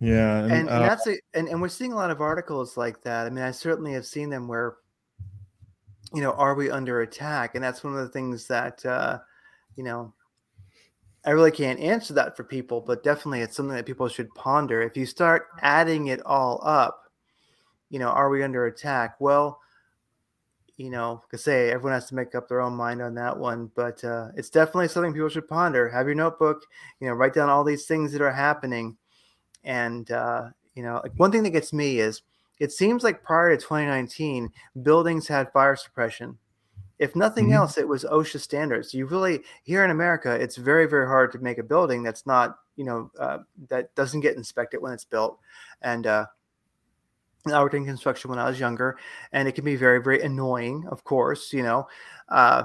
Yeah. 0.00 0.44
And, 0.44 0.52
and, 0.52 0.68
uh, 0.68 0.72
and 0.72 0.84
that's 0.84 1.06
a, 1.06 1.16
and, 1.34 1.48
and 1.48 1.60
we're 1.60 1.68
seeing 1.68 1.92
a 1.92 1.96
lot 1.96 2.10
of 2.10 2.20
articles 2.20 2.76
like 2.76 3.02
that. 3.02 3.26
I 3.26 3.30
mean, 3.30 3.44
I 3.44 3.50
certainly 3.50 3.92
have 3.92 4.06
seen 4.06 4.30
them 4.30 4.48
where, 4.48 4.76
you 6.14 6.22
know, 6.22 6.32
are 6.32 6.54
we 6.54 6.70
under 6.70 7.02
attack? 7.02 7.54
And 7.54 7.62
that's 7.64 7.82
one 7.82 7.94
of 7.94 8.00
the 8.00 8.08
things 8.08 8.46
that, 8.46 8.84
uh, 8.86 9.18
you 9.76 9.84
know, 9.84 10.14
I 11.26 11.30
really 11.30 11.50
can't 11.50 11.80
answer 11.80 12.14
that 12.14 12.36
for 12.36 12.44
people, 12.44 12.80
but 12.80 13.02
definitely 13.02 13.40
it's 13.40 13.56
something 13.56 13.76
that 13.76 13.86
people 13.86 14.08
should 14.08 14.34
ponder. 14.34 14.80
If 14.80 14.96
you 14.96 15.04
start 15.04 15.48
adding 15.60 16.06
it 16.06 16.24
all 16.24 16.62
up, 16.64 17.02
you 17.90 17.98
know, 17.98 18.08
are 18.08 18.30
we 18.30 18.42
under 18.42 18.66
attack? 18.66 19.16
Well, 19.18 19.60
you 20.78 20.90
know, 20.90 21.20
because 21.26 21.44
say 21.44 21.70
everyone 21.70 21.92
has 21.92 22.06
to 22.06 22.14
make 22.14 22.36
up 22.36 22.48
their 22.48 22.60
own 22.60 22.72
mind 22.72 23.02
on 23.02 23.12
that 23.16 23.36
one, 23.36 23.70
but 23.74 24.02
uh, 24.04 24.28
it's 24.36 24.48
definitely 24.48 24.86
something 24.86 25.12
people 25.12 25.28
should 25.28 25.48
ponder. 25.48 25.88
Have 25.88 26.06
your 26.06 26.14
notebook, 26.14 26.64
you 27.00 27.08
know, 27.08 27.14
write 27.14 27.34
down 27.34 27.50
all 27.50 27.64
these 27.64 27.84
things 27.84 28.12
that 28.12 28.22
are 28.22 28.32
happening, 28.32 28.96
and 29.64 30.10
uh, 30.10 30.48
You 30.74 30.84
know, 30.84 31.00
like 31.02 31.12
one 31.16 31.32
thing 31.32 31.42
that 31.42 31.50
gets 31.50 31.72
me 31.72 31.98
is 31.98 32.22
it 32.60 32.70
seems 32.70 33.02
like 33.02 33.24
prior 33.24 33.50
to 33.50 33.56
2019, 33.56 34.50
buildings 34.82 35.26
had 35.26 35.52
fire 35.52 35.74
suppression. 35.74 36.38
If 37.00 37.16
nothing 37.16 37.46
mm-hmm. 37.46 37.54
else, 37.54 37.78
it 37.78 37.86
was 37.86 38.04
OSHA 38.04 38.40
standards. 38.40 38.94
You 38.94 39.06
really 39.06 39.40
here 39.64 39.84
in 39.84 39.90
America, 39.90 40.32
it's 40.32 40.56
very 40.56 40.86
very 40.86 41.06
hard 41.06 41.32
to 41.32 41.40
make 41.40 41.58
a 41.58 41.64
building 41.64 42.04
that's 42.04 42.24
not 42.24 42.58
you 42.76 42.84
know 42.84 43.10
uh, 43.18 43.38
that 43.68 43.92
doesn't 43.96 44.20
get 44.20 44.36
inspected 44.36 44.80
when 44.80 44.92
it's 44.92 45.04
built, 45.04 45.40
and 45.82 46.06
uh, 46.06 46.26
I 47.52 47.62
worked 47.62 47.74
in 47.74 47.84
construction 47.84 48.30
when 48.30 48.38
I 48.38 48.48
was 48.48 48.60
younger, 48.60 48.98
and 49.32 49.48
it 49.48 49.52
can 49.52 49.64
be 49.64 49.76
very 49.76 50.02
very 50.02 50.22
annoying, 50.22 50.86
of 50.90 51.04
course, 51.04 51.52
you 51.52 51.62
know. 51.62 51.88
Uh, 52.28 52.64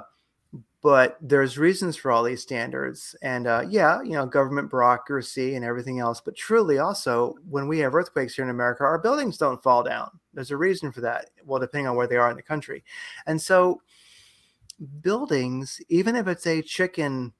but 0.81 1.17
there's 1.21 1.57
reasons 1.57 1.95
for 1.95 2.11
all 2.11 2.23
these 2.23 2.41
standards 2.41 3.15
and 3.21 3.47
uh, 3.47 3.63
yeah 3.67 4.01
you 4.03 4.11
know 4.11 4.25
government 4.25 4.69
bureaucracy 4.69 5.55
and 5.55 5.63
everything 5.63 5.99
else 5.99 6.19
but 6.19 6.35
truly 6.35 6.77
also 6.77 7.35
when 7.49 7.69
we 7.69 7.79
have 7.79 7.95
earthquakes 7.95 8.35
here 8.35 8.43
in 8.43 8.51
america 8.51 8.83
our 8.83 8.99
buildings 8.99 9.37
don't 9.37 9.63
fall 9.63 9.81
down. 9.81 10.11
There's 10.33 10.51
a 10.51 10.57
reason 10.57 10.91
for 10.91 11.01
that 11.01 11.29
well 11.45 11.59
depending 11.59 11.87
on 11.87 11.95
where 11.95 12.07
they 12.07 12.17
are 12.17 12.29
in 12.29 12.37
the 12.37 12.43
country. 12.43 12.83
And 13.25 13.41
so 13.41 13.81
buildings 15.01 15.81
even 15.89 16.15
if 16.15 16.27
it's 16.27 16.45
a 16.45 16.61
chicken 16.61 17.31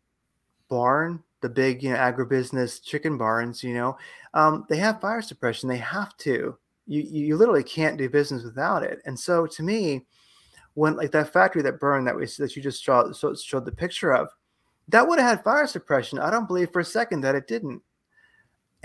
barn 0.70 1.22
the 1.42 1.50
big 1.50 1.84
you 1.84 1.90
know 1.90 1.98
agribusiness 1.98 2.82
chicken 2.82 3.18
barns 3.18 3.62
you 3.64 3.74
know 3.74 3.98
um, 4.34 4.66
they 4.70 4.78
have 4.78 5.02
fire 5.02 5.22
suppression. 5.22 5.70
They 5.70 5.78
have 5.78 6.16
to 6.18 6.58
you 6.86 7.02
you 7.02 7.38
literally 7.38 7.64
can't 7.64 7.98
do 7.98 8.10
business 8.10 8.44
without 8.44 8.84
it 8.84 9.00
and 9.06 9.18
so 9.18 9.46
to 9.46 9.64
me 9.64 10.06
when 10.76 10.96
like 10.96 11.12
that 11.12 11.32
factory 11.32 11.62
that 11.62 11.80
burned 11.80 12.08
that 12.08 12.16
we 12.16 12.26
that 12.26 12.56
you 12.56 12.62
just 12.62 12.84
showed, 12.84 13.16
showed 13.16 13.66
the 13.66 13.72
picture 13.72 14.14
of, 14.14 14.30
that 14.90 15.08
would 15.08 15.20
have 15.20 15.38
had 15.38 15.44
fire 15.44 15.68
suppression. 15.68 16.20
I 16.20 16.30
don't 16.30 16.48
believe 16.48 16.72
for 16.72 16.80
a 16.80 16.86
second 16.86 17.22
that 17.22 17.36
it 17.36 17.48
didn't. 17.48 17.82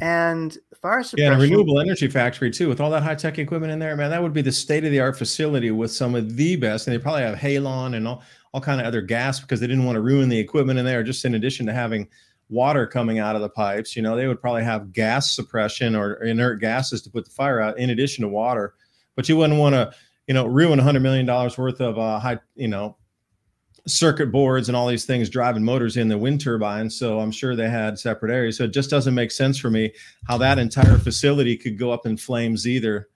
And 0.01 0.57
fire 0.81 1.03
suppression. 1.03 1.19
Yeah, 1.19 1.33
and 1.33 1.43
a 1.43 1.45
renewable 1.45 1.81
energy 1.81 2.07
factory 2.07 2.51
too, 2.51 2.69
with 2.69 2.81
all 2.81 2.91
that 2.91 3.03
high 3.03 3.17
tech 3.17 3.39
equipment 3.39 3.73
in 3.73 3.79
there, 3.79 3.97
man, 3.97 4.11
that 4.11 4.23
would 4.23 4.33
be 4.33 4.43
the 4.43 4.53
state 4.53 4.85
of 4.85 4.93
the 4.93 5.01
art 5.01 5.19
facility 5.19 5.71
with 5.71 5.91
some 5.91 6.15
of 6.15 6.37
the 6.37 6.57
best. 6.57 6.87
And 6.87 6.95
they 6.95 7.03
probably 7.03 7.23
have 7.23 7.37
halon 7.37 7.97
and 7.97 8.07
all 8.07 8.23
all 8.55 8.63
kind 8.63 8.81
of 8.81 8.87
other 8.87 9.03
gas 9.03 9.41
because 9.41 9.61
they 9.61 9.67
didn't 9.67 9.85
want 9.85 9.97
to 9.97 10.01
ruin 10.01 10.29
the 10.29 10.39
equipment 10.39 10.79
in 10.79 10.85
there. 10.85 11.03
Just 11.03 11.25
in 11.25 11.35
addition 11.35 11.67
to 11.67 11.73
having 11.73 12.09
water 12.49 12.87
coming 12.87 13.19
out 13.19 13.37
of 13.37 13.43
the 13.43 13.49
pipes, 13.49 13.95
you 13.95 14.03
know, 14.03 14.17
they 14.17 14.27
would 14.27 14.41
probably 14.41 14.65
have 14.65 14.93
gas 14.93 15.33
suppression 15.33 15.95
or 15.95 16.15
inert 16.25 16.61
gases 16.61 17.03
to 17.03 17.11
put 17.11 17.25
the 17.25 17.31
fire 17.31 17.61
out 17.61 17.79
in 17.79 17.91
addition 17.91 18.23
to 18.23 18.29
water. 18.29 18.75
But 19.17 19.29
you 19.29 19.37
wouldn't 19.37 19.59
want 19.59 19.75
to 19.75 19.93
you 20.29 20.35
know, 20.35 20.47
ruin 20.47 20.79
$100 20.79 21.01
million 21.01 21.27
worth 21.27 21.81
of 21.81 21.99
uh, 21.99 22.21
high, 22.21 22.39
you 22.55 22.69
know, 22.69 22.97
circuit 23.87 24.31
boards 24.31 24.69
and 24.69 24.77
all 24.77 24.87
these 24.87 25.07
things 25.07 25.31
driving 25.31 25.65
motors 25.65 25.97
in 25.97 26.09
the 26.09 26.19
wind 26.19 26.41
turbines. 26.41 26.97
So 26.97 27.19
I'm 27.19 27.31
sure 27.31 27.57
they 27.57 27.71
had 27.71 27.99
separate 27.99 28.31
areas. 28.31 28.59
So 28.59 28.65
it 28.65 28.75
just 28.75 28.91
doesn't 28.91 29.15
make 29.15 29.31
sense 29.31 29.59
for 29.59 29.71
me 29.71 29.95
how 30.29 30.37
that 30.39 30.59
entire 30.59 30.99
facility 30.99 31.57
could 31.57 31.79
go 31.79 31.91
up 31.91 32.05
in 32.05 32.19
flames 32.19 32.69
either. 32.69 33.09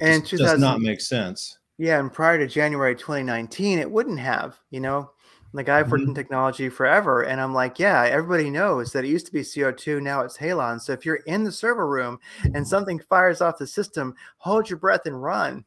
And 0.00 0.24
it 0.24 0.36
does 0.36 0.58
not 0.58 0.80
make 0.80 1.00
sense. 1.00 1.56
Yeah, 1.78 2.00
and 2.00 2.12
prior 2.12 2.38
to 2.38 2.46
January 2.48 2.96
2019, 2.96 3.78
it 3.78 3.90
wouldn't 3.90 4.18
have. 4.18 4.58
You 4.70 4.80
know, 4.80 5.10
I've 5.56 5.90
worked 5.90 6.02
mm-hmm. 6.02 6.10
in 6.10 6.14
technology 6.14 6.68
forever, 6.68 7.22
and 7.22 7.40
I'm 7.40 7.54
like, 7.54 7.78
yeah, 7.78 8.04
everybody 8.04 8.50
knows 8.50 8.92
that 8.92 9.04
it 9.04 9.08
used 9.08 9.26
to 9.26 9.32
be 9.32 9.40
CO2, 9.40 10.02
now 10.02 10.20
it's 10.20 10.36
halon. 10.36 10.80
So 10.80 10.92
if 10.92 11.06
you're 11.06 11.16
in 11.26 11.44
the 11.44 11.52
server 11.52 11.86
room 11.86 12.18
and 12.54 12.66
something 12.66 12.98
fires 12.98 13.40
off 13.40 13.58
the 13.58 13.66
system, 13.66 14.14
hold 14.38 14.68
your 14.68 14.78
breath 14.78 15.06
and 15.06 15.20
run. 15.20 15.64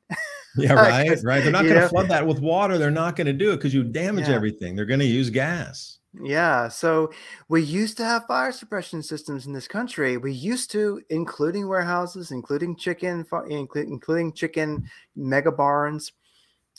Yeah, 0.55 0.73
right, 0.75 1.09
right. 1.23 1.43
They're 1.43 1.51
not 1.51 1.63
going 1.63 1.81
to 1.81 1.89
flood 1.89 2.09
that 2.09 2.25
with 2.25 2.39
water. 2.39 2.77
They're 2.77 2.91
not 2.91 3.15
going 3.15 3.27
to 3.27 3.33
do 3.33 3.51
it 3.51 3.57
because 3.57 3.73
you 3.73 3.83
damage 3.83 4.27
yeah. 4.27 4.35
everything. 4.35 4.75
They're 4.75 4.85
going 4.85 4.99
to 4.99 5.05
use 5.05 5.29
gas. 5.29 5.99
Yeah. 6.21 6.67
So 6.69 7.11
we 7.49 7.61
used 7.61 7.97
to 7.97 8.03
have 8.03 8.25
fire 8.25 8.51
suppression 8.51 9.03
systems 9.03 9.45
in 9.45 9.53
this 9.53 9.67
country. 9.67 10.17
We 10.17 10.33
used 10.33 10.71
to, 10.71 11.01
including 11.09 11.67
warehouses, 11.67 12.31
including 12.31 12.75
chicken, 12.75 13.25
including 13.49 14.33
chicken 14.33 14.89
mega 15.15 15.51
barns. 15.51 16.11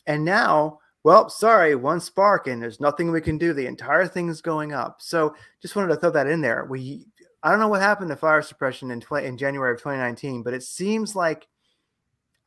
And 0.07 0.25
now, 0.25 0.80
well, 1.03 1.29
sorry, 1.29 1.75
one 1.75 2.01
spark 2.01 2.47
and 2.47 2.63
there's 2.63 2.81
nothing 2.81 3.11
we 3.11 3.21
can 3.21 3.39
do. 3.39 3.53
The 3.53 3.67
entire 3.67 4.07
thing 4.07 4.29
is 4.29 4.43
going 4.43 4.73
up. 4.73 5.01
So 5.01 5.35
just 5.63 5.77
wanted 5.77 5.89
to 5.89 5.97
throw 5.97 6.11
that 6.11 6.27
in 6.27 6.41
there. 6.41 6.67
We, 6.69 7.07
I 7.43 7.51
don't 7.51 7.61
know 7.61 7.69
what 7.69 7.81
happened 7.81 8.11
to 8.11 8.17
fire 8.17 8.43
suppression 8.43 8.91
in, 8.91 9.01
20, 9.01 9.27
in 9.27 9.39
January 9.39 9.73
of 9.73 9.79
2019, 9.79 10.43
but 10.43 10.53
it 10.53 10.63
seems 10.63 11.17
like, 11.17 11.49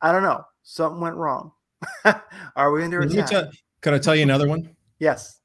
I 0.00 0.12
don't 0.12 0.22
know 0.22 0.44
something 0.64 1.00
went 1.00 1.16
wrong. 1.16 1.52
Are 2.56 2.72
we 2.72 2.82
under 2.82 3.00
attack? 3.00 3.28
Tell, 3.28 3.50
could 3.80 3.94
I 3.94 3.98
tell 3.98 4.16
you 4.16 4.22
another 4.22 4.48
one? 4.48 4.74
Yes. 4.98 5.40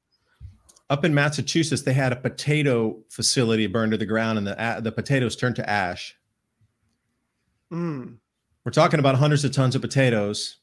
Up 0.88 1.04
in 1.04 1.14
Massachusetts, 1.14 1.82
they 1.82 1.92
had 1.92 2.12
a 2.12 2.16
potato 2.16 2.98
facility 3.08 3.68
burned 3.68 3.92
to 3.92 3.98
the 3.98 4.06
ground, 4.06 4.38
and 4.38 4.46
the 4.46 4.80
the 4.82 4.90
potatoes 4.90 5.36
turned 5.36 5.54
to 5.56 5.70
ash. 5.70 6.16
Mm. 7.72 8.16
We're 8.64 8.72
talking 8.72 8.98
about 8.98 9.14
hundreds 9.14 9.44
of 9.44 9.52
tons 9.52 9.76
of 9.76 9.82
potatoes 9.82 10.59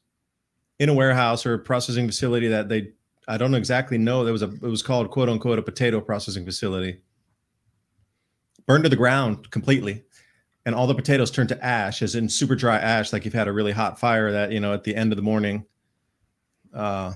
in 0.78 0.88
a 0.88 0.94
warehouse 0.94 1.44
or 1.44 1.54
a 1.54 1.58
processing 1.58 2.06
facility 2.06 2.48
that 2.48 2.68
they 2.68 2.92
I 3.26 3.36
don't 3.36 3.54
exactly 3.54 3.98
know. 3.98 4.24
There 4.24 4.32
was 4.32 4.42
a 4.42 4.50
it 4.50 4.62
was 4.62 4.82
called 4.82 5.10
quote 5.10 5.28
unquote 5.28 5.58
a 5.58 5.62
potato 5.62 6.00
processing 6.00 6.44
facility. 6.44 7.00
Burned 8.66 8.84
to 8.84 8.90
the 8.90 8.96
ground 8.96 9.50
completely 9.50 10.04
and 10.68 10.74
all 10.74 10.86
the 10.86 10.94
potatoes 10.94 11.30
turned 11.30 11.48
to 11.48 11.64
ash, 11.64 12.02
as 12.02 12.14
in 12.14 12.28
super 12.28 12.54
dry 12.54 12.76
ash, 12.76 13.10
like 13.10 13.24
you've 13.24 13.32
had 13.32 13.48
a 13.48 13.52
really 13.52 13.72
hot 13.72 13.98
fire 13.98 14.30
that 14.32 14.52
you 14.52 14.60
know 14.60 14.74
at 14.74 14.84
the 14.84 14.94
end 14.94 15.12
of 15.12 15.16
the 15.16 15.22
morning. 15.22 15.64
Uh, 16.74 17.14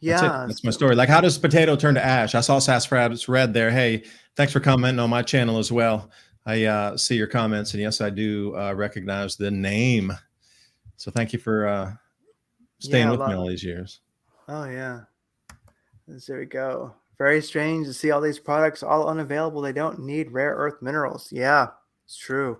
yeah, 0.00 0.18
that's, 0.18 0.46
that's, 0.46 0.64
my 0.64 0.70
story. 0.70 0.94
Like, 0.94 1.10
how 1.10 1.20
does 1.20 1.36
potato 1.36 1.76
turn 1.76 1.94
to 1.96 2.02
ash? 2.02 2.34
I 2.34 2.40
saw 2.40 2.58
Sassafras 2.58 3.28
Red 3.28 3.52
there. 3.52 3.70
Hey, 3.70 4.04
thanks 4.34 4.50
for 4.50 4.60
commenting 4.60 4.98
on 4.98 5.10
my 5.10 5.20
channel 5.20 5.58
as 5.58 5.70
well. 5.70 6.10
I 6.46 6.64
uh, 6.64 6.96
see 6.96 7.16
your 7.16 7.26
comments, 7.26 7.74
and 7.74 7.82
yes, 7.82 8.00
I 8.00 8.08
do 8.08 8.56
uh, 8.56 8.72
recognize 8.72 9.36
the 9.36 9.50
name. 9.50 10.10
So 10.96 11.10
thank 11.10 11.32
you 11.32 11.38
for 11.38 11.66
uh, 11.66 11.92
staying 12.78 13.06
yeah, 13.06 13.10
with 13.10 13.20
me 13.20 13.34
all 13.34 13.46
these 13.46 13.64
years. 13.64 14.00
Oh 14.48 14.64
yeah, 14.64 15.00
there 16.06 16.38
we 16.38 16.46
go. 16.46 16.94
Very 17.18 17.40
strange 17.40 17.86
to 17.86 17.94
see 17.94 18.10
all 18.10 18.20
these 18.20 18.38
products 18.38 18.82
all 18.82 19.08
unavailable. 19.08 19.60
They 19.62 19.72
don't 19.72 20.00
need 20.00 20.32
rare 20.32 20.54
earth 20.54 20.82
minerals. 20.82 21.30
Yeah, 21.30 21.68
it's 22.04 22.16
true. 22.16 22.58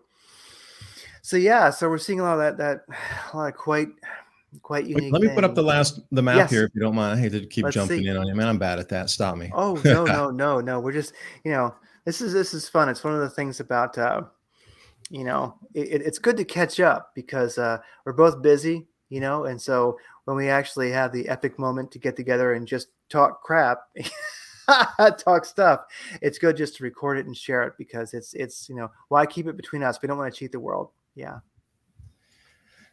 So 1.22 1.36
yeah, 1.36 1.70
so 1.70 1.88
we're 1.88 1.98
seeing 1.98 2.20
a 2.20 2.22
lot 2.22 2.38
of 2.38 2.58
that 2.58 2.58
that 2.58 2.96
a 3.32 3.36
lot 3.36 3.48
of 3.48 3.54
quite 3.54 3.88
quite 4.62 4.84
unique. 4.86 5.04
Wait, 5.04 5.12
let 5.12 5.22
me 5.22 5.28
things. 5.28 5.36
put 5.36 5.44
up 5.44 5.54
the 5.54 5.62
last 5.62 6.00
the 6.12 6.22
map 6.22 6.36
yes. 6.36 6.50
here 6.50 6.64
if 6.64 6.74
you 6.74 6.80
don't 6.80 6.94
mind. 6.94 7.18
I 7.18 7.20
hate 7.20 7.32
to 7.32 7.46
keep 7.46 7.64
Let's 7.64 7.74
jumping 7.74 8.02
see. 8.02 8.08
in 8.08 8.16
on 8.16 8.26
you, 8.26 8.34
man. 8.34 8.48
I'm 8.48 8.58
bad 8.58 8.78
at 8.78 8.88
that. 8.90 9.10
Stop 9.10 9.36
me. 9.36 9.50
Oh 9.54 9.80
no, 9.84 10.04
no, 10.04 10.30
no, 10.30 10.60
no. 10.60 10.80
We're 10.80 10.92
just 10.92 11.14
you 11.44 11.50
know 11.50 11.74
this 12.04 12.20
is 12.20 12.32
this 12.32 12.54
is 12.54 12.68
fun. 12.68 12.88
It's 12.88 13.02
one 13.02 13.14
of 13.14 13.20
the 13.20 13.30
things 13.30 13.60
about 13.60 13.96
uh, 13.98 14.22
you 15.10 15.24
know 15.24 15.54
it, 15.74 16.02
it's 16.02 16.18
good 16.18 16.36
to 16.36 16.44
catch 16.44 16.80
up 16.80 17.12
because 17.14 17.58
uh, 17.58 17.78
we're 18.04 18.12
both 18.12 18.42
busy, 18.42 18.86
you 19.08 19.20
know, 19.20 19.44
and 19.44 19.60
so 19.60 19.98
when 20.24 20.36
we 20.36 20.48
actually 20.48 20.90
have 20.90 21.12
the 21.12 21.28
epic 21.28 21.58
moment 21.58 21.90
to 21.92 21.98
get 21.98 22.16
together 22.16 22.54
and 22.54 22.66
just 22.66 22.88
talk 23.08 23.42
crap. 23.42 23.80
talk 25.18 25.44
stuff 25.44 25.80
it's 26.22 26.38
good 26.38 26.56
just 26.56 26.74
to 26.74 26.84
record 26.84 27.18
it 27.18 27.26
and 27.26 27.36
share 27.36 27.64
it 27.64 27.74
because 27.76 28.14
it's 28.14 28.32
it's 28.32 28.66
you 28.66 28.74
know 28.74 28.90
why 29.08 29.26
keep 29.26 29.46
it 29.46 29.58
between 29.58 29.82
us? 29.82 30.00
We 30.00 30.08
don't 30.08 30.16
want 30.16 30.32
to 30.32 30.38
cheat 30.38 30.52
the 30.52 30.58
world. 30.58 30.90
Yeah. 31.14 31.40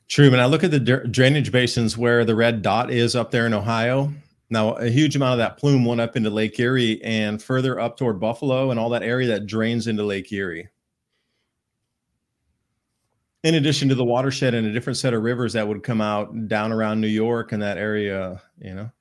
True 0.10 0.30
when 0.30 0.42
i 0.42 0.46
look 0.46 0.66
at 0.66 0.72
the 0.72 0.80
drainage 0.80 1.50
basins 1.50 1.98
where 1.98 2.26
the 2.26 2.36
red 2.36 2.62
dot 2.62 2.92
is 2.92 3.16
up 3.16 3.32
there 3.32 3.46
in 3.46 3.54
ohio. 3.54 4.12
Now 4.50 4.74
a 4.74 4.90
huge 4.90 5.16
amount 5.16 5.32
of 5.32 5.38
that 5.38 5.58
plume 5.58 5.86
went 5.86 6.02
up 6.02 6.18
into 6.18 6.30
lake 6.30 6.60
erie 6.60 7.02
and 7.04 7.42
further 7.42 7.80
up 7.80 7.96
toward 7.96 8.20
buffalo 8.20 8.72
and 8.72 8.78
all 8.78 8.90
that 8.90 9.04
area 9.04 9.30
that 9.30 9.46
drains 9.46 9.88
into 9.88 10.04
lake 10.04 10.30
erie 10.34 10.68
in 13.44 13.56
addition 13.56 13.90
to 13.90 13.96
the 13.96 14.04
watershed 14.04 14.54
and 14.54 14.68
a 14.68 14.72
different 14.72 14.98
set 14.98 15.14
of 15.14 15.24
rivers 15.24 15.54
that 15.54 15.68
would 15.68 15.84
come 15.84 16.02
out 16.02 16.48
down 16.48 16.72
around 16.72 17.02
new 17.02 17.08
york 17.08 17.52
and 17.52 17.62
that 17.62 17.78
area 17.78 18.42
you 18.60 18.74
know 18.74 18.92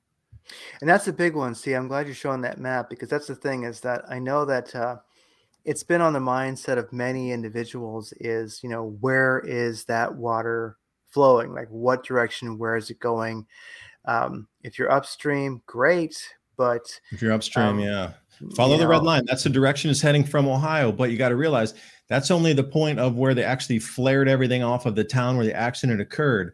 and 0.79 0.89
that's 0.89 1.07
a 1.07 1.13
big 1.13 1.35
one. 1.35 1.55
See, 1.55 1.73
I'm 1.73 1.87
glad 1.87 2.05
you're 2.05 2.15
showing 2.15 2.41
that 2.41 2.59
map 2.59 2.89
because 2.89 3.09
that's 3.09 3.27
the 3.27 3.35
thing 3.35 3.63
is 3.63 3.79
that 3.81 4.03
I 4.09 4.19
know 4.19 4.45
that 4.45 4.75
uh, 4.75 4.97
it's 5.65 5.83
been 5.83 6.01
on 6.01 6.13
the 6.13 6.19
mindset 6.19 6.77
of 6.77 6.91
many 6.91 7.31
individuals 7.31 8.13
is, 8.19 8.61
you 8.63 8.69
know, 8.69 8.97
where 8.99 9.39
is 9.39 9.85
that 9.85 10.15
water 10.15 10.77
flowing? 11.09 11.53
Like 11.53 11.69
what 11.69 12.03
direction, 12.03 12.57
where 12.57 12.75
is 12.75 12.89
it 12.89 12.99
going? 12.99 13.45
Um, 14.05 14.47
if 14.63 14.79
you're 14.79 14.91
upstream, 14.91 15.61
great. 15.65 16.17
But 16.57 16.99
if 17.11 17.21
you're 17.21 17.33
upstream, 17.33 17.65
um, 17.65 17.79
yeah. 17.79 18.13
Follow 18.55 18.77
the 18.77 18.87
red 18.87 19.03
line. 19.03 19.23
That's 19.25 19.43
the 19.43 19.49
direction 19.49 19.89
it's 19.89 20.01
heading 20.01 20.23
from 20.23 20.47
Ohio. 20.47 20.91
But 20.91 21.11
you 21.11 21.17
got 21.17 21.29
to 21.29 21.35
realize 21.35 21.73
that's 22.07 22.31
only 22.31 22.53
the 22.53 22.63
point 22.63 22.99
of 22.99 23.15
where 23.15 23.33
they 23.33 23.43
actually 23.43 23.79
flared 23.79 24.27
everything 24.27 24.63
off 24.63 24.85
of 24.85 24.95
the 24.95 25.03
town 25.03 25.37
where 25.37 25.45
the 25.45 25.55
accident 25.55 26.01
occurred 26.01 26.53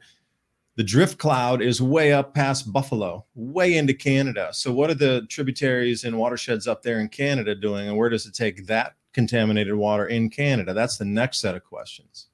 the 0.77 0.83
drift 0.83 1.17
cloud 1.17 1.61
is 1.61 1.81
way 1.81 2.13
up 2.13 2.35
past 2.35 2.71
Buffalo, 2.71 3.25
way 3.33 3.77
into 3.77 3.95
Canada. 3.95 4.49
So, 4.53 4.71
what 4.71 4.91
are 4.91 4.95
the 4.95 5.25
tributaries 5.27 6.03
and 6.03 6.17
watersheds 6.17 6.67
up 6.67 6.83
there 6.83 6.99
in 6.99 7.09
Canada 7.09 7.55
doing, 7.55 7.87
and 7.87 7.97
where 7.97 8.09
does 8.09 8.27
it 8.27 8.35
take 8.35 8.67
that 8.67 8.93
contaminated 9.11 9.73
water 9.73 10.05
in 10.05 10.29
Canada? 10.29 10.75
That's 10.75 10.97
the 10.97 11.05
next 11.05 11.39
set 11.39 11.55
of 11.55 11.63
questions. 11.63 12.27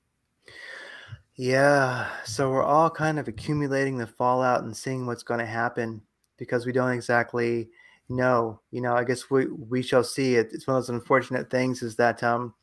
Yeah. 1.35 2.09
So, 2.25 2.51
we're 2.51 2.63
all 2.63 2.89
kind 2.89 3.17
of 3.17 3.30
accumulating 3.30 3.97
the 3.97 4.07
fallout 4.07 4.63
and 4.63 4.75
seeing 4.75 5.05
what's 5.05 5.23
going 5.23 5.39
to 5.39 5.45
happen 5.45 6.01
because 6.38 6.65
we 6.65 6.73
don't 6.73 6.91
exactly 6.91 7.69
know. 8.09 8.59
You 8.71 8.81
know, 8.81 8.95
I 8.95 9.03
guess 9.03 9.30
we, 9.30 9.47
we 9.47 9.81
shall 9.81 10.03
see 10.03 10.35
it. 10.35 10.49
It's 10.51 10.67
one 10.67 10.77
of 10.77 10.84
those 10.84 10.89
unfortunate 10.89 11.49
things 11.49 11.81
is 11.81 11.95
that, 11.97 12.23
um, 12.23 12.53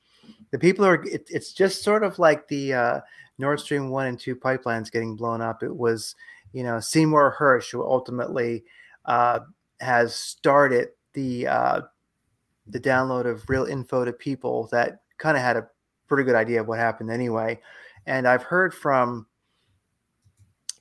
the 0.50 0.58
people 0.58 0.84
are. 0.84 1.02
It, 1.04 1.26
it's 1.28 1.52
just 1.52 1.82
sort 1.82 2.02
of 2.02 2.18
like 2.18 2.46
the 2.48 2.74
uh, 2.74 3.00
Nord 3.38 3.60
Stream 3.60 3.90
one 3.90 4.06
and 4.06 4.18
two 4.18 4.36
pipelines 4.36 4.90
getting 4.90 5.16
blown 5.16 5.40
up. 5.40 5.62
It 5.62 5.74
was, 5.74 6.14
you 6.52 6.62
know, 6.62 6.80
Seymour 6.80 7.36
Hersh 7.38 7.70
who 7.70 7.82
ultimately 7.82 8.64
uh, 9.04 9.40
has 9.80 10.14
started 10.14 10.88
the 11.14 11.46
uh, 11.46 11.80
the 12.66 12.80
download 12.80 13.26
of 13.26 13.48
real 13.48 13.64
info 13.64 14.04
to 14.04 14.12
people 14.12 14.68
that 14.72 15.00
kind 15.18 15.36
of 15.36 15.42
had 15.42 15.56
a 15.56 15.68
pretty 16.08 16.24
good 16.24 16.36
idea 16.36 16.60
of 16.60 16.68
what 16.68 16.78
happened 16.78 17.10
anyway. 17.10 17.58
And 18.06 18.26
I've 18.26 18.42
heard 18.42 18.74
from 18.74 19.26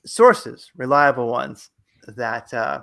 sources, 0.04 0.70
reliable 0.76 1.28
ones, 1.28 1.70
that 2.06 2.52
uh, 2.54 2.82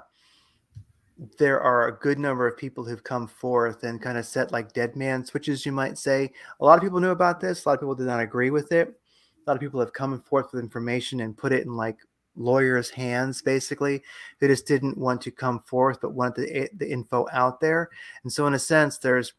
there 1.37 1.59
are 1.59 1.87
a 1.87 1.97
good 1.97 2.19
number 2.19 2.47
of 2.47 2.57
people 2.57 2.85
who've 2.85 3.03
come 3.03 3.27
forth 3.27 3.83
and 3.83 4.01
kind 4.01 4.17
of 4.17 4.25
set 4.25 4.51
like 4.51 4.73
dead 4.73 4.95
man 4.95 5.25
switches, 5.25 5.65
you 5.65 5.71
might 5.71 5.97
say. 5.97 6.31
A 6.59 6.65
lot 6.65 6.77
of 6.77 6.83
people 6.83 6.99
knew 6.99 7.09
about 7.09 7.39
this. 7.39 7.65
A 7.65 7.69
lot 7.69 7.75
of 7.75 7.79
people 7.79 7.95
did 7.95 8.05
not 8.05 8.19
agree 8.19 8.49
with 8.49 8.71
it. 8.71 8.89
A 8.89 9.49
lot 9.49 9.55
of 9.55 9.61
people 9.61 9.79
have 9.79 9.93
come 9.93 10.19
forth 10.21 10.51
with 10.51 10.61
information 10.61 11.21
and 11.21 11.37
put 11.37 11.53
it 11.53 11.65
in 11.65 11.75
like 11.75 11.97
lawyers' 12.35 12.89
hands, 12.89 13.41
basically, 13.41 14.03
who 14.39 14.47
just 14.47 14.67
didn't 14.67 14.97
want 14.97 15.21
to 15.21 15.31
come 15.31 15.59
forth 15.61 15.99
but 16.01 16.13
wanted 16.13 16.47
the, 16.47 16.69
the 16.77 16.91
info 16.91 17.25
out 17.31 17.59
there. 17.59 17.89
And 18.23 18.31
so, 18.31 18.45
in 18.45 18.53
a 18.53 18.59
sense, 18.59 18.97
there's 18.97 19.33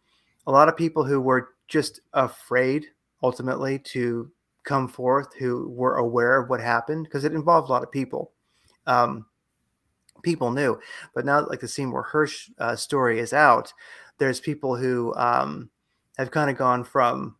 a 0.47 0.53
lot 0.53 0.69
of 0.69 0.77
people 0.77 1.05
who 1.05 1.21
were 1.21 1.51
just 1.69 2.01
afraid 2.13 2.87
ultimately 3.23 3.79
to 3.79 4.31
come 4.65 4.89
forth 4.89 5.35
who 5.35 5.69
were 5.69 5.97
aware 5.97 6.41
of 6.41 6.51
what 6.51 6.61
happened 6.61 7.05
because 7.05 7.25
it 7.25 7.33
involved 7.33 7.69
a 7.69 7.73
lot 7.73 7.83
of 7.83 7.93
people. 7.93 8.33
Um, 8.87 9.27
people 10.23 10.51
knew, 10.51 10.79
but 11.15 11.25
now 11.25 11.47
like 11.47 11.61
the 11.61 11.69
Seymour 11.69 12.09
Hersh 12.11 12.51
uh, 12.59 12.77
story 12.77 13.19
is 13.21 13.33
out, 13.33 13.73
there's 14.19 14.41
people 14.41 14.77
who 14.77 15.15
um, 15.15 15.71
have 16.19 16.31
kind 16.31 16.51
of 16.51 16.57
gone 16.57 16.85
from, 16.85 17.37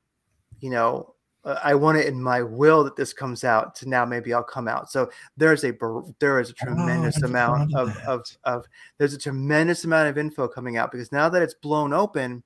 you 0.61 0.71
know, 0.71 1.15
uh, 1.45 1.59
I 1.63 1.75
want 1.75 1.99
it 1.99 2.07
in 2.07 2.21
my 2.21 2.43
will 2.43 2.85
that 2.85 2.97
this 2.97 3.13
comes 3.13 3.45
out 3.45 3.75
to 3.77 3.89
now 3.89 4.05
maybe 4.05 4.35
I'll 4.35 4.43
come 4.43 4.69
out. 4.69 4.91
So 4.91 5.11
there's 5.37 5.65
a 5.65 5.73
there 6.19 6.41
is 6.41 6.51
a 6.51 6.55
oh, 6.63 6.65
tremendous 6.65 7.23
oh, 7.23 7.27
amount 7.27 7.75
of, 7.75 7.97
of 7.99 8.27
of 8.45 8.67
there's 8.99 9.15
a 9.15 9.19
tremendous 9.19 9.85
amount 9.85 10.09
of 10.09 10.19
info 10.19 10.49
coming 10.49 10.77
out 10.77 10.91
because 10.91 11.13
now 11.13 11.29
that 11.29 11.43
it's 11.43 11.55
blown 11.55 11.93
open, 11.93 12.43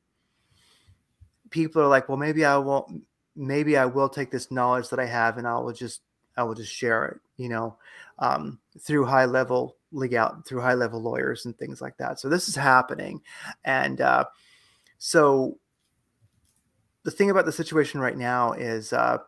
people 1.51 1.83
are 1.83 1.89
like, 1.89 2.09
well, 2.09 2.19
maybe 2.19 2.45
I 2.45 2.57
won't 2.59 3.03
maybe 3.35 3.77
I 3.77 3.87
will 3.87 4.09
take 4.09 4.31
this 4.31 4.51
knowledge 4.51 4.89
that 4.91 5.01
I 5.01 5.07
have 5.07 5.39
and 5.39 5.47
I 5.47 5.59
will 5.59 5.73
just 5.73 6.03
I 6.37 6.43
will 6.45 6.55
just 6.55 6.73
share 6.73 7.07
it, 7.07 7.21
you 7.37 7.49
know, 7.49 7.77
um, 8.19 8.59
through 8.79 9.07
high 9.07 9.27
level 9.27 9.77
legal 9.93 10.43
through 10.47 10.60
high 10.60 10.74
level 10.74 11.01
lawyers 11.01 11.47
and 11.47 11.56
things 11.56 11.81
like 11.81 11.97
that. 11.98 12.19
So 12.19 12.28
this 12.28 12.48
is 12.48 12.56
happening, 12.56 13.20
and 13.64 14.01
uh, 14.01 14.24
so 14.98 15.59
the 17.05 17.10
thing 17.10 17.31
about 17.31 17.47
the 17.47 17.52
situation 17.52 18.01
right 18.01 18.16
now 18.16 18.52
is 18.52 18.93
uh, 18.93 19.19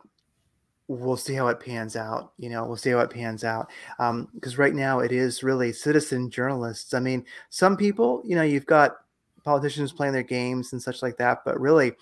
we'll 0.89 1.17
see 1.17 1.35
how 1.35 1.49
it 1.49 1.61
pans 1.61 1.97
out. 1.97 2.33
You 2.39 2.51
know, 2.51 2.65
we'll 2.65 2.77
see 2.77 2.91
how 2.91 3.01
it 3.01 3.11
pans 3.11 3.45
out 3.45 3.71
because 3.99 4.55
um, 4.55 4.61
right 4.61 4.75
now 4.75 5.01
it 5.01 5.13
is 5.13 5.43
really 5.43 5.73
citizen 5.73 6.31
journalists. 6.31 6.95
I 6.95 7.01
mean, 7.01 7.25
some 7.51 7.77
people, 7.77 8.23
you 8.25 8.37
know, 8.37 8.43
you've 8.43 8.67
got 8.67 8.97
politicians 9.45 9.93
playing 9.93 10.15
their 10.15 10.23
games 10.23 10.73
and 10.73 10.83
such 10.83 11.03
like 11.03 11.17
that, 11.19 11.41
but 11.45 11.61
really 11.61 11.95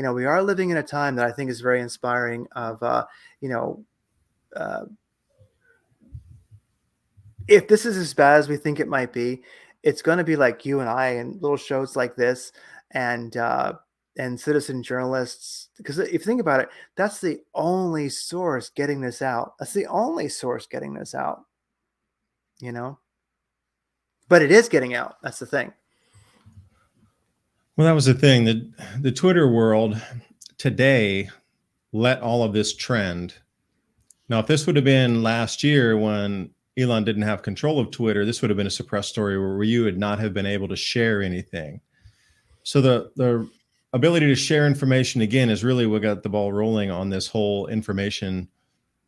you 0.00 0.02
know, 0.02 0.14
we 0.14 0.24
are 0.24 0.42
living 0.42 0.70
in 0.70 0.78
a 0.78 0.82
time 0.82 1.16
that 1.16 1.26
I 1.26 1.32
think 1.32 1.50
is 1.50 1.60
very 1.60 1.80
inspiring 1.80 2.46
of, 2.52 2.82
uh, 2.82 3.04
you 3.42 3.50
know, 3.50 3.84
uh, 4.56 4.84
if 7.48 7.68
this 7.68 7.86
is 7.86 7.96
as 7.96 8.14
bad 8.14 8.38
as 8.38 8.48
we 8.48 8.56
think 8.56 8.80
it 8.80 8.88
might 8.88 9.12
be, 9.12 9.42
it's 9.82 10.02
going 10.02 10.18
to 10.18 10.24
be 10.24 10.36
like 10.36 10.66
you 10.66 10.80
and 10.80 10.88
I 10.88 11.08
and 11.08 11.40
little 11.40 11.56
shows 11.56 11.96
like 11.96 12.16
this 12.16 12.52
and, 12.90 13.36
uh, 13.36 13.74
and 14.18 14.38
citizen 14.38 14.82
journalists 14.82 15.68
because 15.76 15.98
if 15.98 16.12
you 16.12 16.18
think 16.18 16.40
about 16.40 16.60
it 16.60 16.68
that's 16.96 17.20
the 17.20 17.40
only 17.54 18.08
source 18.08 18.68
getting 18.68 19.00
this 19.00 19.22
out. 19.22 19.54
That's 19.58 19.72
the 19.72 19.86
only 19.86 20.28
source 20.28 20.66
getting 20.66 20.94
this 20.94 21.14
out. 21.14 21.44
You 22.60 22.72
know? 22.72 22.98
But 24.28 24.42
it 24.42 24.52
is 24.52 24.68
getting 24.68 24.94
out. 24.94 25.16
That's 25.22 25.38
the 25.38 25.46
thing. 25.46 25.72
Well, 27.76 27.86
that 27.86 27.94
was 27.94 28.04
the 28.04 28.14
thing. 28.14 28.44
The 28.44 28.70
the 29.00 29.12
Twitter 29.12 29.48
world 29.48 30.00
today 30.58 31.30
let 31.92 32.20
all 32.20 32.42
of 32.42 32.52
this 32.52 32.74
trend. 32.74 33.34
Now, 34.28 34.38
if 34.40 34.46
this 34.46 34.66
would 34.66 34.76
have 34.76 34.84
been 34.84 35.22
last 35.22 35.64
year 35.64 35.96
when 35.96 36.50
Elon 36.80 37.04
didn't 37.04 37.22
have 37.22 37.42
control 37.42 37.78
of 37.78 37.90
Twitter, 37.90 38.24
this 38.24 38.40
would 38.40 38.50
have 38.50 38.56
been 38.56 38.66
a 38.66 38.70
suppressed 38.70 39.10
story 39.10 39.38
where 39.38 39.62
you 39.62 39.84
would 39.84 39.98
not 39.98 40.18
have 40.18 40.32
been 40.32 40.46
able 40.46 40.68
to 40.68 40.76
share 40.76 41.22
anything. 41.22 41.80
So 42.62 42.80
the 42.80 43.10
the 43.16 43.48
ability 43.92 44.26
to 44.26 44.36
share 44.36 44.66
information 44.66 45.20
again 45.20 45.50
is 45.50 45.64
really 45.64 45.86
what 45.86 46.02
got 46.02 46.22
the 46.22 46.28
ball 46.28 46.52
rolling 46.52 46.90
on 46.90 47.10
this 47.10 47.26
whole 47.26 47.66
information 47.66 48.48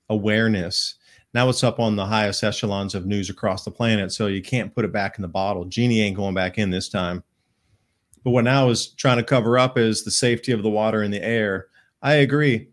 awareness. 0.09 0.97
Now 1.35 1.49
it's 1.49 1.65
up 1.65 1.81
on 1.81 1.97
the 1.97 2.05
highest 2.05 2.44
echelons 2.44 2.94
of 2.94 3.07
news 3.07 3.31
across 3.31 3.65
the 3.65 3.70
planet, 3.70 4.12
so 4.12 4.27
you 4.27 4.43
can't 4.43 4.74
put 4.74 4.85
it 4.85 4.93
back 4.93 5.16
in 5.16 5.23
the 5.23 5.28
bottle. 5.28 5.65
Genie 5.65 6.03
ain't 6.03 6.16
going 6.16 6.35
back 6.35 6.59
in 6.59 6.70
this 6.70 6.89
time. 6.89 7.23
But 8.24 8.31
what 8.31 8.44
now 8.44 8.69
is 8.69 8.89
trying 8.89 9.16
to 9.16 9.24
cover 9.24 9.59
up 9.59 9.78
is 9.78 10.05
the 10.05 10.11
safety 10.11 10.53
of 10.53 10.62
the 10.62 10.70
water 10.70 11.03
and 11.03 11.12
the 11.12 11.23
air. 11.23 11.69
I 12.03 12.15
agree. 12.15 12.69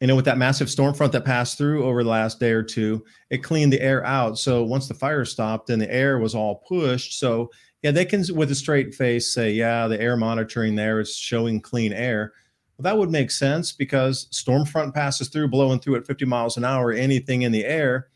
You 0.00 0.06
know, 0.06 0.16
with 0.16 0.24
that 0.24 0.38
massive 0.38 0.70
storm 0.70 0.94
front 0.94 1.12
that 1.12 1.26
passed 1.26 1.58
through 1.58 1.84
over 1.84 2.02
the 2.02 2.08
last 2.08 2.40
day 2.40 2.52
or 2.52 2.62
two, 2.62 3.04
it 3.28 3.38
cleaned 3.38 3.72
the 3.72 3.82
air 3.82 4.04
out. 4.06 4.38
So 4.38 4.64
once 4.64 4.88
the 4.88 4.94
fire 4.94 5.26
stopped 5.26 5.68
and 5.68 5.80
the 5.80 5.92
air 5.92 6.18
was 6.18 6.34
all 6.34 6.64
pushed, 6.66 7.18
so 7.18 7.50
yeah, 7.82 7.90
they 7.90 8.04
can 8.04 8.24
with 8.34 8.50
a 8.50 8.54
straight 8.54 8.94
face 8.94 9.32
say, 9.32 9.52
yeah, 9.52 9.88
the 9.88 10.00
air 10.00 10.16
monitoring 10.16 10.74
there 10.74 11.00
is 11.00 11.14
showing 11.14 11.60
clean 11.60 11.92
air. 11.92 12.32
Well, 12.76 12.84
that 12.84 12.96
would 12.96 13.10
make 13.10 13.30
sense 13.30 13.72
because 13.72 14.26
storm 14.30 14.64
front 14.64 14.94
passes 14.94 15.28
through, 15.28 15.48
blowing 15.48 15.80
through 15.80 15.96
at 15.96 16.06
50 16.06 16.24
miles 16.24 16.56
an 16.56 16.64
hour. 16.64 16.92
Anything 16.92 17.42
in 17.42 17.52
the 17.52 17.66
air, 17.66 18.08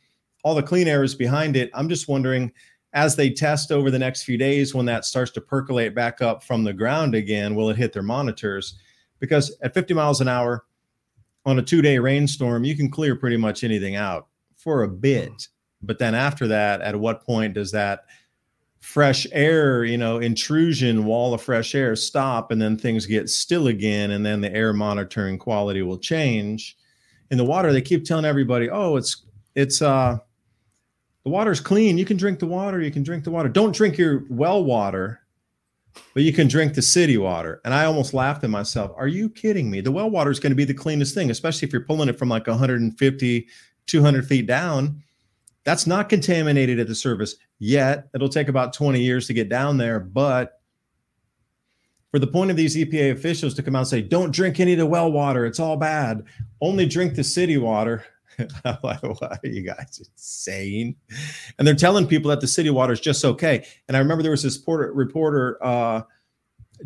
all 0.43 0.55
the 0.55 0.62
clean 0.62 0.89
air 0.89 1.02
is 1.02 1.15
behind 1.15 1.55
it. 1.55 1.70
I'm 1.74 1.89
just 1.89 2.09
wondering 2.09 2.51
as 2.94 3.16
they 3.16 3.28
test 3.28 3.73
over 3.73 3.90
the 3.90 3.98
next 3.98 4.23
few 4.23 4.39
days, 4.39 4.74
when 4.74 4.86
that 4.86 5.05
starts 5.05 5.32
to 5.32 5.40
percolate 5.40 5.94
back 5.94 6.23
up 6.23 6.44
from 6.44 6.62
the 6.62 6.73
ground 6.73 7.15
again, 7.15 7.55
will 7.55 7.69
it 7.69 7.77
hit 7.77 7.93
their 7.93 8.02
monitors? 8.02 8.78
Because 9.19 9.55
at 9.62 9.74
50 9.74 9.94
miles 9.94 10.20
an 10.20 10.28
hour 10.28 10.65
on 11.47 11.59
a 11.59 11.62
two 11.62 11.83
day 11.83 11.99
rainstorm, 11.99 12.65
you 12.65 12.77
can 12.77 12.91
clear 12.91 13.16
pretty 13.16 13.37
much 13.37 13.65
anything 13.65 13.97
out 13.97 14.29
for 14.57 14.83
a 14.83 14.89
bit. 14.89 15.49
But 15.83 15.99
then 15.99 16.15
after 16.15 16.47
that, 16.49 16.81
at 16.81 16.99
what 16.99 17.25
point 17.25 17.55
does 17.55 17.71
that 17.73 18.07
fresh 18.81 19.27
air, 19.33 19.85
you 19.85 19.97
know, 19.97 20.19
intrusion 20.19 21.05
wall 21.05 21.35
of 21.35 21.43
fresh 21.43 21.75
air 21.75 21.97
stop 21.97 22.51
and 22.51 22.61
then 22.61 22.77
things 22.77 23.07
get 23.07 23.29
still 23.31 23.69
again 23.69 24.11
and 24.11 24.25
then 24.25 24.41
the 24.41 24.55
air 24.55 24.73
monitoring 24.73 25.39
quality 25.39 25.83
will 25.83 25.99
change. 25.99 26.77
In 27.31 27.39
the 27.39 27.45
water, 27.45 27.73
they 27.73 27.81
keep 27.83 28.05
telling 28.05 28.27
everybody, 28.27 28.71
"Oh, 28.71 28.97
it's 28.97 29.25
it's 29.55 29.81
uh 29.81 30.19
the 31.25 31.31
water's 31.31 31.61
clean. 31.61 31.97
You 31.97 32.05
can 32.05 32.19
drink 32.19 32.39
the 32.39 32.47
water. 32.47 32.81
You 32.81 32.91
can 32.91 33.03
drink 33.03 33.25
the 33.25 33.31
water. 33.31 33.49
Don't 33.49 33.75
drink 33.75 33.97
your 33.97 34.25
well 34.29 34.62
water, 34.62 35.21
but 36.12 36.23
you 36.23 36.33
can 36.33 36.49
drink 36.49 36.75
the 36.75 36.83
city 36.83 37.16
water. 37.16 37.61
And 37.65 37.75
I 37.75 37.85
almost 37.85 38.15
laughed 38.15 38.45
at 38.45 38.51
myself. 38.51 38.93
Are 38.97 39.09
you 39.09 39.29
kidding 39.29 39.71
me? 39.71 39.81
The 39.81 39.93
well 39.93 40.11
water 40.11 40.31
is 40.31 40.41
going 40.41 40.53
to 40.53 40.57
be 40.57 40.65
the 40.65 40.75
cleanest 40.75 41.15
thing, 41.15 41.31
especially 41.31 41.66
if 41.66 41.73
you're 41.73 41.83
pulling 41.83 42.09
it 42.09 42.19
from 42.19 42.29
like 42.29 42.47
150, 42.47 43.49
200 43.87 44.27
feet 44.27 44.47
down. 44.47 45.03
That's 45.65 45.87
not 45.87 46.09
contaminated 46.09 46.79
at 46.79 46.89
the 46.89 46.95
surface 46.95 47.37
yet. 47.59 48.09
It'll 48.15 48.29
take 48.29 48.49
about 48.49 48.73
20 48.75 49.01
years 49.01 49.27
to 49.27 49.35
get 49.35 49.49
down 49.49 49.79
there. 49.79 49.99
But 49.99 50.61
for 52.11 52.19
the 52.19 52.27
point 52.27 52.51
of 52.51 52.57
these 52.57 52.77
EPA 52.77 53.12
officials 53.12 53.55
to 53.55 53.62
come 53.62 53.75
out 53.75 53.81
and 53.81 53.89
say, 53.89 54.03
don't 54.03 54.31
drink 54.31 54.61
any 54.61 54.73
of 54.73 54.79
the 54.79 54.87
well 54.87 55.11
water, 55.11 55.47
it's 55.47 55.59
all 55.59 55.77
bad. 55.77 56.23
Only 56.61 56.87
drink 56.87 57.15
the 57.15 57.25
city 57.25 57.57
water 57.57 58.05
are 58.65 59.39
you 59.44 59.62
guys 59.62 60.01
insane? 60.01 60.97
And 61.59 61.66
they're 61.66 61.74
telling 61.74 62.06
people 62.06 62.31
that 62.31 62.40
the 62.40 62.47
city 62.47 62.70
water 62.70 62.93
is 62.93 63.01
just 63.01 63.24
okay. 63.24 63.66
And 63.89 63.97
I 63.97 64.01
remember 64.01 64.23
there 64.23 64.31
was 64.31 64.43
this 64.43 64.59
reporter, 64.59 64.93
reporter 64.93 65.59
uh, 65.65 66.02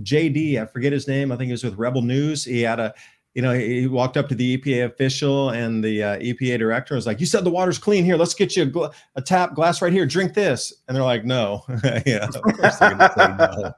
JD, 0.03 0.61
I 0.61 0.67
forget 0.67 0.93
his 0.93 1.09
name. 1.09 1.33
I 1.33 1.37
think 1.37 1.47
he 1.47 1.53
was 1.53 1.65
with 1.65 1.79
Rebel 1.79 2.03
News. 2.03 2.45
He 2.45 2.63
had 2.63 2.79
a, 2.81 2.95
you 3.35 3.43
know, 3.43 3.53
he 3.53 3.87
walked 3.87 4.17
up 4.17 4.29
to 4.29 4.35
the 4.35 4.59
EPA 4.59 4.87
official 4.87 5.51
and 5.51 5.83
the 5.83 6.03
uh, 6.03 6.19
EPA 6.19 6.59
director 6.59 6.95
was 6.95 7.07
like, 7.07 7.21
"You 7.21 7.27
said 7.27 7.45
the 7.45 7.51
water's 7.51 7.79
clean. 7.79 8.05
Here, 8.05 8.17
let's 8.17 8.35
get 8.35 8.57
you 8.57 8.65
a, 8.65 8.67
gl- 8.67 8.93
a 9.15 9.23
tap 9.23 9.55
glass 9.55 9.81
right 9.81 9.93
here. 9.93 10.07
Drink 10.07 10.35
this." 10.35 10.73
And 10.89 10.97
they're 10.97 11.05
like, 11.05 11.25
"No." 11.25 11.63
yeah, 12.07 12.27
of 12.27 12.43
course 12.43 12.79
they're 12.79 12.95
gonna 12.95 13.13
say 13.17 13.37
no. 13.39 13.73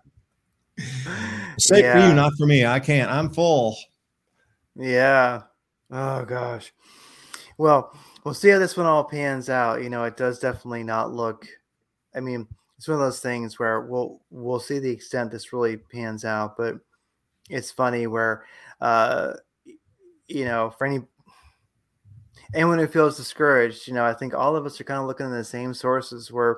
Safe 1.58 1.84
yeah. 1.84 1.92
for 1.92 2.08
you, 2.08 2.14
not 2.14 2.32
for 2.38 2.46
me. 2.46 2.64
I 2.64 2.80
can't. 2.80 3.10
I'm 3.10 3.30
full. 3.30 3.76
Yeah. 4.76 5.42
Oh 5.90 6.24
gosh. 6.24 6.72
Well, 7.60 7.92
we'll 8.24 8.32
see 8.32 8.48
how 8.48 8.58
this 8.58 8.74
one 8.74 8.86
all 8.86 9.04
pans 9.04 9.50
out. 9.50 9.82
You 9.82 9.90
know, 9.90 10.04
it 10.04 10.16
does 10.16 10.38
definitely 10.38 10.82
not 10.82 11.12
look. 11.12 11.46
I 12.14 12.20
mean, 12.20 12.48
it's 12.78 12.88
one 12.88 12.94
of 12.94 13.02
those 13.02 13.20
things 13.20 13.58
where 13.58 13.82
we'll 13.82 14.22
we'll 14.30 14.60
see 14.60 14.78
the 14.78 14.88
extent 14.88 15.30
this 15.30 15.52
really 15.52 15.76
pans 15.76 16.24
out, 16.24 16.56
but 16.56 16.76
it's 17.50 17.70
funny 17.70 18.06
where, 18.06 18.46
uh, 18.80 19.34
you 20.26 20.46
know, 20.46 20.70
for 20.70 20.86
any 20.86 21.02
anyone 22.54 22.78
who 22.78 22.86
feels 22.86 23.18
discouraged, 23.18 23.86
you 23.86 23.92
know, 23.92 24.06
I 24.06 24.14
think 24.14 24.32
all 24.32 24.56
of 24.56 24.64
us 24.64 24.80
are 24.80 24.84
kind 24.84 25.00
of 25.02 25.06
looking 25.06 25.26
at 25.26 25.36
the 25.36 25.44
same 25.44 25.74
sources. 25.74 26.32
We're 26.32 26.56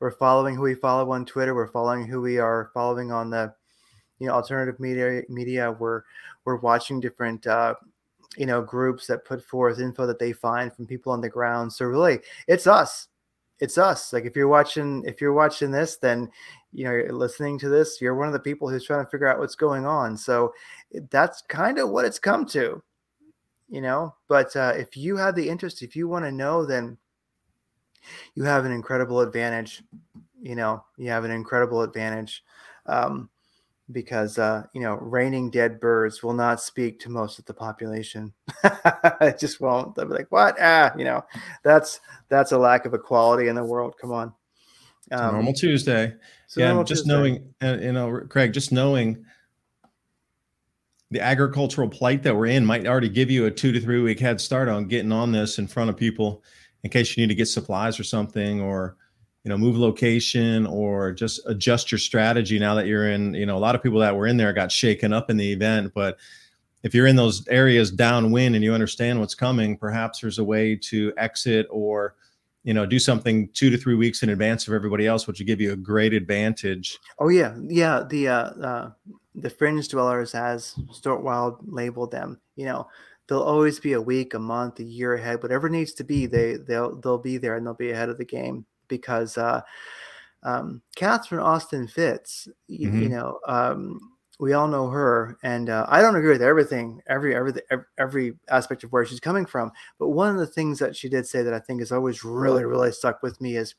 we're 0.00 0.10
following 0.10 0.54
who 0.54 0.60
we 0.60 0.74
follow 0.74 1.12
on 1.12 1.24
Twitter. 1.24 1.54
We're 1.54 1.66
following 1.66 2.06
who 2.06 2.20
we 2.20 2.36
are 2.36 2.70
following 2.74 3.10
on 3.10 3.30
the, 3.30 3.54
you 4.18 4.26
know 4.26 4.34
alternative 4.34 4.78
media 4.78 5.22
media 5.30 5.72
we're 5.72 6.02
we're 6.44 6.56
watching 6.56 7.00
different 7.00 7.46
uh, 7.46 7.74
you 8.36 8.46
know 8.46 8.62
groups 8.62 9.06
that 9.06 9.24
put 9.24 9.44
forth 9.44 9.80
info 9.80 10.06
that 10.06 10.18
they 10.18 10.32
find 10.32 10.74
from 10.74 10.86
people 10.86 11.12
on 11.12 11.20
the 11.20 11.28
ground. 11.28 11.72
So 11.72 11.84
really 11.84 12.20
it's 12.46 12.66
us. 12.66 13.08
It's 13.60 13.78
us. 13.78 14.12
Like 14.12 14.24
if 14.24 14.34
you're 14.34 14.48
watching 14.48 15.04
if 15.06 15.20
you're 15.20 15.32
watching 15.32 15.70
this 15.70 15.96
then 15.96 16.30
you 16.72 16.84
know 16.84 16.92
you're 16.92 17.12
listening 17.12 17.58
to 17.60 17.68
this 17.68 18.00
you're 18.00 18.14
one 18.14 18.26
of 18.26 18.32
the 18.32 18.38
people 18.40 18.68
who's 18.68 18.86
trying 18.86 19.04
to 19.04 19.10
figure 19.10 19.26
out 19.26 19.38
what's 19.38 19.54
going 19.54 19.86
on. 19.86 20.16
So 20.16 20.52
that's 21.10 21.42
kind 21.42 21.78
of 21.78 21.90
what 21.90 22.04
it's 22.04 22.18
come 22.18 22.46
to 22.46 22.82
you 23.68 23.80
know? 23.80 24.14
But 24.28 24.54
uh, 24.54 24.74
if 24.76 24.96
you 24.96 25.16
have 25.16 25.34
the 25.34 25.48
interest 25.48 25.82
if 25.82 25.96
you 25.96 26.08
want 26.08 26.24
to 26.24 26.32
know 26.32 26.64
then 26.64 26.96
you 28.34 28.44
have 28.44 28.64
an 28.64 28.72
incredible 28.72 29.20
advantage 29.20 29.82
you 30.42 30.56
know? 30.56 30.82
You 30.96 31.10
have 31.10 31.24
an 31.24 31.30
incredible 31.30 31.82
advantage. 31.82 32.42
Um, 32.86 33.30
because 33.90 34.38
uh, 34.38 34.64
you 34.72 34.80
know 34.80 34.94
raining 34.94 35.50
dead 35.50 35.80
birds 35.80 36.22
will 36.22 36.32
not 36.32 36.60
speak 36.60 37.00
to 37.00 37.10
most 37.10 37.38
of 37.38 37.44
the 37.46 37.54
population. 37.54 38.32
it 39.20 39.38
just 39.38 39.60
won't. 39.60 39.94
They'll 39.94 40.06
be 40.06 40.14
like, 40.14 40.30
"What? 40.30 40.56
Ah, 40.60 40.92
you 40.96 41.04
know, 41.04 41.24
that's 41.62 42.00
that's 42.28 42.52
a 42.52 42.58
lack 42.58 42.86
of 42.86 42.94
equality 42.94 43.48
in 43.48 43.56
the 43.56 43.64
world. 43.64 43.94
Come 44.00 44.12
on." 44.12 44.32
Um, 45.10 45.34
normal 45.34 45.52
Tuesday. 45.52 46.14
Yeah, 46.56 46.68
normal 46.68 46.84
just 46.84 47.04
Tuesday. 47.04 47.14
knowing, 47.14 47.54
uh, 47.62 47.78
you 47.80 47.92
know, 47.92 48.20
Craig, 48.28 48.52
just 48.52 48.72
knowing 48.72 49.24
the 51.10 51.20
agricultural 51.20 51.88
plight 51.88 52.22
that 52.22 52.34
we're 52.34 52.46
in 52.46 52.64
might 52.64 52.86
already 52.86 53.08
give 53.08 53.30
you 53.30 53.46
a 53.46 53.50
two 53.50 53.72
to 53.72 53.80
three 53.80 54.00
week 54.00 54.18
head 54.18 54.40
start 54.40 54.68
on 54.68 54.86
getting 54.86 55.12
on 55.12 55.30
this 55.30 55.58
in 55.58 55.66
front 55.66 55.90
of 55.90 55.96
people 55.96 56.42
in 56.84 56.90
case 56.90 57.16
you 57.16 57.22
need 57.22 57.28
to 57.28 57.34
get 57.34 57.46
supplies 57.46 58.00
or 58.00 58.04
something 58.04 58.62
or 58.62 58.96
you 59.44 59.48
know 59.48 59.58
move 59.58 59.76
location 59.76 60.66
or 60.66 61.12
just 61.12 61.40
adjust 61.46 61.90
your 61.90 61.98
strategy 61.98 62.58
now 62.58 62.74
that 62.74 62.86
you're 62.86 63.10
in 63.10 63.34
you 63.34 63.46
know 63.46 63.56
a 63.56 63.60
lot 63.60 63.74
of 63.74 63.82
people 63.82 63.98
that 63.98 64.16
were 64.16 64.26
in 64.26 64.36
there 64.36 64.52
got 64.52 64.70
shaken 64.70 65.12
up 65.12 65.30
in 65.30 65.36
the 65.36 65.52
event 65.52 65.92
but 65.94 66.18
if 66.82 66.94
you're 66.94 67.06
in 67.06 67.16
those 67.16 67.46
areas 67.48 67.90
downwind 67.90 68.54
and 68.54 68.64
you 68.64 68.72
understand 68.72 69.18
what's 69.18 69.34
coming 69.34 69.76
perhaps 69.76 70.20
there's 70.20 70.38
a 70.38 70.44
way 70.44 70.76
to 70.76 71.12
exit 71.16 71.66
or 71.70 72.14
you 72.64 72.74
know 72.74 72.86
do 72.86 72.98
something 72.98 73.48
two 73.48 73.70
to 73.70 73.76
three 73.76 73.94
weeks 73.94 74.22
in 74.22 74.30
advance 74.30 74.66
of 74.68 74.74
everybody 74.74 75.06
else 75.06 75.26
which 75.26 75.40
would 75.40 75.46
give 75.46 75.60
you 75.60 75.72
a 75.72 75.76
great 75.76 76.12
advantage. 76.12 76.98
Oh 77.18 77.28
yeah. 77.28 77.54
Yeah 77.60 78.04
the 78.08 78.28
uh, 78.28 78.50
uh 78.50 78.90
the 79.34 79.50
fringe 79.50 79.88
dwellers 79.88 80.34
as 80.34 80.74
Stuart 80.92 81.22
Wilde 81.22 81.56
labeled 81.66 82.10
them 82.10 82.40
you 82.56 82.66
know 82.66 82.86
they'll 83.28 83.40
always 83.40 83.80
be 83.80 83.94
a 83.94 84.00
week 84.00 84.34
a 84.34 84.38
month 84.38 84.78
a 84.78 84.84
year 84.84 85.14
ahead 85.14 85.42
whatever 85.42 85.68
needs 85.68 85.92
to 85.94 86.04
be 86.04 86.26
they 86.26 86.56
they'll 86.56 87.00
they'll 87.00 87.18
be 87.18 87.38
there 87.38 87.56
and 87.56 87.66
they'll 87.66 87.74
be 87.74 87.90
ahead 87.90 88.08
of 88.08 88.18
the 88.18 88.24
game 88.24 88.64
because 88.88 89.38
uh, 89.38 89.62
um, 90.42 90.82
Catherine 90.96 91.40
Austin 91.40 91.86
Fitts, 91.86 92.48
you, 92.68 92.88
mm-hmm. 92.88 93.02
you 93.02 93.08
know, 93.08 93.38
um, 93.46 94.00
we 94.40 94.54
all 94.54 94.66
know 94.66 94.88
her, 94.88 95.38
and 95.44 95.70
uh, 95.70 95.86
I 95.88 96.00
don't 96.02 96.16
agree 96.16 96.32
with 96.32 96.42
everything, 96.42 97.00
every 97.06 97.34
every 97.34 97.52
every 97.96 98.34
aspect 98.48 98.82
of 98.82 98.90
where 98.90 99.06
she's 99.06 99.20
coming 99.20 99.46
from. 99.46 99.70
But 99.98 100.08
one 100.08 100.30
of 100.30 100.38
the 100.38 100.46
things 100.46 100.78
that 100.80 100.96
she 100.96 101.08
did 101.08 101.26
say 101.26 101.42
that 101.42 101.54
I 101.54 101.60
think 101.60 101.80
has 101.80 101.92
always 101.92 102.24
really 102.24 102.64
really 102.64 102.90
stuck 102.90 103.22
with 103.22 103.40
me 103.40 103.56
is 103.56 103.76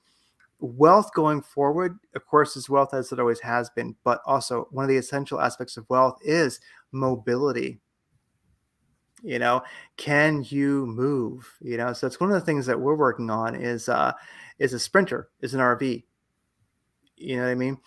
wealth 0.59 1.13
going 1.13 1.41
forward. 1.41 1.97
Of 2.15 2.25
course, 2.25 2.55
is 2.55 2.69
wealth 2.69 2.93
as 2.93 3.11
it 3.11 3.19
always 3.19 3.41
has 3.41 3.69
been, 3.71 3.95
but 4.05 4.21
also 4.25 4.67
one 4.71 4.85
of 4.85 4.89
the 4.89 4.97
essential 4.97 5.41
aspects 5.41 5.75
of 5.75 5.89
wealth 5.89 6.19
is 6.23 6.61
mobility 6.91 7.79
you 9.23 9.39
know 9.39 9.63
can 9.97 10.45
you 10.49 10.85
move 10.85 11.49
you 11.61 11.77
know 11.77 11.93
so 11.93 12.05
it's 12.05 12.19
one 12.19 12.29
of 12.29 12.35
the 12.35 12.45
things 12.45 12.65
that 12.65 12.79
we're 12.79 12.93
working 12.93 13.29
on 13.29 13.55
is 13.55 13.87
uh 13.87 14.11
is 14.59 14.73
a 14.73 14.79
sprinter 14.79 15.29
is 15.41 15.53
an 15.53 15.59
rv 15.59 16.03
you 17.15 17.35
know 17.37 17.43
what 17.43 17.49
i 17.49 17.55
mean? 17.55 17.77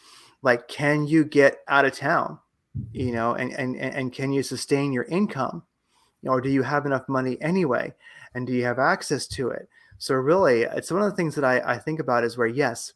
Like 0.43 0.69
can 0.69 1.07
you 1.07 1.25
get 1.25 1.59
out 1.69 1.85
of 1.85 1.93
town 1.93 2.39
you 2.93 3.13
know 3.13 3.35
and 3.35 3.53
and 3.53 3.77
and 3.77 4.13
can 4.13 4.33
you 4.33 4.43
sustain 4.43 4.93
your 4.93 5.05
income? 5.05 5.65
Or 6.25 6.41
do 6.41 6.49
you 6.49 6.63
have 6.63 6.87
enough 6.87 7.09
money 7.09 7.41
anyway? 7.41 7.95
And 8.35 8.47
do 8.47 8.53
you 8.53 8.65
have 8.65 8.79
access 8.79 9.27
to 9.29 9.51
it? 9.51 9.69
So 9.99 10.15
really 10.15 10.63
it's 10.63 10.91
one 10.91 11.03
of 11.03 11.11
the 11.11 11.17
things 11.17 11.35
that 11.35 11.45
i 11.45 11.61
i 11.61 11.79
think 11.79 12.01
about 12.01 12.25
is 12.25 12.37
where 12.37 12.47
yes 12.47 12.93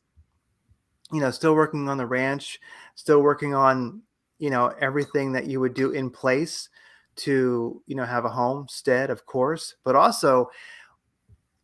you 1.13 1.21
know 1.21 1.31
still 1.31 1.55
working 1.55 1.89
on 1.89 1.99
the 1.99 2.07
ranch 2.07 2.61
still 2.95 3.21
working 3.21 3.55
on 3.55 4.03
you 4.39 4.51
know 4.51 4.73
everything 4.81 5.33
that 5.33 5.47
you 5.47 5.61
would 5.61 5.75
do 5.75 5.91
in 5.91 6.11
place 6.11 6.69
to 7.17 7.83
you 7.87 7.97
know 7.97 8.05
have 8.05 8.25
a 8.25 8.31
homestead 8.31 9.11
of 9.11 9.27
course 9.27 9.75
but 9.85 9.97
also 9.97 10.51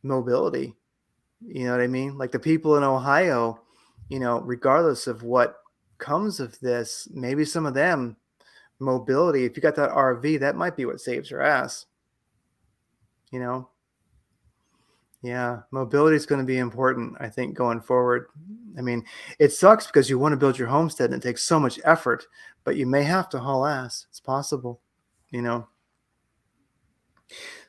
mobility 0.03 0.75
you 1.45 1.65
know 1.65 1.73
what 1.73 1.81
i 1.81 1.87
mean 1.87 2.17
like 2.17 2.33
the 2.33 2.39
people 2.39 2.77
in 2.77 2.83
ohio 2.83 3.61
you 4.09 4.19
know 4.19 4.41
regardless 4.41 5.07
of 5.07 5.23
what 5.23 5.57
comes 5.99 6.41
of 6.41 6.59
this 6.61 7.09
maybe 7.13 7.45
some 7.45 7.67
of 7.67 7.75
them 7.75 8.17
mobility 8.79 9.45
if 9.45 9.57
you 9.57 9.63
got 9.63 9.75
that 9.75 9.91
rv 9.91 10.41
that 10.41 10.57
might 10.57 10.77
be 10.77 10.85
what 10.85 11.01
saves 11.01 11.31
your 11.31 11.41
ass 11.41 11.87
you 13.33 13.41
know 13.41 13.69
yeah 15.23 15.61
mobility 15.71 16.17
is 16.17 16.27
going 16.27 16.41
to 16.41 16.47
be 16.47 16.59
important 16.59 17.15
i 17.21 17.29
think 17.29 17.55
going 17.55 17.81
forward 17.81 18.27
i 18.79 18.83
mean 18.83 19.03
it 19.39 19.53
sucks 19.53 19.87
because 19.87 20.11
you 20.11 20.19
want 20.19 20.33
to 20.33 20.37
build 20.37 20.59
your 20.59 20.69
homestead 20.69 21.11
and 21.11 21.23
it 21.23 21.27
takes 21.27 21.43
so 21.43 21.59
much 21.59 21.81
effort 21.85 22.27
but 22.65 22.77
you 22.77 22.87
may 22.87 23.03
have 23.03 23.29
to 23.29 23.39
haul 23.39 23.65
ass 23.65 24.07
it's 24.11 24.21
possible 24.21 24.81
you 25.31 25.43
know. 25.43 25.67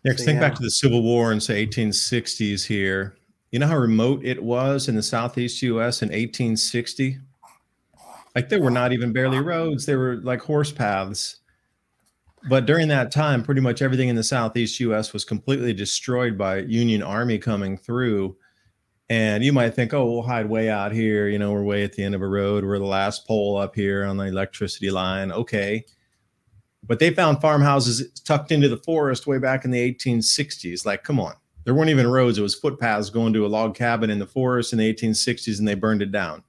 Yeah, 0.03 0.14
so, 0.14 0.23
think 0.23 0.35
yeah. 0.35 0.48
back 0.48 0.56
to 0.56 0.61
the 0.61 0.72
Civil 0.72 1.02
War 1.02 1.31
and 1.31 1.41
say 1.41 1.65
1860s 1.65 2.65
here. 2.65 3.18
You 3.52 3.60
know 3.60 3.68
how 3.68 3.78
remote 3.78 4.26
it 4.26 4.44
was 4.44 4.88
in 4.88 4.95
the 4.95 5.03
Southeast 5.03 5.61
U.S. 5.61 6.02
in 6.02 6.10
1860? 6.10 7.19
Like 8.36 8.49
there 8.49 8.61
were 8.61 8.69
not 8.69 8.91
even 8.91 9.14
barely 9.14 9.40
roads; 9.40 9.86
there 9.86 9.98
were 9.98 10.18
like 10.18 10.41
horse 10.41 10.72
paths. 10.72 11.38
But 12.49 12.65
during 12.65 12.88
that 12.90 13.11
time, 13.11 13.44
pretty 13.44 13.61
much 13.61 13.82
everything 13.82 14.10
in 14.10 14.15
the 14.15 14.24
Southeast 14.24 14.80
U.S. 14.80 15.11
was 15.11 15.26
completely 15.26 15.74
destroyed 15.74 16.38
by 16.38 16.60
Union 16.60 17.02
Army 17.02 17.40
coming 17.40 17.78
through. 17.78 18.38
And 19.10 19.44
you 19.44 19.53
might 19.53 19.74
think, 19.74 19.94
oh, 19.94 20.06
we'll 20.06 20.22
hide 20.22 20.49
way 20.49 20.69
out 20.69 20.91
here. 20.91 21.28
You 21.28 21.40
know, 21.40 21.52
we're 21.52 21.64
way 21.64 21.84
at 21.84 21.94
the 21.94 22.03
end 22.03 22.14
of 22.14 22.22
a 22.22 22.28
road. 22.28 22.64
We're 22.64 22.80
the 22.80 22.86
last 22.86 23.26
pole 23.26 23.57
up 23.57 23.74
here 23.74 24.06
on 24.06 24.18
the 24.18 24.26
electricity 24.26 24.91
line. 24.91 25.32
Okay. 25.32 25.86
But 26.86 26.99
they 26.99 27.10
found 27.10 27.41
farmhouses 27.41 28.11
tucked 28.22 28.52
into 28.52 28.69
the 28.69 28.78
forest 28.78 29.26
way 29.26 29.40
back 29.40 29.65
in 29.65 29.72
the 29.72 29.94
1860s. 29.94 30.86
Like, 30.86 31.03
come 31.03 31.19
on. 31.19 31.34
There 31.68 31.76
weren't 31.76 31.89
even 31.89 32.07
roads. 32.07 32.38
It 32.38 32.44
was 32.44 32.56
footpaths 32.56 33.10
going 33.10 33.34
to 33.34 33.45
a 33.45 33.49
log 33.49 33.76
cabin 33.76 34.10
in 34.10 34.19
the 34.19 34.26
forest 34.26 34.72
in 34.72 34.80
the 34.80 34.94
1860s, 34.94 35.60
and 35.60 35.68
they 35.68 35.76
burned 35.76 36.02
it 36.02 36.14
down. 36.14 36.41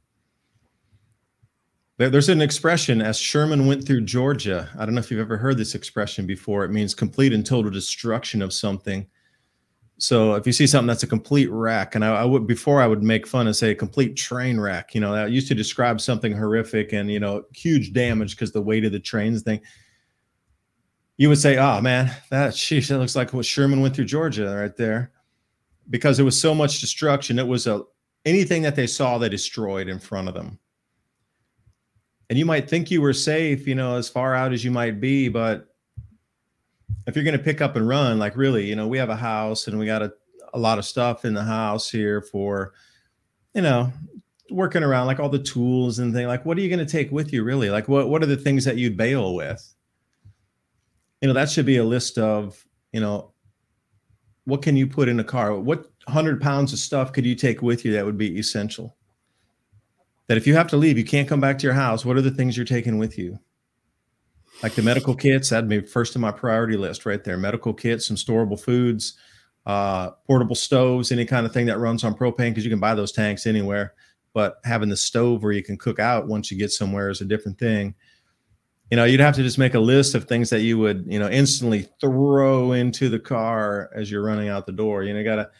There's 1.96 2.28
an 2.28 2.40
expression 2.40 3.02
as 3.02 3.18
Sherman 3.18 3.66
went 3.66 3.84
through 3.84 4.02
Georgia. 4.02 4.70
I 4.78 4.84
don't 4.84 4.94
know 4.94 5.00
if 5.00 5.10
you've 5.10 5.18
ever 5.18 5.36
heard 5.36 5.58
this 5.58 5.74
expression 5.74 6.24
before. 6.24 6.64
It 6.64 6.70
means 6.70 6.94
complete 6.94 7.32
and 7.32 7.44
total 7.44 7.68
destruction 7.68 8.42
of 8.42 8.52
something. 8.52 9.08
So 9.96 10.34
if 10.34 10.46
you 10.46 10.52
see 10.52 10.68
something 10.68 10.86
that's 10.86 11.02
a 11.02 11.08
complete 11.08 11.50
wreck, 11.50 11.96
and 11.96 12.04
I, 12.04 12.20
I, 12.20 12.24
would 12.24 12.46
before 12.46 12.80
I 12.80 12.86
would 12.86 13.02
make 13.02 13.26
fun 13.26 13.48
and 13.48 13.56
say 13.56 13.72
a 13.72 13.74
complete 13.74 14.14
train 14.14 14.60
wreck, 14.60 14.94
you 14.94 15.00
know, 15.00 15.12
that 15.14 15.32
used 15.32 15.48
to 15.48 15.54
describe 15.56 16.00
something 16.00 16.32
horrific 16.32 16.92
and 16.92 17.10
you 17.10 17.18
know 17.18 17.42
huge 17.52 17.92
damage 17.92 18.36
because 18.36 18.52
the 18.52 18.62
weight 18.62 18.84
of 18.84 18.92
the 18.92 19.00
trains 19.00 19.42
thing 19.42 19.60
you 21.18 21.28
would 21.28 21.38
say, 21.38 21.58
"Oh 21.58 21.80
man, 21.82 22.10
that 22.30 22.54
sheesh, 22.54 22.88
that 22.88 22.98
looks 22.98 23.16
like 23.16 23.34
what 23.34 23.44
Sherman 23.44 23.80
went 23.80 23.94
through 23.94 24.06
Georgia 24.06 24.56
right 24.56 24.74
there," 24.76 25.12
because 25.90 26.16
there 26.16 26.24
was 26.24 26.40
so 26.40 26.54
much 26.54 26.80
destruction. 26.80 27.38
It 27.38 27.46
was 27.46 27.66
a 27.66 27.82
anything 28.24 28.62
that 28.62 28.76
they 28.76 28.86
saw 28.86 29.18
they 29.18 29.28
destroyed 29.28 29.88
in 29.88 29.98
front 29.98 30.28
of 30.28 30.34
them. 30.34 30.58
And 32.30 32.38
you 32.38 32.44
might 32.44 32.68
think 32.68 32.90
you 32.90 33.00
were 33.00 33.14
safe, 33.14 33.66
you 33.66 33.74
know, 33.74 33.96
as 33.96 34.08
far 34.08 34.34
out 34.34 34.52
as 34.52 34.64
you 34.64 34.70
might 34.70 35.00
be, 35.00 35.28
but 35.28 35.68
if 37.06 37.16
you're 37.16 37.24
going 37.24 37.36
to 37.36 37.42
pick 37.42 37.62
up 37.62 37.74
and 37.74 37.88
run, 37.88 38.18
like 38.18 38.36
really, 38.36 38.66
you 38.66 38.76
know, 38.76 38.86
we 38.86 38.98
have 38.98 39.08
a 39.08 39.16
house 39.16 39.66
and 39.66 39.78
we 39.78 39.86
got 39.86 40.02
a, 40.02 40.12
a 40.52 40.58
lot 40.58 40.78
of 40.78 40.84
stuff 40.84 41.24
in 41.24 41.32
the 41.32 41.42
house 41.42 41.90
here 41.90 42.20
for, 42.20 42.74
you 43.54 43.62
know, 43.62 43.90
working 44.50 44.82
around 44.82 45.06
like 45.06 45.20
all 45.20 45.30
the 45.30 45.38
tools 45.38 46.00
and 46.00 46.12
things. 46.12 46.26
Like, 46.26 46.44
what 46.44 46.58
are 46.58 46.60
you 46.60 46.68
going 46.68 46.84
to 46.84 46.92
take 46.92 47.10
with 47.10 47.32
you, 47.32 47.44
really? 47.44 47.70
Like, 47.70 47.88
what 47.88 48.10
what 48.10 48.22
are 48.22 48.26
the 48.26 48.36
things 48.36 48.64
that 48.66 48.76
you'd 48.76 48.96
bail 48.96 49.34
with? 49.34 49.74
You 51.20 51.28
know 51.28 51.34
that 51.34 51.50
should 51.50 51.66
be 51.66 51.78
a 51.78 51.84
list 51.84 52.18
of 52.18 52.64
you 52.92 53.00
know 53.00 53.32
what 54.44 54.62
can 54.62 54.76
you 54.76 54.86
put 54.86 55.10
in 55.10 55.20
a 55.20 55.24
car? 55.24 55.54
What 55.54 55.90
100 56.04 56.40
pounds 56.40 56.72
of 56.72 56.78
stuff 56.78 57.12
could 57.12 57.26
you 57.26 57.34
take 57.34 57.60
with 57.60 57.84
you 57.84 57.92
that 57.92 58.06
would 58.06 58.16
be 58.16 58.38
essential? 58.38 58.96
That 60.26 60.38
if 60.38 60.46
you 60.46 60.54
have 60.54 60.68
to 60.68 60.76
leave 60.76 60.98
you 60.98 61.04
can't 61.04 61.28
come 61.28 61.40
back 61.40 61.58
to 61.58 61.66
your 61.66 61.74
house 61.74 62.04
what 62.04 62.16
are 62.16 62.22
the 62.22 62.30
things 62.30 62.56
you're 62.56 62.66
taking 62.66 62.98
with 62.98 63.18
you? 63.18 63.38
Like 64.62 64.74
the 64.74 64.82
medical 64.82 65.14
kits 65.14 65.50
that'd 65.50 65.68
be 65.68 65.80
first 65.80 66.14
in 66.14 66.20
my 66.20 66.32
priority 66.32 66.76
list 66.76 67.06
right 67.06 67.22
there. 67.22 67.36
Medical 67.36 67.74
kits 67.74 68.06
some 68.06 68.16
storable 68.16 68.58
foods 68.58 69.16
uh, 69.68 70.12
portable 70.26 70.56
stoves 70.56 71.12
any 71.12 71.26
kind 71.26 71.44
of 71.44 71.52
thing 71.52 71.66
that 71.66 71.78
runs 71.78 72.02
on 72.02 72.14
propane 72.14 72.50
because 72.50 72.64
you 72.64 72.70
can 72.70 72.80
buy 72.80 72.94
those 72.94 73.12
tanks 73.12 73.46
anywhere. 73.46 73.92
But 74.32 74.60
having 74.64 74.88
the 74.88 74.96
stove 74.96 75.42
where 75.42 75.52
you 75.52 75.62
can 75.62 75.76
cook 75.76 75.98
out 75.98 76.26
once 76.26 76.50
you 76.50 76.56
get 76.56 76.72
somewhere 76.72 77.10
is 77.10 77.20
a 77.20 77.26
different 77.26 77.58
thing 77.58 77.94
you 78.90 78.96
know 78.96 79.04
you'd 79.04 79.20
have 79.20 79.34
to 79.34 79.42
just 79.42 79.58
make 79.58 79.74
a 79.74 79.80
list 79.80 80.14
of 80.14 80.24
things 80.24 80.50
that 80.50 80.60
you 80.60 80.78
would 80.78 81.04
you 81.06 81.18
know 81.18 81.28
instantly 81.28 81.88
throw 82.00 82.72
into 82.72 83.08
the 83.08 83.18
car 83.18 83.90
as 83.94 84.10
you're 84.10 84.22
running 84.22 84.48
out 84.48 84.66
the 84.66 84.72
door 84.72 85.02
you 85.02 85.12
know 85.12 85.18
you 85.18 85.24
got 85.24 85.36
to 85.36 85.50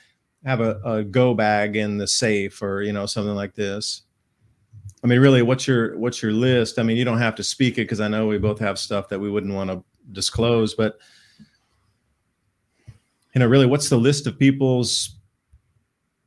have 0.45 0.61
a, 0.61 0.81
a 0.85 1.05
go 1.05 1.35
bag 1.35 1.77
in 1.77 1.99
the 1.99 2.07
safe 2.07 2.63
or 2.63 2.83
you 2.83 2.93
know 2.93 3.07
something 3.07 3.35
like 3.35 3.55
this 3.55 4.03
I 5.03 5.07
mean, 5.07 5.21
really, 5.21 5.43
what's 5.43 5.67
your 5.67 5.97
what's 5.97 6.23
your 6.23 6.33
list? 6.33 6.79
I 6.79 6.83
mean, 6.83 6.97
you 6.97 7.05
don't 7.05 7.19
have 7.19 7.37
to 7.37 7.45
speak 7.45 7.75
it 7.75 7.83
because 7.83 8.01
I 8.01 8.09
know 8.09 8.27
we 8.27 8.39
both 8.39 8.59
have 8.59 8.79
stuff 8.79 9.09
that 9.11 9.19
we 9.19 9.31
wouldn't 9.31 9.55
want 9.55 9.71
to 9.71 9.85
disclose, 10.11 10.75
but 10.75 10.99
you 13.35 13.39
know, 13.41 13.47
really, 13.47 13.67
what's 13.67 13.89
the 13.89 13.97
list 13.97 14.27
of 14.27 14.39
people's 14.39 15.18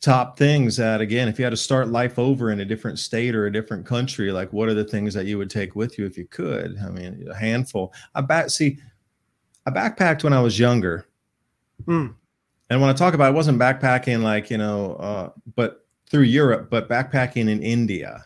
top 0.02 0.36
things 0.36 0.76
that 0.78 1.00
again 1.00 1.28
if 1.28 1.38
you 1.38 1.46
had 1.46 1.52
to 1.52 1.58
start 1.58 1.88
life 1.88 2.18
over 2.18 2.50
in 2.50 2.62
a 2.62 2.66
different 2.66 2.98
state 2.98 3.36
or 3.36 3.46
a 3.46 3.52
different 3.52 3.86
country 3.86 4.32
like 4.32 4.52
what 4.52 4.68
are 4.68 4.74
the 4.74 4.84
things 4.84 5.14
that 5.14 5.28
you 5.28 5.38
would 5.38 5.50
take 5.50 5.76
with 5.76 6.00
you 6.00 6.08
if 6.08 6.18
you 6.18 6.26
could 6.26 6.76
i 6.84 6.90
mean 6.90 7.24
a 7.30 7.36
handful 7.36 7.94
i 8.16 8.22
back 8.22 8.50
see 8.50 8.80
i 9.68 9.70
backpacked 9.70 10.24
when 10.24 10.34
i 10.34 10.42
was 10.42 10.58
younger 10.58 11.06
mm. 11.86 12.12
and 12.72 12.82
when 12.82 12.90
i 12.90 12.94
talk 12.94 13.14
about 13.14 13.26
it, 13.26 13.28
I 13.28 13.32
wasn't 13.32 13.60
backpacking 13.60 14.24
like 14.24 14.50
you 14.50 14.58
know 14.58 14.96
uh, 14.96 15.30
but 15.56 15.86
through 16.10 16.24
europe 16.24 16.72
but 16.72 16.90
backpacking 16.90 17.48
in 17.48 17.62
india 17.62 18.24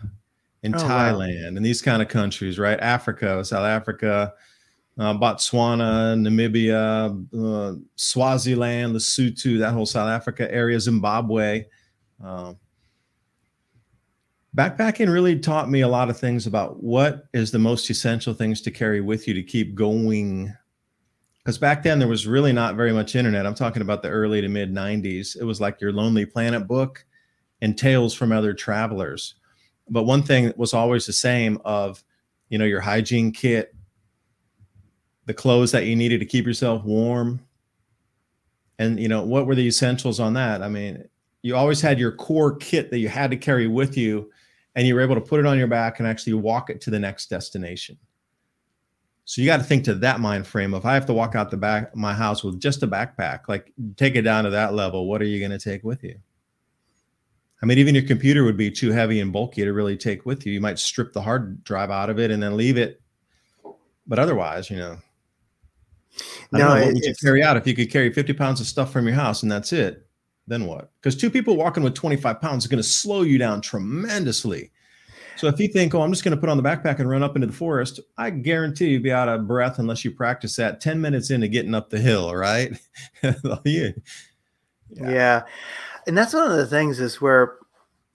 in 0.64 0.74
oh, 0.74 0.78
thailand 0.78 1.42
wow. 1.42 1.58
and 1.58 1.66
these 1.66 1.82
kind 1.82 2.02
of 2.02 2.08
countries 2.08 2.58
right 2.58 2.80
africa 2.80 3.44
south 3.44 3.66
africa 3.66 4.34
uh, 4.98 5.14
Botswana, 5.14 6.16
Namibia, 6.16 7.28
uh, 7.34 7.78
Swaziland, 7.96 8.96
Lesotho, 8.96 9.60
that 9.60 9.74
whole 9.74 9.86
South 9.86 10.10
Africa 10.10 10.52
area, 10.54 10.80
Zimbabwe. 10.80 11.66
Uh, 12.24 12.54
backpacking 14.56 15.12
really 15.12 15.38
taught 15.38 15.70
me 15.70 15.82
a 15.82 15.88
lot 15.88 16.10
of 16.10 16.18
things 16.18 16.48
about 16.48 16.82
what 16.82 17.26
is 17.34 17.52
the 17.52 17.60
most 17.60 17.90
essential 17.90 18.34
things 18.34 18.62
to 18.62 18.72
carry 18.72 19.02
with 19.02 19.28
you 19.28 19.34
to 19.34 19.44
keep 19.44 19.76
going. 19.76 20.54
Because 21.40 21.58
back 21.58 21.84
then 21.84 22.00
there 22.00 22.08
was 22.08 22.26
really 22.26 22.54
not 22.54 22.76
very 22.76 22.94
much 22.94 23.16
internet. 23.16 23.46
I'm 23.46 23.54
talking 23.54 23.82
about 23.82 24.02
the 24.02 24.10
early 24.10 24.42
to 24.42 24.48
mid 24.48 24.74
90s. 24.74 25.38
It 25.40 25.44
was 25.44 25.60
like 25.60 25.82
your 25.82 25.92
Lonely 25.92 26.26
Planet 26.26 26.68
book 26.68 27.06
and 27.62 27.78
tales 27.78 28.14
from 28.14 28.32
other 28.32 28.54
travelers. 28.54 29.36
But 29.90 30.04
one 30.04 30.24
thing 30.24 30.54
was 30.56 30.74
always 30.74 31.06
the 31.06 31.14
same 31.14 31.60
of, 31.66 32.04
you 32.50 32.58
know, 32.58 32.66
your 32.66 32.82
hygiene 32.82 33.32
kit, 33.32 33.75
the 35.26 35.34
clothes 35.34 35.72
that 35.72 35.86
you 35.86 35.96
needed 35.96 36.20
to 36.20 36.26
keep 36.26 36.46
yourself 36.46 36.84
warm. 36.84 37.40
And 38.78 39.00
you 39.00 39.08
know 39.08 39.24
what 39.24 39.46
were 39.46 39.56
the 39.56 39.68
essentials 39.68 40.20
on 40.20 40.34
that? 40.34 40.62
I 40.62 40.70
mean 40.70 41.08
you 41.46 41.56
always 41.56 41.80
had 41.80 42.00
your 42.00 42.12
core 42.12 42.56
kit 42.56 42.90
that 42.90 42.98
you 42.98 43.08
had 43.08 43.30
to 43.30 43.38
carry 43.38 43.68
with 43.68 43.96
you 43.96 44.32
and 44.74 44.88
you 44.88 44.96
were 44.96 45.02
able 45.02 45.14
to 45.14 45.22
put 45.22 45.40
it 45.40 45.46
on 45.46 45.60
your 45.60 45.68
back 45.68 46.00
and 46.00 46.08
actually 46.08 46.34
walk 46.34 46.72
it 46.72 46.82
to 46.82 46.90
the 46.90 46.98
next 46.98 47.30
destination. 47.30 47.96
So 49.26 49.42
you 49.42 49.48
got 49.48 49.58
to 49.58 49.64
think 49.64 49.84
to 49.84 49.94
that 49.94 50.20
mind 50.20 50.46
frame 50.48 50.74
of 50.74 50.86
i 50.86 50.96
have 50.96 51.06
to 51.06 51.14
walk 51.14 51.36
out 51.36 51.52
the 51.52 51.58
back 51.58 51.96
my 51.96 52.14
house 52.14 52.44
with 52.44 52.60
just 52.60 52.82
a 52.82 52.88
backpack. 52.88 53.42
Like 53.48 53.72
take 53.96 54.16
it 54.16 54.24
down 54.24 54.44
to 54.46 54.50
that 54.50 54.74
level 54.74 55.08
what 55.08 55.22
are 55.22 55.26
you 55.26 55.40
going 55.40 55.58
to 55.58 55.64
take 55.64 55.84
with 55.84 56.04
you? 56.04 56.16
I 57.62 57.66
mean 57.68 57.78
even 57.78 57.94
your 57.94 58.06
computer 58.06 58.44
would 58.44 58.58
be 58.58 58.72
too 58.72 58.92
heavy 58.92 59.20
and 59.20 59.32
bulky 59.32 59.64
to 59.64 59.72
really 59.72 59.98
take 59.98 60.26
with 60.26 60.48
you. 60.48 60.54
You 60.54 60.62
might 60.62 60.80
strip 60.80 61.14
the 61.14 61.22
hard 61.22 61.64
drive 61.64 61.92
out 61.92 62.10
of 62.10 62.20
it 62.20 62.32
and 62.32 62.42
then 62.42 62.58
leave 62.58 62.78
it. 62.78 63.02
But 64.08 64.18
otherwise 64.18 64.72
you 64.72 64.78
know 64.78 64.98
no, 66.52 66.60
know, 66.60 66.70
what 66.70 66.94
would 66.94 67.04
you 67.04 67.14
carry 67.22 67.44
out 67.44 67.58
if 67.58 67.68
you 67.68 67.76
could 67.76 67.92
carry 67.92 68.12
50 68.12 68.34
pounds 68.34 68.62
of 68.62 68.68
stuff 68.68 68.92
from 68.92 69.06
your 69.06 69.16
house 69.16 69.44
and 69.44 69.52
that's 69.52 69.74
it? 69.74 70.06
Then 70.48 70.66
what? 70.66 70.92
Because 70.96 71.16
two 71.16 71.30
people 71.30 71.56
walking 71.56 71.84
with 71.84 71.96
25 71.96 72.40
pounds 72.40 72.64
is 72.64 72.70
going 72.70 72.82
to 72.82 72.88
slow 72.88 73.24
you 73.24 73.38
down 73.38 73.62
tremendously. 73.62 74.72
So 75.38 75.48
if 75.48 75.60
you 75.60 75.68
think, 75.68 75.94
oh, 75.94 76.02
I'm 76.02 76.12
just 76.12 76.24
going 76.24 76.36
to 76.36 76.40
put 76.40 76.50
on 76.50 76.58
the 76.58 76.64
backpack 76.64 77.00
and 77.00 77.10
run 77.10 77.24
up 77.24 77.36
into 77.36 77.48
the 77.48 77.54
forest, 77.54 78.00
I 78.18 78.30
guarantee 78.30 78.90
you'll 78.90 79.04
be 79.04 79.12
out 79.12 79.28
of 79.28 79.48
breath 79.48 79.80
unless 79.80 80.06
you 80.06 80.12
practice 80.12 80.56
that 80.56 80.80
10 80.80 81.02
minutes 81.02 81.30
into 81.30 81.48
getting 81.48 81.76
up 81.76 81.90
the 81.90 82.00
hill, 82.00 82.34
right? 82.34 82.72
yeah. 83.22 83.34
yeah. 83.66 83.90
yeah. 84.90 85.44
And 86.08 86.18
that's 86.18 86.34
one 86.34 86.50
of 86.50 86.56
the 86.56 86.68
things 86.68 87.00
is 87.00 87.20
where 87.20 87.58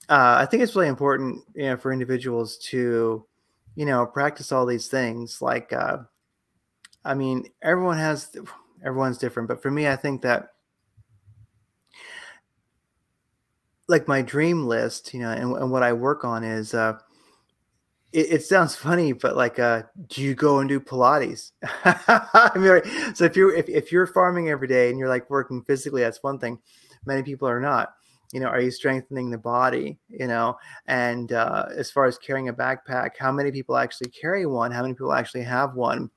uh, 0.09 0.37
I 0.39 0.47
think 0.47 0.63
it's 0.63 0.75
really 0.75 0.89
important, 0.89 1.45
you 1.55 1.65
know, 1.65 1.77
for 1.77 1.93
individuals 1.93 2.57
to, 2.69 3.27
you 3.75 3.87
know, 3.87 4.07
practice 4.07 4.51
all 4.51 4.65
these 4.65 4.89
things 4.89 5.43
like, 5.43 5.73
uh, 5.73 5.99
I 7.05 7.15
mean, 7.15 7.47
everyone 7.63 7.99
has 7.99 8.35
everyone's 8.85 9.19
different, 9.19 9.49
but 9.49 9.63
for 9.63 9.71
me, 9.71 9.89
I 9.89 9.97
think 9.97 10.23
that 10.23 10.51
like 13.89 14.07
my 14.07 14.23
dream 14.23 14.67
list, 14.67 15.13
you 15.13 15.21
know, 15.21 15.31
and, 15.31 15.57
and 15.57 15.71
what 15.71 15.83
I 15.83 15.93
work 15.93 16.25
on 16.25 16.45
is 16.45 16.75
uh 16.75 16.99
it, 18.13 18.33
it 18.33 18.43
sounds 18.43 18.75
funny, 18.75 19.13
but 19.13 19.37
like 19.37 19.59
uh 19.59 19.83
do 20.09 20.23
you 20.23 20.35
go 20.35 20.61
and 20.61 20.69
do 20.69 20.81
Pilates? 20.81 21.53
I 21.85 22.53
mean, 22.57 23.15
so 23.15 23.25
if 23.25 23.37
you're 23.37 23.55
if, 23.55 23.69
if 23.69 23.93
you're 23.93 24.07
farming 24.07 24.49
every 24.49 24.69
day 24.69 24.91
and 24.91 24.99
you're 24.99 25.09
like 25.09 25.29
working 25.31 25.63
physically, 25.63 26.03
that's 26.03 26.23
one 26.23 26.39
thing. 26.39 26.59
Many 27.07 27.23
people 27.23 27.49
are 27.49 27.61
not 27.61 27.95
you 28.33 28.41
know 28.41 28.47
are 28.47 28.61
you 28.61 28.71
strengthening 28.71 29.31
the 29.31 29.39
body 29.39 29.99
you 30.09 30.27
know 30.27 30.57
and 30.87 31.33
uh, 31.33 31.67
as 31.77 31.91
far 31.91 32.07
as 32.07 32.19
carrying 32.19 32.49
a 32.49 32.53
backpack 32.53 33.11
how 33.19 33.33
many 33.33 33.51
people 33.51 33.77
actually 33.77 34.11
carry 34.11 34.47
one 34.47 34.71
how 34.71 34.83
many 34.83 34.95
people 34.95 35.13
actually 35.13 35.43
have 35.43 35.75
one 35.75 36.11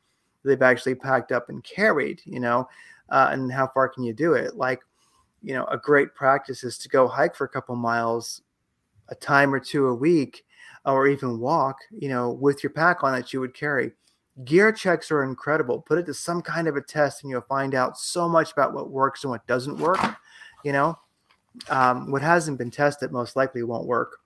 they've 0.43 0.61
actually 0.61 0.95
packed 0.95 1.31
up 1.31 1.49
and 1.49 1.63
carried, 1.63 2.21
you 2.25 2.39
know, 2.39 2.67
uh, 3.09 3.29
and 3.31 3.51
how 3.51 3.67
far 3.67 3.89
can 3.89 4.03
you 4.03 4.13
do 4.13 4.33
it? 4.33 4.55
Like, 4.55 4.81
you 5.41 5.53
know, 5.53 5.65
a 5.65 5.77
great 5.77 6.15
practice 6.15 6.63
is 6.63 6.77
to 6.79 6.89
go 6.89 7.07
hike 7.07 7.35
for 7.35 7.45
a 7.45 7.49
couple 7.49 7.75
miles, 7.75 8.41
a 9.09 9.15
time 9.15 9.53
or 9.53 9.59
two 9.59 9.87
a 9.87 9.93
week, 9.93 10.45
or 10.85 11.07
even 11.07 11.39
walk, 11.39 11.77
you 11.91 12.09
know, 12.09 12.31
with 12.31 12.63
your 12.63 12.71
pack 12.71 13.03
on 13.03 13.13
that 13.13 13.33
you 13.33 13.39
would 13.39 13.53
carry. 13.53 13.91
Gear 14.45 14.71
checks 14.71 15.11
are 15.11 15.23
incredible. 15.23 15.81
Put 15.81 15.99
it 15.99 16.05
to 16.07 16.13
some 16.13 16.41
kind 16.41 16.67
of 16.67 16.75
a 16.75 16.81
test, 16.81 17.23
and 17.23 17.29
you'll 17.29 17.41
find 17.41 17.75
out 17.75 17.97
so 17.97 18.27
much 18.27 18.51
about 18.51 18.73
what 18.73 18.89
works 18.89 19.23
and 19.23 19.31
what 19.31 19.45
doesn't 19.47 19.77
work. 19.77 19.99
You 20.63 20.71
know, 20.71 20.97
um, 21.69 22.09
what 22.09 22.21
hasn't 22.21 22.57
been 22.57 22.71
tested 22.71 23.11
most 23.11 23.35
likely 23.35 23.63
won't 23.63 23.85
work. 23.85 24.17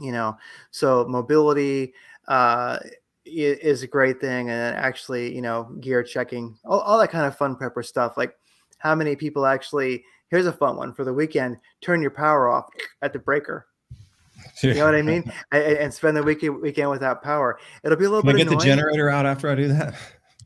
You 0.00 0.12
know, 0.12 0.36
so 0.70 1.06
mobility, 1.06 1.92
uh, 2.26 2.78
is 3.24 3.82
a 3.82 3.86
great 3.86 4.20
thing 4.20 4.48
and 4.48 4.76
actually 4.76 5.34
you 5.34 5.42
know 5.42 5.64
gear 5.80 6.02
checking 6.02 6.56
all, 6.64 6.80
all 6.80 6.98
that 6.98 7.10
kind 7.10 7.26
of 7.26 7.36
fun 7.36 7.54
prepper 7.54 7.84
stuff 7.84 8.16
like 8.16 8.34
how 8.78 8.94
many 8.94 9.14
people 9.14 9.44
actually 9.44 10.02
here's 10.30 10.46
a 10.46 10.52
fun 10.52 10.76
one 10.76 10.92
for 10.92 11.04
the 11.04 11.12
weekend 11.12 11.56
turn 11.80 12.00
your 12.00 12.10
power 12.10 12.48
off 12.48 12.66
at 13.02 13.12
the 13.12 13.18
breaker. 13.18 13.66
You 14.62 14.74
know 14.74 14.86
what 14.86 14.94
i 14.94 15.02
mean? 15.02 15.30
And, 15.52 15.62
and, 15.76 15.94
spend 15.94 16.16
the 16.16 16.22
weekend 16.22 16.60
weekend 16.62 16.90
without 16.90 17.22
power. 17.22 17.58
It'll 17.84 17.98
be 17.98 18.06
a 18.06 18.08
little 18.08 18.22
Can 18.22 18.32
bit 18.32 18.34
I 18.36 18.38
get 18.38 18.46
annoying. 18.46 18.58
the 18.58 18.64
generator 18.64 19.10
out 19.10 19.26
after 19.26 19.50
i 19.50 19.54
do 19.54 19.68
that 19.68 19.94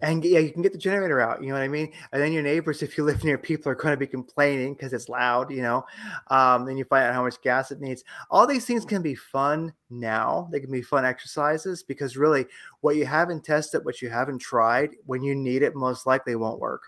and 0.04 0.22
yeah, 0.22 0.38
you 0.38 0.52
can 0.52 0.60
get 0.60 0.72
the 0.72 0.78
generator 0.78 1.20
out. 1.20 1.42
You 1.42 1.48
know 1.48 1.54
what 1.54 1.62
I 1.62 1.68
mean? 1.68 1.90
And 2.12 2.20
then 2.20 2.32
your 2.32 2.42
neighbors, 2.42 2.82
if 2.82 2.96
you 2.96 3.04
live 3.04 3.24
near 3.24 3.38
people, 3.38 3.72
are 3.72 3.74
going 3.74 3.92
to 3.92 3.98
be 3.98 4.06
complaining 4.06 4.74
because 4.74 4.92
it's 4.92 5.08
loud. 5.08 5.50
You 5.50 5.62
know, 5.62 5.84
um, 6.28 6.66
then 6.66 6.76
you 6.76 6.84
find 6.84 7.04
out 7.04 7.14
how 7.14 7.22
much 7.22 7.40
gas 7.40 7.70
it 7.70 7.80
needs. 7.80 8.04
All 8.30 8.46
these 8.46 8.66
things 8.66 8.84
can 8.84 9.02
be 9.02 9.14
fun 9.14 9.72
now. 9.90 10.48
They 10.52 10.60
can 10.60 10.70
be 10.70 10.82
fun 10.82 11.04
exercises 11.04 11.82
because 11.82 12.16
really, 12.16 12.46
what 12.80 12.96
you 12.96 13.06
haven't 13.06 13.44
tested, 13.44 13.84
what 13.84 14.02
you 14.02 14.10
haven't 14.10 14.40
tried, 14.40 14.90
when 15.06 15.22
you 15.22 15.34
need 15.34 15.62
it, 15.62 15.74
most 15.74 16.06
likely 16.06 16.36
won't 16.36 16.60
work. 16.60 16.82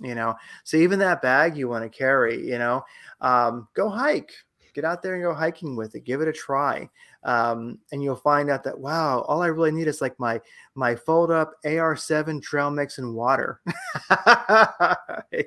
You 0.00 0.14
know, 0.14 0.34
so 0.64 0.76
even 0.76 0.98
that 0.98 1.22
bag 1.22 1.56
you 1.56 1.68
want 1.68 1.84
to 1.84 1.98
carry, 1.98 2.46
you 2.46 2.58
know, 2.58 2.84
um, 3.20 3.68
go 3.74 3.88
hike 3.88 4.32
get 4.74 4.84
out 4.84 5.02
there 5.02 5.14
and 5.14 5.22
go 5.22 5.32
hiking 5.32 5.74
with 5.74 5.94
it 5.94 6.04
give 6.04 6.20
it 6.20 6.28
a 6.28 6.32
try 6.32 6.86
um, 7.26 7.78
and 7.92 8.02
you'll 8.02 8.16
find 8.16 8.48
out 8.48 8.64
that 8.64 8.78
wow 8.78 9.20
all 9.22 9.42
i 9.42 9.48
really 9.48 9.72
need 9.72 9.88
is 9.88 10.00
like 10.00 10.18
my 10.18 10.40
my 10.74 10.94
fold 10.94 11.30
up 11.30 11.52
ar7 11.64 12.42
trail 12.42 12.70
mix 12.70 12.98
and 12.98 13.14
water. 13.14 13.60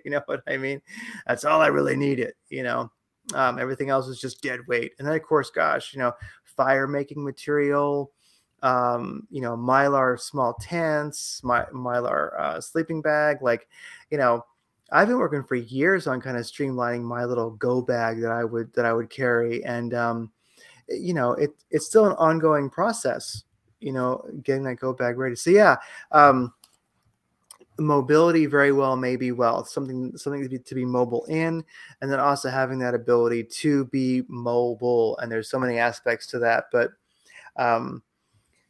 You 0.05 0.11
know 0.11 0.21
what 0.27 0.43
i 0.47 0.57
mean? 0.57 0.81
That's 1.25 1.45
all 1.45 1.61
i 1.61 1.67
really 1.67 1.95
need. 1.95 2.19
It 2.19 2.35
you 2.49 2.63
know? 2.63 2.91
Um, 3.33 3.59
everything 3.59 3.89
else 3.89 4.07
is 4.07 4.19
just 4.19 4.41
dead 4.41 4.59
weight. 4.67 4.93
And 4.99 5.07
then 5.07 5.15
of 5.15 5.23
course 5.23 5.49
gosh 5.49 5.93
you 5.93 5.99
know 5.99 6.13
fire 6.43 6.87
making 6.87 7.23
material 7.23 8.11
um, 8.61 9.25
you 9.31 9.41
know 9.41 9.55
mylar 9.55 10.19
small 10.19 10.53
tents 10.61 11.41
my 11.43 11.63
mylar 11.73 12.37
uh, 12.39 12.61
sleeping 12.61 13.01
bag 13.01 13.37
like 13.41 13.67
you 14.11 14.17
know 14.17 14.45
I've 14.91 15.07
been 15.07 15.19
working 15.19 15.43
for 15.43 15.55
years 15.55 16.07
on 16.07 16.19
kind 16.19 16.37
of 16.37 16.43
streamlining 16.43 17.03
my 17.03 17.25
little 17.25 17.51
go 17.51 17.81
bag 17.81 18.21
that 18.21 18.31
I 18.31 18.43
would 18.43 18.73
that 18.73 18.85
I 18.85 18.93
would 18.93 19.09
carry, 19.09 19.63
and 19.63 19.93
um, 19.93 20.31
you 20.89 21.13
know, 21.13 21.33
it 21.33 21.51
it's 21.71 21.85
still 21.85 22.05
an 22.05 22.13
ongoing 22.13 22.69
process. 22.69 23.43
You 23.79 23.93
know, 23.93 24.25
getting 24.43 24.63
that 24.65 24.75
go 24.75 24.93
bag 24.93 25.17
ready. 25.17 25.35
So 25.35 25.51
yeah, 25.51 25.77
um, 26.11 26.53
mobility 27.77 28.45
very 28.45 28.71
well 28.71 28.97
may 28.97 29.15
be 29.15 29.31
wealth. 29.31 29.69
Something 29.69 30.17
something 30.17 30.43
to 30.43 30.49
be, 30.49 30.59
to 30.59 30.75
be 30.75 30.85
mobile 30.85 31.25
in, 31.25 31.63
and 32.01 32.11
then 32.11 32.19
also 32.19 32.49
having 32.49 32.79
that 32.79 32.93
ability 32.93 33.43
to 33.43 33.85
be 33.85 34.23
mobile. 34.27 35.17
And 35.19 35.31
there's 35.31 35.49
so 35.49 35.59
many 35.59 35.77
aspects 35.77 36.27
to 36.27 36.39
that, 36.39 36.65
but 36.71 36.91
um, 37.55 38.03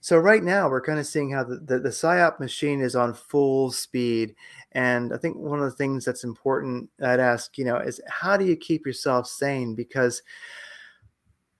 so 0.01 0.17
right 0.17 0.43
now 0.43 0.69
we're 0.69 0.81
kind 0.81 0.99
of 0.99 1.05
seeing 1.05 1.29
how 1.31 1.43
the, 1.43 1.57
the, 1.57 1.79
the 1.79 1.89
PSYOP 1.89 2.39
machine 2.39 2.81
is 2.81 2.95
on 2.95 3.13
full 3.13 3.71
speed. 3.71 4.33
And 4.71 5.13
I 5.13 5.17
think 5.17 5.37
one 5.37 5.59
of 5.59 5.65
the 5.65 5.75
things 5.75 6.05
that's 6.05 6.23
important 6.23 6.89
I'd 7.03 7.19
ask, 7.19 7.57
you 7.57 7.65
know, 7.65 7.77
is 7.77 7.99
how 8.07 8.37
do 8.37 8.45
you 8.45 8.55
keep 8.55 8.85
yourself 8.85 9.27
sane? 9.27 9.75
Because 9.75 10.21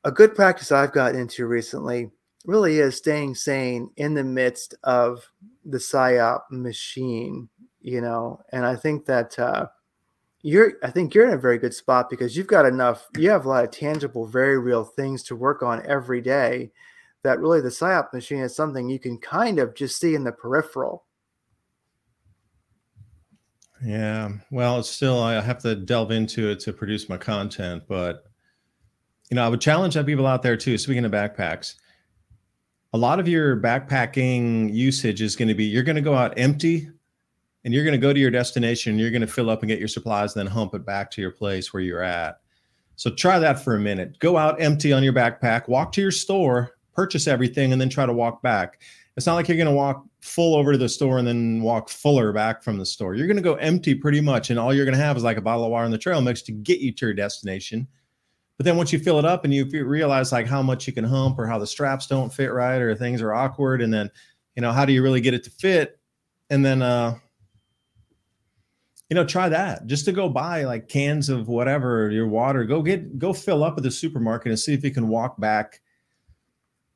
a 0.03 0.11
good 0.11 0.35
practice 0.35 0.71
I've 0.71 0.93
gotten 0.93 1.19
into 1.19 1.45
recently 1.45 2.11
really 2.45 2.80
is 2.80 2.95
staying 2.95 3.35
sane 3.35 3.91
in 3.97 4.13
the 4.13 4.23
midst 4.23 4.76
of 4.84 5.30
the 5.65 5.77
PSYOP 5.77 6.41
machine, 6.49 7.49
you 7.81 8.01
know, 8.01 8.41
and 8.51 8.65
I 8.65 8.76
think 8.76 9.05
that 9.05 9.38
uh, 9.38 9.67
you're 10.41 10.73
I 10.84 10.89
think 10.89 11.13
you're 11.13 11.27
in 11.27 11.34
a 11.34 11.38
very 11.38 11.57
good 11.57 11.73
spot 11.73 12.09
because 12.09 12.38
you've 12.38 12.47
got 12.47 12.65
enough 12.65 13.07
you 13.17 13.30
have 13.30 13.45
a 13.45 13.49
lot 13.49 13.65
of 13.65 13.71
tangible 13.71 14.26
very 14.26 14.57
real 14.57 14.85
things 14.85 15.21
to 15.23 15.35
work 15.35 15.61
on 15.61 15.85
every 15.85 16.21
day 16.21 16.71
that 17.23 17.39
really 17.39 17.59
the 17.59 17.69
psyop 17.69 18.13
machine 18.13 18.39
is 18.39 18.55
something 18.55 18.89
you 18.89 18.99
can 18.99 19.17
kind 19.17 19.59
of 19.59 19.76
just 19.76 19.99
see 19.99 20.15
in 20.15 20.23
the 20.23 20.31
peripheral. 20.31 21.03
Yeah, 23.85 24.31
well, 24.51 24.80
it's 24.80 24.89
still 24.89 25.21
I 25.21 25.39
have 25.39 25.59
to 25.59 25.76
delve 25.76 26.11
into 26.11 26.49
it 26.49 26.59
to 26.61 26.73
produce 26.73 27.07
my 27.09 27.17
content, 27.17 27.84
but 27.88 28.28
you 29.30 29.35
know, 29.35 29.45
I 29.45 29.49
would 29.49 29.61
challenge 29.61 29.93
that 29.93 30.06
people 30.06 30.27
out 30.27 30.43
there 30.43 30.57
too. 30.57 30.77
Speaking 30.77 31.06
of 31.06 31.11
backpacks, 31.11 31.76
a 32.93 32.97
lot 32.97 33.19
of 33.19 33.27
your 33.27 33.57
backpacking 33.57 34.73
usage 34.73 35.22
is 35.22 35.35
going 35.35 35.47
to 35.49 35.53
be 35.53 35.65
you're 35.65 35.84
going 35.84 35.95
to 35.95 36.01
go 36.01 36.15
out 36.15 36.38
empty 36.38 36.89
and 37.64 37.73
you're 37.73 37.84
going 37.84 37.99
to 37.99 37.99
go 37.99 38.14
to 38.14 38.19
your 38.19 38.31
destination, 38.31 38.91
and 38.91 39.01
you're 39.01 39.11
going 39.11 39.22
to 39.22 39.27
fill 39.27 39.49
up 39.49 39.61
and 39.61 39.68
get 39.68 39.80
your 39.80 39.89
supplies, 39.89 40.34
then 40.34 40.47
hump 40.47 40.73
it 40.73 40.85
back 40.85 41.11
to 41.11 41.22
your 41.22 41.31
place 41.31 41.73
where 41.73 41.84
you're 41.84 42.01
at. 42.01 42.39
So 42.95 43.10
try 43.10 43.38
that 43.38 43.60
for 43.61 43.76
a 43.76 43.80
minute. 43.80 44.18
Go 44.19 44.38
out 44.38 44.61
empty 44.61 44.93
on 44.93 45.03
your 45.03 45.11
backpack, 45.11 45.68
walk 45.68 45.91
to 45.93 46.01
your 46.01 46.11
store, 46.11 46.77
purchase 46.93 47.27
everything, 47.27 47.73
and 47.73 47.80
then 47.80 47.89
try 47.89 48.06
to 48.06 48.14
walk 48.14 48.41
back. 48.41 48.81
It's 49.18 49.26
not 49.26 49.35
like 49.35 49.49
you're 49.49 49.57
going 49.57 49.68
to 49.68 49.73
walk 49.73 50.06
full 50.22 50.56
over 50.56 50.72
to 50.72 50.77
the 50.77 50.88
store 50.88 51.18
and 51.18 51.27
then 51.27 51.61
walk 51.61 51.89
fuller 51.89 52.31
back 52.31 52.64
from 52.64 52.77
the 52.77 52.85
store. 52.85 53.14
You're 53.14 53.27
going 53.27 53.35
to 53.35 53.43
go 53.43 53.56
empty 53.56 53.93
pretty 53.93 54.22
much, 54.22 54.49
and 54.49 54.57
all 54.57 54.73
you're 54.73 54.85
going 54.85 54.97
to 54.97 55.03
have 55.03 55.18
is 55.18 55.23
like 55.23 55.38
a 55.38 55.41
bottle 55.41 55.65
of 55.65 55.72
water 55.72 55.84
on 55.84 55.91
the 55.91 55.97
trail 55.97 56.22
mix 56.22 56.41
to 56.43 56.53
get 56.53 56.80
you 56.80 56.93
to 56.93 57.07
your 57.07 57.14
destination. 57.14 57.88
But 58.60 58.65
then 58.65 58.76
once 58.76 58.91
you 58.91 58.99
fill 58.99 59.19
it 59.19 59.26
up 59.26 59.45
and 59.45 59.53
you 59.53 59.65
realize 59.86 60.34
like 60.34 60.45
how 60.45 60.61
much 60.61 60.86
you 60.86 60.91
can 60.91 61.06
hump 61.06 61.40
or 61.40 61.48
how 61.48 61.57
the 61.57 61.65
straps 61.65 62.07
don't 62.07 62.31
fit 62.31 62.52
right 62.52 62.81
or 62.81 62.94
things 62.94 63.22
are 63.22 63.34
awkward, 63.34 63.81
and 63.81 63.94
then 63.94 64.11
you 64.57 64.61
know 64.61 64.73
how 64.73 64.84
do 64.84 64.91
you 64.91 65.02
really 65.02 65.22
get 65.22 65.34
it 65.34 65.45
to 65.45 65.49
fit, 65.49 65.98
and 66.49 66.65
then 66.65 66.81
uh, 66.81 67.18
you 69.10 69.15
know, 69.15 69.26
try 69.26 69.48
that 69.48 69.88
just 69.88 70.03
to 70.06 70.11
go 70.11 70.27
buy 70.27 70.65
like 70.65 70.90
cans 70.90 71.30
of 71.30 71.48
whatever 71.48 72.11
your 72.11 72.27
water. 72.27 72.65
Go 72.65 72.81
get 72.81 73.18
go 73.18 73.31
fill 73.31 73.64
up 73.64 73.77
at 73.77 73.84
the 73.84 73.91
supermarket 73.91 74.49
and 74.49 74.60
see 74.60 74.73
if 74.73 74.84
you 74.84 74.91
can 74.91 75.07
walk 75.07 75.40
back. 75.40 75.80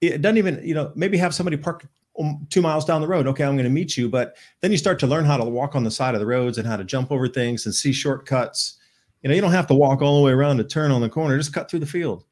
It 0.02 0.22
doesn't 0.22 0.38
even 0.38 0.60
you 0.66 0.76
know 0.76 0.92
maybe 0.96 1.18
have 1.18 1.34
somebody 1.34 1.56
park 1.56 1.88
um, 2.20 2.46
two 2.50 2.62
miles 2.62 2.84
down 2.84 3.00
the 3.00 3.08
road. 3.08 3.26
Okay, 3.26 3.46
I'm 3.46 3.56
going 3.56 3.64
to 3.64 3.70
meet 3.70 3.96
you, 3.96 4.10
but 4.10 4.36
then 4.60 4.72
you 4.72 4.78
start 4.78 5.00
to 5.00 5.08
learn 5.08 5.24
how 5.24 5.38
to 5.38 5.46
walk 5.46 5.76
on 5.78 5.86
the 5.86 5.92
side 5.92 6.14
of 6.14 6.20
the 6.20 6.28
roads 6.28 6.58
and 6.58 6.68
how 6.68 6.76
to 6.76 6.84
jump 6.84 7.10
over 7.10 7.30
things 7.30 7.66
and 7.66 7.74
see 7.74 7.94
shortcuts. 7.94 8.80
You 9.24 9.30
know, 9.30 9.36
you 9.36 9.42
don't 9.42 9.52
have 9.52 9.68
to 9.68 9.74
walk 9.74 10.02
all 10.02 10.18
the 10.20 10.26
way 10.26 10.34
around 10.34 10.58
to 10.58 10.64
turn 10.64 10.92
on 10.92 11.02
the 11.02 11.10
corner. 11.10 11.38
Just 11.38 11.54
cut 11.54 11.70
through 11.70 11.80
the 11.80 11.86
field. 11.86 12.26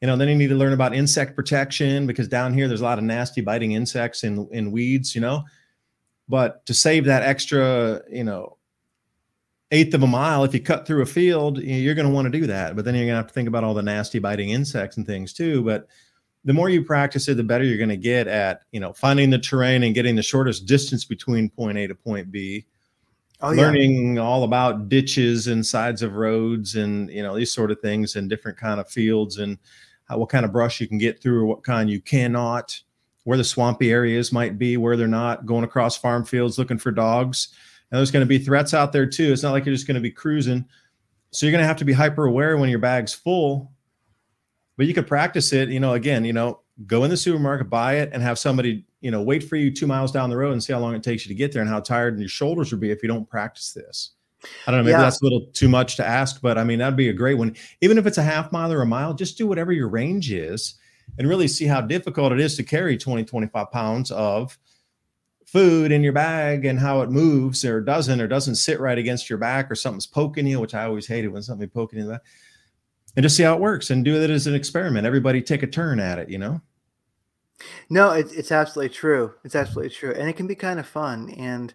You 0.00 0.06
know, 0.06 0.16
then 0.16 0.28
you 0.28 0.36
need 0.36 0.48
to 0.48 0.54
learn 0.54 0.72
about 0.72 0.94
insect 0.94 1.34
protection 1.34 2.06
because 2.06 2.28
down 2.28 2.54
here 2.54 2.68
there's 2.68 2.80
a 2.80 2.84
lot 2.84 2.98
of 2.98 3.04
nasty 3.04 3.40
biting 3.40 3.72
insects 3.72 4.22
in, 4.22 4.48
in 4.52 4.70
weeds. 4.70 5.14
You 5.14 5.20
know, 5.20 5.44
but 6.28 6.64
to 6.66 6.74
save 6.74 7.04
that 7.06 7.22
extra, 7.22 8.02
you 8.10 8.24
know, 8.24 8.56
eighth 9.70 9.94
of 9.94 10.02
a 10.02 10.06
mile, 10.06 10.44
if 10.44 10.54
you 10.54 10.60
cut 10.60 10.86
through 10.86 11.02
a 11.02 11.06
field, 11.06 11.58
you're 11.58 11.94
going 11.94 12.06
to 12.06 12.14
want 12.14 12.30
to 12.30 12.38
do 12.38 12.46
that. 12.46 12.76
But 12.76 12.84
then 12.84 12.94
you're 12.94 13.04
going 13.04 13.14
to 13.14 13.18
have 13.18 13.26
to 13.26 13.34
think 13.34 13.48
about 13.48 13.64
all 13.64 13.74
the 13.74 13.82
nasty 13.82 14.20
biting 14.20 14.50
insects 14.50 14.96
and 14.96 15.06
things 15.06 15.32
too. 15.32 15.62
But 15.62 15.88
the 16.44 16.52
more 16.52 16.68
you 16.68 16.84
practice 16.84 17.28
it, 17.28 17.36
the 17.36 17.42
better 17.42 17.64
you're 17.64 17.78
going 17.78 17.88
to 17.88 17.96
get 17.96 18.28
at, 18.28 18.62
you 18.70 18.80
know, 18.80 18.92
finding 18.92 19.30
the 19.30 19.38
terrain 19.38 19.82
and 19.82 19.94
getting 19.94 20.14
the 20.14 20.22
shortest 20.22 20.66
distance 20.66 21.04
between 21.04 21.48
point 21.48 21.78
A 21.78 21.86
to 21.86 21.94
point 21.94 22.30
B. 22.30 22.66
Oh, 23.44 23.50
learning 23.50 24.16
yeah. 24.16 24.22
all 24.22 24.44
about 24.44 24.88
ditches 24.88 25.46
and 25.46 25.64
sides 25.64 26.02
of 26.02 26.14
roads 26.14 26.76
and 26.76 27.10
you 27.10 27.22
know 27.22 27.36
these 27.36 27.52
sort 27.52 27.70
of 27.70 27.80
things 27.80 28.16
and 28.16 28.28
different 28.28 28.58
kind 28.58 28.80
of 28.80 28.88
fields 28.88 29.38
and 29.38 29.58
how, 30.04 30.18
what 30.18 30.30
kind 30.30 30.44
of 30.44 30.52
brush 30.52 30.80
you 30.80 30.88
can 30.88 30.98
get 30.98 31.20
through 31.20 31.40
or 31.40 31.46
what 31.46 31.62
kind 31.62 31.90
you 31.90 32.00
cannot 32.00 32.80
where 33.24 33.38
the 33.38 33.44
swampy 33.44 33.90
areas 33.90 34.32
might 34.32 34.58
be 34.58 34.76
where 34.76 34.96
they're 34.96 35.08
not 35.08 35.46
going 35.46 35.64
across 35.64 35.96
farm 35.96 36.24
fields 36.24 36.58
looking 36.58 36.78
for 36.78 36.90
dogs 36.90 37.48
and 37.94 37.98
there's 37.98 38.10
going 38.10 38.24
to 38.24 38.28
be 38.28 38.38
threats 38.38 38.74
out 38.74 38.92
there 38.92 39.06
too. 39.06 39.32
It's 39.32 39.44
not 39.44 39.52
like 39.52 39.64
you're 39.64 39.74
just 39.74 39.86
going 39.86 39.94
to 39.94 40.00
be 40.00 40.10
cruising. 40.10 40.64
So 41.30 41.46
you're 41.46 41.52
going 41.52 41.62
to 41.62 41.68
have 41.68 41.76
to 41.76 41.84
be 41.84 41.92
hyper 41.92 42.26
aware 42.26 42.56
when 42.56 42.68
your 42.68 42.80
bag's 42.80 43.14
full. 43.14 43.70
But 44.76 44.86
you 44.86 44.94
could 44.94 45.06
practice 45.06 45.52
it, 45.52 45.68
you 45.68 45.78
know, 45.78 45.92
again, 45.92 46.24
you 46.24 46.32
know, 46.32 46.60
go 46.86 47.04
in 47.04 47.10
the 47.10 47.16
supermarket, 47.16 47.70
buy 47.70 47.98
it, 47.98 48.10
and 48.12 48.20
have 48.20 48.36
somebody, 48.36 48.84
you 49.04 49.10
know, 49.10 49.20
wait 49.20 49.44
for 49.44 49.56
you 49.56 49.70
two 49.70 49.86
miles 49.86 50.10
down 50.10 50.30
the 50.30 50.36
road 50.36 50.52
and 50.52 50.64
see 50.64 50.72
how 50.72 50.78
long 50.78 50.94
it 50.94 51.02
takes 51.02 51.26
you 51.26 51.28
to 51.28 51.34
get 51.34 51.52
there 51.52 51.60
and 51.60 51.70
how 51.70 51.78
tired 51.78 52.18
your 52.18 52.26
shoulders 52.26 52.72
will 52.72 52.78
be 52.78 52.90
if 52.90 53.02
you 53.02 53.08
don't 53.08 53.28
practice 53.28 53.72
this. 53.72 54.12
I 54.66 54.70
don't 54.70 54.80
know, 54.80 54.84
maybe 54.84 54.92
yeah. 54.92 55.02
that's 55.02 55.20
a 55.20 55.24
little 55.24 55.46
too 55.52 55.68
much 55.68 55.96
to 55.96 56.06
ask, 56.06 56.40
but 56.40 56.56
I 56.56 56.64
mean, 56.64 56.78
that'd 56.78 56.96
be 56.96 57.10
a 57.10 57.14
great 57.14 57.34
one. 57.34 57.54
Even 57.82 57.98
if 57.98 58.06
it's 58.06 58.16
a 58.16 58.22
half 58.22 58.50
mile 58.50 58.72
or 58.72 58.80
a 58.80 58.86
mile, 58.86 59.12
just 59.12 59.36
do 59.36 59.46
whatever 59.46 59.72
your 59.72 59.88
range 59.88 60.32
is 60.32 60.76
and 61.18 61.28
really 61.28 61.48
see 61.48 61.66
how 61.66 61.82
difficult 61.82 62.32
it 62.32 62.40
is 62.40 62.56
to 62.56 62.62
carry 62.62 62.96
20, 62.96 63.24
25 63.24 63.70
pounds 63.70 64.10
of 64.10 64.58
food 65.44 65.92
in 65.92 66.02
your 66.02 66.14
bag 66.14 66.64
and 66.64 66.80
how 66.80 67.02
it 67.02 67.10
moves 67.10 67.62
or 67.62 67.82
doesn't 67.82 68.22
or 68.22 68.26
doesn't 68.26 68.54
sit 68.54 68.80
right 68.80 68.96
against 68.96 69.28
your 69.28 69.38
back 69.38 69.70
or 69.70 69.74
something's 69.74 70.06
poking 70.06 70.46
you, 70.46 70.60
which 70.60 70.74
I 70.74 70.84
always 70.84 71.06
hated 71.06 71.28
when 71.28 71.42
something 71.42 71.68
poking 71.68 71.98
you. 71.98 72.08
Back, 72.08 72.22
and 73.16 73.22
just 73.22 73.36
see 73.36 73.42
how 73.42 73.54
it 73.54 73.60
works 73.60 73.90
and 73.90 74.02
do 74.02 74.20
it 74.20 74.30
as 74.30 74.46
an 74.46 74.54
experiment. 74.54 75.06
Everybody 75.06 75.42
take 75.42 75.62
a 75.62 75.66
turn 75.66 76.00
at 76.00 76.18
it, 76.18 76.30
you 76.30 76.38
know? 76.38 76.62
No, 77.88 78.10
it's 78.12 78.32
it's 78.32 78.52
absolutely 78.52 78.94
true. 78.94 79.34
It's 79.44 79.54
absolutely 79.54 79.90
true. 79.90 80.12
And 80.12 80.28
it 80.28 80.34
can 80.34 80.46
be 80.46 80.54
kind 80.54 80.80
of 80.80 80.86
fun. 80.86 81.30
And 81.30 81.72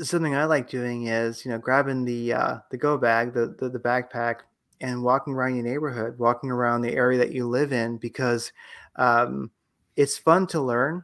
something 0.00 0.34
I 0.34 0.44
like 0.44 0.68
doing 0.68 1.06
is, 1.06 1.44
you 1.44 1.50
know, 1.50 1.58
grabbing 1.58 2.04
the 2.04 2.32
uh 2.32 2.58
the 2.70 2.76
go 2.76 2.98
bag, 2.98 3.32
the, 3.32 3.54
the 3.58 3.68
the 3.68 3.78
backpack 3.78 4.40
and 4.80 5.02
walking 5.02 5.32
around 5.34 5.54
your 5.56 5.64
neighborhood, 5.64 6.18
walking 6.18 6.50
around 6.50 6.82
the 6.82 6.94
area 6.94 7.18
that 7.18 7.32
you 7.32 7.48
live 7.48 7.72
in 7.72 7.96
because 7.98 8.52
um 8.96 9.50
it's 9.96 10.18
fun 10.18 10.46
to 10.48 10.60
learn 10.60 11.02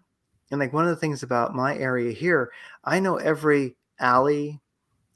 and 0.51 0.61
like 0.61 0.73
one 0.73 0.85
of 0.85 0.91
the 0.91 0.97
things 0.97 1.23
about 1.23 1.55
my 1.55 1.77
area 1.79 2.13
here, 2.13 2.53
I 2.85 3.01
know 3.01 3.17
every 3.17 3.77
alley, 3.99 4.61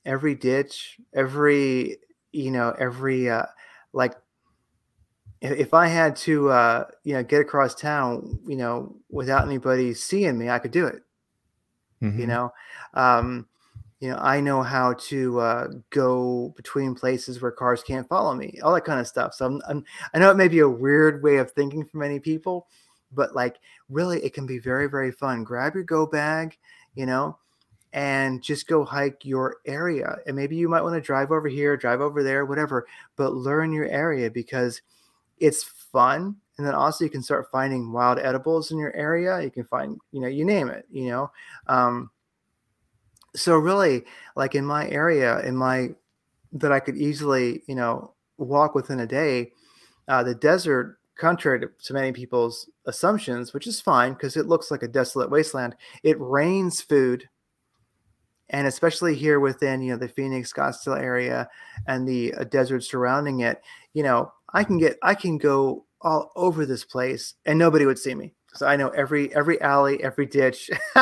every 0.07 0.35
ditch, 0.35 0.99
every 1.15 1.99
you 2.33 2.51
know, 2.51 2.75
every 2.79 3.31
uh 3.31 3.47
like 3.93 4.15
if 5.41 5.75
I 5.75 5.89
had 5.89 6.17
to 6.17 6.51
uh 6.51 6.85
you 7.05 7.15
know 7.15 7.23
get 7.23 7.41
across 7.41 7.75
town, 7.75 8.39
you 8.47 8.57
know, 8.57 8.97
without 9.11 9.47
anybody 9.47 9.95
seeing 9.95 10.39
me, 10.39 10.49
I 10.49 10.59
could 10.59 10.71
do 10.71 10.87
it. 10.87 11.03
Mm-hmm. 12.03 12.21
You 12.21 12.27
know, 12.27 12.53
um 12.95 13.47
you 14.01 14.11
know, 14.11 14.19
I 14.19 14.41
know 14.41 14.63
how 14.63 14.93
to 14.93 15.41
uh, 15.41 15.69
go 15.89 16.53
between 16.55 16.95
places 16.95 17.41
where 17.41 17.51
cars 17.51 17.83
can't 17.83 18.07
follow 18.07 18.35
me, 18.35 18.59
all 18.63 18.75
that 18.75 18.85
kind 18.85 19.01
of 19.01 19.07
stuff. 19.07 19.33
So 19.33 19.47
I'm, 19.47 19.63
I'm, 19.67 19.85
i 20.13 20.19
know 20.19 20.31
it 20.31 20.37
may 20.37 20.49
be 20.49 20.59
a 20.59 20.69
weird 20.69 21.23
way 21.23 21.39
of 21.39 21.51
thinking 21.51 21.83
for 21.83 21.97
many 21.97 22.21
people, 22.21 22.67
but 23.13 23.35
like 23.35 23.57
really 23.89 24.23
it 24.23 24.35
can 24.35 24.47
be 24.47 24.59
very 24.59 24.89
very 24.89 25.13
fun 25.13 25.45
grab 25.45 25.75
your 25.75 25.85
go 25.85 26.07
bag 26.07 26.57
you 26.95 27.07
know 27.07 27.37
and 27.93 28.43
just 28.43 28.67
go 28.67 28.85
hike 28.85 29.25
your 29.25 29.57
area 29.67 30.17
and 30.27 30.37
maybe 30.37 30.57
you 30.57 30.69
might 30.69 30.83
want 30.83 30.95
to 30.95 31.01
drive 31.01 31.31
over 31.31 31.49
here 31.49 31.77
drive 31.77 32.01
over 32.01 32.23
there 32.23 32.45
whatever 32.45 32.87
but 33.17 33.35
learn 33.35 33.73
your 33.73 33.87
area 33.87 34.31
because 34.31 34.83
it's 35.39 35.63
fun 35.63 36.37
and 36.59 36.67
then 36.67 36.75
also 36.75 37.05
you 37.05 37.11
can 37.11 37.23
start 37.23 37.49
finding 37.51 37.93
wild 37.93 38.19
edibles 38.19 38.71
in 38.71 38.79
your 38.79 38.95
area 38.95 39.41
you 39.41 39.51
can 39.51 39.65
find 39.65 39.99
you 40.13 40.21
know 40.21 40.29
you 40.29 40.45
name 40.45 40.69
it 40.69 40.87
you 40.91 41.09
know 41.09 41.31
um, 41.69 42.11
so 43.35 43.57
really 43.57 44.05
like 44.35 44.55
in 44.55 44.65
my 44.65 44.89
area 44.89 45.41
in 45.41 45.57
my 45.57 45.89
that 46.53 46.73
i 46.73 46.81
could 46.81 46.97
easily 46.97 47.63
you 47.67 47.75
know 47.75 48.15
walk 48.39 48.75
within 48.75 49.01
a 49.01 49.07
day 49.07 49.51
uh, 50.09 50.23
the 50.23 50.35
desert 50.35 50.99
contrary 51.17 51.61
to, 51.61 51.69
to 51.83 51.95
many 51.95 52.13
people's 52.13 52.69
assumptions, 52.87 53.53
which 53.53 53.67
is 53.67 53.81
fine 53.81 54.13
because 54.13 54.37
it 54.37 54.47
looks 54.47 54.71
like 54.71 54.83
a 54.83 54.89
desolate 54.89 55.31
wasteland, 55.31 55.75
it 56.03 56.17
rains 56.21 56.81
food. 56.81 57.29
And 58.51 58.67
especially 58.67 59.17
here 59.17 59.41
within, 59.41 59.83
you 59.83 59.91
know, 59.93 59.99
the 59.99 60.09
Phoenix, 60.09 60.53
Scottsdale 60.53 61.01
area 61.01 61.49
and 61.89 62.07
the 62.07 62.33
uh, 62.35 62.45
desert 62.45 62.85
surrounding 62.85 63.41
it, 63.41 63.61
you 63.93 64.05
know, 64.05 64.33
I 64.53 64.65
can 64.65 64.79
get, 64.79 64.99
I 65.03 65.15
can 65.15 65.39
go 65.39 65.87
all 66.01 66.31
over 66.37 66.67
this 66.67 66.85
place 66.85 67.35
and 67.45 67.59
nobody 67.59 67.87
would 67.87 67.99
see 67.99 68.15
me. 68.15 68.33
So 68.57 68.67
I 68.67 68.77
know 68.77 68.89
every 68.89 69.35
every 69.35 69.61
alley, 69.61 70.03
every 70.03 70.27
ditch. 70.27 70.71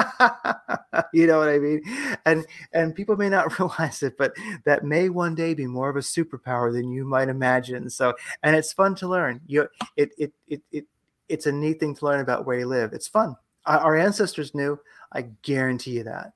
you 1.13 1.27
know 1.27 1.39
what 1.39 1.49
I 1.49 1.59
mean? 1.59 1.83
And 2.27 2.45
and 2.73 2.95
people 2.95 3.17
may 3.17 3.29
not 3.29 3.59
realize 3.59 4.03
it, 4.03 4.19
but 4.19 4.33
that 4.65 4.85
may 4.85 5.09
one 5.09 5.35
day 5.35 5.55
be 5.55 5.67
more 5.67 5.89
of 5.89 5.97
a 5.97 6.01
superpower 6.01 6.73
than 6.73 6.91
you 6.91 7.05
might 7.05 7.29
imagine. 7.29 7.91
So 7.91 8.15
and 8.43 8.57
it's 8.57 8.73
fun 8.73 8.95
to 8.97 9.09
learn. 9.09 9.41
You 9.47 9.69
it 9.97 10.11
it 10.19 10.33
it, 10.49 10.63
it 10.73 10.87
it's 11.29 11.47
a 11.47 11.53
neat 11.53 11.81
thing 11.81 11.95
to 11.95 12.05
learn 12.05 12.21
about 12.21 12.45
where 12.45 12.59
you 12.59 12.67
live. 12.67 12.93
It's 12.93 13.09
fun. 13.09 13.37
Our 13.67 13.97
ancestors 13.97 14.55
knew. 14.55 14.79
I 15.13 15.23
guarantee 15.43 15.93
you 15.93 16.05
that. 16.05 16.33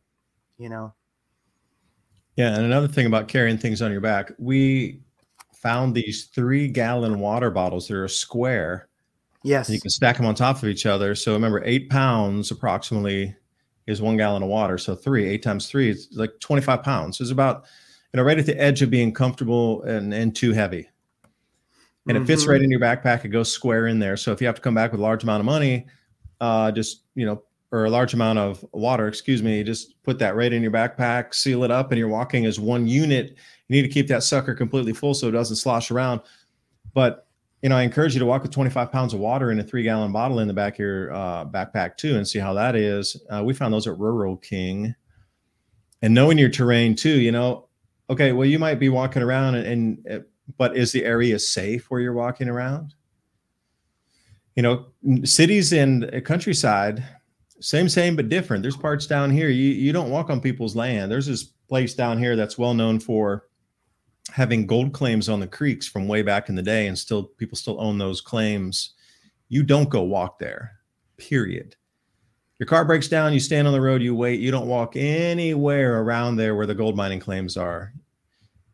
You 0.56 0.68
know. 0.68 0.94
Yeah, 2.36 2.55
and 2.55 2.64
another 2.64 2.89
thing 2.89 3.06
about 3.06 3.26
carrying 3.26 3.59
things 3.59 3.82
on 3.82 3.90
your 3.90 4.01
back, 4.01 4.30
we 4.39 5.01
found 5.62 5.94
these 5.94 6.26
three 6.26 6.68
gallon 6.68 7.20
water 7.20 7.51
bottles 7.51 7.89
that 7.89 7.97
are 7.97 8.09
square 8.09 8.89
Yes. 9.44 9.70
You 9.70 9.80
can 9.80 9.90
stack 9.90 10.16
them 10.16 10.26
on 10.26 10.35
top 10.35 10.59
of 10.59 10.68
each 10.68 10.86
other. 10.86 11.14
So 11.14 11.32
remember, 11.32 11.62
eight 11.64 11.89
pounds 11.90 12.51
approximately 12.51 13.35
is 13.86 14.02
one 14.02 14.16
gallon 14.16 14.43
of 14.43 14.48
water. 14.48 14.78
So 14.78 14.94
three, 14.94 15.26
eight 15.26 15.43
times 15.43 15.68
three, 15.68 15.89
is 15.90 16.09
like 16.12 16.39
25 16.40 16.82
pounds. 16.82 17.20
It's 17.20 17.30
about, 17.30 17.64
you 18.12 18.18
know, 18.18 18.24
right 18.24 18.39
at 18.39 18.47
the 18.47 18.60
edge 18.60 18.82
of 18.82 18.90
being 18.90 19.12
comfortable 19.12 19.82
and, 19.82 20.12
and 20.12 20.35
too 20.35 20.52
heavy. 20.52 20.89
And 22.06 22.16
mm-hmm. 22.16 22.24
it 22.24 22.26
fits 22.26 22.47
right 22.47 22.56
mm-hmm. 22.56 22.64
in 22.64 22.70
your 22.70 22.80
backpack. 22.80 23.24
It 23.24 23.28
goes 23.28 23.52
square 23.52 23.86
in 23.86 23.98
there. 23.98 24.16
So 24.16 24.32
if 24.32 24.40
you 24.40 24.47
have 24.47 24.56
to 24.56 24.62
come 24.62 24.74
back 24.74 24.93
with 24.93 25.01
a 25.01 25.02
large 25.02 25.22
amount 25.22 25.40
of 25.40 25.47
money, 25.47 25.86
uh, 26.40 26.72
just, 26.72 27.05
you 27.14 27.24
know, 27.24 27.43
or 27.70 27.85
a 27.85 27.90
large 27.90 28.15
amount 28.15 28.39
of 28.39 28.65
water, 28.73 29.09
excuse 29.09 29.43
me, 29.43 29.62
just 29.62 30.03
put 30.03 30.19
that 30.19 30.36
right 30.36 30.53
in 30.53 30.62
your 30.62 30.70
backpack, 30.70 31.35
seal 31.35 31.65
it 31.65 31.70
up, 31.70 31.90
and 31.90 31.99
you're 31.99 32.09
walking 32.09 32.47
as 32.47 32.59
one 32.59 32.86
unit. 32.86 33.36
You 33.69 33.77
need 33.77 33.82
to 33.82 33.89
keep 33.89 34.09
that 34.09 34.23
sucker 34.23 34.55
completely 34.55 34.95
full 34.95 35.15
so 35.15 35.28
it 35.28 35.32
doesn't 35.32 35.57
slosh 35.57 35.90
around. 35.90 36.23
But 36.95 37.28
you 37.62 37.69
know, 37.69 37.77
I 37.77 37.82
encourage 37.82 38.15
you 38.15 38.20
to 38.20 38.27
walk 38.27 38.43
with 38.43 38.53
25 38.53 38.93
pounds 38.93 39.15
of 39.15 39.20
water 39.20 39.51
in 39.51 39.59
a 39.59 39.65
three 39.65 39.82
gallon 39.82 40.12
bottle 40.12 40.39
in 40.39 40.49
the 40.49 40.55
back 40.55 40.74
of 40.74 40.78
your 40.78 41.12
uh, 41.12 41.45
backpack 41.45 41.97
too, 41.97 42.16
and 42.16 42.27
see 42.27 42.39
how 42.39 42.55
that 42.55 42.77
is. 42.77 43.20
Uh, 43.28 43.43
we 43.45 43.53
found 43.53 43.74
those 43.74 43.86
at 43.86 43.99
Rural 43.99 44.36
King, 44.36 44.95
and 46.03 46.15
knowing 46.15 46.39
your 46.39 46.51
terrain 46.51 46.95
too. 46.95 47.20
You 47.20 47.32
know, 47.32 47.69
okay, 48.11 48.32
well, 48.32 48.47
you 48.47 48.59
might 48.59 48.77
be 48.77 48.89
walking 48.89 49.23
around, 49.23 49.57
and, 49.57 49.66
and 49.66 50.20
uh, 50.20 50.24
but 50.57 50.77
is 50.77 50.93
the 50.93 51.05
area 51.05 51.39
safe 51.39 51.90
where 51.90 52.01
you're 52.01 52.12
walking 52.12 52.49
around? 52.49 52.95
You 54.55 54.62
know, 54.62 54.86
cities 55.24 55.73
and 55.73 56.24
countryside, 56.24 57.05
same, 57.60 57.89
same, 57.89 58.16
but 58.16 58.28
different. 58.28 58.62
There's 58.62 58.76
parts 58.76 59.06
down 59.06 59.30
here. 59.30 59.48
You 59.48 59.70
you 59.70 59.93
don't 59.93 60.10
walk 60.10 60.30
on 60.30 60.40
people's 60.40 60.76
land. 60.76 61.10
There's 61.10 61.26
this 61.26 61.44
place 61.68 61.94
down 61.94 62.18
here 62.18 62.36
that's 62.36 62.59
well 62.59 62.74
known 62.74 63.01
for 63.01 63.47
having 64.30 64.66
gold 64.66 64.93
claims 64.93 65.28
on 65.28 65.40
the 65.40 65.47
creeks 65.47 65.86
from 65.86 66.06
way 66.06 66.22
back 66.22 66.48
in 66.48 66.55
the 66.55 66.62
day 66.62 66.86
and 66.86 66.98
still 66.98 67.24
people 67.24 67.56
still 67.56 67.80
own 67.80 67.98
those 67.98 68.20
claims. 68.20 68.94
You 69.48 69.62
don't 69.62 69.89
go 69.89 70.02
walk 70.02 70.39
there 70.39 70.78
period. 71.18 71.76
Your 72.59 72.66
car 72.66 72.85
breaks 72.85 73.09
down 73.09 73.32
you 73.32 73.40
stand 73.40 73.66
on 73.66 73.72
the 73.72 73.80
road 73.80 74.02
you 74.02 74.14
wait. 74.14 74.40
You 74.40 74.51
don't 74.51 74.66
walk 74.66 74.97
anywhere 74.97 76.01
around 76.01 76.36
there 76.36 76.55
where 76.55 76.66
the 76.66 76.74
gold 76.74 76.97
mining 76.97 77.20
claims 77.20 77.56
are. 77.56 77.93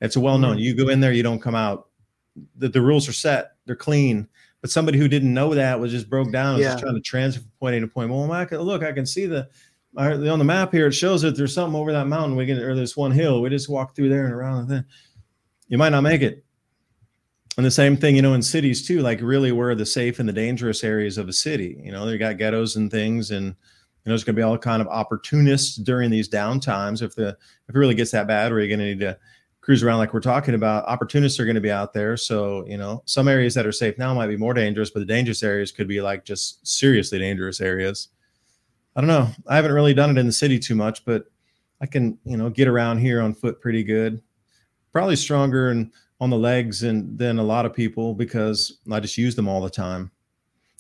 It's 0.01 0.17
a 0.17 0.21
well 0.21 0.39
known. 0.39 0.53
Mm-hmm. 0.57 0.61
you 0.61 0.75
go 0.75 0.89
in 0.89 1.01
there 1.01 1.13
you 1.13 1.23
don't 1.23 1.43
come 1.43 1.55
out. 1.55 1.89
The, 2.57 2.69
the 2.69 2.83
rules 2.83 3.09
are 3.09 3.13
set. 3.13 3.53
They're 3.67 3.77
clean 3.77 4.29
but 4.65 4.71
somebody 4.71 4.97
who 4.97 5.09
didn't 5.09 5.35
know 5.35 5.53
that 5.53 5.79
was 5.79 5.93
just 5.93 6.09
broke 6.09 6.33
down 6.33 6.55
was 6.55 6.63
yeah. 6.63 6.71
just 6.71 6.83
trying 6.83 6.95
to 6.95 7.01
transfer 7.03 7.43
from 7.43 7.51
point 7.61 7.75
A 7.75 7.81
to 7.81 7.87
point. 7.87 8.09
Well, 8.09 8.33
I 8.33 8.47
can, 8.47 8.61
look, 8.61 8.83
I 8.83 8.93
can 8.93 9.05
see 9.05 9.27
the 9.27 9.47
on 9.95 10.39
the 10.39 10.43
map 10.43 10.73
here. 10.73 10.87
It 10.87 10.93
shows 10.93 11.21
that 11.21 11.37
there's 11.37 11.53
something 11.53 11.79
over 11.79 11.93
that 11.93 12.07
mountain. 12.07 12.35
We 12.35 12.47
can 12.47 12.57
or 12.57 12.75
there's 12.75 12.97
one 12.97 13.11
hill. 13.11 13.43
We 13.43 13.51
just 13.51 13.69
walk 13.69 13.95
through 13.95 14.09
there 14.09 14.25
and 14.25 14.33
around. 14.33 14.61
And 14.61 14.69
then 14.71 14.87
you 15.69 15.77
might 15.77 15.91
not 15.91 16.01
make 16.01 16.23
it. 16.23 16.47
And 17.59 17.67
the 17.67 17.71
same 17.71 17.95
thing, 17.95 18.17
you 18.17 18.23
know, 18.23 18.33
in 18.33 18.41
cities 18.41 18.89
too, 18.89 19.03
like 19.03 19.21
really 19.21 19.53
where 19.53 19.75
the 19.75 19.85
safe 19.85 20.19
and 20.19 20.27
the 20.27 20.33
dangerous 20.33 20.83
areas 20.83 21.19
of 21.19 21.29
a 21.29 21.33
city. 21.35 21.79
You 21.85 21.93
know, 21.93 22.07
they 22.07 22.17
got 22.17 22.39
ghettos 22.39 22.77
and 22.77 22.91
things, 22.91 23.33
and 23.33 23.49
you 23.49 23.53
know, 24.07 24.13
there's 24.13 24.25
going 24.25 24.35
to 24.35 24.41
be 24.41 24.45
all 24.45 24.57
kind 24.57 24.81
of 24.81 24.89
opportunists 24.89 25.77
during 25.77 26.09
these 26.09 26.31
downtimes. 26.31 27.03
If 27.03 27.15
the 27.15 27.37
if 27.69 27.75
it 27.75 27.79
really 27.79 27.95
gets 27.95 28.13
that 28.13 28.27
bad, 28.27 28.51
where 28.51 28.61
you're 28.61 28.75
going 28.75 28.81
to 28.81 28.87
need 28.87 29.01
to 29.01 29.19
cruise 29.65 29.83
around 29.83 29.99
like 29.99 30.13
we're 30.13 30.21
talking 30.21 30.55
about, 30.55 30.85
opportunists 30.85 31.41
are 31.41 31.45
going 31.45 31.55
to 31.55 31.61
be 31.61 31.71
out 31.71 31.93
there. 31.95 32.17
So 32.17 32.67
you 32.67 32.77
know, 32.77 33.03
some 33.07 33.29
areas 33.29 33.55
that 33.55 33.67
are 33.67 33.73
safe 33.73 33.97
now 33.97 34.13
might 34.13 34.27
be 34.27 34.37
more 34.37 34.55
dangerous, 34.55 34.91
but 34.91 35.01
the 35.01 35.07
dangerous 35.07 35.43
areas 35.43 35.73
could 35.73 35.89
be 35.89 36.01
like 36.01 36.25
just 36.25 36.67
seriously 36.67 37.19
dangerous 37.19 37.61
areas. 37.61 38.09
I 38.95 39.01
don't 39.01 39.09
know. 39.09 39.29
I 39.49 39.57
haven't 39.57 39.73
really 39.73 39.95
done 39.95 40.11
it 40.11 40.19
in 40.19 40.27
the 40.27 40.33
city 40.33 40.59
too 40.59 40.75
much, 40.75 41.05
but 41.05 41.25
I 41.81 41.87
can, 41.87 42.19
you 42.25 42.37
know, 42.37 42.51
get 42.51 42.69
around 42.69 42.99
here 42.99 43.21
on 43.21 43.35
foot 43.35 43.61
pretty 43.61 43.83
good 43.83 44.23
probably 44.95 45.17
stronger 45.17 45.71
and 45.71 45.93
on 46.21 46.31
the 46.31 46.39
legs 46.39 46.85
and 46.85 47.19
than 47.19 47.39
a 47.39 47.43
lot 47.43 47.67
of 47.67 47.75
people 47.75 48.15
because 48.15 48.79
I 48.91 49.01
just 49.01 49.19
use 49.19 49.35
them 49.35 49.49
all 49.49 49.61
the 49.61 49.69
time. 49.69 50.11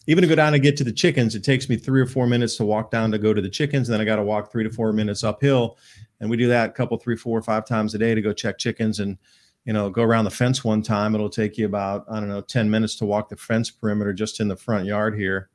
Even 0.06 0.22
to 0.22 0.28
go 0.28 0.36
down 0.36 0.54
and 0.54 0.62
get 0.62 0.76
to 0.76 0.84
the 0.84 0.92
chickens, 0.92 1.34
it 1.34 1.42
takes 1.42 1.68
me 1.68 1.76
three 1.76 2.00
or 2.00 2.06
four 2.06 2.26
minutes 2.26 2.56
to 2.56 2.64
walk 2.64 2.90
down 2.90 3.10
to 3.10 3.18
go 3.18 3.34
to 3.34 3.42
the 3.42 3.48
chickens. 3.48 3.88
And 3.88 3.94
then 3.94 4.00
I 4.00 4.04
got 4.04 4.16
to 4.16 4.22
walk 4.22 4.52
three 4.52 4.62
to 4.62 4.70
four 4.70 4.92
minutes 4.92 5.24
uphill. 5.24 5.76
And 6.20 6.30
we 6.30 6.36
do 6.36 6.48
that 6.48 6.70
a 6.70 6.72
couple, 6.72 6.96
three, 6.96 7.16
four, 7.16 7.40
five 7.42 7.66
times 7.66 7.94
a 7.94 7.98
day 7.98 8.14
to 8.14 8.22
go 8.22 8.32
check 8.32 8.58
chickens 8.58 9.00
and, 9.00 9.18
you 9.64 9.72
know, 9.72 9.90
go 9.90 10.02
around 10.02 10.24
the 10.24 10.30
fence 10.30 10.64
one 10.64 10.82
time. 10.82 11.14
It'll 11.14 11.28
take 11.28 11.58
you 11.58 11.66
about, 11.66 12.04
I 12.10 12.20
don't 12.20 12.28
know, 12.28 12.40
10 12.40 12.70
minutes 12.70 12.96
to 12.96 13.04
walk 13.04 13.28
the 13.28 13.36
fence 13.36 13.70
perimeter 13.70 14.12
just 14.12 14.40
in 14.40 14.48
the 14.48 14.56
front 14.56 14.86
yard 14.86 15.16
here. 15.16 15.50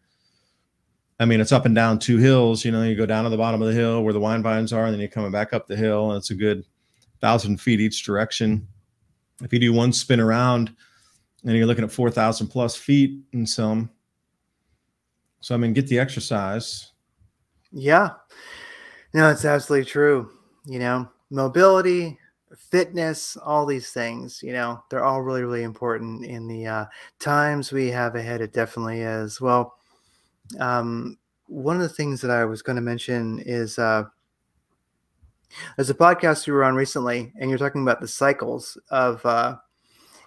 I 1.19 1.25
mean, 1.25 1.41
it's 1.41 1.51
up 1.51 1.65
and 1.65 1.75
down 1.75 1.99
two 1.99 2.17
hills. 2.17 2.63
You 2.63 2.71
know, 2.71 2.83
you 2.83 2.95
go 2.95 3.05
down 3.05 3.25
to 3.25 3.29
the 3.29 3.37
bottom 3.37 3.61
of 3.61 3.67
the 3.67 3.73
hill 3.73 4.03
where 4.03 4.13
the 4.13 4.19
wine 4.19 4.41
vines 4.41 4.71
are, 4.71 4.85
and 4.85 4.93
then 4.93 5.01
you're 5.01 5.09
coming 5.09 5.31
back 5.31 5.53
up 5.53 5.67
the 5.67 5.75
hill, 5.75 6.11
and 6.11 6.17
it's 6.17 6.31
a 6.31 6.35
good 6.35 6.63
thousand 7.19 7.59
feet 7.59 7.81
each 7.81 8.03
direction. 8.03 8.65
If 9.43 9.51
you 9.51 9.59
do 9.59 9.73
one 9.73 9.91
spin 9.91 10.21
around, 10.21 10.73
and 11.43 11.55
you're 11.55 11.65
looking 11.65 11.83
at 11.83 11.91
four 11.91 12.09
thousand 12.09 12.47
plus 12.47 12.75
feet 12.75 13.19
and 13.33 13.47
some. 13.47 13.89
So 15.41 15.55
I 15.55 15.57
mean, 15.57 15.73
get 15.73 15.87
the 15.87 15.99
exercise. 15.99 16.91
Yeah, 17.71 18.11
no, 19.13 19.29
it's 19.29 19.45
absolutely 19.45 19.85
true. 19.85 20.31
You 20.69 20.79
know, 20.79 21.09
mobility, 21.31 22.17
fitness, 22.55 23.35
all 23.37 23.65
these 23.65 23.91
things. 23.91 24.41
You 24.43 24.53
know, 24.53 24.83
they're 24.89 25.03
all 25.03 25.21
really, 25.21 25.41
really 25.41 25.63
important 25.63 26.25
in 26.25 26.47
the 26.47 26.67
uh, 26.67 26.85
times 27.19 27.71
we 27.71 27.89
have 27.89 28.15
ahead. 28.15 28.41
It 28.41 28.53
definitely 28.53 29.01
is. 29.01 29.41
Well, 29.41 29.75
um, 30.59 31.17
one 31.47 31.75
of 31.75 31.81
the 31.81 31.89
things 31.89 32.21
that 32.21 32.31
I 32.31 32.45
was 32.45 32.61
going 32.61 32.75
to 32.77 32.81
mention 32.81 33.39
is. 33.45 33.79
Uh, 33.79 34.03
there's 35.75 35.89
a 35.89 35.95
podcast 35.95 36.45
you 36.45 36.53
were 36.53 36.63
on 36.63 36.75
recently, 36.75 37.33
and 37.39 37.49
you're 37.49 37.59
talking 37.59 37.81
about 37.81 38.01
the 38.01 38.07
cycles 38.07 38.77
of. 38.89 39.25
Uh, 39.25 39.57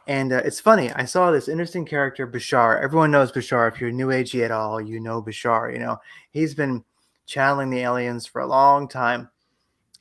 and 0.08 0.32
uh, 0.32 0.42
it's 0.44 0.58
funny. 0.60 0.90
I 0.92 1.04
saw 1.04 1.30
this 1.30 1.48
interesting 1.48 1.84
character, 1.84 2.26
Bashar. 2.26 2.82
Everyone 2.82 3.12
knows 3.12 3.30
Bashar. 3.30 3.70
If 3.72 3.80
you're 3.80 3.92
New 3.92 4.08
Agey 4.08 4.44
at 4.44 4.50
all, 4.50 4.80
you 4.80 4.98
know 4.98 5.22
Bashar. 5.22 5.72
You 5.72 5.78
know 5.78 5.98
he's 6.30 6.54
been 6.54 6.84
channeling 7.26 7.70
the 7.70 7.80
aliens 7.80 8.26
for 8.26 8.40
a 8.40 8.46
long 8.46 8.88
time, 8.88 9.30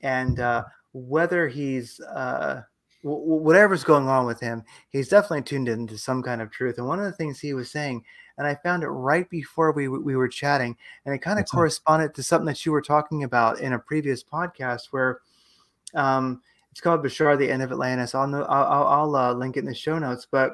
and 0.02 0.40
uh, 0.40 0.64
whether 0.94 1.48
he's 1.48 2.00
uh, 2.02 2.62
w- 3.04 3.24
whatever's 3.24 3.84
going 3.84 4.08
on 4.08 4.26
with 4.26 4.40
him, 4.40 4.64
he's 4.90 5.10
definitely 5.10 5.44
tuned 5.44 5.70
into 5.70 5.98
some 5.98 6.22
kind 6.22 6.42
of 6.42 6.52
truth. 6.52 6.78
And 6.78 6.88
one 6.88 7.00
of 7.00 7.06
the 7.06 7.12
things 7.12 7.40
he 7.40 7.54
was 7.54 7.72
saying 7.72 8.04
and 8.38 8.48
I 8.48 8.56
found 8.56 8.82
it 8.82 8.88
right 8.88 9.30
before 9.30 9.72
we 9.72 9.88
we 9.88 10.16
were 10.16 10.28
chatting, 10.28 10.76
and 11.06 11.14
it 11.14 11.20
kind 11.20 11.40
of 11.40 11.46
corresponded 11.46 12.16
to 12.16 12.24
something 12.24 12.48
that 12.48 12.66
you 12.66 12.72
were 12.72 12.82
talking 12.82 13.24
about 13.24 13.60
in 13.60 13.74
a 13.74 13.80
previous 13.80 14.24
podcast 14.24 14.88
where. 14.92 15.20
Um, 15.94 16.42
it's 16.72 16.80
called 16.80 17.04
Bashar, 17.04 17.38
the 17.38 17.52
End 17.52 17.62
of 17.62 17.74
Atlantis. 17.74 18.16
I'll 18.16 18.28
know, 18.28 18.44
I'll, 18.44 18.88
I'll 18.88 19.16
uh, 19.18 19.34
link 19.34 19.58
it 19.58 19.60
in 19.60 19.66
the 19.66 19.76
show 19.76 20.00
notes. 20.00 20.26
But 20.32 20.54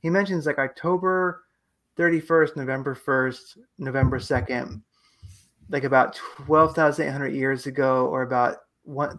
he 0.00 0.10
mentions 0.10 0.44
like 0.44 0.58
October 0.58 1.44
31st, 1.96 2.56
November 2.56 2.96
1st, 2.96 3.58
November 3.78 4.18
2nd, 4.18 4.82
like 5.68 5.84
about 5.84 6.16
12,800 6.16 7.28
years 7.28 7.66
ago, 7.66 8.06
or 8.06 8.22
about 8.22 8.56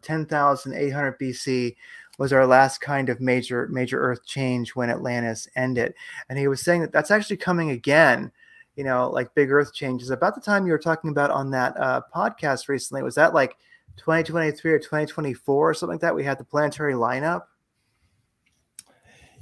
10,800 0.01 1.19
BC, 1.19 1.75
was 2.19 2.31
our 2.31 2.45
last 2.45 2.79
kind 2.79 3.09
of 3.09 3.19
major 3.19 3.67
major 3.67 3.99
earth 3.99 4.25
change 4.25 4.75
when 4.75 4.89
atlantis 4.89 5.47
ended. 5.55 5.93
And 6.29 6.37
he 6.37 6.47
was 6.47 6.61
saying 6.61 6.81
that 6.81 6.91
that's 6.91 7.11
actually 7.11 7.37
coming 7.37 7.71
again 7.71 8.31
you 8.75 8.83
know 8.83 9.09
like 9.09 9.33
big 9.35 9.51
earth 9.51 9.73
changes. 9.73 10.09
About 10.09 10.35
the 10.35 10.41
time 10.41 10.65
you 10.65 10.71
were 10.71 10.79
talking 10.79 11.09
about 11.09 11.31
on 11.31 11.51
that 11.51 11.77
uh, 11.79 12.01
podcast 12.15 12.67
recently 12.67 13.03
was 13.03 13.15
that 13.15 13.33
like 13.33 13.57
2023 13.97 14.71
or 14.71 14.79
2024 14.79 15.69
or 15.69 15.73
something 15.73 15.95
like 15.95 16.01
that? 16.01 16.15
We 16.15 16.23
had 16.23 16.37
the 16.37 16.43
planetary 16.43 16.93
lineup 16.93 17.43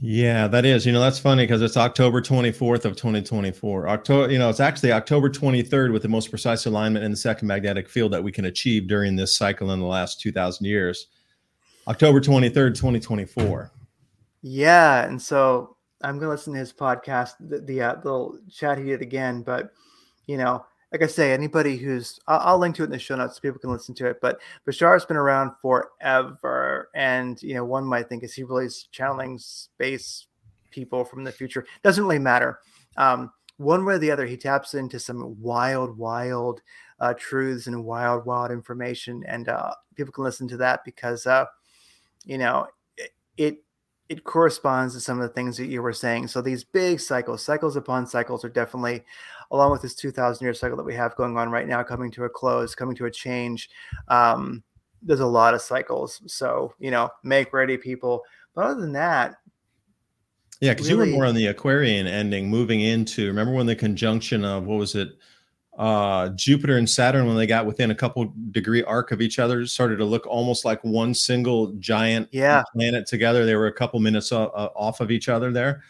yeah, 0.03 0.47
that 0.47 0.65
is. 0.65 0.83
You 0.83 0.93
know, 0.93 0.99
that's 0.99 1.19
funny 1.19 1.43
because 1.43 1.61
it's 1.61 1.77
October 1.77 2.21
24th 2.21 2.85
of 2.85 2.95
2024. 2.95 3.87
October, 3.87 4.31
you 4.31 4.39
know, 4.39 4.49
it's 4.49 4.59
actually 4.59 4.91
October 4.91 5.29
23rd 5.29 5.93
with 5.93 6.01
the 6.01 6.07
most 6.07 6.31
precise 6.31 6.65
alignment 6.65 7.05
in 7.05 7.11
the 7.11 7.17
second 7.17 7.47
magnetic 7.47 7.87
field 7.87 8.11
that 8.11 8.23
we 8.23 8.31
can 8.31 8.45
achieve 8.45 8.87
during 8.87 9.15
this 9.15 9.37
cycle 9.37 9.69
in 9.71 9.79
the 9.79 9.85
last 9.85 10.19
2000 10.19 10.65
years. 10.65 11.05
October 11.87 12.19
23rd, 12.19 12.73
2024. 12.73 13.71
Yeah. 14.41 15.05
And 15.05 15.21
so 15.21 15.77
I'm 16.01 16.15
going 16.15 16.25
to 16.25 16.29
listen 16.29 16.53
to 16.53 16.59
his 16.59 16.73
podcast, 16.73 17.33
the, 17.39 17.59
the 17.59 17.81
uh, 17.83 17.95
little 17.97 18.39
chat 18.51 18.79
he 18.79 18.85
did 18.85 19.03
again. 19.03 19.43
But, 19.43 19.71
you 20.25 20.37
know, 20.37 20.65
like 20.91 21.01
I 21.01 21.07
say, 21.07 21.31
anybody 21.31 21.77
who's, 21.77 22.19
I'll, 22.27 22.39
I'll, 22.39 22.57
link 22.57 22.75
to 22.75 22.83
it 22.83 22.85
in 22.85 22.91
the 22.91 22.99
show 22.99 23.15
notes 23.15 23.35
so 23.35 23.41
people 23.41 23.59
can 23.59 23.71
listen 23.71 23.95
to 23.95 24.07
it. 24.07 24.19
But 24.21 24.39
Bashar's 24.65 25.05
been 25.05 25.17
around 25.17 25.51
forever. 25.61 26.89
And, 26.93 27.41
you 27.41 27.53
know, 27.53 27.63
one 27.63 27.85
might 27.85 28.09
think, 28.09 28.23
is 28.23 28.33
he 28.33 28.43
really 28.43 28.67
channeling 28.91 29.37
space 29.37 30.27
people 30.69 31.05
from 31.05 31.23
the 31.23 31.31
future? 31.31 31.65
Doesn't 31.81 32.03
really 32.03 32.19
matter. 32.19 32.59
Um, 32.97 33.31
one 33.57 33.85
way 33.85 33.93
or 33.95 33.99
the 33.99 34.11
other, 34.11 34.25
he 34.25 34.35
taps 34.35 34.73
into 34.73 34.99
some 34.99 35.41
wild, 35.41 35.97
wild 35.97 36.61
uh, 36.99 37.13
truths 37.17 37.67
and 37.67 37.85
wild, 37.85 38.25
wild 38.25 38.51
information. 38.51 39.23
And 39.27 39.47
uh, 39.47 39.73
people 39.95 40.11
can 40.11 40.25
listen 40.25 40.47
to 40.49 40.57
that 40.57 40.83
because, 40.83 41.25
uh, 41.25 41.45
you 42.25 42.37
know, 42.37 42.67
it, 42.97 43.11
it 43.37 43.63
corresponds 44.17 44.93
to 44.93 44.99
some 44.99 45.19
of 45.19 45.27
the 45.27 45.33
things 45.33 45.57
that 45.57 45.67
you 45.67 45.81
were 45.81 45.93
saying. 45.93 46.27
So 46.27 46.41
these 46.41 46.63
big 46.63 46.99
cycles, 46.99 47.43
cycles 47.43 47.75
upon 47.75 48.07
cycles, 48.07 48.43
are 48.43 48.49
definitely, 48.49 49.03
along 49.51 49.71
with 49.71 49.81
this 49.81 49.95
2,000 49.95 50.43
year 50.43 50.53
cycle 50.53 50.77
that 50.77 50.83
we 50.83 50.95
have 50.95 51.15
going 51.15 51.37
on 51.37 51.49
right 51.49 51.67
now, 51.67 51.83
coming 51.83 52.11
to 52.11 52.25
a 52.25 52.29
close, 52.29 52.75
coming 52.75 52.95
to 52.95 53.05
a 53.05 53.11
change. 53.11 53.69
Um, 54.07 54.63
there's 55.01 55.19
a 55.19 55.25
lot 55.25 55.53
of 55.53 55.61
cycles. 55.61 56.21
So 56.27 56.73
you 56.79 56.91
know, 56.91 57.09
make 57.23 57.53
ready, 57.53 57.77
people. 57.77 58.23
But 58.53 58.65
other 58.65 58.81
than 58.81 58.93
that, 58.93 59.35
yeah, 60.59 60.73
because 60.73 60.89
really, 60.89 61.07
you 61.07 61.13
were 61.13 61.17
more 61.17 61.25
on 61.25 61.35
the 61.35 61.47
Aquarian 61.47 62.05
ending, 62.05 62.49
moving 62.49 62.81
into. 62.81 63.27
Remember 63.27 63.53
when 63.53 63.65
the 63.65 63.75
conjunction 63.75 64.45
of 64.45 64.65
what 64.65 64.77
was 64.77 64.95
it? 64.95 65.09
Uh, 65.77 66.29
Jupiter 66.29 66.77
and 66.77 66.89
Saturn, 66.89 67.27
when 67.27 67.37
they 67.37 67.47
got 67.47 67.65
within 67.65 67.91
a 67.91 67.95
couple 67.95 68.33
degree 68.51 68.83
arc 68.83 69.11
of 69.11 69.21
each 69.21 69.39
other, 69.39 69.65
started 69.65 69.97
to 69.97 70.05
look 70.05 70.27
almost 70.27 70.65
like 70.65 70.83
one 70.83 71.13
single 71.13 71.71
giant 71.73 72.27
yeah. 72.31 72.63
planet 72.73 73.07
together. 73.07 73.45
They 73.45 73.55
were 73.55 73.67
a 73.67 73.73
couple 73.73 73.99
minutes 73.99 74.31
uh, 74.31 74.45
uh, 74.45 74.69
off 74.75 74.99
of 74.99 75.11
each 75.11 75.29
other 75.29 75.51
there. 75.51 75.83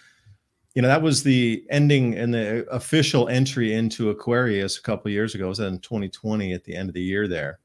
you 0.76 0.82
know 0.82 0.88
that 0.88 1.02
was 1.02 1.24
the 1.24 1.66
ending 1.70 2.16
and 2.16 2.34
the 2.34 2.66
official 2.72 3.28
entry 3.28 3.74
into 3.74 4.10
aquarius 4.10 4.78
a 4.78 4.82
couple 4.82 5.12
years 5.12 5.36
ago 5.36 5.46
it 5.46 5.50
was 5.50 5.60
in 5.60 5.80
2020 5.80 6.54
at 6.54 6.64
the 6.64 6.76
end 6.76 6.90
of 6.90 6.94
the 6.94 7.02
year 7.02 7.28
there 7.28 7.60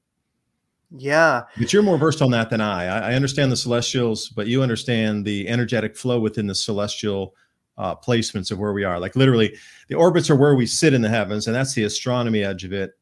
yeah 0.91 1.43
but 1.57 1.73
you're 1.73 1.83
more 1.83 1.99
versed 1.99 2.23
on 2.23 2.31
that 2.33 2.51
than 2.51 2.61
i 2.61 2.85
i 2.85 3.15
understand 3.15 3.51
the 3.53 3.57
celestials 3.57 4.29
but 4.31 4.47
you 4.47 4.63
understand 4.63 5.25
the 5.25 5.47
energetic 5.49 5.97
flow 5.97 6.19
within 6.19 6.47
the 6.49 6.55
celestial 6.55 7.35
uh, 7.79 7.95
placements 7.95 8.51
of 8.51 8.59
where 8.59 8.73
we 8.73 8.85
are 8.85 8.99
like 8.99 9.17
literally 9.17 9.57
the 9.89 9.95
orbits 9.95 10.31
are 10.31 10.37
where 10.37 10.55
we 10.55 10.67
sit 10.67 10.95
in 10.95 11.03
the 11.03 11.09
heavens 11.09 11.47
and 11.47 11.55
that's 11.55 11.75
the 11.75 11.85
astronomy 11.85 12.43
edge 12.43 12.65
of 12.65 12.73
it 12.73 12.93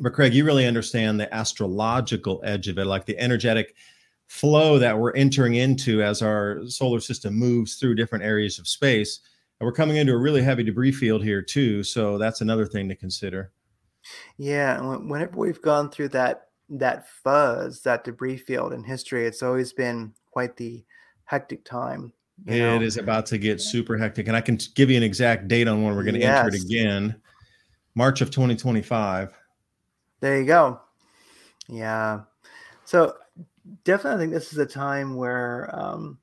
but 0.00 0.12
craig 0.12 0.32
you 0.32 0.44
really 0.44 0.66
understand 0.66 1.18
the 1.18 1.32
astrological 1.34 2.40
edge 2.44 2.68
of 2.68 2.78
it 2.78 2.84
like 2.84 3.06
the 3.06 3.18
energetic 3.18 3.74
flow 4.28 4.78
that 4.78 4.96
we're 4.96 5.14
entering 5.14 5.54
into 5.54 6.02
as 6.02 6.22
our 6.22 6.60
solar 6.68 7.00
system 7.00 7.34
moves 7.34 7.76
through 7.76 7.94
different 7.94 8.24
areas 8.24 8.58
of 8.58 8.68
space. 8.68 9.20
And 9.58 9.66
we're 9.66 9.72
coming 9.72 9.96
into 9.96 10.12
a 10.12 10.18
really 10.18 10.42
heavy 10.42 10.62
debris 10.62 10.92
field 10.92 11.24
here 11.24 11.42
too, 11.42 11.82
so 11.82 12.16
that's 12.16 12.42
another 12.42 12.66
thing 12.66 12.88
to 12.88 12.94
consider. 12.94 13.52
Yeah, 14.36 14.80
whenever 14.80 15.36
we've 15.36 15.60
gone 15.60 15.90
through 15.90 16.10
that 16.10 16.44
that 16.70 17.08
fuzz, 17.08 17.80
that 17.82 18.04
debris 18.04 18.36
field 18.36 18.74
in 18.74 18.84
history, 18.84 19.26
it's 19.26 19.42
always 19.42 19.72
been 19.72 20.12
quite 20.30 20.56
the 20.56 20.84
hectic 21.24 21.64
time. 21.64 22.12
It 22.46 22.58
know? 22.58 22.80
is 22.80 22.96
about 22.96 23.26
to 23.26 23.38
get 23.38 23.60
super 23.60 23.96
hectic, 23.96 24.28
and 24.28 24.36
I 24.36 24.40
can 24.40 24.58
give 24.74 24.90
you 24.90 24.96
an 24.96 25.02
exact 25.02 25.48
date 25.48 25.68
on 25.68 25.82
when 25.82 25.94
we're 25.94 26.04
going 26.04 26.14
to 26.14 26.20
yes. 26.20 26.38
enter 26.38 26.54
it 26.54 26.62
again, 26.62 27.20
March 27.94 28.20
of 28.20 28.30
2025. 28.30 29.32
There 30.20 30.40
you 30.40 30.46
go. 30.46 30.80
Yeah. 31.68 32.22
So 32.84 33.14
definitely 33.84 34.16
I 34.16 34.18
think 34.20 34.32
this 34.32 34.52
is 34.52 34.58
a 34.58 34.66
time 34.66 35.14
where 35.14 35.70
um, 35.78 36.18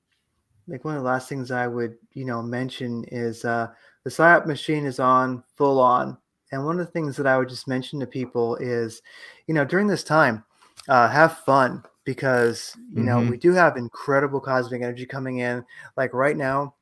like 0.67 0.83
one 0.83 0.95
of 0.95 1.03
the 1.03 1.07
last 1.07 1.29
things 1.29 1.51
I 1.51 1.67
would 1.67 1.97
you 2.13 2.25
know 2.25 2.41
mention 2.41 3.05
is 3.09 3.45
uh, 3.45 3.67
the 4.03 4.09
PSYOP 4.09 4.45
machine 4.45 4.85
is 4.85 4.99
on 4.99 5.43
full 5.55 5.79
on, 5.79 6.17
and 6.51 6.65
one 6.65 6.79
of 6.79 6.85
the 6.85 6.91
things 6.91 7.15
that 7.17 7.27
I 7.27 7.37
would 7.37 7.49
just 7.49 7.67
mention 7.67 7.99
to 7.99 8.07
people 8.07 8.55
is, 8.57 9.01
you 9.47 9.53
know, 9.53 9.65
during 9.65 9.87
this 9.87 10.03
time, 10.03 10.43
uh, 10.87 11.07
have 11.09 11.39
fun 11.39 11.83
because 12.05 12.77
you 12.93 13.03
know 13.03 13.17
mm-hmm. 13.17 13.31
we 13.31 13.37
do 13.37 13.51
have 13.51 13.77
incredible 13.77 14.39
cosmic 14.39 14.81
energy 14.81 15.05
coming 15.05 15.39
in. 15.39 15.65
Like 15.97 16.13
right 16.13 16.37
now, 16.37 16.75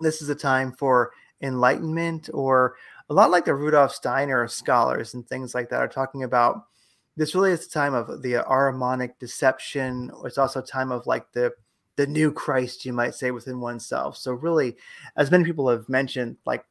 this 0.00 0.22
is 0.22 0.28
a 0.28 0.34
time 0.34 0.72
for 0.72 1.12
enlightenment, 1.42 2.30
or 2.32 2.76
a 3.10 3.14
lot 3.14 3.30
like 3.30 3.44
the 3.44 3.54
Rudolf 3.54 3.94
Steiner 3.94 4.48
scholars 4.48 5.14
and 5.14 5.26
things 5.26 5.54
like 5.54 5.68
that 5.70 5.80
are 5.80 5.88
talking 5.88 6.22
about 6.22 6.66
this 7.16 7.34
really 7.34 7.50
is 7.50 7.66
a 7.66 7.70
time 7.70 7.94
of 7.94 8.22
the 8.22 8.34
Ahrimanic 8.34 9.18
deception. 9.18 10.10
It's 10.24 10.38
also 10.38 10.60
a 10.60 10.66
time 10.66 10.90
of 10.90 11.06
like 11.06 11.30
the 11.32 11.52
the 11.96 12.06
new 12.06 12.32
Christ, 12.32 12.86
you 12.86 12.92
might 12.92 13.14
say, 13.14 13.30
within 13.32 13.60
oneself. 13.60 14.16
So 14.16 14.32
really, 14.32 14.76
as 15.16 15.30
many 15.30 15.44
people 15.44 15.68
have 15.68 15.88
mentioned, 15.88 16.36
like 16.46 16.64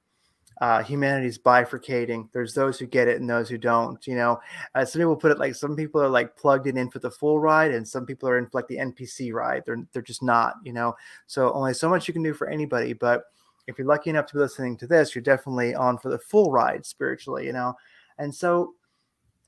uh, 0.62 0.84
humanity's 0.84 1.40
bifurcating. 1.40 2.30
There's 2.32 2.54
those 2.54 2.78
who 2.78 2.86
get 2.86 3.08
it 3.08 3.20
and 3.20 3.28
those 3.28 3.50
who 3.50 3.58
don't. 3.58 4.06
You 4.06 4.16
know, 4.16 4.40
uh, 4.76 4.86
some 4.86 5.00
people 5.00 5.16
put 5.16 5.32
it 5.32 5.40
like 5.40 5.56
some 5.56 5.76
people 5.76 6.00
are 6.00 6.08
like 6.08 6.38
plugged 6.38 6.68
in, 6.68 6.78
in 6.78 6.90
for 6.90 7.00
the 7.00 7.10
full 7.10 7.40
ride, 7.40 7.72
and 7.74 7.86
some 7.86 8.06
people 8.06 8.30
are 8.30 8.38
in 8.38 8.46
for 8.46 8.60
like 8.60 8.68
the 8.68 8.78
NPC 8.78 9.34
ride. 9.34 9.64
They're 9.66 9.84
they're 9.92 10.04
just 10.04 10.22
not. 10.22 10.56
You 10.64 10.74
know, 10.74 10.96
so 11.26 11.52
only 11.54 11.74
so 11.74 11.90
much 11.90 12.08
you 12.08 12.14
can 12.14 12.22
do 12.22 12.36
for 12.36 12.48
anybody. 12.48 12.94
But 12.94 13.24
if 13.66 13.80
you're 13.80 13.88
lucky 13.88 14.12
enough 14.12 14.28
to 14.28 14.36
be 14.36 14.40
listening 14.40 14.78
to 14.78 14.88
this, 14.88 15.16
you're 15.16 15.24
definitely 15.24 15.74
on 15.74 15.98
for 15.98 16.10
the 16.10 16.20
full 16.20 16.52
ride 16.52 16.86
spiritually. 16.86 17.48
You 17.48 17.54
know, 17.54 17.74
and 18.20 18.34
so 18.34 18.76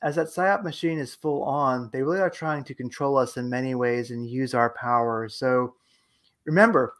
as 0.02 0.15
that 0.15 0.27
PSYOP 0.27 0.64
machine 0.64 0.98
is 0.98 1.14
full 1.14 1.44
on, 1.44 1.91
they 1.94 2.02
really 2.02 2.19
are 2.22 2.30
trying 2.30 2.64
to 2.64 2.73
control 2.73 3.18
us 3.18 3.38
in 3.38 3.48
many 3.49 3.76
ways 3.76 4.10
and 4.10 4.27
use 4.27 4.56
our 4.56 4.72
power. 4.72 5.30
So 5.30 5.76
remember, 6.45 6.95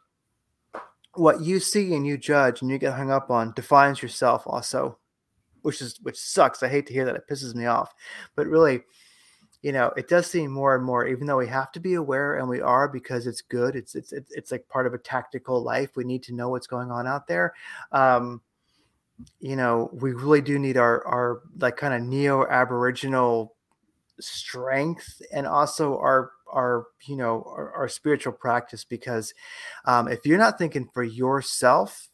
what 1.16 1.42
you 1.42 1.60
see 1.60 1.94
and 1.94 2.06
you 2.06 2.18
judge 2.18 2.62
and 2.62 2.72
you 2.72 2.78
get 2.78 2.94
hung 2.94 3.12
up 3.12 3.30
on 3.30 3.54
defines 3.54 4.02
yourself 4.02 4.44
also, 4.46 4.98
which 5.62 5.82
is 5.82 6.00
which 6.02 6.18
sucks. 6.18 6.64
I 6.64 6.70
hate 6.70 6.88
to 6.88 6.94
hear 6.94 7.06
that. 7.06 7.16
It 7.16 7.28
pisses 7.30 7.56
me 7.56 7.66
off. 7.66 7.94
But 8.36 8.48
really, 8.48 8.82
you 9.62 9.72
know, 9.72 9.94
it 9.96 10.08
does 10.08 10.28
seem 10.28 10.52
more 10.52 10.76
and 10.76 10.84
more, 10.84 11.08
even 11.08 11.28
though 11.28 11.38
we 11.38 11.48
have 11.48 11.72
to 11.74 11.80
be 11.80 11.94
aware 11.94 12.36
and 12.38 12.50
we 12.50 12.62
are 12.62 12.88
because 12.88 13.28
it's 13.28 13.42
good. 13.42 13.76
It's 13.76 13.96
it's 13.96 14.12
it's, 14.12 14.32
it's 14.32 14.52
like 14.52 14.68
part 14.68 14.88
of 14.88 14.94
a 14.94 14.98
tactical 14.98 15.64
life. 15.64 15.96
We 15.96 16.04
need 16.04 16.24
to 16.24 16.36
know 16.36 16.50
what's 16.50 16.68
going 16.68 16.92
on 16.92 17.08
out 17.08 17.28
there. 17.28 17.54
Um, 17.92 18.42
you 19.40 19.56
know, 19.56 19.90
we 19.94 20.14
really 20.14 20.42
do 20.42 20.58
need 20.58 20.78
our 20.78 21.06
our 21.06 21.42
like 21.60 21.78
kind 21.78 21.94
of 21.94 22.02
neo 22.02 22.46
aboriginal 22.48 23.56
strength 24.20 25.22
and 25.32 25.48
also 25.48 25.98
our 25.98 26.32
our 26.54 26.86
you 27.08 27.16
know 27.16 27.44
our, 27.48 27.72
our 27.74 27.90
spiritual 27.90 28.34
practice 28.34 28.86
because 28.86 29.34
um, 29.86 30.08
if 30.08 30.26
you're 30.26 30.38
not 30.38 30.58
thinking 30.58 30.88
for 30.94 31.04
yourself 31.04 32.10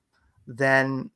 then 0.48 1.12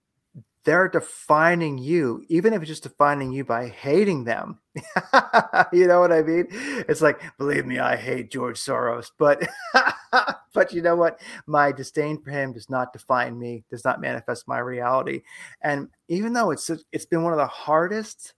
they're 0.63 0.87
defining 0.87 1.77
you, 1.77 2.23
even 2.29 2.53
if 2.53 2.61
it's 2.61 2.69
just 2.69 2.83
defining 2.83 3.31
you 3.31 3.43
by 3.43 3.67
hating 3.67 4.23
them. 4.23 4.59
you 5.73 5.87
know 5.87 5.99
what 5.99 6.11
I 6.11 6.21
mean? 6.21 6.47
It's 6.51 7.01
like, 7.01 7.21
believe 7.37 7.65
me, 7.65 7.79
I 7.79 7.97
hate 7.97 8.31
George 8.31 8.57
Soros, 8.57 9.07
but 9.17 9.45
but 10.53 10.71
you 10.71 10.81
know 10.81 10.95
what? 10.95 11.19
My 11.47 11.71
disdain 11.71 12.21
for 12.21 12.31
him 12.31 12.53
does 12.53 12.69
not 12.69 12.93
define 12.93 13.37
me, 13.37 13.65
does 13.69 13.83
not 13.83 13.99
manifest 13.99 14.47
my 14.47 14.59
reality. 14.59 15.21
And 15.61 15.89
even 16.07 16.33
though 16.33 16.51
it's 16.51 16.71
it's 16.91 17.05
been 17.05 17.23
one 17.23 17.33
of 17.33 17.39
the 17.39 17.47
hardest 17.47 18.33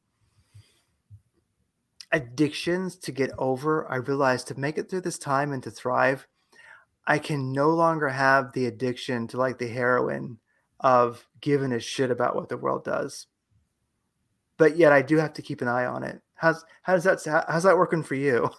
addictions 2.15 2.95
to 2.95 3.11
get 3.11 3.31
over, 3.37 3.91
I 3.91 3.97
realized 3.97 4.47
to 4.47 4.59
make 4.59 4.77
it 4.77 4.89
through 4.89 5.01
this 5.01 5.19
time 5.19 5.51
and 5.51 5.61
to 5.63 5.71
thrive, 5.71 6.25
I 7.05 7.19
can 7.19 7.51
no 7.51 7.69
longer 7.69 8.09
have 8.09 8.53
the 8.53 8.65
addiction 8.65 9.27
to 9.27 9.37
like 9.37 9.59
the 9.59 9.67
heroin 9.67 10.39
of 10.79 11.25
giving 11.41 11.73
a 11.73 11.79
shit 11.79 12.11
about 12.11 12.35
what 12.35 12.49
the 12.49 12.57
world 12.57 12.83
does. 12.83 13.27
But 14.57 14.77
yet 14.77 14.93
I 14.93 15.01
do 15.01 15.17
have 15.17 15.33
to 15.33 15.41
keep 15.41 15.61
an 15.61 15.67
eye 15.67 15.85
on 15.85 16.03
it. 16.03 16.21
How's 16.35 16.63
how's 16.81 17.03
that 17.03 17.45
how's 17.47 17.63
that 17.63 17.77
working 17.77 18.03
for 18.03 18.15
you? 18.15 18.49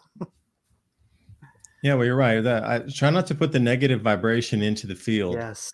yeah, 1.82 1.94
well, 1.94 2.04
you're 2.04 2.16
right. 2.16 2.40
That 2.40 2.64
I 2.64 2.78
try 2.80 3.10
not 3.10 3.26
to 3.28 3.34
put 3.34 3.52
the 3.52 3.58
negative 3.58 4.02
vibration 4.02 4.62
into 4.62 4.86
the 4.86 4.94
field. 4.94 5.34
Yes. 5.34 5.72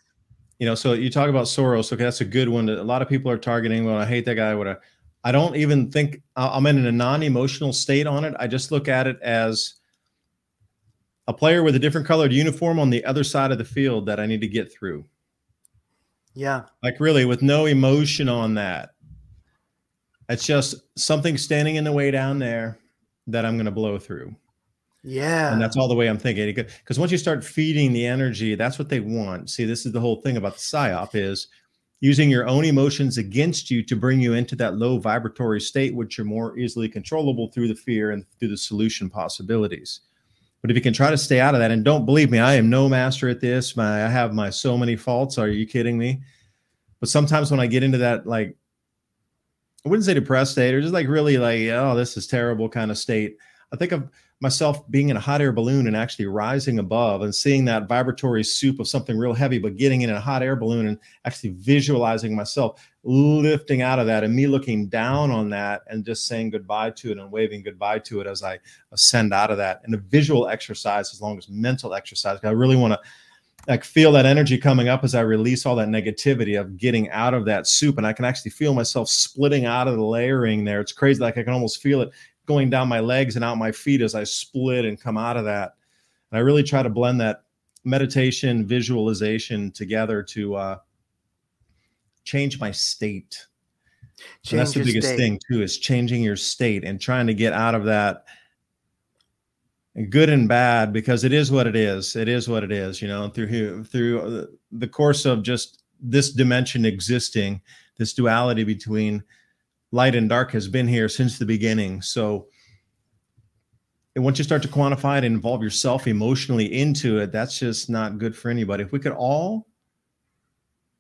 You 0.58 0.66
know, 0.66 0.76
so 0.76 0.92
you 0.92 1.10
talk 1.10 1.28
about 1.28 1.46
Soros. 1.46 1.92
Okay, 1.92 2.04
that's 2.04 2.20
a 2.20 2.24
good 2.24 2.48
one. 2.48 2.68
A 2.68 2.84
lot 2.84 3.02
of 3.02 3.08
people 3.08 3.30
are 3.32 3.38
targeting. 3.38 3.84
Well, 3.84 3.96
I 3.96 4.06
hate 4.06 4.24
that 4.26 4.36
guy. 4.36 4.54
What 4.54 4.68
a 4.68 4.78
I 5.24 5.32
don't 5.32 5.56
even 5.56 5.90
think 5.90 6.22
I'm 6.36 6.66
in 6.66 6.84
a 6.84 6.92
non-emotional 6.92 7.72
state 7.72 8.06
on 8.06 8.24
it. 8.24 8.34
I 8.38 8.46
just 8.46 8.72
look 8.72 8.88
at 8.88 9.06
it 9.06 9.20
as 9.22 9.74
a 11.28 11.32
player 11.32 11.62
with 11.62 11.76
a 11.76 11.78
different 11.78 12.06
colored 12.06 12.32
uniform 12.32 12.80
on 12.80 12.90
the 12.90 13.04
other 13.04 13.22
side 13.22 13.52
of 13.52 13.58
the 13.58 13.64
field 13.64 14.06
that 14.06 14.18
I 14.18 14.26
need 14.26 14.40
to 14.40 14.48
get 14.48 14.72
through. 14.72 15.04
Yeah. 16.34 16.62
Like 16.82 16.98
really 16.98 17.24
with 17.24 17.42
no 17.42 17.66
emotion 17.66 18.28
on 18.28 18.54
that. 18.54 18.90
It's 20.28 20.46
just 20.46 20.74
something 20.98 21.36
standing 21.36 21.76
in 21.76 21.84
the 21.84 21.92
way 21.92 22.10
down 22.10 22.38
there 22.38 22.78
that 23.28 23.44
I'm 23.44 23.56
going 23.56 23.66
to 23.66 23.70
blow 23.70 23.98
through. 23.98 24.34
Yeah. 25.04 25.52
And 25.52 25.60
that's 25.60 25.76
all 25.76 25.88
the 25.88 25.94
way 25.94 26.08
I'm 26.08 26.18
thinking. 26.18 26.52
Because 26.54 26.98
once 26.98 27.12
you 27.12 27.18
start 27.18 27.44
feeding 27.44 27.92
the 27.92 28.06
energy, 28.06 28.54
that's 28.54 28.78
what 28.78 28.88
they 28.88 29.00
want. 29.00 29.50
See, 29.50 29.64
this 29.64 29.84
is 29.84 29.92
the 29.92 30.00
whole 30.00 30.20
thing 30.22 30.36
about 30.36 30.54
the 30.54 30.60
psyop 30.60 31.10
is 31.14 31.48
using 32.02 32.28
your 32.28 32.48
own 32.48 32.64
emotions 32.64 33.16
against 33.16 33.70
you 33.70 33.80
to 33.80 33.94
bring 33.94 34.20
you 34.20 34.34
into 34.34 34.56
that 34.56 34.76
low 34.76 34.98
vibratory 34.98 35.60
state, 35.60 35.94
which 35.94 36.18
are 36.18 36.24
more 36.24 36.58
easily 36.58 36.88
controllable 36.88 37.46
through 37.52 37.68
the 37.68 37.76
fear 37.76 38.10
and 38.10 38.26
through 38.40 38.48
the 38.48 38.56
solution 38.56 39.08
possibilities. 39.08 40.00
But 40.60 40.72
if 40.72 40.76
you 40.76 40.82
can 40.82 40.92
try 40.92 41.12
to 41.12 41.16
stay 41.16 41.38
out 41.38 41.54
of 41.54 41.60
that, 41.60 41.70
and 41.70 41.84
don't 41.84 42.04
believe 42.04 42.28
me, 42.28 42.40
I 42.40 42.54
am 42.54 42.68
no 42.68 42.88
master 42.88 43.28
at 43.28 43.40
this. 43.40 43.76
My 43.76 44.04
I 44.04 44.08
have 44.08 44.34
my 44.34 44.50
so 44.50 44.76
many 44.76 44.96
faults. 44.96 45.38
Are 45.38 45.46
you 45.46 45.64
kidding 45.64 45.96
me? 45.96 46.22
But 46.98 47.08
sometimes 47.08 47.52
when 47.52 47.60
I 47.60 47.68
get 47.68 47.84
into 47.84 47.98
that, 47.98 48.26
like 48.26 48.56
I 49.86 49.88
wouldn't 49.88 50.04
say 50.04 50.14
depressed 50.14 50.52
state, 50.52 50.74
or 50.74 50.80
just 50.80 50.92
like 50.92 51.06
really 51.06 51.38
like, 51.38 51.68
oh, 51.68 51.94
this 51.94 52.16
is 52.16 52.26
terrible 52.26 52.68
kind 52.68 52.90
of 52.90 52.98
state. 52.98 53.36
I 53.72 53.76
think 53.76 53.92
of 53.92 54.10
myself 54.42 54.90
being 54.90 55.08
in 55.08 55.16
a 55.16 55.20
hot 55.20 55.40
air 55.40 55.52
balloon 55.52 55.86
and 55.86 55.96
actually 55.96 56.26
rising 56.26 56.80
above 56.80 57.22
and 57.22 57.32
seeing 57.32 57.64
that 57.64 57.88
vibratory 57.88 58.42
soup 58.42 58.80
of 58.80 58.88
something 58.88 59.16
real 59.16 59.32
heavy, 59.32 59.56
but 59.56 59.76
getting 59.76 60.02
in 60.02 60.10
a 60.10 60.20
hot 60.20 60.42
air 60.42 60.56
balloon 60.56 60.88
and 60.88 60.98
actually 61.24 61.50
visualizing 61.50 62.34
myself 62.34 62.84
lifting 63.04 63.82
out 63.82 64.00
of 64.00 64.06
that 64.06 64.24
and 64.24 64.34
me 64.34 64.48
looking 64.48 64.88
down 64.88 65.30
on 65.30 65.48
that 65.48 65.82
and 65.86 66.04
just 66.04 66.26
saying 66.26 66.50
goodbye 66.50 66.90
to 66.90 67.12
it 67.12 67.18
and 67.18 67.30
waving 67.30 67.62
goodbye 67.62 68.00
to 68.00 68.20
it 68.20 68.26
as 68.26 68.42
I 68.42 68.58
ascend 68.90 69.32
out 69.32 69.52
of 69.52 69.58
that. 69.58 69.80
And 69.84 69.94
a 69.94 69.98
visual 69.98 70.48
exercise, 70.48 71.12
as 71.12 71.22
long 71.22 71.38
as 71.38 71.48
mental 71.48 71.94
exercise, 71.94 72.40
I 72.42 72.50
really 72.50 72.76
want 72.76 72.94
to 72.94 73.00
like 73.68 73.84
feel 73.84 74.10
that 74.10 74.26
energy 74.26 74.58
coming 74.58 74.88
up 74.88 75.04
as 75.04 75.14
I 75.14 75.20
release 75.20 75.66
all 75.66 75.76
that 75.76 75.86
negativity 75.86 76.60
of 76.60 76.76
getting 76.76 77.08
out 77.10 77.32
of 77.32 77.44
that 77.44 77.68
soup. 77.68 77.96
And 77.96 78.04
I 78.04 78.12
can 78.12 78.24
actually 78.24 78.50
feel 78.50 78.74
myself 78.74 79.08
splitting 79.08 79.66
out 79.66 79.86
of 79.86 79.94
the 79.94 80.04
layering 80.04 80.64
there. 80.64 80.80
It's 80.80 80.92
crazy. 80.92 81.20
Like 81.20 81.38
I 81.38 81.44
can 81.44 81.52
almost 81.52 81.80
feel 81.80 82.00
it 82.00 82.10
going 82.46 82.70
down 82.70 82.88
my 82.88 83.00
legs 83.00 83.36
and 83.36 83.44
out 83.44 83.58
my 83.58 83.72
feet 83.72 84.02
as 84.02 84.14
I 84.14 84.24
split 84.24 84.84
and 84.84 85.00
come 85.00 85.16
out 85.16 85.36
of 85.36 85.44
that. 85.44 85.74
And 86.30 86.38
I 86.38 86.40
really 86.40 86.62
try 86.62 86.82
to 86.82 86.90
blend 86.90 87.20
that 87.20 87.44
meditation, 87.84 88.66
visualization 88.66 89.70
together 89.70 90.22
to 90.22 90.54
uh, 90.54 90.78
change 92.24 92.60
my 92.60 92.70
state. 92.70 93.46
That's 94.50 94.74
the 94.74 94.84
biggest 94.84 95.08
state. 95.08 95.16
thing 95.16 95.40
too 95.50 95.62
is 95.62 95.78
changing 95.78 96.22
your 96.22 96.36
state 96.36 96.84
and 96.84 97.00
trying 97.00 97.26
to 97.26 97.34
get 97.34 97.52
out 97.52 97.74
of 97.74 97.84
that 97.84 98.24
good 100.08 100.30
and 100.30 100.48
bad 100.48 100.92
because 100.92 101.24
it 101.24 101.32
is 101.32 101.50
what 101.50 101.66
it 101.66 101.76
is. 101.76 102.16
It 102.16 102.28
is 102.28 102.48
what 102.48 102.64
it 102.64 102.72
is, 102.72 103.02
you 103.02 103.08
know, 103.08 103.28
through 103.28 103.84
through 103.84 104.48
the 104.70 104.88
course 104.88 105.24
of 105.24 105.42
just 105.42 105.82
this 106.00 106.30
dimension 106.30 106.84
existing, 106.84 107.60
this 107.98 108.12
duality 108.14 108.64
between 108.64 109.22
light 109.92 110.14
and 110.14 110.28
dark 110.28 110.50
has 110.52 110.66
been 110.66 110.88
here 110.88 111.08
since 111.08 111.38
the 111.38 111.46
beginning. 111.46 112.02
So 112.02 112.48
once 114.16 114.38
you 114.38 114.44
start 114.44 114.62
to 114.62 114.68
quantify 114.68 115.18
it 115.18 115.24
and 115.24 115.34
involve 115.34 115.62
yourself 115.62 116.06
emotionally 116.06 116.66
into 116.66 117.18
it, 117.18 117.30
that's 117.30 117.58
just 117.58 117.88
not 117.88 118.18
good 118.18 118.36
for 118.36 118.50
anybody. 118.50 118.82
If 118.82 118.92
we 118.92 118.98
could 118.98 119.12
all, 119.12 119.66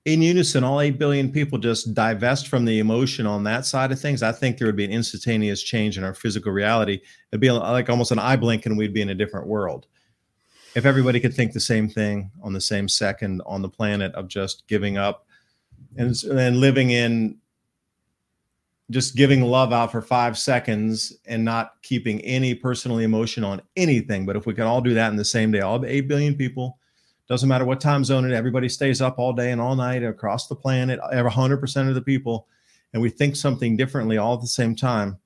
in 0.04 0.20
unison, 0.20 0.64
all 0.64 0.80
8 0.80 0.98
billion 0.98 1.30
people 1.30 1.58
just 1.58 1.94
divest 1.94 2.48
from 2.48 2.64
the 2.64 2.78
emotion 2.80 3.26
on 3.26 3.44
that 3.44 3.66
side 3.66 3.92
of 3.92 4.00
things, 4.00 4.22
I 4.22 4.32
think 4.32 4.58
there 4.58 4.66
would 4.66 4.76
be 4.76 4.84
an 4.84 4.90
instantaneous 4.90 5.62
change 5.62 5.96
in 5.96 6.04
our 6.04 6.14
physical 6.14 6.52
reality. 6.52 7.00
It'd 7.30 7.40
be 7.40 7.50
like 7.50 7.88
almost 7.88 8.12
an 8.12 8.18
eye 8.18 8.36
blink 8.36 8.66
and 8.66 8.76
we'd 8.76 8.94
be 8.94 9.02
in 9.02 9.10
a 9.10 9.14
different 9.14 9.46
world. 9.46 9.86
If 10.74 10.86
everybody 10.86 11.20
could 11.20 11.34
think 11.34 11.52
the 11.52 11.60
same 11.60 11.88
thing 11.88 12.30
on 12.42 12.52
the 12.52 12.60
same 12.60 12.88
second 12.88 13.42
on 13.44 13.62
the 13.62 13.68
planet 13.68 14.14
of 14.14 14.26
just 14.26 14.66
giving 14.68 14.96
up 14.96 15.26
and, 15.96 16.16
and 16.24 16.56
living 16.56 16.90
in 16.90 17.38
just 18.90 19.16
giving 19.16 19.42
love 19.42 19.72
out 19.72 19.92
for 19.92 20.02
five 20.02 20.36
seconds 20.36 21.12
and 21.26 21.44
not 21.44 21.74
keeping 21.82 22.20
any 22.22 22.54
personal 22.54 22.98
emotion 22.98 23.44
on 23.44 23.62
anything. 23.76 24.26
But 24.26 24.36
if 24.36 24.46
we 24.46 24.54
could 24.54 24.64
all 24.64 24.80
do 24.80 24.94
that 24.94 25.10
in 25.10 25.16
the 25.16 25.24
same 25.24 25.50
day, 25.50 25.60
all 25.60 25.84
8 25.84 26.02
billion 26.08 26.34
people, 26.34 26.78
doesn't 27.28 27.48
matter 27.48 27.64
what 27.64 27.80
time 27.80 28.04
zone 28.04 28.24
it, 28.24 28.34
everybody 28.34 28.68
stays 28.68 29.00
up 29.00 29.18
all 29.18 29.32
day 29.32 29.52
and 29.52 29.60
all 29.60 29.76
night 29.76 30.02
across 30.02 30.48
the 30.48 30.56
planet, 30.56 31.00
100% 31.00 31.88
of 31.88 31.94
the 31.94 32.02
people, 32.02 32.46
and 32.92 33.00
we 33.00 33.08
think 33.08 33.36
something 33.36 33.76
differently 33.76 34.18
all 34.18 34.34
at 34.34 34.40
the 34.40 34.46
same 34.46 34.76
time, 34.76 35.18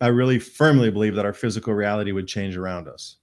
I 0.00 0.08
really 0.08 0.38
firmly 0.38 0.90
believe 0.90 1.14
that 1.14 1.26
our 1.26 1.32
physical 1.32 1.74
reality 1.74 2.12
would 2.12 2.26
change 2.26 2.56
around 2.56 2.88
us. 2.88 3.16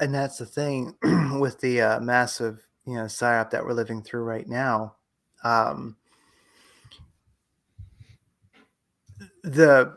And 0.00 0.14
that's 0.14 0.38
the 0.38 0.46
thing 0.46 0.96
with 1.38 1.60
the 1.60 1.80
uh, 1.80 2.00
massive, 2.00 2.66
you 2.86 2.94
know, 2.94 3.04
psyop 3.04 3.50
that 3.50 3.64
we're 3.64 3.74
living 3.74 4.02
through 4.02 4.24
right 4.24 4.48
now. 4.48 4.96
Um, 5.44 5.96
the 9.42 9.96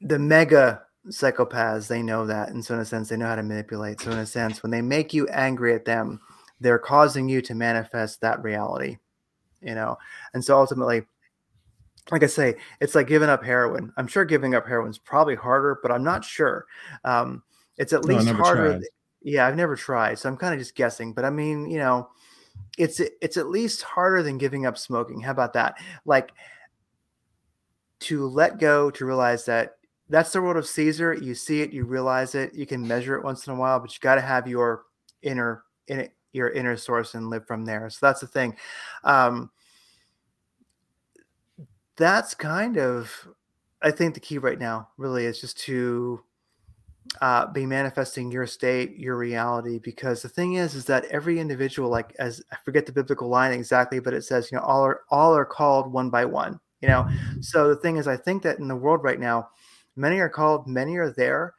the 0.00 0.18
mega 0.18 0.82
psychopaths 1.08 1.86
they 1.86 2.02
know 2.02 2.26
that 2.26 2.48
and 2.48 2.64
so 2.64 2.74
in 2.74 2.80
a 2.80 2.84
sense 2.84 3.08
they 3.08 3.16
know 3.16 3.26
how 3.26 3.34
to 3.34 3.42
manipulate 3.42 4.00
so 4.00 4.10
in 4.10 4.18
a 4.18 4.26
sense 4.26 4.62
when 4.62 4.70
they 4.70 4.80
make 4.80 5.12
you 5.12 5.28
angry 5.28 5.74
at 5.74 5.84
them 5.84 6.18
they're 6.60 6.78
causing 6.78 7.28
you 7.28 7.42
to 7.42 7.54
manifest 7.54 8.20
that 8.20 8.42
reality 8.42 8.96
you 9.60 9.74
know? 9.74 9.96
And 10.34 10.44
so 10.44 10.58
ultimately 10.58 11.02
like 12.10 12.22
i 12.22 12.26
say 12.26 12.54
it's 12.80 12.94
like 12.94 13.06
giving 13.06 13.30
up 13.30 13.42
heroin. 13.42 13.90
I'm 13.96 14.06
sure 14.06 14.26
giving 14.26 14.54
up 14.54 14.66
heroin 14.66 14.90
is 14.90 14.98
probably 14.98 15.36
harder 15.36 15.78
but 15.82 15.90
i'm 15.90 16.04
not 16.04 16.22
sure. 16.22 16.66
Um, 17.02 17.42
it's 17.78 17.94
at 17.94 18.04
least 18.04 18.28
harder 18.28 18.72
tried. 18.72 18.82
yeah 19.22 19.46
i've 19.46 19.56
never 19.56 19.74
tried 19.74 20.18
so 20.18 20.28
i'm 20.28 20.36
kind 20.36 20.52
of 20.52 20.60
just 20.60 20.74
guessing 20.74 21.12
but 21.12 21.24
i 21.24 21.30
mean 21.30 21.68
you 21.68 21.78
know 21.78 22.08
it's 22.76 23.00
it's 23.20 23.36
at 23.36 23.48
least 23.48 23.82
harder 23.82 24.22
than 24.22 24.38
giving 24.38 24.66
up 24.66 24.76
smoking. 24.76 25.20
How 25.20 25.30
about 25.30 25.52
that? 25.52 25.76
Like 26.04 26.32
to 28.00 28.26
let 28.26 28.58
go, 28.58 28.90
to 28.90 29.06
realize 29.06 29.44
that 29.46 29.76
that's 30.08 30.32
the 30.32 30.42
world 30.42 30.56
of 30.56 30.66
Caesar. 30.66 31.14
You 31.14 31.34
see 31.34 31.60
it, 31.62 31.72
you 31.72 31.84
realize 31.84 32.34
it, 32.34 32.54
you 32.54 32.66
can 32.66 32.86
measure 32.86 33.16
it 33.16 33.24
once 33.24 33.46
in 33.46 33.52
a 33.52 33.56
while, 33.56 33.80
but 33.80 33.92
you 33.92 33.98
got 34.00 34.16
to 34.16 34.20
have 34.20 34.46
your 34.46 34.84
inner, 35.22 35.64
in 35.88 36.08
your 36.32 36.50
inner 36.50 36.76
source 36.76 37.14
and 37.14 37.30
live 37.30 37.46
from 37.46 37.64
there. 37.64 37.88
So 37.88 38.06
that's 38.06 38.20
the 38.20 38.26
thing. 38.26 38.56
Um, 39.04 39.50
that's 41.96 42.34
kind 42.34 42.76
of, 42.76 43.28
I 43.82 43.90
think, 43.90 44.14
the 44.14 44.20
key 44.20 44.38
right 44.38 44.58
now. 44.58 44.88
Really, 44.98 45.26
is 45.26 45.40
just 45.40 45.58
to 45.60 46.22
uh, 47.20 47.46
be 47.46 47.66
manifesting 47.66 48.32
your 48.32 48.46
state, 48.46 48.96
your 48.98 49.16
reality. 49.16 49.78
Because 49.78 50.20
the 50.20 50.28
thing 50.28 50.54
is, 50.54 50.74
is 50.74 50.84
that 50.86 51.04
every 51.06 51.38
individual, 51.38 51.88
like 51.88 52.14
as 52.18 52.42
I 52.50 52.56
forget 52.64 52.84
the 52.84 52.92
biblical 52.92 53.28
line 53.28 53.52
exactly, 53.52 54.00
but 54.00 54.12
it 54.14 54.24
says, 54.24 54.50
you 54.50 54.58
know, 54.58 54.64
all 54.64 54.84
are 54.84 55.02
all 55.08 55.36
are 55.36 55.44
called 55.44 55.92
one 55.92 56.10
by 56.10 56.24
one 56.24 56.58
you 56.80 56.88
know? 56.88 57.08
So 57.40 57.68
the 57.68 57.76
thing 57.76 57.96
is 57.96 58.06
i 58.06 58.16
think 58.16 58.42
that 58.42 58.58
in 58.58 58.68
the 58.68 58.76
world 58.76 59.02
right 59.02 59.20
now 59.20 59.48
many 59.96 60.18
are 60.18 60.28
called 60.28 60.66
many 60.66 60.96
are 60.96 61.10
there. 61.10 61.54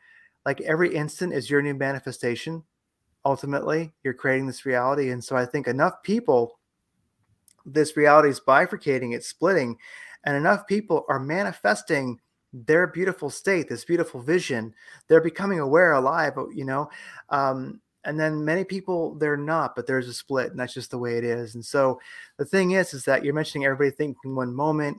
Like 0.45 0.61
every 0.61 0.93
instant 0.93 1.33
is 1.33 1.49
your 1.49 1.61
new 1.61 1.73
manifestation 1.73 2.63
ultimately. 3.23 3.93
You're 4.03 4.13
creating 4.13 4.47
this 4.47 4.65
reality. 4.65 5.09
And 5.09 5.23
so 5.23 5.35
i 5.35 5.45
think 5.45 5.67
enough 5.67 6.03
people 6.03 6.59
this 7.65 7.97
reality 7.97 8.29
is 8.29 8.39
bifurcating 8.39 9.15
it's 9.15 9.27
splitting 9.27 9.75
and 10.23 10.37
enough 10.37 10.67
people 10.67 11.03
are 11.09 11.19
manifesting 11.19 12.19
their 12.53 12.87
beautiful 12.87 13.29
state 13.29 13.67
this 13.67 13.85
beautiful 13.85 14.21
vision. 14.21 14.73
They're 15.07 15.21
becoming 15.21 15.59
aware 15.59 15.93
alive 15.93 16.33
you 16.53 16.65
know? 16.65 16.89
Um, 17.29 17.81
and 18.05 18.19
then 18.19 18.45
many 18.45 18.63
people 18.63 19.15
they're 19.15 19.35
not 19.35 19.75
but 19.75 19.87
there's 19.87 20.07
a 20.07 20.13
split 20.13 20.51
and 20.51 20.59
that's 20.59 20.73
just 20.73 20.91
the 20.91 20.97
way 20.97 21.17
it 21.17 21.23
is 21.23 21.55
and 21.55 21.65
so 21.65 21.99
the 22.37 22.45
thing 22.45 22.71
is 22.71 22.93
is 22.93 23.03
that 23.03 23.23
you're 23.23 23.33
mentioning 23.33 23.65
everybody 23.65 23.91
thinking 23.91 24.35
one 24.35 24.53
moment 24.53 24.97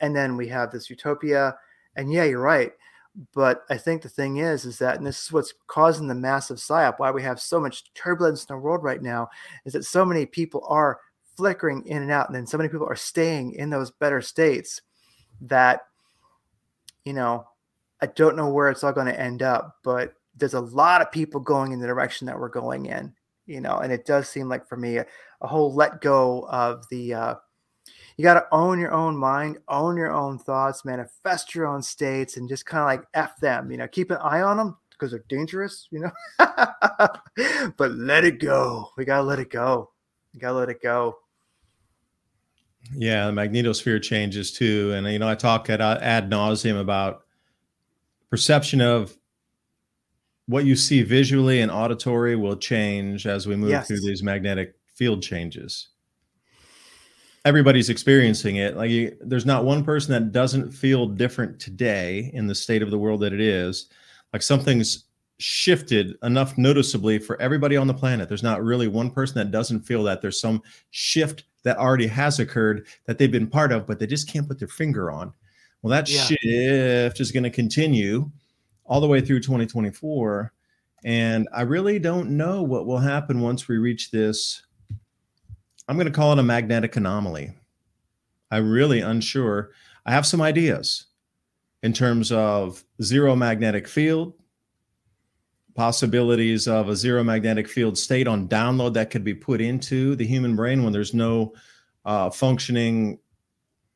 and 0.00 0.14
then 0.14 0.36
we 0.36 0.48
have 0.48 0.70
this 0.70 0.90
utopia 0.90 1.56
and 1.96 2.12
yeah 2.12 2.24
you're 2.24 2.40
right 2.40 2.72
but 3.34 3.64
i 3.70 3.76
think 3.76 4.02
the 4.02 4.08
thing 4.08 4.38
is 4.38 4.64
is 4.64 4.78
that 4.78 4.96
and 4.96 5.06
this 5.06 5.24
is 5.24 5.32
what's 5.32 5.54
causing 5.66 6.06
the 6.06 6.14
massive 6.14 6.58
psyop 6.58 6.98
why 6.98 7.10
we 7.10 7.22
have 7.22 7.40
so 7.40 7.60
much 7.60 7.92
turbulence 7.94 8.44
in 8.44 8.54
the 8.54 8.60
world 8.60 8.82
right 8.82 9.02
now 9.02 9.28
is 9.64 9.72
that 9.72 9.84
so 9.84 10.04
many 10.04 10.26
people 10.26 10.64
are 10.68 11.00
flickering 11.36 11.86
in 11.86 12.02
and 12.02 12.10
out 12.10 12.28
and 12.28 12.34
then 12.34 12.46
so 12.46 12.56
many 12.56 12.68
people 12.68 12.86
are 12.86 12.96
staying 12.96 13.52
in 13.52 13.70
those 13.70 13.90
better 13.90 14.20
states 14.20 14.82
that 15.40 15.82
you 17.04 17.12
know 17.12 17.46
i 18.00 18.06
don't 18.06 18.36
know 18.36 18.48
where 18.48 18.70
it's 18.70 18.82
all 18.82 18.92
going 18.92 19.06
to 19.06 19.20
end 19.20 19.42
up 19.42 19.76
but 19.82 20.14
there's 20.36 20.54
a 20.54 20.60
lot 20.60 21.00
of 21.02 21.10
people 21.10 21.40
going 21.40 21.72
in 21.72 21.80
the 21.80 21.86
direction 21.86 22.26
that 22.26 22.38
we're 22.38 22.48
going 22.48 22.86
in 22.86 23.12
you 23.46 23.60
know 23.60 23.78
and 23.78 23.92
it 23.92 24.04
does 24.04 24.28
seem 24.28 24.48
like 24.48 24.66
for 24.68 24.76
me 24.76 24.96
a, 24.96 25.06
a 25.40 25.46
whole 25.46 25.74
let 25.74 26.00
go 26.00 26.46
of 26.48 26.84
the 26.90 27.14
uh 27.14 27.34
you 28.16 28.22
got 28.22 28.34
to 28.34 28.46
own 28.50 28.78
your 28.78 28.92
own 28.92 29.16
mind, 29.16 29.58
own 29.68 29.96
your 29.96 30.12
own 30.12 30.38
thoughts, 30.38 30.84
manifest 30.84 31.54
your 31.54 31.66
own 31.66 31.82
states, 31.82 32.36
and 32.36 32.48
just 32.48 32.64
kind 32.64 32.80
of 32.80 32.86
like 32.86 33.08
F 33.12 33.36
them, 33.40 33.70
you 33.70 33.76
know, 33.76 33.86
keep 33.86 34.10
an 34.10 34.16
eye 34.18 34.40
on 34.40 34.56
them 34.56 34.76
because 34.90 35.10
they're 35.10 35.24
dangerous, 35.28 35.86
you 35.90 36.00
know, 36.00 36.10
but 37.76 37.92
let 37.92 38.24
it 38.24 38.40
go. 38.40 38.90
We 38.96 39.04
got 39.04 39.18
to 39.18 39.22
let 39.22 39.38
it 39.38 39.50
go. 39.50 39.90
We 40.32 40.40
got 40.40 40.52
to 40.52 40.54
let 40.54 40.70
it 40.70 40.82
go. 40.82 41.18
Yeah, 42.94 43.26
the 43.26 43.32
magnetosphere 43.32 44.00
changes 44.02 44.52
too. 44.52 44.92
And, 44.94 45.06
you 45.08 45.18
know, 45.18 45.28
I 45.28 45.34
talk 45.34 45.68
at 45.68 45.80
ad 45.80 46.30
nauseum 46.30 46.80
about 46.80 47.24
perception 48.30 48.80
of 48.80 49.14
what 50.46 50.64
you 50.64 50.76
see 50.76 51.02
visually 51.02 51.60
and 51.60 51.70
auditory 51.70 52.36
will 52.36 52.56
change 52.56 53.26
as 53.26 53.46
we 53.46 53.56
move 53.56 53.70
yes. 53.70 53.88
through 53.88 54.00
these 54.00 54.22
magnetic 54.22 54.74
field 54.94 55.22
changes 55.22 55.88
everybody's 57.46 57.88
experiencing 57.88 58.56
it. 58.56 58.76
Like 58.76 58.90
you, 58.90 59.16
there's 59.20 59.46
not 59.46 59.64
one 59.64 59.84
person 59.84 60.12
that 60.12 60.32
doesn't 60.32 60.72
feel 60.72 61.06
different 61.06 61.60
today 61.60 62.32
in 62.34 62.48
the 62.48 62.54
state 62.56 62.82
of 62.82 62.90
the 62.90 62.98
world 62.98 63.20
that 63.20 63.32
it 63.32 63.40
is. 63.40 63.86
Like 64.32 64.42
something's 64.42 65.04
shifted 65.38 66.16
enough 66.24 66.58
noticeably 66.58 67.20
for 67.20 67.40
everybody 67.40 67.76
on 67.76 67.86
the 67.86 67.94
planet. 67.94 68.28
There's 68.28 68.42
not 68.42 68.64
really 68.64 68.88
one 68.88 69.10
person 69.10 69.36
that 69.36 69.52
doesn't 69.52 69.82
feel 69.82 70.02
that. 70.02 70.20
There's 70.20 70.40
some 70.40 70.60
shift 70.90 71.44
that 71.62 71.76
already 71.78 72.08
has 72.08 72.40
occurred 72.40 72.88
that 73.06 73.16
they've 73.16 73.30
been 73.30 73.46
part 73.46 73.70
of, 73.70 73.86
but 73.86 74.00
they 74.00 74.08
just 74.08 74.28
can't 74.28 74.48
put 74.48 74.58
their 74.58 74.66
finger 74.66 75.12
on. 75.12 75.32
Well, 75.82 75.90
that 75.92 76.10
yeah. 76.10 76.22
shift 76.22 77.20
is 77.20 77.30
going 77.30 77.44
to 77.44 77.50
continue 77.50 78.28
all 78.86 79.00
the 79.00 79.06
way 79.06 79.20
through 79.20 79.40
2024. 79.40 80.52
And 81.04 81.48
I 81.52 81.62
really 81.62 81.98
don't 81.98 82.30
know 82.30 82.62
what 82.62 82.86
will 82.86 82.98
happen 82.98 83.40
once 83.40 83.68
we 83.68 83.76
reach 83.76 84.10
this 84.10 84.66
I'm 85.88 85.96
going 85.96 86.06
to 86.06 86.12
call 86.12 86.32
it 86.32 86.38
a 86.38 86.42
magnetic 86.42 86.96
anomaly. 86.96 87.52
I'm 88.50 88.70
really 88.70 89.00
unsure. 89.00 89.70
I 90.04 90.12
have 90.12 90.26
some 90.26 90.40
ideas 90.40 91.06
in 91.82 91.92
terms 91.92 92.32
of 92.32 92.84
zero 93.02 93.36
magnetic 93.36 93.86
field, 93.86 94.34
possibilities 95.74 96.66
of 96.66 96.88
a 96.88 96.96
zero 96.96 97.22
magnetic 97.22 97.68
field 97.68 97.96
state 97.96 98.26
on 98.26 98.48
download 98.48 98.94
that 98.94 99.10
could 99.10 99.22
be 99.22 99.34
put 99.34 99.60
into 99.60 100.16
the 100.16 100.26
human 100.26 100.56
brain 100.56 100.82
when 100.82 100.92
there's 100.92 101.14
no 101.14 101.52
uh, 102.04 102.30
functioning 102.30 103.18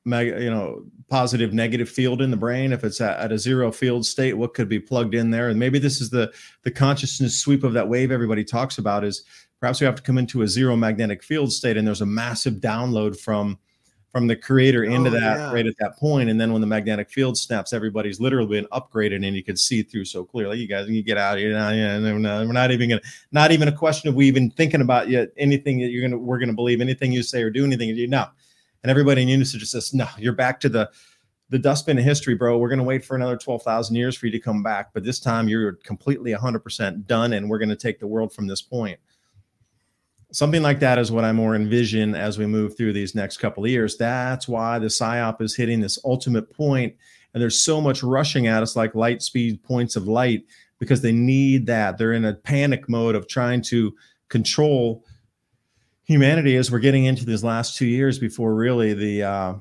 you 0.04 0.50
know 0.50 0.84
positive 1.08 1.52
negative 1.52 1.88
field 1.88 2.22
in 2.22 2.30
the 2.30 2.36
brain. 2.36 2.72
If 2.72 2.84
it's 2.84 3.00
at, 3.00 3.18
at, 3.18 3.32
a 3.32 3.38
zero 3.38 3.72
field 3.72 4.06
state 4.06 4.34
what 4.34 4.54
could 4.54 4.68
be 4.68 4.78
plugged 4.78 5.14
in 5.14 5.30
there? 5.30 5.48
And 5.48 5.58
maybe 5.58 5.78
this 5.78 6.00
is 6.00 6.10
the 6.10 6.32
the 6.62 6.70
consciousness 6.70 7.38
sweep 7.38 7.64
of 7.64 7.72
that 7.74 7.88
wave 7.88 8.10
everybody 8.10 8.44
talks 8.44 8.78
about 8.78 9.04
is 9.04 9.24
perhaps 9.60 9.80
we 9.80 9.84
have 9.84 9.96
to 9.96 10.02
come 10.02 10.18
into 10.18 10.42
a 10.42 10.48
zero 10.48 10.76
magnetic 10.76 11.22
field 11.22 11.52
state 11.52 11.76
and 11.76 11.86
there's 11.86 12.00
a 12.00 12.06
massive 12.06 12.54
download 12.54 13.18
from 13.18 13.58
from 14.12 14.26
the 14.26 14.34
creator 14.34 14.82
into 14.82 15.08
oh, 15.08 15.12
that 15.12 15.36
yeah. 15.36 15.52
right 15.52 15.66
at 15.66 15.74
that 15.78 15.96
point. 15.96 16.28
And 16.28 16.40
then 16.40 16.52
when 16.52 16.60
the 16.60 16.66
magnetic 16.66 17.10
field 17.10 17.36
snaps 17.36 17.72
everybody's 17.72 18.20
literally 18.20 18.60
been 18.60 18.66
upgraded 18.72 19.26
and 19.26 19.36
you 19.36 19.44
can 19.44 19.56
see 19.56 19.82
through 19.82 20.04
so 20.04 20.24
clearly. 20.24 20.58
You 20.58 20.68
guys 20.68 20.88
you 20.88 21.02
get 21.02 21.18
out 21.18 21.38
here 21.38 21.52
now 21.52 21.70
yeah 21.70 21.98
we're 21.98 22.18
not, 22.18 22.46
we're 22.46 22.52
not 22.52 22.70
even 22.70 22.88
gonna 22.88 23.02
not 23.32 23.50
even 23.50 23.68
a 23.68 23.72
question 23.72 24.08
of 24.08 24.14
we 24.14 24.26
even 24.26 24.50
thinking 24.50 24.80
about 24.80 25.08
yet 25.08 25.30
anything 25.36 25.80
that 25.80 25.90
you're 25.90 26.08
gonna 26.08 26.18
we're 26.18 26.38
gonna 26.38 26.54
believe 26.54 26.80
anything 26.80 27.12
you 27.12 27.22
say 27.22 27.42
or 27.42 27.50
do 27.50 27.64
anything 27.64 27.88
you 27.90 28.06
know 28.06 28.26
and 28.82 28.90
everybody 28.90 29.22
in 29.22 29.28
unison 29.28 29.60
just 29.60 29.72
says 29.72 29.92
no 29.94 30.06
you're 30.18 30.32
back 30.32 30.60
to 30.60 30.68
the 30.68 30.90
the 31.48 31.58
dustbin 31.58 31.98
of 31.98 32.04
history, 32.04 32.36
bro. 32.36 32.58
We're 32.58 32.68
going 32.68 32.78
to 32.78 32.84
wait 32.84 33.04
for 33.04 33.16
another 33.16 33.36
12,000 33.36 33.96
years 33.96 34.16
for 34.16 34.26
you 34.26 34.32
to 34.32 34.38
come 34.38 34.62
back. 34.62 34.90
But 34.94 35.02
this 35.02 35.18
time 35.18 35.48
you're 35.48 35.72
completely 35.82 36.32
100% 36.32 37.06
done, 37.08 37.32
and 37.32 37.50
we're 37.50 37.58
going 37.58 37.70
to 37.70 37.74
take 37.74 37.98
the 37.98 38.06
world 38.06 38.32
from 38.32 38.46
this 38.46 38.62
point 38.62 39.00
something 40.32 40.62
like 40.62 40.80
that 40.80 40.98
is 40.98 41.10
what 41.10 41.24
I 41.24 41.32
more 41.32 41.54
envision 41.54 42.14
as 42.14 42.38
we 42.38 42.46
move 42.46 42.76
through 42.76 42.92
these 42.92 43.14
next 43.14 43.38
couple 43.38 43.64
of 43.64 43.70
years. 43.70 43.96
That's 43.96 44.46
why 44.48 44.78
the 44.78 44.86
psyop 44.86 45.40
is 45.42 45.56
hitting 45.56 45.80
this 45.80 45.98
ultimate 46.04 46.50
point, 46.50 46.94
and 47.34 47.42
there's 47.42 47.62
so 47.62 47.80
much 47.80 48.02
rushing 48.02 48.46
at 48.46 48.62
us 48.62 48.76
like 48.76 48.94
light 48.94 49.22
speed 49.22 49.62
points 49.62 49.96
of 49.96 50.08
light 50.08 50.44
because 50.78 51.02
they 51.02 51.12
need 51.12 51.66
that. 51.66 51.98
They're 51.98 52.12
in 52.12 52.24
a 52.24 52.34
panic 52.34 52.88
mode 52.88 53.14
of 53.14 53.28
trying 53.28 53.62
to 53.62 53.94
control 54.28 55.04
humanity 56.10 56.56
as 56.56 56.70
we're 56.70 56.78
getting 56.78 57.04
into 57.04 57.24
these 57.24 57.44
last 57.44 57.76
two 57.76 57.86
years 57.86 58.18
before 58.18 58.54
really 58.54 58.92
the 58.94 59.22
uh, 59.22 59.54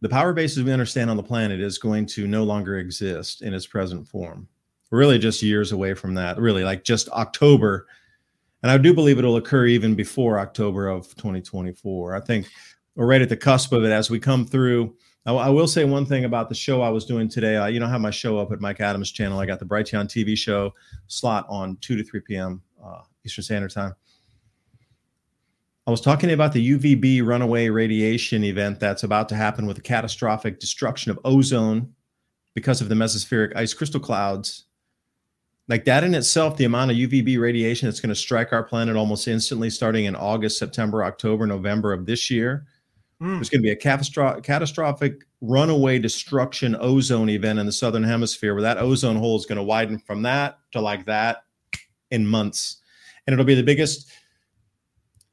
the 0.00 0.08
power 0.08 0.32
bases 0.32 0.62
we 0.62 0.72
understand 0.72 1.10
on 1.10 1.16
the 1.16 1.22
planet 1.22 1.60
is 1.60 1.78
going 1.78 2.06
to 2.06 2.26
no 2.26 2.44
longer 2.44 2.78
exist 2.78 3.42
in 3.42 3.54
its 3.54 3.66
present 3.66 4.06
form. 4.06 4.46
We're 4.90 4.98
really 4.98 5.18
just 5.18 5.42
years 5.42 5.72
away 5.72 5.94
from 5.94 6.14
that. 6.14 6.38
Really, 6.38 6.64
like 6.64 6.84
just 6.84 7.08
October 7.10 7.86
and 8.64 8.70
I 8.70 8.78
do 8.78 8.94
believe 8.94 9.18
it'll 9.18 9.36
occur 9.36 9.66
even 9.66 9.94
before 9.94 10.38
October 10.38 10.88
of 10.88 11.14
2024. 11.16 12.14
I 12.14 12.20
think 12.20 12.48
we're 12.94 13.04
right 13.04 13.20
at 13.20 13.28
the 13.28 13.36
cusp 13.36 13.72
of 13.72 13.84
it 13.84 13.90
as 13.90 14.08
we 14.08 14.18
come 14.18 14.46
through. 14.46 14.96
I, 15.26 15.50
will 15.50 15.68
say 15.68 15.84
one 15.84 16.06
thing 16.06 16.24
about 16.24 16.48
the 16.48 16.54
show 16.54 16.80
I 16.80 16.88
was 16.88 17.04
doing 17.04 17.28
today. 17.28 17.56
I, 17.56 17.68
you 17.68 17.78
know, 17.78 17.86
have 17.86 18.00
my 18.00 18.10
show 18.10 18.38
up 18.38 18.52
at 18.52 18.62
Mike 18.62 18.80
Adams' 18.80 19.12
channel. 19.12 19.38
I 19.38 19.44
got 19.44 19.58
the 19.58 19.66
Brighteon 19.66 20.06
TV 20.06 20.34
show 20.34 20.72
slot 21.08 21.44
on 21.50 21.76
2 21.82 21.96
to 21.96 22.02
3 22.02 22.20
p.m. 22.20 22.62
Uh, 22.82 23.00
Eastern 23.26 23.44
Standard 23.44 23.70
Time. 23.70 23.94
I 25.86 25.90
was 25.90 26.00
talking 26.00 26.30
about 26.30 26.52
the 26.52 26.78
UVB 26.78 27.24
runaway 27.24 27.68
radiation 27.68 28.44
event 28.44 28.80
that's 28.80 29.02
about 29.02 29.28
to 29.28 29.34
happen 29.34 29.66
with 29.66 29.76
the 29.76 29.82
catastrophic 29.82 30.58
destruction 30.58 31.10
of 31.10 31.18
ozone 31.24 31.92
because 32.54 32.80
of 32.80 32.88
the 32.88 32.94
mesospheric 32.94 33.54
ice 33.54 33.74
crystal 33.74 34.00
clouds 34.00 34.64
like 35.68 35.84
that 35.86 36.04
in 36.04 36.14
itself, 36.14 36.56
the 36.56 36.64
amount 36.64 36.90
of 36.90 36.96
UVB 36.96 37.38
radiation 37.38 37.88
that's 37.88 38.00
going 38.00 38.10
to 38.10 38.14
strike 38.14 38.52
our 38.52 38.62
planet 38.62 38.96
almost 38.96 39.26
instantly 39.26 39.70
starting 39.70 40.04
in 40.04 40.14
August, 40.14 40.58
September, 40.58 41.04
October, 41.04 41.46
November 41.46 41.92
of 41.92 42.04
this 42.04 42.30
year. 42.30 42.66
Mm. 43.22 43.36
There's 43.36 43.48
going 43.48 43.62
to 43.62 43.66
be 43.66 43.70
a 43.70 43.76
catastro- 43.76 44.42
catastrophic 44.42 45.24
runaway 45.40 45.98
destruction 45.98 46.76
ozone 46.78 47.30
event 47.30 47.58
in 47.58 47.66
the 47.66 47.72
southern 47.72 48.02
hemisphere 48.02 48.54
where 48.54 48.62
that 48.62 48.78
ozone 48.78 49.16
hole 49.16 49.36
is 49.36 49.46
going 49.46 49.56
to 49.56 49.62
widen 49.62 49.98
from 49.98 50.22
that 50.22 50.58
to 50.72 50.80
like 50.80 51.06
that 51.06 51.44
in 52.10 52.26
months. 52.26 52.82
And 53.26 53.32
it'll 53.32 53.46
be 53.46 53.54
the 53.54 53.62
biggest 53.62 54.10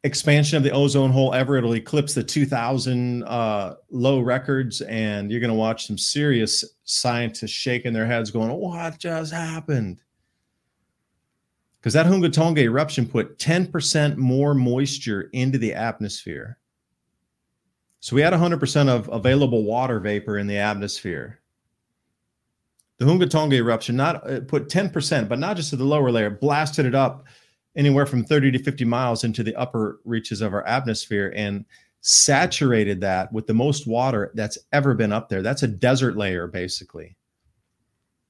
expansion 0.03 0.57
of 0.57 0.63
the 0.63 0.71
ozone 0.71 1.11
hole 1.11 1.33
ever. 1.33 1.57
It'll 1.57 1.75
eclipse 1.75 2.13
the 2.13 2.23
2000 2.23 3.23
uh, 3.23 3.75
low 3.89 4.19
records, 4.19 4.81
and 4.81 5.31
you're 5.31 5.39
going 5.39 5.51
to 5.51 5.55
watch 5.55 5.87
some 5.87 5.97
serious 5.97 6.65
scientists 6.83 7.51
shaking 7.51 7.93
their 7.93 8.05
heads, 8.07 8.31
going, 8.31 8.51
What 8.51 8.97
just 8.97 9.33
happened? 9.33 9.99
because 11.81 11.93
that 11.93 12.05
Hunga 12.05 12.31
Tonga 12.31 12.61
eruption 12.61 13.07
put 13.07 13.39
10% 13.39 14.15
more 14.17 14.53
moisture 14.53 15.29
into 15.33 15.57
the 15.57 15.73
atmosphere. 15.73 16.59
So 18.01 18.15
we 18.15 18.21
had 18.21 18.33
100% 18.33 18.87
of 18.87 19.09
available 19.11 19.63
water 19.63 19.99
vapor 19.99 20.37
in 20.37 20.45
the 20.45 20.57
atmosphere. 20.57 21.39
The 22.99 23.05
Hunga 23.05 23.27
Tonga 23.27 23.55
eruption 23.55 23.95
not 23.95 24.29
uh, 24.29 24.41
put 24.41 24.69
10%, 24.69 25.27
but 25.27 25.39
not 25.39 25.55
just 25.55 25.71
to 25.71 25.75
the 25.75 25.83
lower 25.83 26.11
layer, 26.11 26.29
blasted 26.29 26.85
it 26.85 26.93
up 26.93 27.25
anywhere 27.75 28.05
from 28.05 28.23
30 28.23 28.51
to 28.51 28.59
50 28.59 28.85
miles 28.85 29.23
into 29.23 29.43
the 29.43 29.55
upper 29.55 29.99
reaches 30.03 30.41
of 30.41 30.53
our 30.53 30.65
atmosphere 30.65 31.33
and 31.35 31.65
saturated 32.01 32.99
that 33.01 33.31
with 33.31 33.47
the 33.47 33.53
most 33.53 33.87
water 33.87 34.31
that's 34.33 34.57
ever 34.73 34.93
been 34.93 35.11
up 35.13 35.29
there. 35.29 35.41
That's 35.41 35.63
a 35.63 35.67
desert 35.67 36.17
layer, 36.17 36.47
basically. 36.47 37.15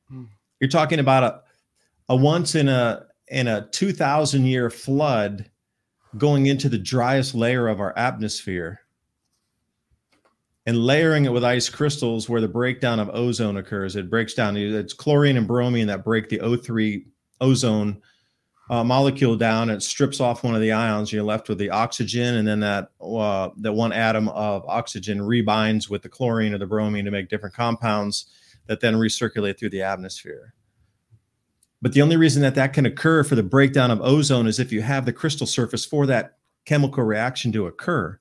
Hmm. 0.09 0.25
You're 0.59 0.69
talking 0.69 0.99
about 0.99 1.23
a, 1.23 1.41
a 2.09 2.15
once 2.15 2.55
in 2.55 2.67
a 2.67 3.05
in 3.29 3.47
a 3.47 3.67
2000 3.71 4.45
year 4.45 4.69
flood 4.69 5.49
going 6.17 6.47
into 6.47 6.67
the 6.67 6.77
driest 6.77 7.33
layer 7.33 7.69
of 7.69 7.79
our 7.79 7.97
atmosphere 7.97 8.81
and 10.65 10.77
layering 10.77 11.25
it 11.25 11.31
with 11.31 11.43
ice 11.43 11.69
crystals 11.69 12.29
where 12.29 12.41
the 12.41 12.47
breakdown 12.47 12.99
of 12.99 13.09
ozone 13.09 13.57
occurs. 13.57 13.95
It 13.95 14.09
breaks 14.09 14.33
down, 14.33 14.57
it's 14.57 14.93
chlorine 14.93 15.37
and 15.37 15.47
bromine 15.47 15.87
that 15.87 16.03
break 16.03 16.29
the 16.29 16.39
O3 16.39 17.05
ozone 17.39 18.01
uh, 18.71 18.85
molecule 18.85 19.35
down. 19.35 19.69
It 19.69 19.83
strips 19.83 20.21
off 20.21 20.45
one 20.45 20.55
of 20.55 20.61
the 20.61 20.71
ions. 20.71 21.11
You're 21.11 21.23
left 21.23 21.49
with 21.49 21.57
the 21.57 21.69
oxygen, 21.69 22.37
and 22.37 22.47
then 22.47 22.61
that 22.61 22.91
uh, 23.01 23.49
that 23.57 23.73
one 23.73 23.91
atom 23.91 24.29
of 24.29 24.63
oxygen 24.65 25.19
rebinds 25.19 25.89
with 25.89 26.01
the 26.01 26.09
chlorine 26.09 26.53
or 26.53 26.57
the 26.57 26.65
bromine 26.65 27.03
to 27.03 27.11
make 27.11 27.27
different 27.27 27.53
compounds 27.53 28.27
that 28.67 28.79
then 28.79 28.95
recirculate 28.95 29.59
through 29.59 29.71
the 29.71 29.81
atmosphere. 29.81 30.53
But 31.81 31.91
the 31.91 32.01
only 32.01 32.15
reason 32.15 32.41
that 32.43 32.55
that 32.55 32.71
can 32.71 32.85
occur 32.85 33.25
for 33.25 33.35
the 33.35 33.43
breakdown 33.43 33.91
of 33.91 33.99
ozone 34.01 34.47
is 34.47 34.59
if 34.59 34.71
you 34.71 34.81
have 34.83 35.05
the 35.05 35.11
crystal 35.11 35.47
surface 35.47 35.83
for 35.83 36.05
that 36.05 36.37
chemical 36.63 37.03
reaction 37.03 37.51
to 37.51 37.67
occur. 37.67 38.19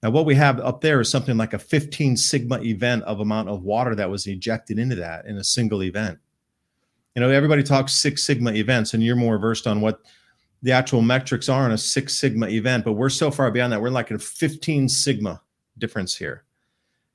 Now, 0.00 0.10
what 0.10 0.26
we 0.26 0.36
have 0.36 0.60
up 0.60 0.80
there 0.80 1.00
is 1.00 1.10
something 1.10 1.36
like 1.36 1.54
a 1.54 1.58
15 1.58 2.16
sigma 2.16 2.60
event 2.60 3.02
of 3.02 3.18
amount 3.18 3.48
of 3.48 3.64
water 3.64 3.96
that 3.96 4.10
was 4.10 4.28
ejected 4.28 4.78
into 4.78 4.94
that 4.96 5.26
in 5.26 5.38
a 5.38 5.42
single 5.42 5.82
event. 5.82 6.20
You 7.14 7.22
know, 7.22 7.30
everybody 7.30 7.62
talks 7.62 7.94
Six 7.94 8.24
Sigma 8.24 8.52
events, 8.52 8.94
and 8.94 9.02
you're 9.02 9.16
more 9.16 9.38
versed 9.38 9.66
on 9.66 9.80
what 9.80 10.00
the 10.62 10.72
actual 10.72 11.02
metrics 11.02 11.48
are 11.48 11.66
in 11.66 11.72
a 11.72 11.78
Six 11.78 12.18
Sigma 12.18 12.48
event, 12.48 12.84
but 12.84 12.92
we're 12.92 13.08
so 13.08 13.30
far 13.30 13.50
beyond 13.50 13.72
that. 13.72 13.80
We're 13.80 13.90
like 13.90 14.10
a 14.10 14.18
15 14.18 14.88
Sigma 14.88 15.40
difference 15.78 16.14
here. 16.14 16.44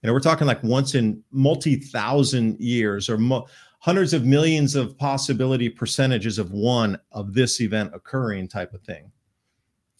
You 0.02 0.07
know, 0.07 0.14
we're 0.14 0.20
talking 0.20 0.48
like 0.48 0.61
once 0.64 0.95
in 0.95 1.24
multi 1.32 1.78
thousand 1.78 2.60
years 2.60 3.10
or 3.10 3.18
mo- 3.18 3.48
hundreds 3.80 4.14
of 4.14 4.26
millions 4.26 4.76
of 4.76 4.98
possibility 4.98 5.70
percentages 5.70 6.40
of 6.40 6.52
one 6.52 6.99
of 7.11 7.34
this 7.34 7.61
event 7.61 7.91
occurring 7.94 8.49
type 8.49 8.74
of 8.74 8.82
thing 8.82 9.12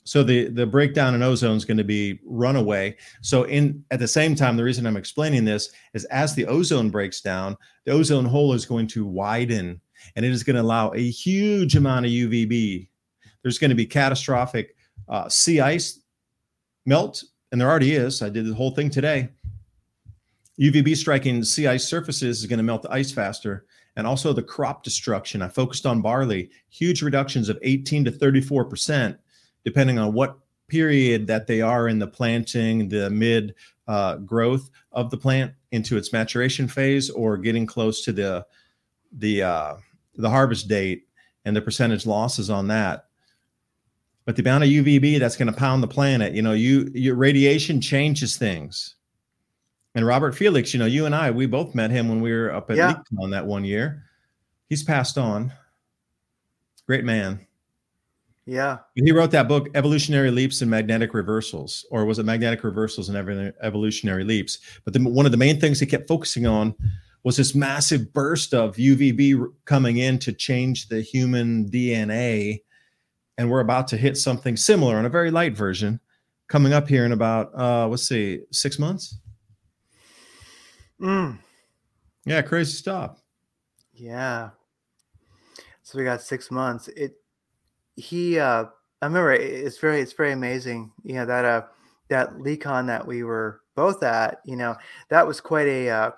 so 0.04 0.24
the 0.24 0.50
the 0.50 0.66
breakdown 0.66 1.16
in 1.16 1.24
ozone 1.24 1.56
is 1.56 1.66
going 1.66 1.78
to 1.78 1.84
be 1.84 2.20
runaway. 2.26 2.96
So 3.22 3.44
in 3.44 3.84
at 3.92 4.00
the 4.00 4.08
same 4.08 4.36
time 4.36 4.58
the 4.58 4.64
reason 4.64 4.86
i'm 4.86 4.98
explaining 4.98 5.46
this 5.46 5.72
is 5.94 6.06
as 6.06 6.36
the 6.36 6.46
ozone 6.46 6.90
breaks 6.90 7.22
down 7.22 7.58
the 7.86 7.92
ozone 7.92 8.26
hole 8.26 8.54
is 8.54 8.66
going 8.66 8.88
to 8.88 9.06
widen 9.06 9.80
and 10.16 10.26
it 10.26 10.32
is 10.32 10.44
going 10.44 10.56
to 10.56 10.62
allow 10.62 10.92
a 10.94 11.10
huge 11.10 11.76
amount 11.76 12.06
of 12.06 12.12
uvb 12.12 12.88
there's 13.42 13.58
going 13.58 13.70
to 13.70 13.76
be 13.76 13.86
catastrophic 13.86 14.76
uh, 15.10 15.30
sea 15.30 15.62
ice 15.62 16.02
melt 16.86 17.24
and 17.54 17.62
there 17.62 17.70
already 17.70 17.94
is. 17.94 18.24
I 18.24 18.30
did 18.30 18.48
the 18.48 18.56
whole 18.56 18.72
thing 18.72 18.90
today. 18.90 19.30
UVB 20.60 20.98
striking 20.98 21.44
sea 21.44 21.68
ice 21.68 21.88
surfaces 21.88 22.40
is 22.40 22.48
going 22.48 22.58
to 22.58 22.64
melt 22.64 22.82
the 22.82 22.92
ice 22.92 23.12
faster. 23.12 23.68
And 23.96 24.08
also 24.08 24.34
the 24.34 24.42
crop 24.42 24.84
destruction. 24.84 25.44
I 25.44 25.50
focused 25.50 25.86
on 25.86 26.02
barley, 26.02 26.50
huge 26.72 27.04
reductions 27.04 27.50
of 27.50 27.60
18 27.62 28.06
to 28.06 28.12
34%, 28.12 29.20
depending 29.64 30.00
on 30.00 30.14
what 30.14 30.40
period 30.68 31.28
that 31.28 31.48
they 31.48 31.62
are 31.62 31.88
in 31.88 32.00
the 32.00 32.08
planting, 32.08 32.90
the 32.90 33.10
mid 33.10 33.56
uh, 33.88 34.16
growth 34.18 34.70
of 34.92 35.10
the 35.10 35.18
plant 35.18 35.54
into 35.72 35.98
its 35.98 36.14
maturation 36.14 36.68
phase, 36.68 37.10
or 37.10 37.38
getting 37.38 37.66
close 37.66 38.04
to 38.06 38.12
the 38.12 38.46
the 39.12 39.44
uh, 39.44 39.76
the 40.16 40.30
harvest 40.30 40.68
date 40.68 41.08
and 41.46 41.56
the 41.56 41.62
percentage 41.62 42.06
losses 42.06 42.50
on 42.50 42.68
that. 42.68 43.06
But 44.26 44.36
the 44.38 44.42
amount 44.42 44.64
of 44.64 44.70
UVB 44.70 45.20
that's 45.20 45.36
going 45.36 45.52
to 45.52 45.58
pound 45.58 45.84
the 45.84 45.88
planet, 45.88 46.34
you 46.34 46.42
know, 46.42 46.54
you 46.54 46.90
your 46.94 47.16
radiation 47.16 47.82
changes 47.82 48.38
things. 48.38 48.96
And 49.96 50.08
Robert 50.08 50.34
Felix, 50.34 50.74
you 50.74 50.80
know, 50.80 50.88
you 50.88 51.06
and 51.06 51.14
I, 51.14 51.30
we 51.30 51.46
both 51.46 51.76
met 51.76 51.92
him 51.92 52.10
when 52.10 52.20
we 52.20 52.32
were 52.32 52.52
up 52.52 52.72
at 52.72 52.78
yeah. 52.78 52.94
LeakCon 52.94 53.32
that 53.32 53.46
one 53.46 53.64
year. 53.64 54.06
He's 54.70 54.82
passed 54.82 55.18
on. 55.18 55.54
Great 56.88 57.04
man. 57.04 57.46
Yeah. 58.46 58.80
He 58.96 59.12
wrote 59.12 59.32
that 59.32 59.48
book, 59.48 59.70
Evolutionary 59.74 60.30
Leaps 60.30 60.62
and 60.62 60.70
Magnetic 60.70 61.14
Reversals, 61.14 61.86
or 61.92 62.06
was 62.06 62.20
it 62.20 62.26
Magnetic 62.26 62.64
Reversals 62.64 63.10
and 63.10 63.54
Evolutionary 63.62 64.24
Leaps? 64.24 64.60
But 64.84 64.94
the, 64.94 65.02
one 65.02 65.26
of 65.26 65.32
the 65.32 65.38
main 65.38 65.60
things 65.60 65.80
he 65.80 65.86
kept 65.86 66.08
focusing 66.08 66.46
on 66.46 66.76
was 67.24 67.38
this 67.38 67.56
massive 67.56 68.12
burst 68.12 68.54
of 68.54 68.76
UVB 68.76 69.48
coming 69.64 69.98
in 69.98 70.20
to 70.20 70.34
change 70.34 70.90
the 70.90 71.02
human 71.02 71.70
DNA. 71.70 72.64
And 73.38 73.50
we're 73.50 73.62
about 73.62 73.88
to 73.90 73.98
hit 73.98 74.18
something 74.18 74.58
similar 74.58 74.98
on 74.98 75.06
a 75.06 75.10
very 75.10 75.32
light 75.32 75.56
version 75.56 76.02
coming 76.48 76.74
up 76.74 76.88
here 76.88 77.06
in 77.06 77.14
about, 77.14 77.52
uh, 77.58 77.88
let's 77.88 78.08
see, 78.08 78.42
six 78.52 78.78
months. 78.78 79.18
Mm. 81.00 81.40
Yeah, 82.26 82.42
crazy 82.42 82.74
stuff. 82.74 83.22
Yeah. 83.94 84.50
So 85.82 85.98
we 85.98 86.04
got 86.04 86.22
six 86.22 86.52
months. 86.52 86.90
It 86.90 87.16
he 87.96 88.40
uh 88.40 88.66
I 89.02 89.06
remember 89.06 89.34
it's 89.34 89.78
very 89.78 90.02
it's 90.02 90.14
very 90.14 90.32
amazing. 90.32 90.92
You 91.04 91.16
know, 91.16 91.26
that 91.26 91.46
uh 91.46 91.62
that 92.10 92.34
LeakCon 92.36 92.88
that 92.88 93.06
we 93.06 93.24
were 93.24 93.62
both 93.76 94.04
at, 94.04 94.40
you 94.46 94.56
know, 94.56 94.76
that 95.10 95.26
was 95.26 95.42
quite 95.42 95.68
a 95.68 95.90
uh 95.90 96.12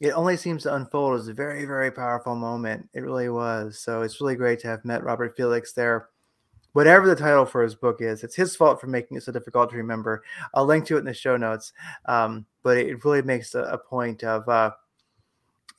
it 0.00 0.10
only 0.10 0.36
seems 0.36 0.64
to 0.64 0.74
unfold 0.74 1.18
as 1.18 1.28
a 1.28 1.32
very, 1.32 1.64
very 1.64 1.90
powerful 1.90 2.34
moment. 2.34 2.88
It 2.92 3.00
really 3.00 3.28
was. 3.28 3.78
So 3.78 4.02
it's 4.02 4.20
really 4.20 4.34
great 4.34 4.58
to 4.60 4.68
have 4.68 4.84
met 4.84 5.04
Robert 5.04 5.36
Felix 5.36 5.72
there. 5.72 6.08
Whatever 6.72 7.06
the 7.06 7.14
title 7.14 7.46
for 7.46 7.62
his 7.62 7.76
book 7.76 8.02
is, 8.02 8.24
it's 8.24 8.34
his 8.34 8.56
fault 8.56 8.80
for 8.80 8.88
making 8.88 9.16
it 9.16 9.22
so 9.22 9.30
difficult 9.30 9.70
to 9.70 9.76
remember. 9.76 10.24
I'll 10.52 10.66
link 10.66 10.84
to 10.86 10.96
it 10.96 11.00
in 11.00 11.04
the 11.04 11.14
show 11.14 11.36
notes. 11.36 11.72
Um, 12.06 12.44
but 12.64 12.76
it 12.76 13.04
really 13.04 13.22
makes 13.22 13.54
a, 13.54 13.60
a 13.62 13.78
point 13.78 14.24
of 14.24 14.48
uh, 14.48 14.72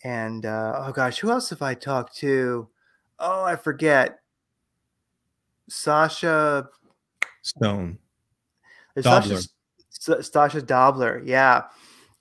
and 0.03 0.45
uh, 0.45 0.83
oh 0.85 0.91
gosh, 0.91 1.19
who 1.19 1.31
else 1.31 1.49
have 1.49 1.61
I 1.61 1.73
talked 1.73 2.15
to? 2.17 2.69
Oh, 3.19 3.43
I 3.43 3.55
forget. 3.57 4.19
Sacha 5.69 6.69
Stone. 7.41 7.97
Dobler. 8.99 9.41
Sacha, 9.89 10.23
Sacha 10.23 10.61
Dobler, 10.61 11.21
yeah. 11.25 11.63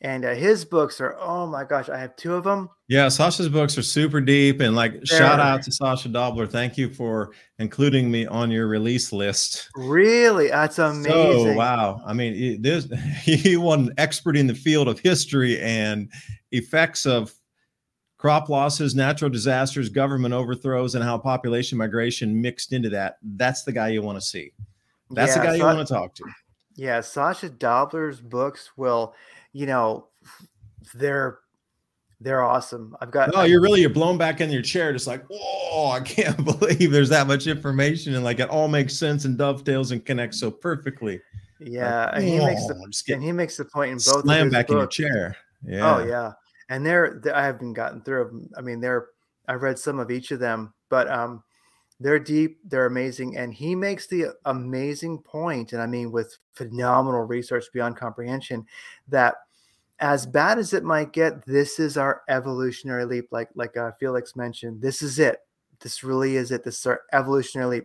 And 0.01 0.27
uh, 0.27 0.35
his 0.35 0.67
books 0.67 1.01
are, 1.01 1.17
oh 1.19 1.47
my 1.47 1.65
gosh, 1.65 1.89
I 1.89 1.97
have 1.99 2.15
two 2.15 2.35
of 2.35 2.45
them. 2.45 2.69
Yeah, 2.89 3.09
Sacha's 3.09 3.49
books 3.49 3.79
are 3.79 3.83
super 3.83 4.21
deep. 4.21 4.61
And 4.61 4.77
like, 4.77 4.93
They're, 4.93 5.19
shout 5.19 5.41
out 5.41 5.63
to 5.63 5.73
Sacha 5.73 6.11
Dobler. 6.11 6.47
Thank 6.47 6.77
you 6.77 6.93
for 6.93 7.33
including 7.59 8.11
me 8.11 8.27
on 8.27 8.51
your 8.51 8.67
release 8.67 9.13
list. 9.13 9.71
Really? 9.75 10.49
That's 10.49 10.79
amazing. 10.79 11.13
So, 11.13 11.55
wow. 11.55 12.03
I 12.07 12.13
mean, 12.13 12.61
this, 12.61 12.87
he 13.23 13.57
won 13.57 13.87
an 13.87 13.95
expert 13.97 14.37
in 14.37 14.47
the 14.47 14.55
field 14.55 14.89
of 14.89 14.99
history 14.99 15.59
and 15.61 16.11
effects 16.53 17.07
of 17.07 17.33
crop 18.25 18.49
losses, 18.49 18.95
natural 18.95 19.29
disasters, 19.29 19.91
government 19.91 20.33
overthrows, 20.33 20.95
and 20.95 21.05
how 21.05 21.19
population 21.19 21.77
migration 21.77 22.41
mixed 22.41 22.73
into 22.73 22.89
that. 22.89 23.19
That's 23.23 23.65
the 23.65 23.73
guy 23.73 23.89
you 23.91 24.01
want 24.01 24.17
to 24.17 24.25
see. 24.25 24.51
That's 25.11 25.37
yeah, 25.37 25.43
the 25.43 25.47
guy 25.49 25.55
you 25.57 25.63
want 25.63 25.87
to 25.87 25.93
talk 25.93 26.15
to. 26.15 26.25
Yeah, 26.75 27.03
Sacha 27.03 27.51
Dobler's 27.51 28.23
books 28.23 28.71
will, 28.79 29.15
you 29.53 29.67
know, 29.67 30.07
they're 30.95 31.41
they're 32.19 32.43
awesome. 32.43 32.97
I've 33.03 33.11
got. 33.11 33.31
Oh, 33.35 33.43
you're 33.43 33.61
really 33.61 33.83
you're 33.83 33.91
blown 33.91 34.17
back 34.17 34.41
in 34.41 34.49
your 34.49 34.63
chair, 34.63 34.91
just 34.95 35.07
like, 35.07 35.23
oh, 35.31 35.91
I 35.91 36.01
can't 36.01 36.43
believe 36.47 36.93
there's 36.93 37.11
that 37.11 37.27
much 37.27 37.47
information, 37.47 38.15
and 38.15 38.25
like 38.25 38.41
it 38.41 38.49
all 38.49 38.69
makes 38.69 38.97
sense 38.97 39.27
and 39.27 39.37
dovetails 39.37 39.91
and 39.91 40.03
connects 40.03 40.41
so 40.41 40.51
perfectly. 40.51 41.21
Yeah, 41.61 42.07
like, 42.07 42.15
and 42.15 42.25
he 42.25 42.39
makes 42.39 42.67
the 42.69 43.13
and 43.13 43.23
he 43.23 43.33
makes 43.33 43.59
the 43.59 43.67
point 43.67 43.91
in 43.91 43.97
both. 43.97 44.23
Slam 44.23 44.49
back 44.49 44.69
books. 44.69 44.73
in 44.73 44.79
your 44.79 45.11
chair. 45.13 45.37
Yeah. 45.67 45.95
Oh 45.95 46.05
yeah, 46.07 46.33
and 46.69 46.85
they're, 46.85 47.21
they're 47.23 47.37
I 47.37 47.45
haven't 47.45 47.75
gotten 47.75 48.03
through 48.03 48.25
them. 48.25 48.51
I 48.57 48.61
mean, 48.61 48.81
they're 48.81 49.09
I've 49.47 49.63
read 49.63 49.79
some 49.79 49.99
of 49.99 50.11
each 50.11 50.31
of 50.31 50.41
them, 50.41 50.73
but 50.89 51.11
um, 51.11 51.43
they're 52.01 52.19
deep, 52.19 52.59
they're 52.65 52.87
amazing, 52.87 53.37
and 53.37 53.53
he 53.53 53.75
makes 53.75 54.07
the 54.07 54.35
amazing 54.47 55.19
point, 55.19 55.73
and 55.73 55.83
I 55.83 55.87
mean 55.87 56.11
with 56.11 56.37
phenomenal 56.55 57.23
research 57.23 57.67
beyond 57.73 57.97
comprehension, 57.97 58.67
that 59.09 59.37
as 60.01 60.27
bad 60.27 60.59
as 60.59 60.73
it 60.73 60.83
might 60.83 61.13
get, 61.13 61.45
this 61.47 61.79
is 61.79 61.97
our 61.97 62.23
evolutionary 62.29 63.05
leap. 63.05 63.29
Like 63.31 63.51
like 63.55 63.77
uh, 63.77 63.93
Felix 64.01 64.35
mentioned, 64.35 64.83
this 64.83 65.03
is 65.03 65.19
it. 65.19 65.39
This 65.81 66.03
really 66.03 66.37
is 66.37 66.51
it. 66.51 66.65
This 66.65 66.79
is 66.79 66.87
our 66.87 67.03
evolutionary 67.13 67.71
leap. 67.71 67.85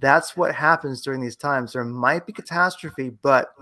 That's 0.00 0.36
what 0.36 0.54
happens 0.54 1.00
during 1.00 1.20
these 1.20 1.36
times. 1.36 1.72
There 1.72 1.84
might 1.84 2.26
be 2.26 2.32
catastrophe, 2.32 3.10
but 3.22 3.54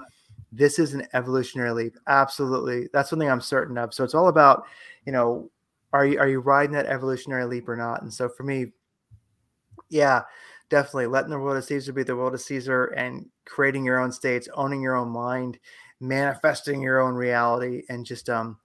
this 0.56 0.78
is 0.78 0.94
an 0.94 1.06
evolutionary 1.12 1.72
leap. 1.72 1.96
Absolutely, 2.06 2.88
that's 2.92 3.10
something 3.10 3.28
I'm 3.30 3.40
certain 3.40 3.78
of. 3.78 3.92
So 3.94 4.04
it's 4.04 4.14
all 4.14 4.28
about, 4.28 4.64
you 5.06 5.12
know, 5.12 5.50
are 5.92 6.06
you 6.06 6.18
are 6.18 6.28
you 6.28 6.40
riding 6.40 6.74
that 6.74 6.86
evolutionary 6.86 7.44
leap 7.44 7.68
or 7.68 7.76
not? 7.76 8.02
And 8.02 8.12
so 8.12 8.28
for 8.28 8.42
me, 8.42 8.72
yeah, 9.88 10.22
definitely 10.68 11.06
letting 11.06 11.30
the 11.30 11.38
world 11.38 11.56
of 11.56 11.64
Caesar 11.64 11.92
be 11.92 12.02
the 12.02 12.16
world 12.16 12.34
of 12.34 12.40
Caesar 12.40 12.86
and 12.86 13.26
creating 13.44 13.84
your 13.84 14.00
own 14.00 14.12
states, 14.12 14.48
owning 14.54 14.82
your 14.82 14.96
own 14.96 15.08
mind, 15.08 15.58
manifesting 16.00 16.82
your 16.82 17.00
own 17.00 17.14
reality, 17.14 17.82
and 17.88 18.04
just 18.04 18.28
um, 18.28 18.58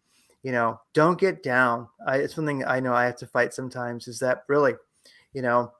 you 0.44 0.52
know, 0.52 0.80
don't 0.94 1.20
get 1.20 1.44
down. 1.44 1.88
I, 2.08 2.18
it's 2.18 2.36
something 2.36 2.64
I 2.66 2.80
know 2.80 2.94
I 2.94 3.06
have 3.06 3.18
to 3.18 3.28
fight 3.28 3.54
sometimes. 3.54 4.08
Is 4.08 4.20
that 4.20 4.44
really, 4.48 4.74
you 5.34 5.42
know, 5.42 5.72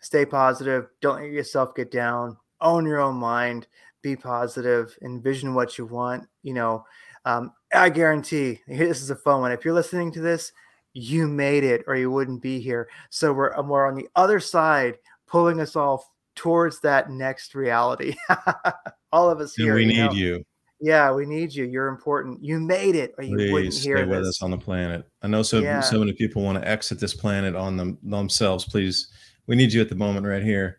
stay 0.00 0.24
positive. 0.24 0.88
Don't 1.00 1.20
let 1.20 1.30
yourself 1.30 1.74
get 1.74 1.90
down. 1.90 2.36
Own 2.60 2.86
your 2.86 3.00
own 3.00 3.16
mind. 3.16 3.66
Be 4.06 4.16
positive. 4.16 4.96
Envision 5.02 5.54
what 5.54 5.78
you 5.78 5.86
want. 5.86 6.28
You 6.42 6.54
know, 6.54 6.84
um, 7.24 7.52
I 7.74 7.88
guarantee. 7.88 8.60
This 8.68 9.02
is 9.02 9.10
a 9.10 9.16
fun 9.16 9.40
one. 9.40 9.52
If 9.52 9.64
you're 9.64 9.74
listening 9.74 10.12
to 10.12 10.20
this 10.20 10.52
you 10.96 11.28
made 11.28 11.62
it 11.62 11.84
or 11.86 11.94
you 11.94 12.10
wouldn't 12.10 12.40
be 12.40 12.58
here. 12.58 12.88
So 13.10 13.30
we're, 13.30 13.54
um, 13.54 13.68
we're 13.68 13.86
on 13.86 13.94
the 13.94 14.08
other 14.16 14.40
side, 14.40 14.96
pulling 15.26 15.60
us 15.60 15.76
all 15.76 16.02
towards 16.34 16.80
that 16.80 17.10
next 17.10 17.54
reality. 17.54 18.14
all 19.12 19.28
of 19.28 19.38
us 19.40 19.54
here. 19.54 19.74
we 19.74 19.84
need 19.84 19.96
you, 19.96 20.04
know? 20.04 20.12
you. 20.12 20.44
Yeah, 20.80 21.12
we 21.12 21.26
need 21.26 21.54
you. 21.54 21.66
You're 21.66 21.88
important. 21.88 22.42
You 22.42 22.58
made 22.60 22.96
it, 22.96 23.14
or 23.18 23.24
you 23.24 23.36
Please 23.36 23.52
wouldn't 23.52 23.74
hear 23.74 23.96
stay 23.98 24.06
with 24.06 24.26
us 24.26 24.42
on 24.42 24.50
the 24.50 24.58
planet. 24.58 25.04
I 25.22 25.26
know 25.26 25.42
so 25.42 25.58
yeah. 25.60 25.80
so 25.80 25.98
many 25.98 26.12
people 26.12 26.42
want 26.42 26.62
to 26.62 26.68
exit 26.68 27.00
this 27.00 27.14
planet 27.14 27.54
on 27.54 27.78
them 27.78 27.98
themselves. 28.02 28.66
Please, 28.66 29.08
we 29.46 29.56
need 29.56 29.72
you 29.72 29.80
at 29.80 29.88
the 29.88 29.94
moment 29.94 30.26
right 30.26 30.42
here. 30.42 30.78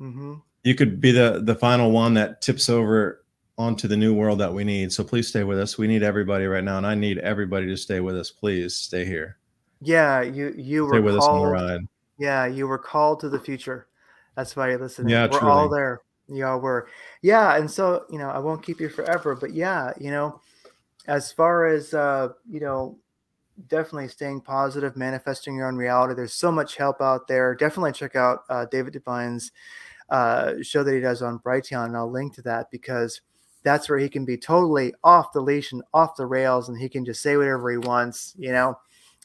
Mm-hmm. 0.00 0.36
You 0.68 0.74
could 0.74 1.00
be 1.00 1.12
the 1.12 1.40
the 1.42 1.54
final 1.54 1.90
one 1.92 2.12
that 2.12 2.42
tips 2.42 2.68
over 2.68 3.24
onto 3.56 3.88
the 3.88 3.96
new 3.96 4.12
world 4.12 4.38
that 4.40 4.52
we 4.52 4.64
need. 4.64 4.92
So 4.92 5.02
please 5.02 5.26
stay 5.26 5.42
with 5.42 5.58
us. 5.58 5.78
We 5.78 5.86
need 5.86 6.02
everybody 6.02 6.44
right 6.44 6.62
now, 6.62 6.76
and 6.76 6.86
I 6.86 6.94
need 6.94 7.16
everybody 7.16 7.64
to 7.68 7.76
stay 7.78 8.00
with 8.00 8.14
us. 8.18 8.30
Please 8.30 8.76
stay 8.76 9.06
here. 9.06 9.38
Yeah, 9.80 10.20
you 10.20 10.52
you 10.58 10.86
stay 10.90 10.98
were 10.98 11.02
with 11.02 11.18
called, 11.18 11.22
us 11.22 11.28
on 11.28 11.40
the 11.40 11.48
ride. 11.50 11.88
Yeah, 12.18 12.44
you 12.44 12.68
were 12.68 12.76
called 12.76 13.20
to 13.20 13.30
the 13.30 13.40
future. 13.40 13.86
That's 14.36 14.54
why 14.56 14.68
you're 14.68 14.78
listening. 14.78 15.08
Yeah, 15.08 15.26
we're 15.32 15.38
truly. 15.38 15.54
all 15.54 15.70
there. 15.70 16.02
You 16.28 16.44
all 16.44 16.60
were. 16.60 16.88
Yeah, 17.22 17.56
and 17.56 17.70
so 17.70 18.04
you 18.10 18.18
know, 18.18 18.28
I 18.28 18.38
won't 18.38 18.62
keep 18.62 18.78
you 18.78 18.90
forever, 18.90 19.34
but 19.34 19.54
yeah, 19.54 19.94
you 19.98 20.10
know, 20.10 20.38
as 21.06 21.32
far 21.32 21.64
as 21.64 21.94
uh, 21.94 22.28
you 22.46 22.60
know, 22.60 22.98
definitely 23.68 24.08
staying 24.08 24.42
positive, 24.42 24.98
manifesting 24.98 25.56
your 25.56 25.66
own 25.66 25.76
reality. 25.76 26.12
There's 26.12 26.34
so 26.34 26.52
much 26.52 26.76
help 26.76 27.00
out 27.00 27.26
there. 27.26 27.54
Definitely 27.54 27.92
check 27.92 28.16
out 28.16 28.40
uh, 28.50 28.66
David 28.66 28.92
Devine's 28.92 29.50
uh, 30.10 30.54
show 30.62 30.82
that 30.82 30.94
he 30.94 31.00
does 31.00 31.22
on 31.22 31.38
Brighteon, 31.40 31.86
and 31.86 31.96
I'll 31.96 32.10
link 32.10 32.34
to 32.34 32.42
that 32.42 32.70
because 32.70 33.20
that's 33.62 33.88
where 33.88 33.98
he 33.98 34.08
can 34.08 34.24
be 34.24 34.36
totally 34.36 34.94
off 35.04 35.32
the 35.32 35.40
leash 35.40 35.72
and 35.72 35.82
off 35.92 36.16
the 36.16 36.26
rails, 36.26 36.68
and 36.68 36.78
he 36.78 36.88
can 36.88 37.04
just 37.04 37.22
say 37.22 37.36
whatever 37.36 37.70
he 37.70 37.78
wants. 37.78 38.34
You 38.38 38.52
know, 38.52 38.78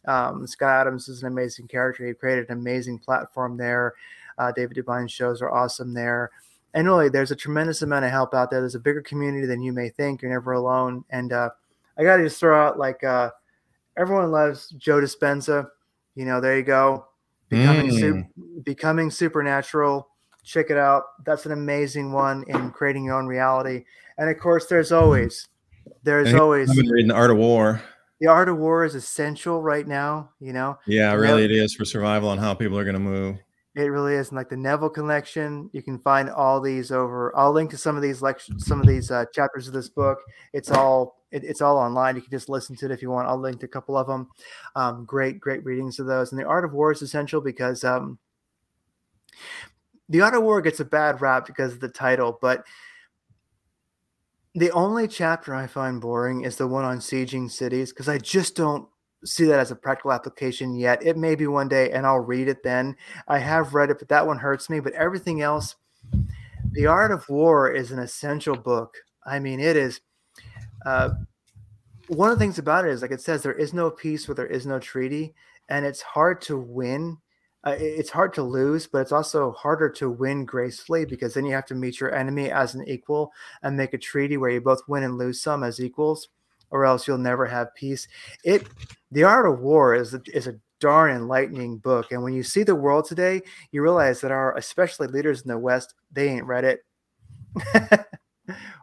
um, 0.06 0.46
Scott 0.48 0.82
Adams 0.82 1.08
is 1.08 1.22
an 1.22 1.28
amazing 1.28 1.68
character. 1.68 2.06
He 2.06 2.14
created 2.14 2.50
an 2.50 2.58
amazing 2.58 3.00
platform 3.00 3.58
there. 3.58 3.94
Uh, 4.38 4.52
David 4.52 4.76
Devine's 4.76 5.12
shows 5.12 5.42
are 5.42 5.52
awesome 5.52 5.94
there. 5.94 6.32
And 6.74 6.88
really, 6.88 7.10
there's 7.10 7.32
a 7.32 7.36
tremendous 7.36 7.84
amount 7.84 8.06
of 8.06 8.12
help 8.12 8.34
out 8.34 8.50
there. 8.50 8.60
There's 8.60 8.76
a 8.76 8.80
bigger 8.80 9.02
community 9.02 9.46
than 9.46 9.62
you 9.62 9.72
may 9.72 9.90
think. 9.90 10.22
You're 10.22 10.32
never 10.32 10.54
alone. 10.54 11.06
And 11.12 11.32
uh, 11.32 11.52
I 11.98 12.04
got 12.04 12.18
to 12.18 12.24
just 12.24 12.40
throw 12.40 12.60
out 12.60 12.80
like 12.80 13.04
uh, 13.04 13.30
everyone 13.96 14.32
loves 14.32 14.70
Joe 14.78 15.00
Dispenza. 15.00 15.70
You 16.16 16.26
know, 16.26 16.42
there 16.42 16.58
you 16.58 16.64
go. 16.64 17.06
Becoming, 17.50 17.92
mm. 17.92 18.00
su- 18.00 18.26
becoming 18.64 19.12
supernatural. 19.12 20.10
Check 20.44 20.70
it 20.70 20.78
out. 20.78 21.04
That's 21.26 21.46
an 21.46 21.52
amazing 21.52 22.12
one 22.12 22.44
in 22.48 22.72
creating 22.72 23.06
your 23.06 23.16
own 23.16 23.28
reality. 23.28 23.86
And 24.18 24.30
of 24.30 24.38
course, 24.40 24.68
there's 24.68 24.92
always, 24.92 25.48
there's 26.04 26.34
always. 26.34 26.70
I've 26.70 26.76
been 26.76 26.90
reading 26.90 27.12
Art 27.12 27.32
of 27.32 27.38
War. 27.38 27.82
The 28.20 28.28
Art 28.28 28.50
of 28.50 28.58
War 28.58 28.86
is 28.86 28.96
essential 28.96 29.62
right 29.62 29.88
now. 29.88 30.32
You 30.40 30.54
know. 30.54 30.78
Yeah, 30.86 31.14
really, 31.14 31.46
it 31.46 31.52
is 31.52 31.74
for 31.74 31.86
survival 31.86 32.32
and 32.32 32.40
how 32.40 32.54
people 32.54 32.78
are 32.78 32.84
going 32.84 32.94
to 32.96 33.00
move. 33.00 33.38
It 33.76 33.86
really 33.86 34.14
is. 34.14 34.30
And 34.30 34.38
like 34.38 34.50
the 34.50 34.58
Neville 34.58 34.90
Connection, 34.90 35.70
you 35.74 35.82
can 35.82 35.98
find 35.98 36.30
all 36.30 36.62
these 36.62 36.92
over. 36.92 37.36
I'll 37.36 37.52
link 37.52 37.72
to 37.72 37.78
some 37.78 37.96
of 37.96 38.04
these 38.04 38.22
lectures, 38.22 38.68
some 38.68 38.80
of 38.80 38.86
these 38.86 39.10
uh, 39.10 39.26
chapters 39.34 39.68
of 39.68 39.74
this 39.74 39.90
book. 39.90 40.20
It's 40.54 40.70
all 40.70 41.24
it, 41.32 41.44
it's 41.44 41.62
all 41.62 41.78
online. 41.78 42.16
You 42.16 42.22
can 42.22 42.30
just 42.30 42.50
listen 42.50 42.76
to 42.78 42.86
it 42.86 42.92
if 42.92 43.02
you 43.02 43.10
want. 43.10 43.28
I'll 43.28 43.40
link 43.40 43.60
to 43.62 43.66
a 43.66 43.70
couple 43.70 43.98
of 43.98 44.06
them. 44.06 44.30
Um, 44.76 45.06
great, 45.06 45.40
great 45.40 45.66
readings 45.66 46.00
of 46.00 46.06
those. 46.06 46.32
And 46.32 46.40
the 46.40 46.46
Art 46.46 46.64
of 46.64 46.74
War 46.74 46.92
is 46.92 47.02
essential 47.02 47.42
because 47.42 47.84
um, 47.84 48.20
the 50.10 50.22
Art 50.22 50.36
of 50.36 50.44
War 50.44 50.62
gets 50.62 50.80
a 50.80 50.86
bad 50.86 51.22
rap 51.22 51.46
because 51.46 51.74
of 51.74 51.80
the 51.80 51.90
title, 51.90 52.38
but 52.42 52.66
the 54.56 54.72
only 54.72 55.08
chapter 55.08 55.56
I 55.56 55.68
find 55.68 56.00
boring 56.00 56.44
is 56.44 56.58
the 56.58 56.68
one 56.68 56.86
on 56.86 57.00
sieging 57.00 57.50
cities 57.50 57.92
because 57.92 58.08
I 58.08 58.20
just 58.20 58.56
don't 58.56 58.88
see 59.26 59.46
that 59.46 59.60
as 59.60 59.72
a 59.72 59.76
practical 59.76 60.12
application 60.12 60.76
yet. 60.76 61.04
It 61.04 61.18
may 61.18 61.36
be 61.36 61.48
one 61.48 61.68
day 61.68 61.92
and 61.92 62.06
I'll 62.06 62.20
read 62.20 62.48
it 62.48 62.62
then. 62.64 62.96
I 63.28 63.40
have 63.40 63.74
read 63.74 63.90
it, 63.90 64.00
but 64.00 64.10
that 64.10 64.28
one 64.28 64.38
hurts 64.38 64.70
me. 64.70 64.80
But 64.80 64.94
everything 64.94 65.42
else, 65.42 65.76
The 66.72 66.86
Art 66.86 67.12
of 67.12 67.28
War 67.30 67.72
is 67.72 67.92
an 67.92 68.00
essential 68.00 68.56
book. 68.56 68.96
I 69.26 69.40
mean, 69.40 69.60
it 69.60 69.76
is. 69.76 70.02
Uh, 70.86 71.12
one 72.08 72.30
of 72.30 72.38
the 72.38 72.44
things 72.44 72.60
about 72.60 72.86
it 72.86 72.92
is, 72.92 73.02
like 73.02 73.12
it 73.12 73.22
says, 73.22 73.42
there 73.42 73.54
is 73.54 73.74
no 73.74 73.90
peace 73.90 74.28
where 74.28 74.36
there 74.36 74.46
is 74.46 74.66
no 74.66 74.78
treaty, 74.78 75.34
and 75.70 75.86
it's 75.86 76.02
hard 76.02 76.42
to 76.42 76.58
win 76.58 77.18
uh, 77.66 77.76
it's 77.80 78.10
hard 78.10 78.34
to 78.34 78.44
lose, 78.44 78.88
but 78.88 79.00
it's 79.00 79.12
also 79.12 79.52
harder 79.54 79.90
to 79.90 80.10
win 80.10 80.46
gracefully 80.46 81.06
because 81.06 81.34
then 81.34 81.46
you 81.46 81.54
have 81.54 81.66
to 81.66 81.76
meet 81.76 82.00
your 82.00 82.14
enemy 82.14 82.52
as 82.52 82.76
an 82.76 82.88
equal 82.88 83.32
and 83.62 83.78
make 83.78 83.94
a 83.94 83.98
treaty 83.98 84.36
where 84.36 84.50
you 84.50 84.60
both 84.60 84.82
win 84.88 85.04
and 85.04 85.18
lose 85.18 85.42
some 85.42 85.64
as 85.64 85.80
equals, 85.80 86.28
or 86.72 86.86
else 86.86 87.08
you'll 87.08 87.18
never 87.18 87.46
have 87.46 87.74
peace. 87.76 88.08
It, 88.44 88.68
the 89.12 89.24
art 89.24 89.48
of 89.50 89.60
war 89.60 89.96
is 89.96 90.14
a, 90.14 90.22
is 90.34 90.48
a 90.48 90.60
darn 90.80 91.16
enlightening 91.16 91.78
book, 91.78 92.12
and 92.12 92.22
when 92.22 92.34
you 92.34 92.44
see 92.44 92.64
the 92.64 92.76
world 92.76 93.06
today, 93.06 93.42
you 93.72 93.82
realize 93.82 94.20
that 94.22 94.32
our 94.32 94.56
especially 94.58 95.08
leaders 95.08 95.42
in 95.42 95.48
the 95.48 95.58
West 95.58 95.94
they 96.12 96.28
ain't 96.28 96.46
read 96.46 96.66
it. 96.66 96.86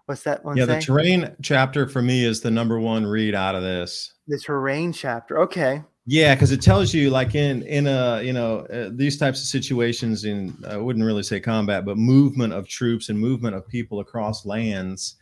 What's 0.06 0.22
that 0.22 0.42
one? 0.42 0.56
Yeah, 0.56 0.64
saying? 0.64 0.80
the 0.80 0.84
terrain 0.86 1.36
chapter 1.42 1.86
for 1.86 2.00
me 2.00 2.24
is 2.24 2.40
the 2.40 2.50
number 2.50 2.80
one 2.80 3.06
read 3.06 3.34
out 3.34 3.54
of 3.54 3.62
this. 3.62 4.14
The 4.26 4.38
terrain 4.38 4.92
chapter. 4.92 5.38
Okay. 5.40 5.82
Yeah, 6.10 6.34
because 6.34 6.50
it 6.50 6.60
tells 6.60 6.92
you, 6.92 7.08
like 7.08 7.36
in 7.36 7.62
in 7.62 7.86
a 7.86 8.20
you 8.20 8.32
know 8.32 8.66
uh, 8.66 8.90
these 8.92 9.16
types 9.16 9.40
of 9.42 9.46
situations 9.46 10.24
in 10.24 10.56
I 10.68 10.76
wouldn't 10.76 11.04
really 11.04 11.22
say 11.22 11.38
combat, 11.38 11.84
but 11.84 11.98
movement 11.98 12.52
of 12.52 12.66
troops 12.66 13.10
and 13.10 13.18
movement 13.18 13.54
of 13.54 13.68
people 13.68 14.00
across 14.00 14.44
lands. 14.44 15.14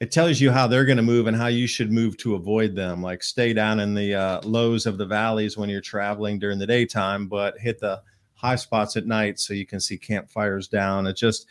It 0.00 0.12
tells 0.12 0.40
you 0.40 0.50
how 0.50 0.66
they're 0.66 0.86
going 0.86 0.96
to 0.96 1.02
move 1.02 1.26
and 1.26 1.36
how 1.36 1.48
you 1.48 1.66
should 1.66 1.92
move 1.92 2.16
to 2.18 2.36
avoid 2.36 2.74
them. 2.74 3.02
Like 3.02 3.22
stay 3.22 3.52
down 3.52 3.80
in 3.80 3.92
the 3.92 4.14
uh, 4.14 4.40
lows 4.44 4.86
of 4.86 4.96
the 4.96 5.04
valleys 5.04 5.58
when 5.58 5.68
you're 5.68 5.82
traveling 5.82 6.38
during 6.38 6.58
the 6.58 6.66
daytime, 6.66 7.28
but 7.28 7.58
hit 7.58 7.78
the 7.78 8.02
high 8.32 8.56
spots 8.56 8.96
at 8.96 9.06
night 9.06 9.38
so 9.38 9.52
you 9.52 9.66
can 9.66 9.78
see 9.78 9.98
campfires 9.98 10.68
down. 10.68 11.06
It 11.06 11.18
just 11.18 11.48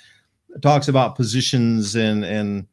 talks 0.64 0.88
about 0.88 1.16
positions 1.16 1.96
and 1.96 2.26
and 2.26 2.66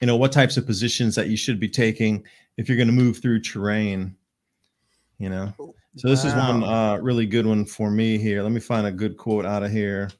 you 0.00 0.06
know 0.06 0.16
what 0.16 0.30
types 0.30 0.56
of 0.56 0.66
positions 0.66 1.16
that 1.16 1.26
you 1.26 1.36
should 1.36 1.58
be 1.58 1.68
taking 1.68 2.24
if 2.56 2.68
you're 2.68 2.78
going 2.78 2.86
to 2.86 2.94
move 2.94 3.18
through 3.18 3.40
terrain 3.40 4.14
you 5.18 5.28
know? 5.28 5.52
So 5.96 6.08
this 6.08 6.24
wow. 6.24 6.30
is 6.30 6.34
one 6.34 6.64
uh, 6.64 6.98
really 7.02 7.26
good 7.26 7.46
one 7.46 7.64
for 7.64 7.90
me 7.90 8.18
here. 8.18 8.42
Let 8.42 8.52
me 8.52 8.60
find 8.60 8.86
a 8.86 8.92
good 8.92 9.16
quote 9.16 9.44
out 9.44 9.62
of 9.62 9.70
here. 9.70 10.10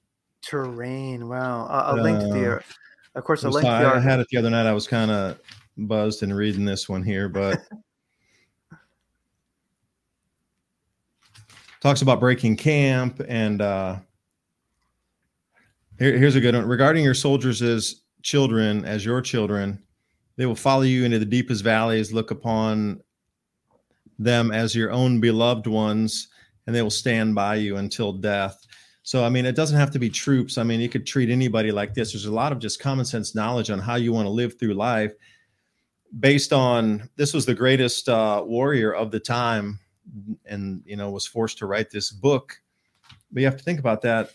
Terrain 0.43 1.29
wow. 1.29 1.67
Uh, 1.67 1.95
a 1.97 2.03
link 2.03 2.21
to 2.21 2.27
the 2.27 2.57
uh, 2.57 2.61
of 3.15 3.25
course 3.25 3.45
a 3.45 3.51
link 3.51 3.65
to 3.65 3.71
the 3.71 3.77
i 3.77 3.99
had 4.01 4.21
it 4.21 4.27
the 4.31 4.39
other 4.39 4.51
night. 4.51 4.67
I 4.67 4.73
was 4.73 4.87
kind 4.87 5.11
of 5.11 5.39
buzzed 5.77 6.23
and 6.23 6.35
reading 6.37 6.65
this 6.65 6.89
one 6.89 7.03
here 7.03 7.29
but 7.29 7.61
talks 11.81 12.03
about 12.03 12.21
breaking 12.21 12.57
camp 12.57 13.21
and 13.29 13.61
uh 13.63 13.97
here, 15.99 16.17
here's 16.17 16.37
a 16.37 16.41
good 16.41 16.55
one. 16.55 16.67
Regarding 16.67 17.05
your 17.05 17.15
soldiers 17.15 17.61
as 17.63 18.03
children 18.23 18.85
as 18.85 19.05
your 19.05 19.21
children 19.21 19.83
they 20.37 20.47
will 20.47 20.55
follow 20.55 20.83
you 20.83 21.05
into 21.05 21.19
the 21.19 21.25
deepest 21.25 21.63
valleys 21.63 22.13
look 22.13 22.31
upon 22.31 23.01
them 24.19 24.51
as 24.51 24.75
your 24.75 24.91
own 24.91 25.21
beloved 25.21 25.67
ones 25.67 26.29
and 26.67 26.75
they 26.75 26.83
will 26.83 26.91
stand 26.91 27.35
by 27.35 27.55
you 27.55 27.77
until 27.77 28.13
death. 28.13 28.67
So 29.03 29.25
i 29.25 29.29
mean 29.31 29.47
it 29.47 29.57
doesn't 29.57 29.79
have 29.79 29.91
to 29.93 29.99
be 29.99 30.11
troops. 30.11 30.59
I 30.59 30.65
mean 30.65 30.81
you 30.81 30.89
could 30.89 31.07
treat 31.07 31.31
anybody 31.31 31.73
like 31.73 31.95
this. 31.95 32.13
There's 32.13 32.27
a 32.27 32.33
lot 32.33 32.53
of 32.53 32.59
just 32.59 32.81
common 32.81 33.05
sense 33.05 33.35
knowledge 33.35 33.71
on 33.71 33.79
how 33.79 33.97
you 33.97 34.13
want 34.13 34.27
to 34.27 34.31
live 34.31 34.59
through 34.59 34.75
life 34.75 35.13
based 36.21 36.53
on 36.53 37.09
this 37.17 37.35
was 37.35 37.47
the 37.47 37.55
greatest 37.55 38.09
uh, 38.09 38.43
warrior 38.45 38.95
of 38.95 39.11
the 39.11 39.21
time 39.21 39.79
and 40.47 40.83
you 40.85 40.97
know 40.97 41.11
was 41.11 41.27
forced 41.27 41.59
to 41.59 41.67
write 41.67 41.91
this 41.91 42.11
book. 42.11 42.61
But 43.31 43.41
you 43.41 43.47
have 43.47 43.59
to 43.59 43.65
think 43.65 43.79
about 43.79 44.03
that. 44.03 44.31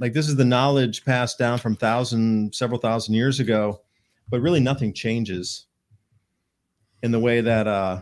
Like 0.00 0.12
this 0.12 0.28
is 0.28 0.36
the 0.36 0.44
knowledge 0.44 1.04
passed 1.04 1.38
down 1.38 1.58
from 1.58 1.76
thousand 1.76 2.54
several 2.54 2.80
thousand 2.80 3.14
years 3.14 3.40
ago 3.40 3.80
but 4.30 4.40
really 4.40 4.60
nothing 4.60 4.92
changes 4.92 5.66
in 7.02 7.10
the 7.10 7.18
way 7.18 7.40
that 7.40 7.66
uh 7.66 8.00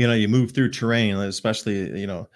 you 0.00 0.06
know 0.06 0.14
you 0.14 0.28
move 0.28 0.52
through 0.52 0.70
terrain 0.70 1.16
especially 1.16 1.98
you 1.98 2.06
know 2.06 2.28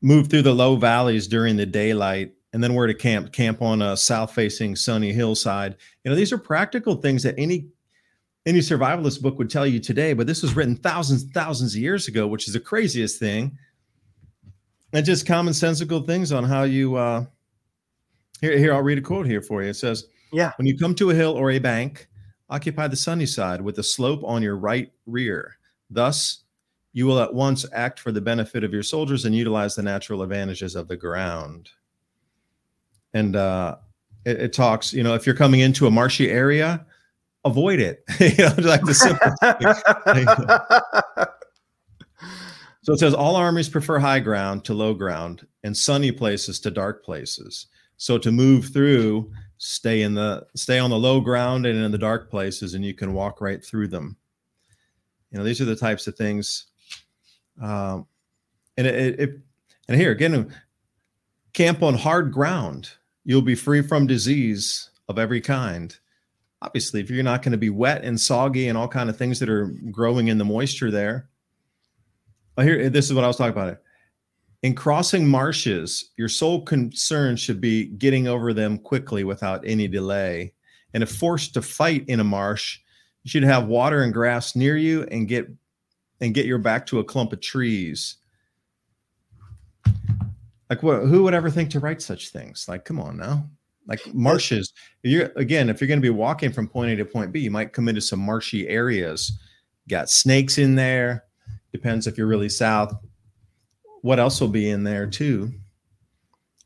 move 0.00 0.28
through 0.28 0.42
the 0.42 0.54
low 0.54 0.76
valleys 0.76 1.26
during 1.26 1.56
the 1.56 1.66
daylight 1.66 2.32
and 2.54 2.62
then 2.62 2.74
where 2.74 2.86
to 2.86 2.94
camp 2.94 3.32
camp 3.32 3.60
on 3.60 3.82
a 3.82 3.96
south 3.96 4.32
facing 4.32 4.76
sunny 4.76 5.12
hillside. 5.12 5.76
You 6.04 6.10
know 6.10 6.16
these 6.16 6.32
are 6.32 6.38
practical 6.38 6.94
things 6.94 7.24
that 7.24 7.34
any 7.36 7.66
any 8.46 8.60
survivalist 8.60 9.22
book 9.22 9.38
would 9.38 9.50
tell 9.50 9.66
you 9.66 9.80
today 9.80 10.12
but 10.12 10.26
this 10.26 10.40
was 10.40 10.54
written 10.54 10.76
thousands 10.76 11.24
thousands 11.32 11.74
of 11.74 11.80
years 11.80 12.06
ago 12.06 12.26
which 12.26 12.46
is 12.46 12.54
the 12.54 12.60
craziest 12.60 13.18
thing. 13.18 13.58
And 14.92 15.04
just 15.04 15.26
commonsensical 15.26 16.06
things 16.06 16.30
on 16.30 16.44
how 16.44 16.62
you 16.62 16.94
uh 16.94 17.24
here 18.40 18.56
here 18.56 18.72
i'll 18.72 18.82
read 18.82 18.98
a 18.98 19.02
quote 19.02 19.26
here 19.26 19.42
for 19.42 19.62
you. 19.62 19.70
It 19.70 19.74
says 19.74 20.06
yeah. 20.32 20.52
When 20.56 20.66
you 20.66 20.78
come 20.78 20.94
to 20.96 21.10
a 21.10 21.14
hill 21.14 21.32
or 21.32 21.50
a 21.50 21.58
bank 21.58 22.08
occupy 22.50 22.86
the 22.86 22.96
sunny 22.96 23.26
side 23.26 23.60
with 23.60 23.74
the 23.74 23.82
slope 23.82 24.22
on 24.22 24.42
your 24.42 24.56
right 24.56 24.92
rear. 25.06 25.56
Thus 25.90 26.43
you 26.94 27.04
will 27.04 27.20
at 27.20 27.34
once 27.34 27.66
act 27.74 28.00
for 28.00 28.10
the 28.10 28.22
benefit 28.22 28.64
of 28.64 28.72
your 28.72 28.82
soldiers 28.82 29.26
and 29.26 29.34
utilize 29.34 29.74
the 29.74 29.82
natural 29.82 30.22
advantages 30.22 30.74
of 30.74 30.88
the 30.88 30.96
ground 30.96 31.68
and 33.12 33.36
uh 33.36 33.76
it, 34.24 34.40
it 34.40 34.52
talks 34.54 34.94
you 34.94 35.02
know 35.02 35.14
if 35.14 35.26
you're 35.26 35.36
coming 35.36 35.60
into 35.60 35.86
a 35.86 35.90
marshy 35.90 36.30
area 36.30 36.86
avoid 37.44 37.80
it. 37.80 38.04
you 38.20 38.44
know, 38.44 38.54
like 38.58 38.82
the 38.82 38.94
simple. 38.94 39.32
so 42.82 42.92
it 42.92 42.98
says 42.98 43.14
all 43.14 43.36
armies 43.36 43.68
prefer 43.68 43.98
high 43.98 44.20
ground 44.20 44.64
to 44.64 44.74
low 44.74 44.94
ground 44.94 45.46
and 45.62 45.76
sunny 45.76 46.12
places 46.12 46.60
to 46.60 46.70
dark 46.70 47.04
places. 47.04 47.66
So 47.96 48.18
to 48.18 48.32
move 48.32 48.72
through, 48.72 49.30
stay 49.58 50.02
in 50.02 50.14
the 50.14 50.46
stay 50.56 50.78
on 50.78 50.90
the 50.90 50.98
low 50.98 51.20
ground 51.20 51.66
and 51.66 51.78
in 51.78 51.92
the 51.92 51.98
dark 51.98 52.30
places, 52.30 52.74
and 52.74 52.84
you 52.84 52.94
can 52.94 53.14
walk 53.14 53.40
right 53.40 53.64
through 53.64 53.88
them. 53.88 54.16
You 55.30 55.38
know, 55.38 55.44
these 55.44 55.60
are 55.60 55.66
the 55.66 55.76
types 55.76 56.06
of 56.06 56.16
things. 56.16 56.66
Um, 57.60 58.06
and 58.76 58.86
it, 58.86 59.20
it 59.20 59.38
and 59.88 60.00
here 60.00 60.10
again, 60.10 60.54
camp 61.52 61.82
on 61.82 61.94
hard 61.94 62.32
ground. 62.32 62.90
You'll 63.24 63.42
be 63.42 63.54
free 63.54 63.82
from 63.82 64.06
disease 64.06 64.90
of 65.08 65.18
every 65.18 65.40
kind. 65.40 65.96
Obviously 66.62 67.00
if 67.00 67.10
you're 67.10 67.22
not 67.22 67.42
going 67.42 67.52
to 67.52 67.58
be 67.58 67.70
wet 67.70 68.04
and 68.04 68.18
soggy 68.18 68.68
and 68.68 68.78
all 68.78 68.88
kind 68.88 69.10
of 69.10 69.16
things 69.16 69.38
that 69.38 69.48
are 69.48 69.66
growing 69.90 70.28
in 70.28 70.38
the 70.38 70.44
moisture 70.44 70.90
there. 70.90 71.28
Well, 72.56 72.66
here 72.66 72.88
this 72.88 73.06
is 73.06 73.14
what 73.14 73.24
i 73.24 73.26
was 73.26 73.36
talking 73.36 73.52
about 73.52 73.78
in 74.62 74.74
crossing 74.74 75.26
marshes 75.26 76.12
your 76.16 76.28
sole 76.28 76.62
concern 76.62 77.36
should 77.36 77.60
be 77.60 77.86
getting 77.86 78.28
over 78.28 78.54
them 78.54 78.78
quickly 78.78 79.24
without 79.24 79.62
any 79.66 79.88
delay. 79.88 80.52
And 80.94 81.02
if 81.02 81.10
forced 81.10 81.54
to 81.54 81.62
fight 81.62 82.04
in 82.08 82.20
a 82.20 82.24
marsh 82.24 82.78
you 83.24 83.30
should 83.30 83.42
have 83.42 83.66
water 83.66 84.02
and 84.02 84.12
grass 84.12 84.54
near 84.54 84.76
you 84.76 85.02
and 85.04 85.28
get 85.28 85.50
and 86.20 86.34
get 86.34 86.46
your 86.46 86.58
back 86.58 86.86
to 86.86 87.00
a 87.00 87.04
clump 87.04 87.32
of 87.32 87.40
trees 87.40 88.16
like 90.70 90.82
what 90.82 91.02
who 91.02 91.22
would 91.22 91.34
ever 91.34 91.50
think 91.50 91.70
to 91.70 91.80
write 91.80 92.00
such 92.00 92.30
things 92.30 92.66
like 92.68 92.84
come 92.84 93.00
on 93.00 93.16
now 93.16 93.48
like 93.86 94.14
marshes. 94.14 94.72
You're 95.02 95.30
again, 95.36 95.68
if 95.68 95.80
you're 95.80 95.88
going 95.88 96.00
to 96.00 96.02
be 96.02 96.10
walking 96.10 96.52
from 96.52 96.68
point 96.68 96.92
A 96.92 96.96
to 96.96 97.04
point 97.04 97.32
B, 97.32 97.40
you 97.40 97.50
might 97.50 97.72
come 97.72 97.88
into 97.88 98.00
some 98.00 98.20
marshy 98.20 98.68
areas. 98.68 99.38
Got 99.88 100.08
snakes 100.08 100.58
in 100.58 100.74
there. 100.74 101.24
Depends 101.72 102.06
if 102.06 102.16
you're 102.16 102.26
really 102.26 102.48
south. 102.48 102.94
What 104.02 104.18
else 104.18 104.40
will 104.40 104.48
be 104.48 104.70
in 104.70 104.84
there 104.84 105.06
too? 105.06 105.52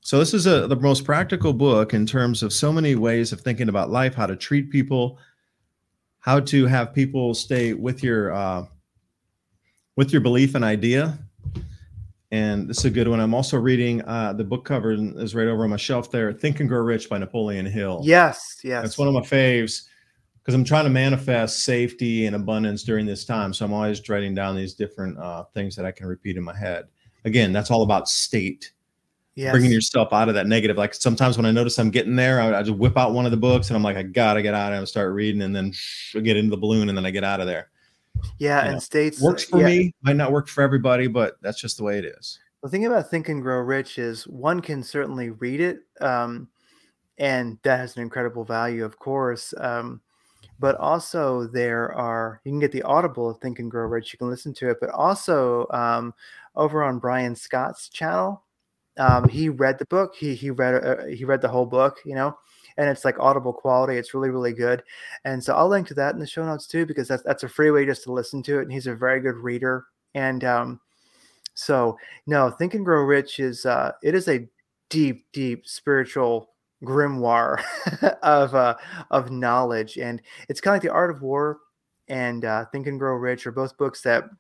So 0.00 0.18
this 0.18 0.32
is 0.32 0.46
a 0.46 0.66
the 0.66 0.76
most 0.76 1.04
practical 1.04 1.52
book 1.52 1.94
in 1.94 2.06
terms 2.06 2.42
of 2.42 2.52
so 2.52 2.72
many 2.72 2.94
ways 2.94 3.32
of 3.32 3.40
thinking 3.40 3.68
about 3.68 3.90
life, 3.90 4.14
how 4.14 4.26
to 4.26 4.36
treat 4.36 4.70
people, 4.70 5.18
how 6.20 6.40
to 6.40 6.66
have 6.66 6.94
people 6.94 7.34
stay 7.34 7.74
with 7.74 8.02
your 8.02 8.32
uh, 8.32 8.64
with 9.98 10.12
your 10.12 10.20
belief 10.20 10.54
and 10.54 10.64
idea 10.64 11.18
and 12.30 12.68
this 12.68 12.78
is 12.78 12.84
a 12.84 12.90
good 12.90 13.08
one. 13.08 13.18
I'm 13.18 13.34
also 13.34 13.58
reading 13.58 14.00
uh, 14.02 14.32
the 14.32 14.44
book 14.44 14.64
cover 14.64 14.92
is 14.92 15.34
right 15.34 15.48
over 15.48 15.64
on 15.64 15.70
my 15.70 15.76
shelf 15.76 16.08
there. 16.12 16.32
Think 16.32 16.60
and 16.60 16.68
Grow 16.68 16.82
Rich 16.82 17.08
by 17.08 17.18
Napoleon 17.18 17.66
Hill. 17.66 18.02
Yes, 18.04 18.60
yes. 18.62 18.82
That's 18.82 18.96
one 18.96 19.08
of 19.08 19.14
my 19.14 19.22
faves 19.22 19.88
because 20.38 20.54
I'm 20.54 20.62
trying 20.62 20.84
to 20.84 20.90
manifest 20.90 21.64
safety 21.64 22.26
and 22.26 22.36
abundance 22.36 22.84
during 22.84 23.06
this 23.06 23.24
time. 23.24 23.52
So 23.52 23.64
I'm 23.64 23.72
always 23.72 24.08
writing 24.08 24.36
down 24.36 24.54
these 24.54 24.74
different 24.74 25.18
uh, 25.18 25.46
things 25.52 25.74
that 25.74 25.84
I 25.84 25.90
can 25.90 26.06
repeat 26.06 26.36
in 26.36 26.44
my 26.44 26.56
head. 26.56 26.86
Again, 27.24 27.52
that's 27.52 27.72
all 27.72 27.82
about 27.82 28.08
state. 28.08 28.70
Yes. 29.34 29.50
Bringing 29.50 29.72
yourself 29.72 30.12
out 30.12 30.28
of 30.28 30.36
that 30.36 30.46
negative. 30.46 30.76
Like 30.76 30.94
sometimes 30.94 31.36
when 31.36 31.46
I 31.46 31.50
notice 31.50 31.76
I'm 31.76 31.90
getting 31.90 32.14
there, 32.14 32.40
I, 32.40 32.60
I 32.60 32.62
just 32.62 32.78
whip 32.78 32.96
out 32.96 33.14
one 33.14 33.24
of 33.24 33.32
the 33.32 33.36
books 33.36 33.68
and 33.68 33.76
I'm 33.76 33.82
like, 33.82 33.96
I 33.96 34.04
gotta 34.04 34.42
get 34.42 34.54
out 34.54 34.72
and 34.72 34.86
start 34.86 35.12
reading, 35.12 35.42
and 35.42 35.56
then 35.56 35.72
I 36.14 36.20
get 36.20 36.36
into 36.36 36.50
the 36.50 36.56
balloon, 36.56 36.88
and 36.88 36.96
then 36.96 37.04
I 37.04 37.10
get 37.10 37.24
out 37.24 37.40
of 37.40 37.48
there. 37.48 37.70
Yeah, 38.38 38.66
and 38.66 38.82
states 38.82 39.20
works 39.20 39.44
for 39.44 39.60
yeah. 39.60 39.66
me, 39.66 39.94
might 40.02 40.16
not 40.16 40.32
work 40.32 40.48
for 40.48 40.62
everybody, 40.62 41.06
but 41.06 41.36
that's 41.42 41.60
just 41.60 41.76
the 41.76 41.84
way 41.84 41.98
it 41.98 42.04
is. 42.04 42.38
The 42.62 42.68
thing 42.68 42.86
about 42.86 43.10
Think 43.10 43.28
and 43.28 43.42
Grow 43.42 43.60
Rich 43.60 43.98
is 43.98 44.26
one 44.26 44.60
can 44.60 44.82
certainly 44.82 45.30
read 45.30 45.60
it, 45.60 45.80
um, 46.00 46.48
and 47.18 47.58
that 47.62 47.78
has 47.78 47.96
an 47.96 48.02
incredible 48.02 48.44
value, 48.44 48.84
of 48.84 48.98
course. 48.98 49.54
Um, 49.58 50.00
but 50.58 50.76
also, 50.76 51.46
there 51.46 51.92
are 51.94 52.40
you 52.44 52.50
can 52.50 52.58
get 52.58 52.72
the 52.72 52.82
Audible 52.82 53.30
of 53.30 53.38
Think 53.38 53.60
and 53.60 53.70
Grow 53.70 53.86
Rich. 53.86 54.12
You 54.12 54.18
can 54.18 54.28
listen 54.28 54.52
to 54.54 54.70
it, 54.70 54.78
but 54.80 54.90
also 54.90 55.66
um, 55.70 56.14
over 56.56 56.82
on 56.82 56.98
Brian 56.98 57.36
Scott's 57.36 57.88
channel, 57.88 58.42
um, 58.98 59.28
he 59.28 59.48
read 59.48 59.78
the 59.78 59.86
book. 59.86 60.14
He 60.16 60.34
he 60.34 60.50
read 60.50 60.84
uh, 60.84 61.06
he 61.06 61.24
read 61.24 61.40
the 61.40 61.48
whole 61.48 61.66
book. 61.66 61.98
You 62.04 62.16
know, 62.16 62.38
and 62.78 62.88
it's 62.88 63.04
like 63.04 63.18
audible 63.18 63.52
quality. 63.52 63.96
It's 63.96 64.14
really, 64.14 64.30
really 64.30 64.52
good. 64.52 64.82
And 65.24 65.42
so 65.42 65.54
I'll 65.54 65.68
link 65.68 65.88
to 65.88 65.94
that 65.94 66.14
in 66.14 66.20
the 66.20 66.26
show 66.26 66.46
notes 66.46 66.66
too, 66.66 66.86
because 66.86 67.08
that's 67.08 67.24
that's 67.24 67.42
a 67.42 67.48
free 67.48 67.70
way 67.70 67.84
just 67.84 68.04
to 68.04 68.12
listen 68.12 68.42
to 68.44 68.60
it. 68.60 68.62
And 68.62 68.72
he's 68.72 68.86
a 68.86 68.94
very 68.94 69.20
good 69.20 69.34
reader. 69.34 69.86
And 70.14 70.44
um, 70.44 70.80
so 71.54 71.98
no, 72.26 72.50
Think 72.50 72.74
and 72.74 72.84
Grow 72.84 73.02
Rich 73.02 73.40
is 73.40 73.66
uh, 73.66 73.92
it 74.02 74.14
is 74.14 74.28
a 74.28 74.48
deep, 74.88 75.26
deep 75.32 75.66
spiritual 75.66 76.50
grimoire 76.84 77.60
of 78.22 78.54
uh, 78.54 78.76
of 79.10 79.32
knowledge, 79.32 79.98
and 79.98 80.22
it's 80.48 80.60
kind 80.60 80.72
of 80.72 80.76
like 80.76 80.88
the 80.88 80.94
Art 80.94 81.10
of 81.10 81.20
War 81.20 81.58
and 82.06 82.44
uh, 82.44 82.64
Think 82.66 82.86
and 82.86 82.98
Grow 82.98 83.14
Rich 83.14 83.46
are 83.46 83.52
both 83.52 83.76
books 83.76 84.02
that 84.02 84.30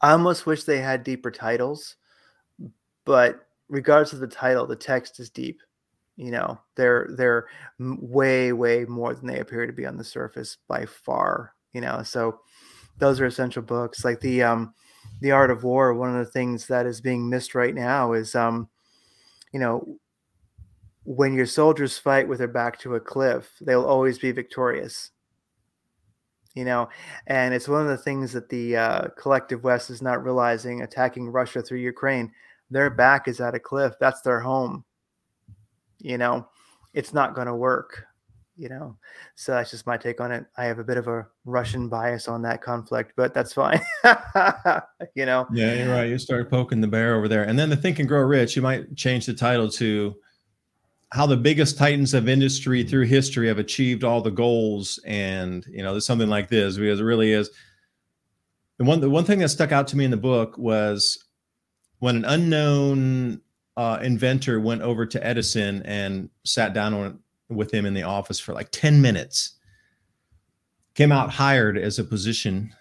I 0.00 0.10
almost 0.10 0.46
wish 0.46 0.64
they 0.64 0.80
had 0.80 1.04
deeper 1.04 1.30
titles, 1.30 1.94
but 3.04 3.46
regardless 3.68 4.12
of 4.12 4.18
the 4.18 4.26
title, 4.26 4.66
the 4.66 4.74
text 4.74 5.20
is 5.20 5.30
deep 5.30 5.60
you 6.22 6.30
know 6.30 6.56
they're 6.76 7.08
they're 7.16 7.46
way 7.80 8.52
way 8.52 8.84
more 8.84 9.12
than 9.12 9.26
they 9.26 9.40
appear 9.40 9.66
to 9.66 9.72
be 9.72 9.84
on 9.84 9.96
the 9.96 10.04
surface 10.04 10.56
by 10.68 10.86
far 10.86 11.52
you 11.72 11.80
know 11.80 12.00
so 12.04 12.38
those 12.98 13.20
are 13.20 13.26
essential 13.26 13.60
books 13.60 14.04
like 14.04 14.20
the 14.20 14.40
um 14.40 14.72
the 15.20 15.32
art 15.32 15.50
of 15.50 15.64
war 15.64 15.92
one 15.92 16.16
of 16.16 16.24
the 16.24 16.30
things 16.30 16.68
that 16.68 16.86
is 16.86 17.00
being 17.00 17.28
missed 17.28 17.56
right 17.56 17.74
now 17.74 18.12
is 18.12 18.36
um 18.36 18.68
you 19.52 19.58
know 19.58 19.98
when 21.04 21.34
your 21.34 21.46
soldiers 21.46 21.98
fight 21.98 22.28
with 22.28 22.38
their 22.38 22.46
back 22.46 22.78
to 22.78 22.94
a 22.94 23.00
cliff 23.00 23.50
they'll 23.60 23.84
always 23.84 24.20
be 24.20 24.30
victorious. 24.30 25.10
You 26.54 26.66
know 26.66 26.88
and 27.26 27.52
it's 27.52 27.66
one 27.66 27.80
of 27.80 27.88
the 27.88 27.96
things 27.96 28.32
that 28.34 28.48
the 28.50 28.76
uh, 28.76 29.08
collective 29.18 29.64
west 29.64 29.90
is 29.90 30.02
not 30.02 30.22
realizing 30.22 30.82
attacking 30.82 31.30
russia 31.30 31.62
through 31.62 31.78
ukraine 31.78 32.30
their 32.70 32.90
back 32.90 33.26
is 33.26 33.40
at 33.40 33.54
a 33.54 33.58
cliff 33.58 33.94
that's 33.98 34.20
their 34.20 34.40
home 34.40 34.84
you 36.02 36.18
know 36.18 36.46
it's 36.92 37.14
not 37.14 37.34
going 37.34 37.46
to 37.46 37.54
work 37.54 38.04
you 38.54 38.68
know? 38.68 38.94
So 39.34 39.52
that's 39.52 39.70
just 39.70 39.86
my 39.86 39.96
take 39.96 40.20
on 40.20 40.30
it. 40.30 40.44
I 40.58 40.66
have 40.66 40.78
a 40.78 40.84
bit 40.84 40.98
of 40.98 41.08
a 41.08 41.26
russian 41.44 41.88
bias 41.88 42.28
on 42.28 42.42
that 42.42 42.62
conflict 42.62 43.14
but 43.16 43.32
that's 43.32 43.52
fine 43.52 43.80
you 45.14 45.26
know? 45.26 45.46
Yeah 45.52 45.74
you're 45.74 45.94
right. 45.94 46.08
You 46.08 46.18
start 46.18 46.50
poking 46.50 46.80
the 46.80 46.86
bear 46.86 47.16
over 47.16 47.28
there. 47.28 47.44
And 47.44 47.58
then 47.58 47.70
the 47.70 47.76
think 47.76 47.98
and 47.98 48.08
grow 48.08 48.20
rich 48.20 48.54
you 48.54 48.62
might 48.62 48.94
change 48.94 49.26
the 49.26 49.34
title 49.34 49.70
to 49.70 50.14
how 51.12 51.26
the 51.26 51.36
biggest 51.36 51.76
titans 51.76 52.14
of 52.14 52.26
industry 52.26 52.82
through 52.82 53.04
history 53.04 53.48
have 53.48 53.58
achieved 53.58 54.02
all 54.02 54.22
the 54.22 54.30
goals. 54.30 54.98
And 55.04 55.64
you 55.68 55.82
know 55.82 55.92
there's 55.92 56.06
something 56.06 56.28
like 56.28 56.48
this 56.48 56.76
because 56.76 57.00
it 57.00 57.04
really 57.04 57.32
is. 57.32 57.50
The 58.78 58.84
one 58.84 59.00
the 59.00 59.10
one 59.10 59.24
thing 59.24 59.40
that 59.40 59.50
stuck 59.50 59.72
out 59.72 59.88
to 59.88 59.96
me 59.96 60.04
in 60.04 60.10
the 60.10 60.16
book 60.16 60.56
was 60.56 61.22
when 61.98 62.16
an 62.16 62.24
unknown 62.24 63.42
uh, 63.76 63.98
inventor 64.02 64.60
went 64.60 64.82
over 64.82 65.06
to 65.06 65.26
edison 65.26 65.82
and 65.84 66.28
sat 66.44 66.74
down 66.74 66.94
on 66.94 67.18
with 67.48 67.72
him 67.72 67.86
in 67.86 67.94
the 67.94 68.02
office 68.02 68.38
for 68.38 68.52
like 68.52 68.70
10 68.70 69.00
minutes. 69.00 69.52
Came 70.94 71.12
out 71.12 71.30
hired 71.30 71.78
as 71.78 71.98
a 71.98 72.04
position. 72.04 72.74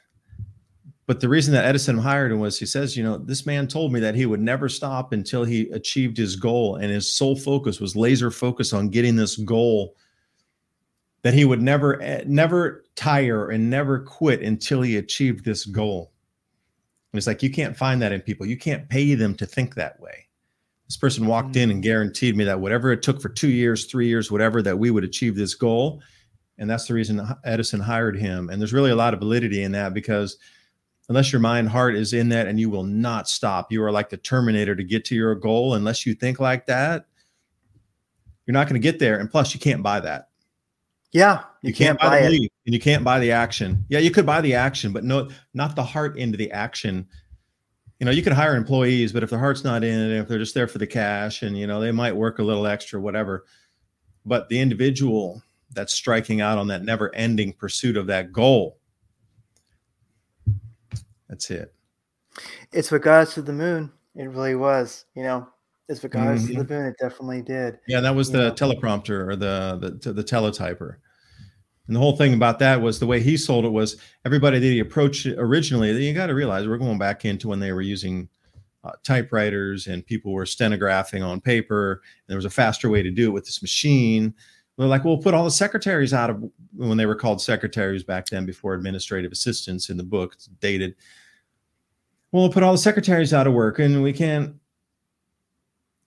But 1.08 1.20
the 1.20 1.30
reason 1.30 1.54
that 1.54 1.66
Edison 1.66 1.98
hired 1.98 2.32
him 2.32 2.40
was 2.40 2.60
he 2.60 2.66
says, 2.66 2.96
you 2.96 3.04
know, 3.04 3.18
this 3.18 3.46
man 3.46 3.68
told 3.68 3.92
me 3.92 4.00
that 4.00 4.16
he 4.16 4.26
would 4.26 4.40
never 4.40 4.70
stop 4.70 5.12
until 5.12 5.44
he 5.44 5.70
achieved 5.72 6.18
his 6.18 6.36
goal. 6.36 6.76
And 6.76 6.92
his 6.92 7.12
sole 7.12 7.36
focus 7.36 7.80
was 7.80 7.96
laser 7.96 8.32
focus 8.32 8.72
on 8.72 8.90
getting 8.90 9.16
this 9.16 9.36
goal 9.38 9.96
that 11.24 11.34
he 11.34 11.46
would 11.46 11.62
never, 11.62 12.02
eh, 12.02 12.24
never 12.26 12.86
tire 12.96 13.50
and 13.50 13.70
never 13.70 14.00
quit 14.00 14.42
until 14.42 14.82
he 14.82 14.98
achieved 14.98 15.44
this 15.44 15.66
goal. 15.66 16.12
And 17.12 17.18
it's 17.18 17.28
like, 17.28 17.44
you 17.44 17.52
can't 17.52 17.76
find 17.76 18.02
that 18.02 18.14
in 18.14 18.22
people. 18.22 18.46
You 18.46 18.58
can't 18.58 18.88
pay 18.88 19.16
them 19.16 19.36
to 19.36 19.46
think 19.46 19.76
that 19.76 20.00
way. 20.00 20.28
This 20.92 20.98
person 20.98 21.26
walked 21.26 21.56
in 21.56 21.70
mm. 21.70 21.72
and 21.72 21.84
guaranteed 21.84 22.36
me 22.36 22.44
that 22.44 22.60
whatever 22.60 22.92
it 22.92 23.02
took 23.02 23.22
for 23.22 23.30
two 23.30 23.48
years, 23.48 23.86
three 23.86 24.10
years, 24.10 24.30
whatever, 24.30 24.62
that 24.62 24.78
we 24.78 24.92
would 24.92 25.06
achieve 25.06 25.38
this 25.38 25.56
goal. 25.56 26.02
And 26.58 26.70
that's 26.70 26.86
the 26.86 26.94
reason 26.94 27.26
Edison 27.46 27.80
hired 27.80 28.18
him. 28.18 28.50
And 28.50 28.60
there's 28.60 28.74
really 28.74 28.92
a 28.92 28.96
lot 28.98 29.14
of 29.14 29.22
validity 29.22 29.64
in 29.64 29.72
that 29.72 29.94
because 29.94 30.38
unless 31.08 31.32
your 31.32 31.40
mind 31.40 31.70
heart 31.70 31.96
is 31.96 32.12
in 32.12 32.28
that 32.30 32.48
and 32.48 32.60
you 32.60 32.70
will 32.70 32.84
not 32.84 33.30
stop, 33.30 33.72
you 33.72 33.82
are 33.82 33.92
like 33.92 34.10
the 34.10 34.18
Terminator 34.18 34.76
to 34.76 34.84
get 34.84 35.06
to 35.06 35.16
your 35.16 35.34
goal. 35.34 35.76
Unless 35.76 36.06
you 36.06 36.14
think 36.14 36.42
like 36.42 36.66
that, 36.66 37.06
you're 38.46 38.52
not 38.52 38.68
going 38.68 38.82
to 38.82 38.86
get 38.86 39.00
there. 39.00 39.18
And 39.18 39.32
plus, 39.32 39.54
you 39.54 39.62
can't 39.62 39.82
buy 39.82 40.02
that. 40.02 40.28
Yeah, 41.14 41.44
you, 41.62 41.70
you 41.70 41.74
can't, 41.74 41.98
can't, 41.98 42.12
buy, 42.12 42.20
buy 42.20 42.28
it. 42.28 42.52
and 42.66 42.74
you 42.74 42.82
can't 42.82 43.06
buy 43.06 43.20
the 43.20 43.32
action. 43.32 43.86
Yeah, 43.88 44.00
you 44.00 44.12
could 44.12 44.26
buy 44.26 44.42
the 44.42 44.56
action, 44.56 44.92
but 44.92 45.06
no, 45.06 45.30
not 45.54 45.78
the 45.78 45.84
heart 45.84 46.18
into 46.18 46.38
the 46.38 46.52
action 46.52 47.08
you 48.02 48.06
know, 48.06 48.12
you 48.12 48.24
can 48.24 48.34
hire 48.34 48.56
employees, 48.56 49.14
but 49.14 49.22
if 49.22 49.30
their 49.30 49.38
heart's 49.38 49.64
not 49.64 49.84
in 49.84 50.12
it, 50.12 50.20
if 50.20 50.28
they're 50.28 50.40
just 50.40 50.56
there 50.56 50.68
for 50.68 50.80
the 50.80 50.88
cash 50.88 51.44
and, 51.44 51.56
you 51.56 51.68
know, 51.68 51.80
they 51.80 51.92
might 51.92 52.16
work 52.16 52.40
a 52.40 52.44
little 52.44 52.66
extra, 52.66 53.00
whatever. 53.00 53.46
But 54.26 54.50
the 54.50 54.60
individual 54.60 55.44
that's 55.72 55.94
striking 55.94 56.42
out 56.42 56.58
on 56.58 56.66
that 56.70 56.84
never 56.84 57.14
ending 57.14 57.54
pursuit 57.54 57.98
of 57.98 58.08
that 58.08 58.34
goal, 58.34 58.80
that's 61.30 61.52
it. 61.52 61.76
It's 62.72 62.92
what 62.92 63.04
got 63.04 63.22
us 63.22 63.36
to 63.36 63.44
the 63.44 63.54
moon. 63.54 63.92
It 64.16 64.30
really 64.32 64.56
was, 64.56 65.06
you 65.14 65.22
know, 65.22 65.48
it's 65.88 66.02
what 66.02 66.12
got 66.12 66.22
mm-hmm. 66.22 66.34
us 66.34 66.48
to 66.48 66.54
the 66.56 66.64
mm-hmm. 66.64 66.74
moon. 66.74 66.86
It 66.88 66.96
definitely 67.00 67.44
did. 67.44 67.78
Yeah, 67.88 68.00
that 68.00 68.16
was 68.16 68.32
the 68.32 68.48
know? 68.48 68.52
teleprompter 68.54 69.28
or 69.28 69.36
the, 69.36 70.00
the, 70.02 70.12
the 70.12 70.24
teletyper. 70.24 70.96
And 71.92 71.96
the 71.98 72.00
whole 72.00 72.16
thing 72.16 72.34
about 72.34 72.58
that 72.60 72.82
was 72.82 73.00
the 73.00 73.06
way 73.06 73.20
he 73.20 73.36
sold 73.36 73.66
it 73.66 73.74
was 73.74 73.98
everybody 74.24 74.60
that 74.60 74.66
he 74.66 74.80
approached 74.80 75.26
originally. 75.26 75.92
You 76.08 76.14
got 76.14 76.28
to 76.28 76.34
realize 76.34 76.66
we're 76.66 76.78
going 76.78 76.98
back 76.98 77.26
into 77.26 77.50
when 77.50 77.60
they 77.60 77.74
were 77.74 77.82
using 77.82 78.30
uh, 78.86 78.92
typewriters 79.04 79.88
and 79.88 80.06
people 80.06 80.32
were 80.32 80.46
stenographing 80.46 81.22
on 81.22 81.42
paper. 81.42 82.02
There 82.28 82.38
was 82.38 82.46
a 82.46 82.50
faster 82.50 82.90
way 82.90 83.04
to 83.04 83.12
do 83.12 83.28
it 83.28 83.34
with 83.34 83.44
this 83.44 83.62
machine. 83.62 84.34
They're 84.78 84.88
like, 84.88 85.04
we'll 85.04 85.18
put 85.18 85.34
all 85.34 85.44
the 85.44 85.52
secretaries 85.52 86.14
out 86.14 86.30
of 86.30 86.42
when 86.78 86.98
they 86.98 87.06
were 87.06 87.14
called 87.14 87.42
secretaries 87.42 88.06
back 88.06 88.28
then 88.28 88.46
before 88.46 88.74
administrative 88.74 89.34
assistants 89.34 89.90
in 89.90 89.98
the 89.98 90.04
book. 90.04 90.36
It's 90.36 90.46
dated. 90.46 90.96
Well, 92.32 92.44
we'll 92.44 92.54
put 92.54 92.64
all 92.64 92.72
the 92.72 92.78
secretaries 92.78 93.34
out 93.34 93.48
of 93.48 93.54
work 93.54 93.80
and 93.80 94.02
we 94.02 94.14
can't 94.14 94.56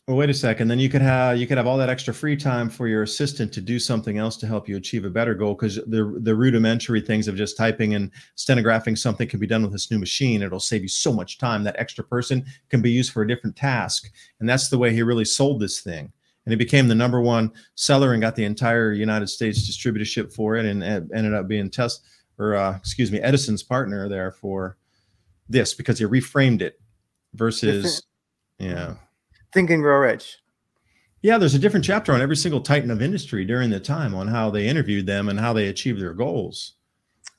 well, 0.06 0.18
wait 0.18 0.28
a 0.28 0.34
second. 0.34 0.68
Then 0.68 0.78
you 0.78 0.90
could 0.90 1.00
have 1.00 1.38
you 1.38 1.46
could 1.46 1.56
have 1.56 1.66
all 1.66 1.78
that 1.78 1.88
extra 1.88 2.12
free 2.12 2.36
time 2.36 2.68
for 2.68 2.86
your 2.86 3.02
assistant 3.02 3.52
to 3.54 3.62
do 3.62 3.78
something 3.78 4.18
else 4.18 4.36
to 4.36 4.46
help 4.46 4.68
you 4.68 4.76
achieve 4.76 5.06
a 5.06 5.10
better 5.10 5.34
goal 5.34 5.54
because 5.54 5.76
the 5.86 6.18
the 6.20 6.34
rudimentary 6.34 7.00
things 7.00 7.26
of 7.26 7.36
just 7.36 7.56
typing 7.56 7.94
and 7.94 8.10
stenographing 8.34 8.96
something 8.96 9.26
can 9.26 9.40
be 9.40 9.46
done 9.46 9.62
with 9.62 9.72
this 9.72 9.90
new 9.90 9.98
machine. 9.98 10.42
It'll 10.42 10.60
save 10.60 10.82
you 10.82 10.88
so 10.88 11.10
much 11.10 11.38
time. 11.38 11.64
That 11.64 11.78
extra 11.78 12.04
person 12.04 12.44
can 12.68 12.82
be 12.82 12.90
used 12.90 13.12
for 13.12 13.22
a 13.22 13.28
different 13.28 13.56
task, 13.56 14.10
and 14.40 14.48
that's 14.48 14.68
the 14.68 14.76
way 14.76 14.92
he 14.92 15.02
really 15.02 15.24
sold 15.24 15.58
this 15.58 15.80
thing. 15.80 16.12
And 16.44 16.52
he 16.52 16.56
became 16.56 16.88
the 16.88 16.94
number 16.94 17.22
one 17.22 17.50
seller 17.74 18.12
and 18.12 18.20
got 18.20 18.36
the 18.36 18.44
entire 18.44 18.92
United 18.92 19.28
States 19.28 19.66
distributorship 19.66 20.34
for 20.34 20.56
it, 20.56 20.66
and 20.66 20.82
ended 20.82 21.32
up 21.32 21.48
being 21.48 21.70
test 21.70 22.02
or 22.38 22.56
uh, 22.56 22.76
excuse 22.76 23.10
me 23.10 23.20
Edison's 23.20 23.62
partner 23.62 24.08
there 24.08 24.32
for 24.32 24.76
this 25.48 25.74
because 25.74 25.98
he 25.98 26.04
reframed 26.04 26.60
it 26.60 26.80
versus 27.34 28.02
yeah 28.58 28.96
Think 29.54 29.70
and 29.70 29.82
Grow 29.82 29.98
Rich. 29.98 30.38
Yeah, 31.22 31.38
there's 31.38 31.54
a 31.54 31.60
different 31.60 31.86
chapter 31.86 32.12
on 32.12 32.20
every 32.20 32.36
single 32.36 32.60
titan 32.60 32.90
of 32.90 33.00
industry 33.00 33.44
during 33.44 33.70
the 33.70 33.80
time 33.80 34.14
on 34.14 34.28
how 34.28 34.50
they 34.50 34.68
interviewed 34.68 35.06
them 35.06 35.28
and 35.28 35.40
how 35.40 35.52
they 35.52 35.68
achieved 35.68 36.00
their 36.00 36.12
goals. 36.12 36.74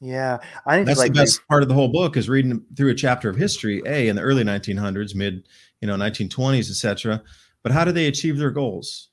Yeah, 0.01 0.39
I 0.65 0.75
think 0.75 0.87
that's 0.87 0.99
like 0.99 1.13
the 1.13 1.21
best 1.21 1.47
part 1.47 1.61
of 1.61 1.69
the 1.69 1.75
whole 1.75 1.89
book 1.89 2.17
is 2.17 2.29
reading 2.29 2.63
through 2.75 2.91
a 2.91 2.95
chapter 2.95 3.29
of 3.29 3.35
history, 3.35 3.81
a 3.85 4.07
in 4.07 4.15
the 4.15 4.21
early 4.21 4.43
1900s, 4.43 5.13
mid 5.13 5.47
you 5.81 5.87
know 5.87 5.95
1920s, 5.95 6.69
etc. 6.69 7.21
But 7.63 7.73
how 7.73 7.83
do 7.83 7.91
they 7.91 8.07
achieve 8.07 8.37
their 8.37 8.49
goals? 8.49 9.09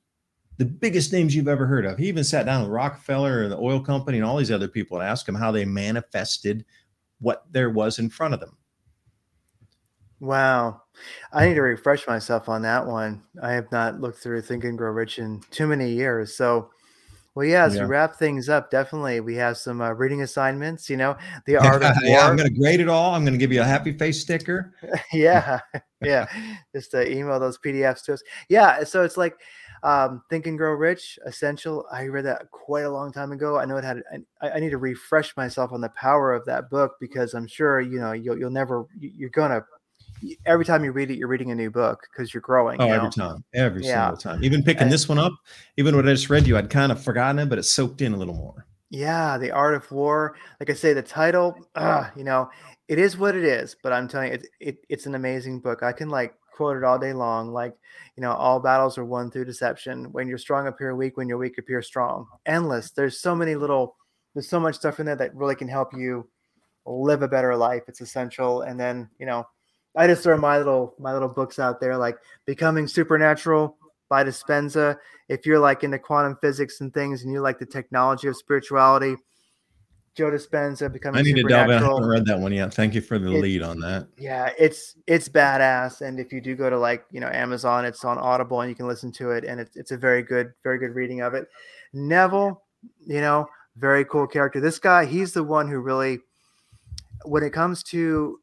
The 0.58 0.64
biggest 0.64 1.12
names 1.12 1.34
you've 1.34 1.48
ever 1.48 1.66
heard 1.66 1.84
of. 1.84 1.98
He 1.98 2.06
even 2.06 2.24
sat 2.24 2.46
down 2.46 2.62
with 2.62 2.70
Rockefeller 2.70 3.42
and 3.42 3.50
the 3.50 3.58
oil 3.58 3.80
company 3.80 4.18
and 4.18 4.26
all 4.26 4.36
these 4.36 4.50
other 4.50 4.68
people 4.68 4.98
and 4.98 5.06
asked 5.06 5.26
them 5.26 5.34
how 5.34 5.50
they 5.50 5.64
manifested 5.64 6.64
what 7.20 7.44
there 7.50 7.70
was 7.70 7.98
in 7.98 8.10
front 8.10 8.34
of 8.34 8.40
them. 8.40 8.56
Wow. 10.22 10.82
I 11.32 11.48
need 11.48 11.54
to 11.54 11.62
refresh 11.62 12.06
myself 12.06 12.48
on 12.48 12.62
that 12.62 12.86
one. 12.86 13.24
I 13.42 13.54
have 13.54 13.72
not 13.72 14.00
looked 14.00 14.18
through 14.18 14.42
Think 14.42 14.62
and 14.62 14.78
Grow 14.78 14.92
Rich 14.92 15.18
in 15.18 15.40
too 15.50 15.66
many 15.66 15.90
years. 15.90 16.36
So, 16.36 16.70
well, 17.34 17.44
yeah, 17.44 17.64
as 17.64 17.74
yeah. 17.74 17.82
we 17.82 17.88
wrap 17.88 18.14
things 18.14 18.48
up, 18.48 18.70
definitely 18.70 19.18
we 19.18 19.34
have 19.34 19.56
some 19.56 19.80
uh, 19.80 19.90
reading 19.90 20.22
assignments. 20.22 20.88
You 20.88 20.96
know, 20.96 21.16
the 21.46 21.56
art 21.66 21.82
of 21.82 21.96
war. 22.00 22.04
yeah, 22.04 22.24
I'm 22.24 22.36
going 22.36 22.48
to 22.48 22.56
grade 22.56 22.78
it 22.78 22.88
all. 22.88 23.16
I'm 23.16 23.24
going 23.24 23.32
to 23.32 23.38
give 23.38 23.50
you 23.50 23.62
a 23.62 23.64
happy 23.64 23.90
face 23.98 24.20
sticker. 24.20 24.72
yeah, 25.12 25.58
yeah. 26.02 26.28
Just 26.72 26.94
uh, 26.94 27.04
email 27.04 27.40
those 27.40 27.58
PDFs 27.58 28.04
to 28.04 28.12
us. 28.12 28.22
Yeah, 28.48 28.84
so 28.84 29.02
it's 29.02 29.16
like 29.16 29.34
um, 29.82 30.22
Think 30.30 30.46
and 30.46 30.56
Grow 30.56 30.74
Rich, 30.74 31.18
Essential. 31.26 31.84
I 31.90 32.06
read 32.06 32.26
that 32.26 32.48
quite 32.52 32.84
a 32.84 32.90
long 32.90 33.12
time 33.12 33.32
ago. 33.32 33.58
I 33.58 33.64
know 33.64 33.76
it 33.76 33.82
had. 33.82 34.04
I, 34.40 34.50
I 34.50 34.60
need 34.60 34.70
to 34.70 34.78
refresh 34.78 35.36
myself 35.36 35.72
on 35.72 35.80
the 35.80 35.90
power 35.96 36.32
of 36.32 36.44
that 36.46 36.70
book 36.70 36.92
because 37.00 37.34
I'm 37.34 37.48
sure 37.48 37.80
you 37.80 37.98
know 37.98 38.12
you'll 38.12 38.38
you'll 38.38 38.50
never 38.50 38.86
you're 39.00 39.30
gonna 39.30 39.64
every 40.46 40.64
time 40.64 40.84
you 40.84 40.92
read 40.92 41.10
it, 41.10 41.18
you're 41.18 41.28
reading 41.28 41.50
a 41.50 41.54
new 41.54 41.70
book 41.70 42.06
because 42.10 42.32
you're 42.32 42.40
growing. 42.40 42.80
Oh, 42.80 42.84
you 42.84 42.90
know? 42.90 42.96
every 42.96 43.10
time, 43.10 43.44
every 43.54 43.84
yeah. 43.84 44.06
single 44.06 44.16
time. 44.16 44.44
Even 44.44 44.62
picking 44.62 44.84
and, 44.84 44.92
this 44.92 45.08
one 45.08 45.18
up, 45.18 45.32
even 45.76 45.96
what 45.96 46.08
I 46.08 46.12
just 46.12 46.30
read 46.30 46.46
you, 46.46 46.56
I'd 46.56 46.70
kind 46.70 46.92
of 46.92 47.02
forgotten 47.02 47.38
it, 47.38 47.48
but 47.48 47.58
it 47.58 47.64
soaked 47.64 48.02
in 48.02 48.12
a 48.12 48.16
little 48.16 48.34
more. 48.34 48.66
Yeah, 48.90 49.38
the 49.38 49.50
art 49.50 49.74
of 49.74 49.90
war. 49.90 50.36
Like 50.60 50.68
I 50.68 50.74
say, 50.74 50.92
the 50.92 51.02
title, 51.02 51.56
uh, 51.74 52.10
you 52.14 52.24
know, 52.24 52.50
it 52.88 52.98
is 52.98 53.16
what 53.16 53.34
it 53.34 53.44
is. 53.44 53.74
But 53.82 53.94
I'm 53.94 54.06
telling 54.06 54.28
you, 54.28 54.34
it, 54.34 54.46
it, 54.60 54.78
it's 54.90 55.06
an 55.06 55.14
amazing 55.14 55.60
book. 55.60 55.82
I 55.82 55.92
can 55.92 56.10
like 56.10 56.34
quote 56.54 56.76
it 56.76 56.84
all 56.84 56.98
day 56.98 57.14
long. 57.14 57.52
Like, 57.52 57.74
you 58.16 58.20
know, 58.20 58.32
all 58.32 58.60
battles 58.60 58.98
are 58.98 59.04
won 59.04 59.30
through 59.30 59.46
deception. 59.46 60.12
When 60.12 60.28
you're 60.28 60.36
strong, 60.36 60.66
appear 60.66 60.94
weak. 60.94 61.16
When 61.16 61.26
you're 61.26 61.38
weak, 61.38 61.56
appear 61.56 61.80
strong. 61.80 62.26
Endless. 62.44 62.90
There's 62.90 63.18
so 63.18 63.34
many 63.34 63.54
little. 63.54 63.96
There's 64.34 64.48
so 64.48 64.60
much 64.60 64.74
stuff 64.74 65.00
in 65.00 65.06
there 65.06 65.16
that 65.16 65.34
really 65.34 65.54
can 65.54 65.68
help 65.68 65.94
you 65.94 66.28
live 66.86 67.22
a 67.22 67.28
better 67.28 67.56
life. 67.56 67.82
It's 67.88 68.00
essential. 68.00 68.62
And 68.62 68.78
then, 68.78 69.08
you 69.18 69.26
know, 69.26 69.46
I 69.96 70.06
just 70.06 70.22
throw 70.22 70.36
my 70.38 70.58
little 70.58 70.94
my 70.98 71.12
little 71.12 71.28
books 71.28 71.58
out 71.58 71.80
there, 71.80 71.96
like 71.96 72.16
Becoming 72.46 72.86
Supernatural 72.86 73.76
by 74.08 74.24
Dispenza. 74.24 74.96
If 75.28 75.46
you're 75.46 75.58
like 75.58 75.84
into 75.84 75.98
quantum 75.98 76.36
physics 76.40 76.80
and 76.80 76.92
things, 76.92 77.22
and 77.22 77.32
you 77.32 77.40
like 77.40 77.58
the 77.58 77.66
technology 77.66 78.28
of 78.28 78.36
spirituality, 78.36 79.16
Joe 80.14 80.30
Dispenza 80.30 80.92
becoming. 80.92 81.20
I 81.20 81.22
need 81.22 81.36
to 81.36 81.42
delve 81.42 81.70
in. 81.70 81.82
I 81.82 81.86
haven't 81.86 82.04
read 82.04 82.26
that 82.26 82.38
one 82.38 82.52
yet. 82.52 82.74
Thank 82.74 82.94
you 82.94 83.00
for 83.00 83.18
the 83.18 83.34
it, 83.34 83.40
lead 83.40 83.62
on 83.62 83.80
that. 83.80 84.08
Yeah, 84.18 84.50
it's 84.58 84.96
it's 85.06 85.28
badass. 85.28 86.02
And 86.02 86.20
if 86.20 86.32
you 86.32 86.40
do 86.40 86.54
go 86.54 86.68
to 86.68 86.78
like 86.78 87.04
you 87.10 87.20
know 87.20 87.28
Amazon, 87.28 87.86
it's 87.86 88.04
on 88.04 88.18
Audible, 88.18 88.60
and 88.60 88.68
you 88.68 88.74
can 88.74 88.86
listen 88.86 89.10
to 89.12 89.30
it, 89.30 89.44
and 89.44 89.58
it's 89.58 89.76
it's 89.76 89.90
a 89.90 89.96
very 89.96 90.22
good 90.22 90.52
very 90.62 90.78
good 90.78 90.94
reading 90.94 91.22
of 91.22 91.32
it. 91.32 91.48
Neville, 91.94 92.62
you 93.06 93.20
know, 93.22 93.46
very 93.76 94.04
cool 94.04 94.26
character. 94.26 94.60
This 94.60 94.78
guy, 94.78 95.06
he's 95.06 95.32
the 95.32 95.44
one 95.44 95.68
who 95.68 95.80
really, 95.80 96.20
when 97.24 97.42
it 97.42 97.54
comes 97.54 97.82
to 97.84 98.38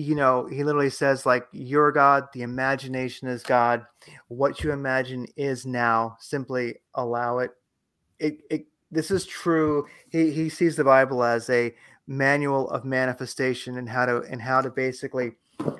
you 0.00 0.14
know, 0.14 0.46
he 0.46 0.64
literally 0.64 0.90
says, 0.90 1.26
like, 1.26 1.46
you're 1.52 1.92
God, 1.92 2.28
the 2.32 2.42
imagination 2.42 3.28
is 3.28 3.42
God. 3.42 3.84
What 4.28 4.62
you 4.62 4.72
imagine 4.72 5.26
is 5.36 5.66
now. 5.66 6.16
Simply 6.20 6.76
allow 6.94 7.38
it. 7.38 7.50
It, 8.18 8.40
it 8.50 8.66
this 8.90 9.10
is 9.10 9.26
true. 9.26 9.86
He 10.08 10.30
he 10.30 10.48
sees 10.48 10.76
the 10.76 10.84
Bible 10.84 11.22
as 11.22 11.48
a 11.50 11.74
manual 12.06 12.68
of 12.70 12.84
manifestation 12.84 13.76
and 13.78 13.88
how 13.88 14.06
to 14.06 14.22
and 14.22 14.40
how 14.40 14.62
to 14.62 14.70
basically 14.70 15.32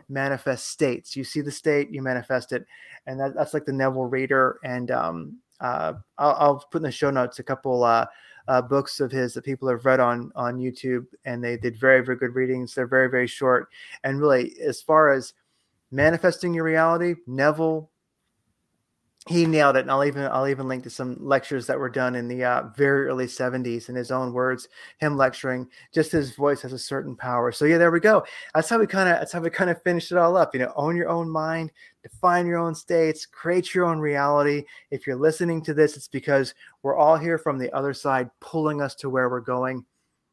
manifest 0.09 0.69
states. 0.69 1.17
You 1.17 1.25
see 1.25 1.41
the 1.41 1.51
state, 1.51 1.91
you 1.91 2.03
manifest 2.03 2.53
it, 2.53 2.67
and 3.07 3.19
that, 3.21 3.35
that's 3.35 3.55
like 3.55 3.65
the 3.65 3.73
Neville 3.73 4.05
Reader 4.05 4.59
and 4.63 4.91
um, 4.91 5.39
uh, 5.61 5.95
I'll, 6.19 6.37
I'll, 6.39 6.67
put 6.71 6.79
in 6.79 6.83
the 6.85 6.93
show 6.93 7.11
notes 7.11 7.39
a 7.39 7.43
couple 7.43 7.85
uh, 7.85 8.07
uh, 8.49 8.63
books 8.63 9.01
of 9.01 9.11
his 9.11 9.35
that 9.35 9.45
people 9.45 9.69
have 9.69 9.85
read 9.85 10.01
on 10.01 10.33
on 10.35 10.59
YouTube, 10.59 11.07
and 11.25 11.43
they 11.43 11.57
did 11.57 11.79
very 11.79 12.05
very 12.05 12.17
good 12.17 12.35
readings. 12.35 12.75
They're 12.75 12.87
very 12.87 13.11
very 13.11 13.27
short, 13.27 13.69
and 14.05 14.21
really 14.21 14.55
as 14.61 14.81
far 14.81 15.13
as 15.13 15.35
manifesting 15.91 16.55
your 16.55 16.65
reality, 16.65 17.17
Neville 17.27 17.90
he 19.31 19.47
nailed 19.47 19.77
it 19.77 19.81
and 19.81 19.91
i'll 19.91 20.05
even 20.05 20.25
i'll 20.25 20.49
even 20.49 20.67
link 20.67 20.83
to 20.83 20.91
some 20.91 21.17
lectures 21.21 21.65
that 21.67 21.79
were 21.79 21.89
done 21.89 22.17
in 22.17 22.27
the 22.27 22.43
uh, 22.43 22.65
very 22.77 23.07
early 23.07 23.27
70s 23.27 23.89
in 23.89 23.95
his 23.95 24.11
own 24.11 24.33
words 24.33 24.69
him 24.99 25.17
lecturing 25.17 25.69
just 25.95 26.11
his 26.11 26.35
voice 26.35 26.61
has 26.63 26.73
a 26.73 26.79
certain 26.79 27.15
power. 27.15 27.53
So 27.53 27.65
yeah 27.65 27.79
there 27.79 27.93
we 27.93 28.01
go. 28.01 28.25
That's 28.55 28.69
how 28.69 28.79
we 28.79 28.87
kind 28.87 29.09
of 29.09 29.21
that's 29.21 29.33
how 29.33 29.41
we 29.41 29.49
kind 29.49 29.71
of 29.71 29.81
finished 29.83 30.11
it 30.11 30.19
all 30.19 30.37
up 30.37 30.53
you 30.53 30.61
know 30.61 30.73
own 30.75 30.97
your 30.97 31.09
own 31.09 31.31
mind 31.31 31.71
define 32.03 32.47
your 32.47 32.59
own 32.59 32.75
states 32.75 33.25
create 33.25 33.73
your 33.75 33.85
own 33.85 34.01
reality. 34.01 34.65
If 34.91 35.07
you're 35.07 35.17
listening 35.17 35.63
to 35.63 35.75
this 35.75 35.97
it's 35.97 36.09
because 36.09 36.55
we're 36.83 36.97
all 36.97 37.17
here 37.17 37.39
from 37.39 37.59
the 37.59 37.73
other 37.73 37.95
side 37.95 38.31
pulling 38.41 38.83
us 38.83 38.95
to 38.97 39.11
where 39.11 39.29
we're 39.29 39.41
going. 39.41 39.85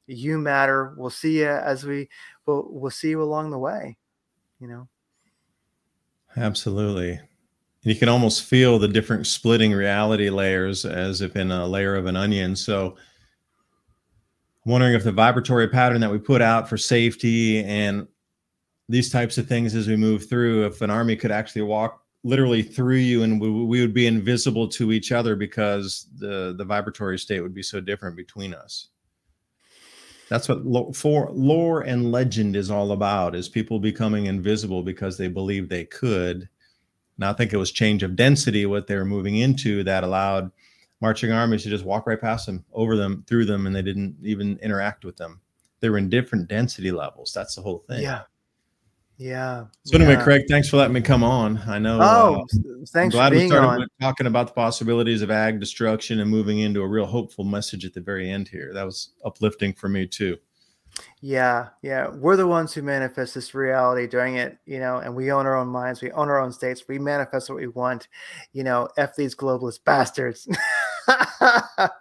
You 0.07 0.39
matter. 0.39 0.95
We'll 0.97 1.09
see 1.11 1.39
you 1.39 1.49
as 1.49 1.85
we 1.85 2.09
we'll, 2.45 2.67
we'll 2.69 2.91
see 2.91 3.09
you 3.09 3.21
along 3.21 3.51
the 3.51 3.59
way 3.59 3.97
you 4.59 4.67
know? 4.67 4.87
Absolutely 6.35 7.19
you 7.89 7.95
can 7.95 8.09
almost 8.09 8.43
feel 8.43 8.79
the 8.79 8.87
different 8.87 9.27
splitting 9.27 9.71
reality 9.71 10.29
layers 10.29 10.85
as 10.85 11.21
if 11.21 11.35
in 11.35 11.51
a 11.51 11.65
layer 11.65 11.95
of 11.95 12.05
an 12.05 12.15
onion. 12.15 12.55
So, 12.55 12.97
I'm 14.65 14.71
wondering 14.71 14.95
if 14.95 15.05
the 15.05 15.13
vibratory 15.13 15.69
pattern 15.69 16.01
that 16.01 16.11
we 16.11 16.17
put 16.17 16.41
out 16.41 16.67
for 16.67 16.77
safety 16.77 17.63
and 17.63 18.05
these 18.89 19.09
types 19.09 19.37
of 19.37 19.47
things 19.47 19.75
as 19.75 19.87
we 19.87 19.95
move 19.95 20.27
through, 20.27 20.65
if 20.65 20.81
an 20.81 20.89
army 20.89 21.15
could 21.15 21.31
actually 21.31 21.61
walk 21.61 22.03
literally 22.23 22.61
through 22.61 22.97
you 22.97 23.23
and 23.23 23.39
we, 23.39 23.49
we 23.49 23.79
would 23.79 23.93
be 23.93 24.07
invisible 24.07 24.67
to 24.67 24.91
each 24.91 25.13
other 25.13 25.37
because 25.37 26.07
the 26.17 26.53
the 26.57 26.65
vibratory 26.65 27.17
state 27.17 27.39
would 27.39 27.53
be 27.53 27.63
so 27.63 27.79
different 27.79 28.17
between 28.17 28.53
us. 28.53 28.89
That's 30.29 30.49
what 30.49 30.65
lo- 30.65 30.91
for 30.91 31.29
lore 31.31 31.81
and 31.81 32.11
legend 32.11 32.57
is 32.57 32.69
all 32.69 32.91
about: 32.91 33.35
is 33.35 33.47
people 33.47 33.79
becoming 33.79 34.25
invisible 34.25 34.83
because 34.83 35.17
they 35.17 35.29
believe 35.29 35.69
they 35.69 35.85
could 35.85 36.49
now 37.17 37.29
I 37.29 37.33
think 37.33 37.53
it 37.53 37.57
was 37.57 37.71
change 37.71 38.03
of 38.03 38.15
density 38.15 38.65
what 38.65 38.87
they 38.87 38.95
were 38.95 39.05
moving 39.05 39.37
into 39.37 39.83
that 39.83 40.03
allowed 40.03 40.51
marching 41.01 41.31
armies 41.31 41.63
to 41.63 41.69
just 41.69 41.85
walk 41.85 42.07
right 42.07 42.19
past 42.19 42.45
them, 42.45 42.65
over 42.73 42.95
them, 42.95 43.23
through 43.27 43.45
them, 43.45 43.67
and 43.67 43.75
they 43.75 43.81
didn't 43.81 44.17
even 44.23 44.57
interact 44.59 45.05
with 45.05 45.17
them. 45.17 45.41
They 45.79 45.89
were 45.89 45.97
in 45.97 46.09
different 46.09 46.47
density 46.47 46.91
levels. 46.91 47.31
That's 47.33 47.55
the 47.55 47.61
whole 47.61 47.83
thing. 47.87 48.01
Yeah. 48.01 48.23
Yeah. 49.17 49.65
So 49.83 49.95
anyway, 49.95 50.13
yeah. 50.13 50.23
Craig, 50.23 50.43
thanks 50.47 50.69
for 50.69 50.77
letting 50.77 50.93
me 50.93 51.01
come 51.01 51.23
on. 51.23 51.57
I 51.67 51.79
know. 51.79 51.99
Oh, 51.99 52.41
uh, 52.41 52.45
thanks 52.87 52.95
I'm 52.95 53.09
glad 53.09 53.33
we 53.33 53.47
started 53.47 53.87
talking 53.99 54.27
about 54.27 54.47
the 54.47 54.53
possibilities 54.53 55.23
of 55.23 55.31
ag 55.31 55.59
destruction 55.59 56.19
and 56.19 56.29
moving 56.29 56.59
into 56.59 56.81
a 56.81 56.87
real 56.87 57.05
hopeful 57.05 57.43
message 57.43 57.83
at 57.83 57.93
the 57.93 58.01
very 58.01 58.29
end 58.29 58.47
here. 58.47 58.71
That 58.73 58.83
was 58.83 59.13
uplifting 59.25 59.73
for 59.73 59.89
me 59.89 60.05
too. 60.05 60.37
Yeah, 61.21 61.69
yeah. 61.81 62.09
We're 62.09 62.35
the 62.35 62.47
ones 62.47 62.73
who 62.73 62.81
manifest 62.81 63.33
this 63.33 63.53
reality 63.53 64.07
during 64.07 64.35
it, 64.35 64.57
you 64.65 64.79
know, 64.79 64.97
and 64.97 65.15
we 65.15 65.31
own 65.31 65.45
our 65.45 65.55
own 65.55 65.67
minds, 65.67 66.01
we 66.01 66.11
own 66.11 66.29
our 66.29 66.39
own 66.39 66.51
states, 66.51 66.87
we 66.87 66.99
manifest 66.99 67.49
what 67.49 67.57
we 67.57 67.67
want, 67.67 68.07
you 68.53 68.63
know, 68.63 68.87
F 68.97 69.15
these 69.15 69.35
globalist 69.35 69.83
bastards. 69.83 70.47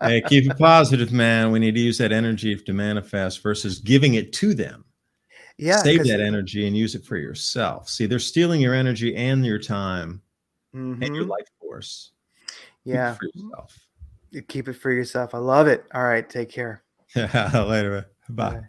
hey, 0.02 0.22
keep 0.26 0.50
it 0.50 0.58
positive, 0.58 1.12
man. 1.12 1.50
We 1.50 1.58
need 1.58 1.74
to 1.74 1.80
use 1.80 1.98
that 1.98 2.12
energy 2.12 2.56
to 2.56 2.72
manifest 2.72 3.42
versus 3.42 3.78
giving 3.78 4.14
it 4.14 4.32
to 4.34 4.54
them. 4.54 4.84
Yeah. 5.58 5.78
Save 5.78 6.04
that 6.04 6.20
energy 6.20 6.66
and 6.66 6.76
use 6.76 6.94
it 6.94 7.04
for 7.04 7.16
yourself. 7.16 7.88
See, 7.88 8.06
they're 8.06 8.18
stealing 8.18 8.60
your 8.60 8.74
energy 8.74 9.16
and 9.16 9.44
your 9.44 9.58
time 9.58 10.20
mm-hmm. 10.74 11.02
and 11.02 11.14
your 11.14 11.24
mm-hmm. 11.24 11.32
life 11.32 11.46
force. 11.60 12.12
Yeah. 12.84 13.16
Keep 13.18 13.22
it 13.22 13.32
for 13.32 13.38
yourself. 13.38 13.78
Keep 14.48 14.68
it 14.68 14.72
for 14.74 14.90
yourself. 14.90 15.34
I 15.34 15.38
love 15.38 15.66
it. 15.66 15.86
All 15.94 16.04
right. 16.04 16.28
Take 16.28 16.50
care. 16.50 16.82
Later. 17.16 18.10
Bye. 18.28 18.60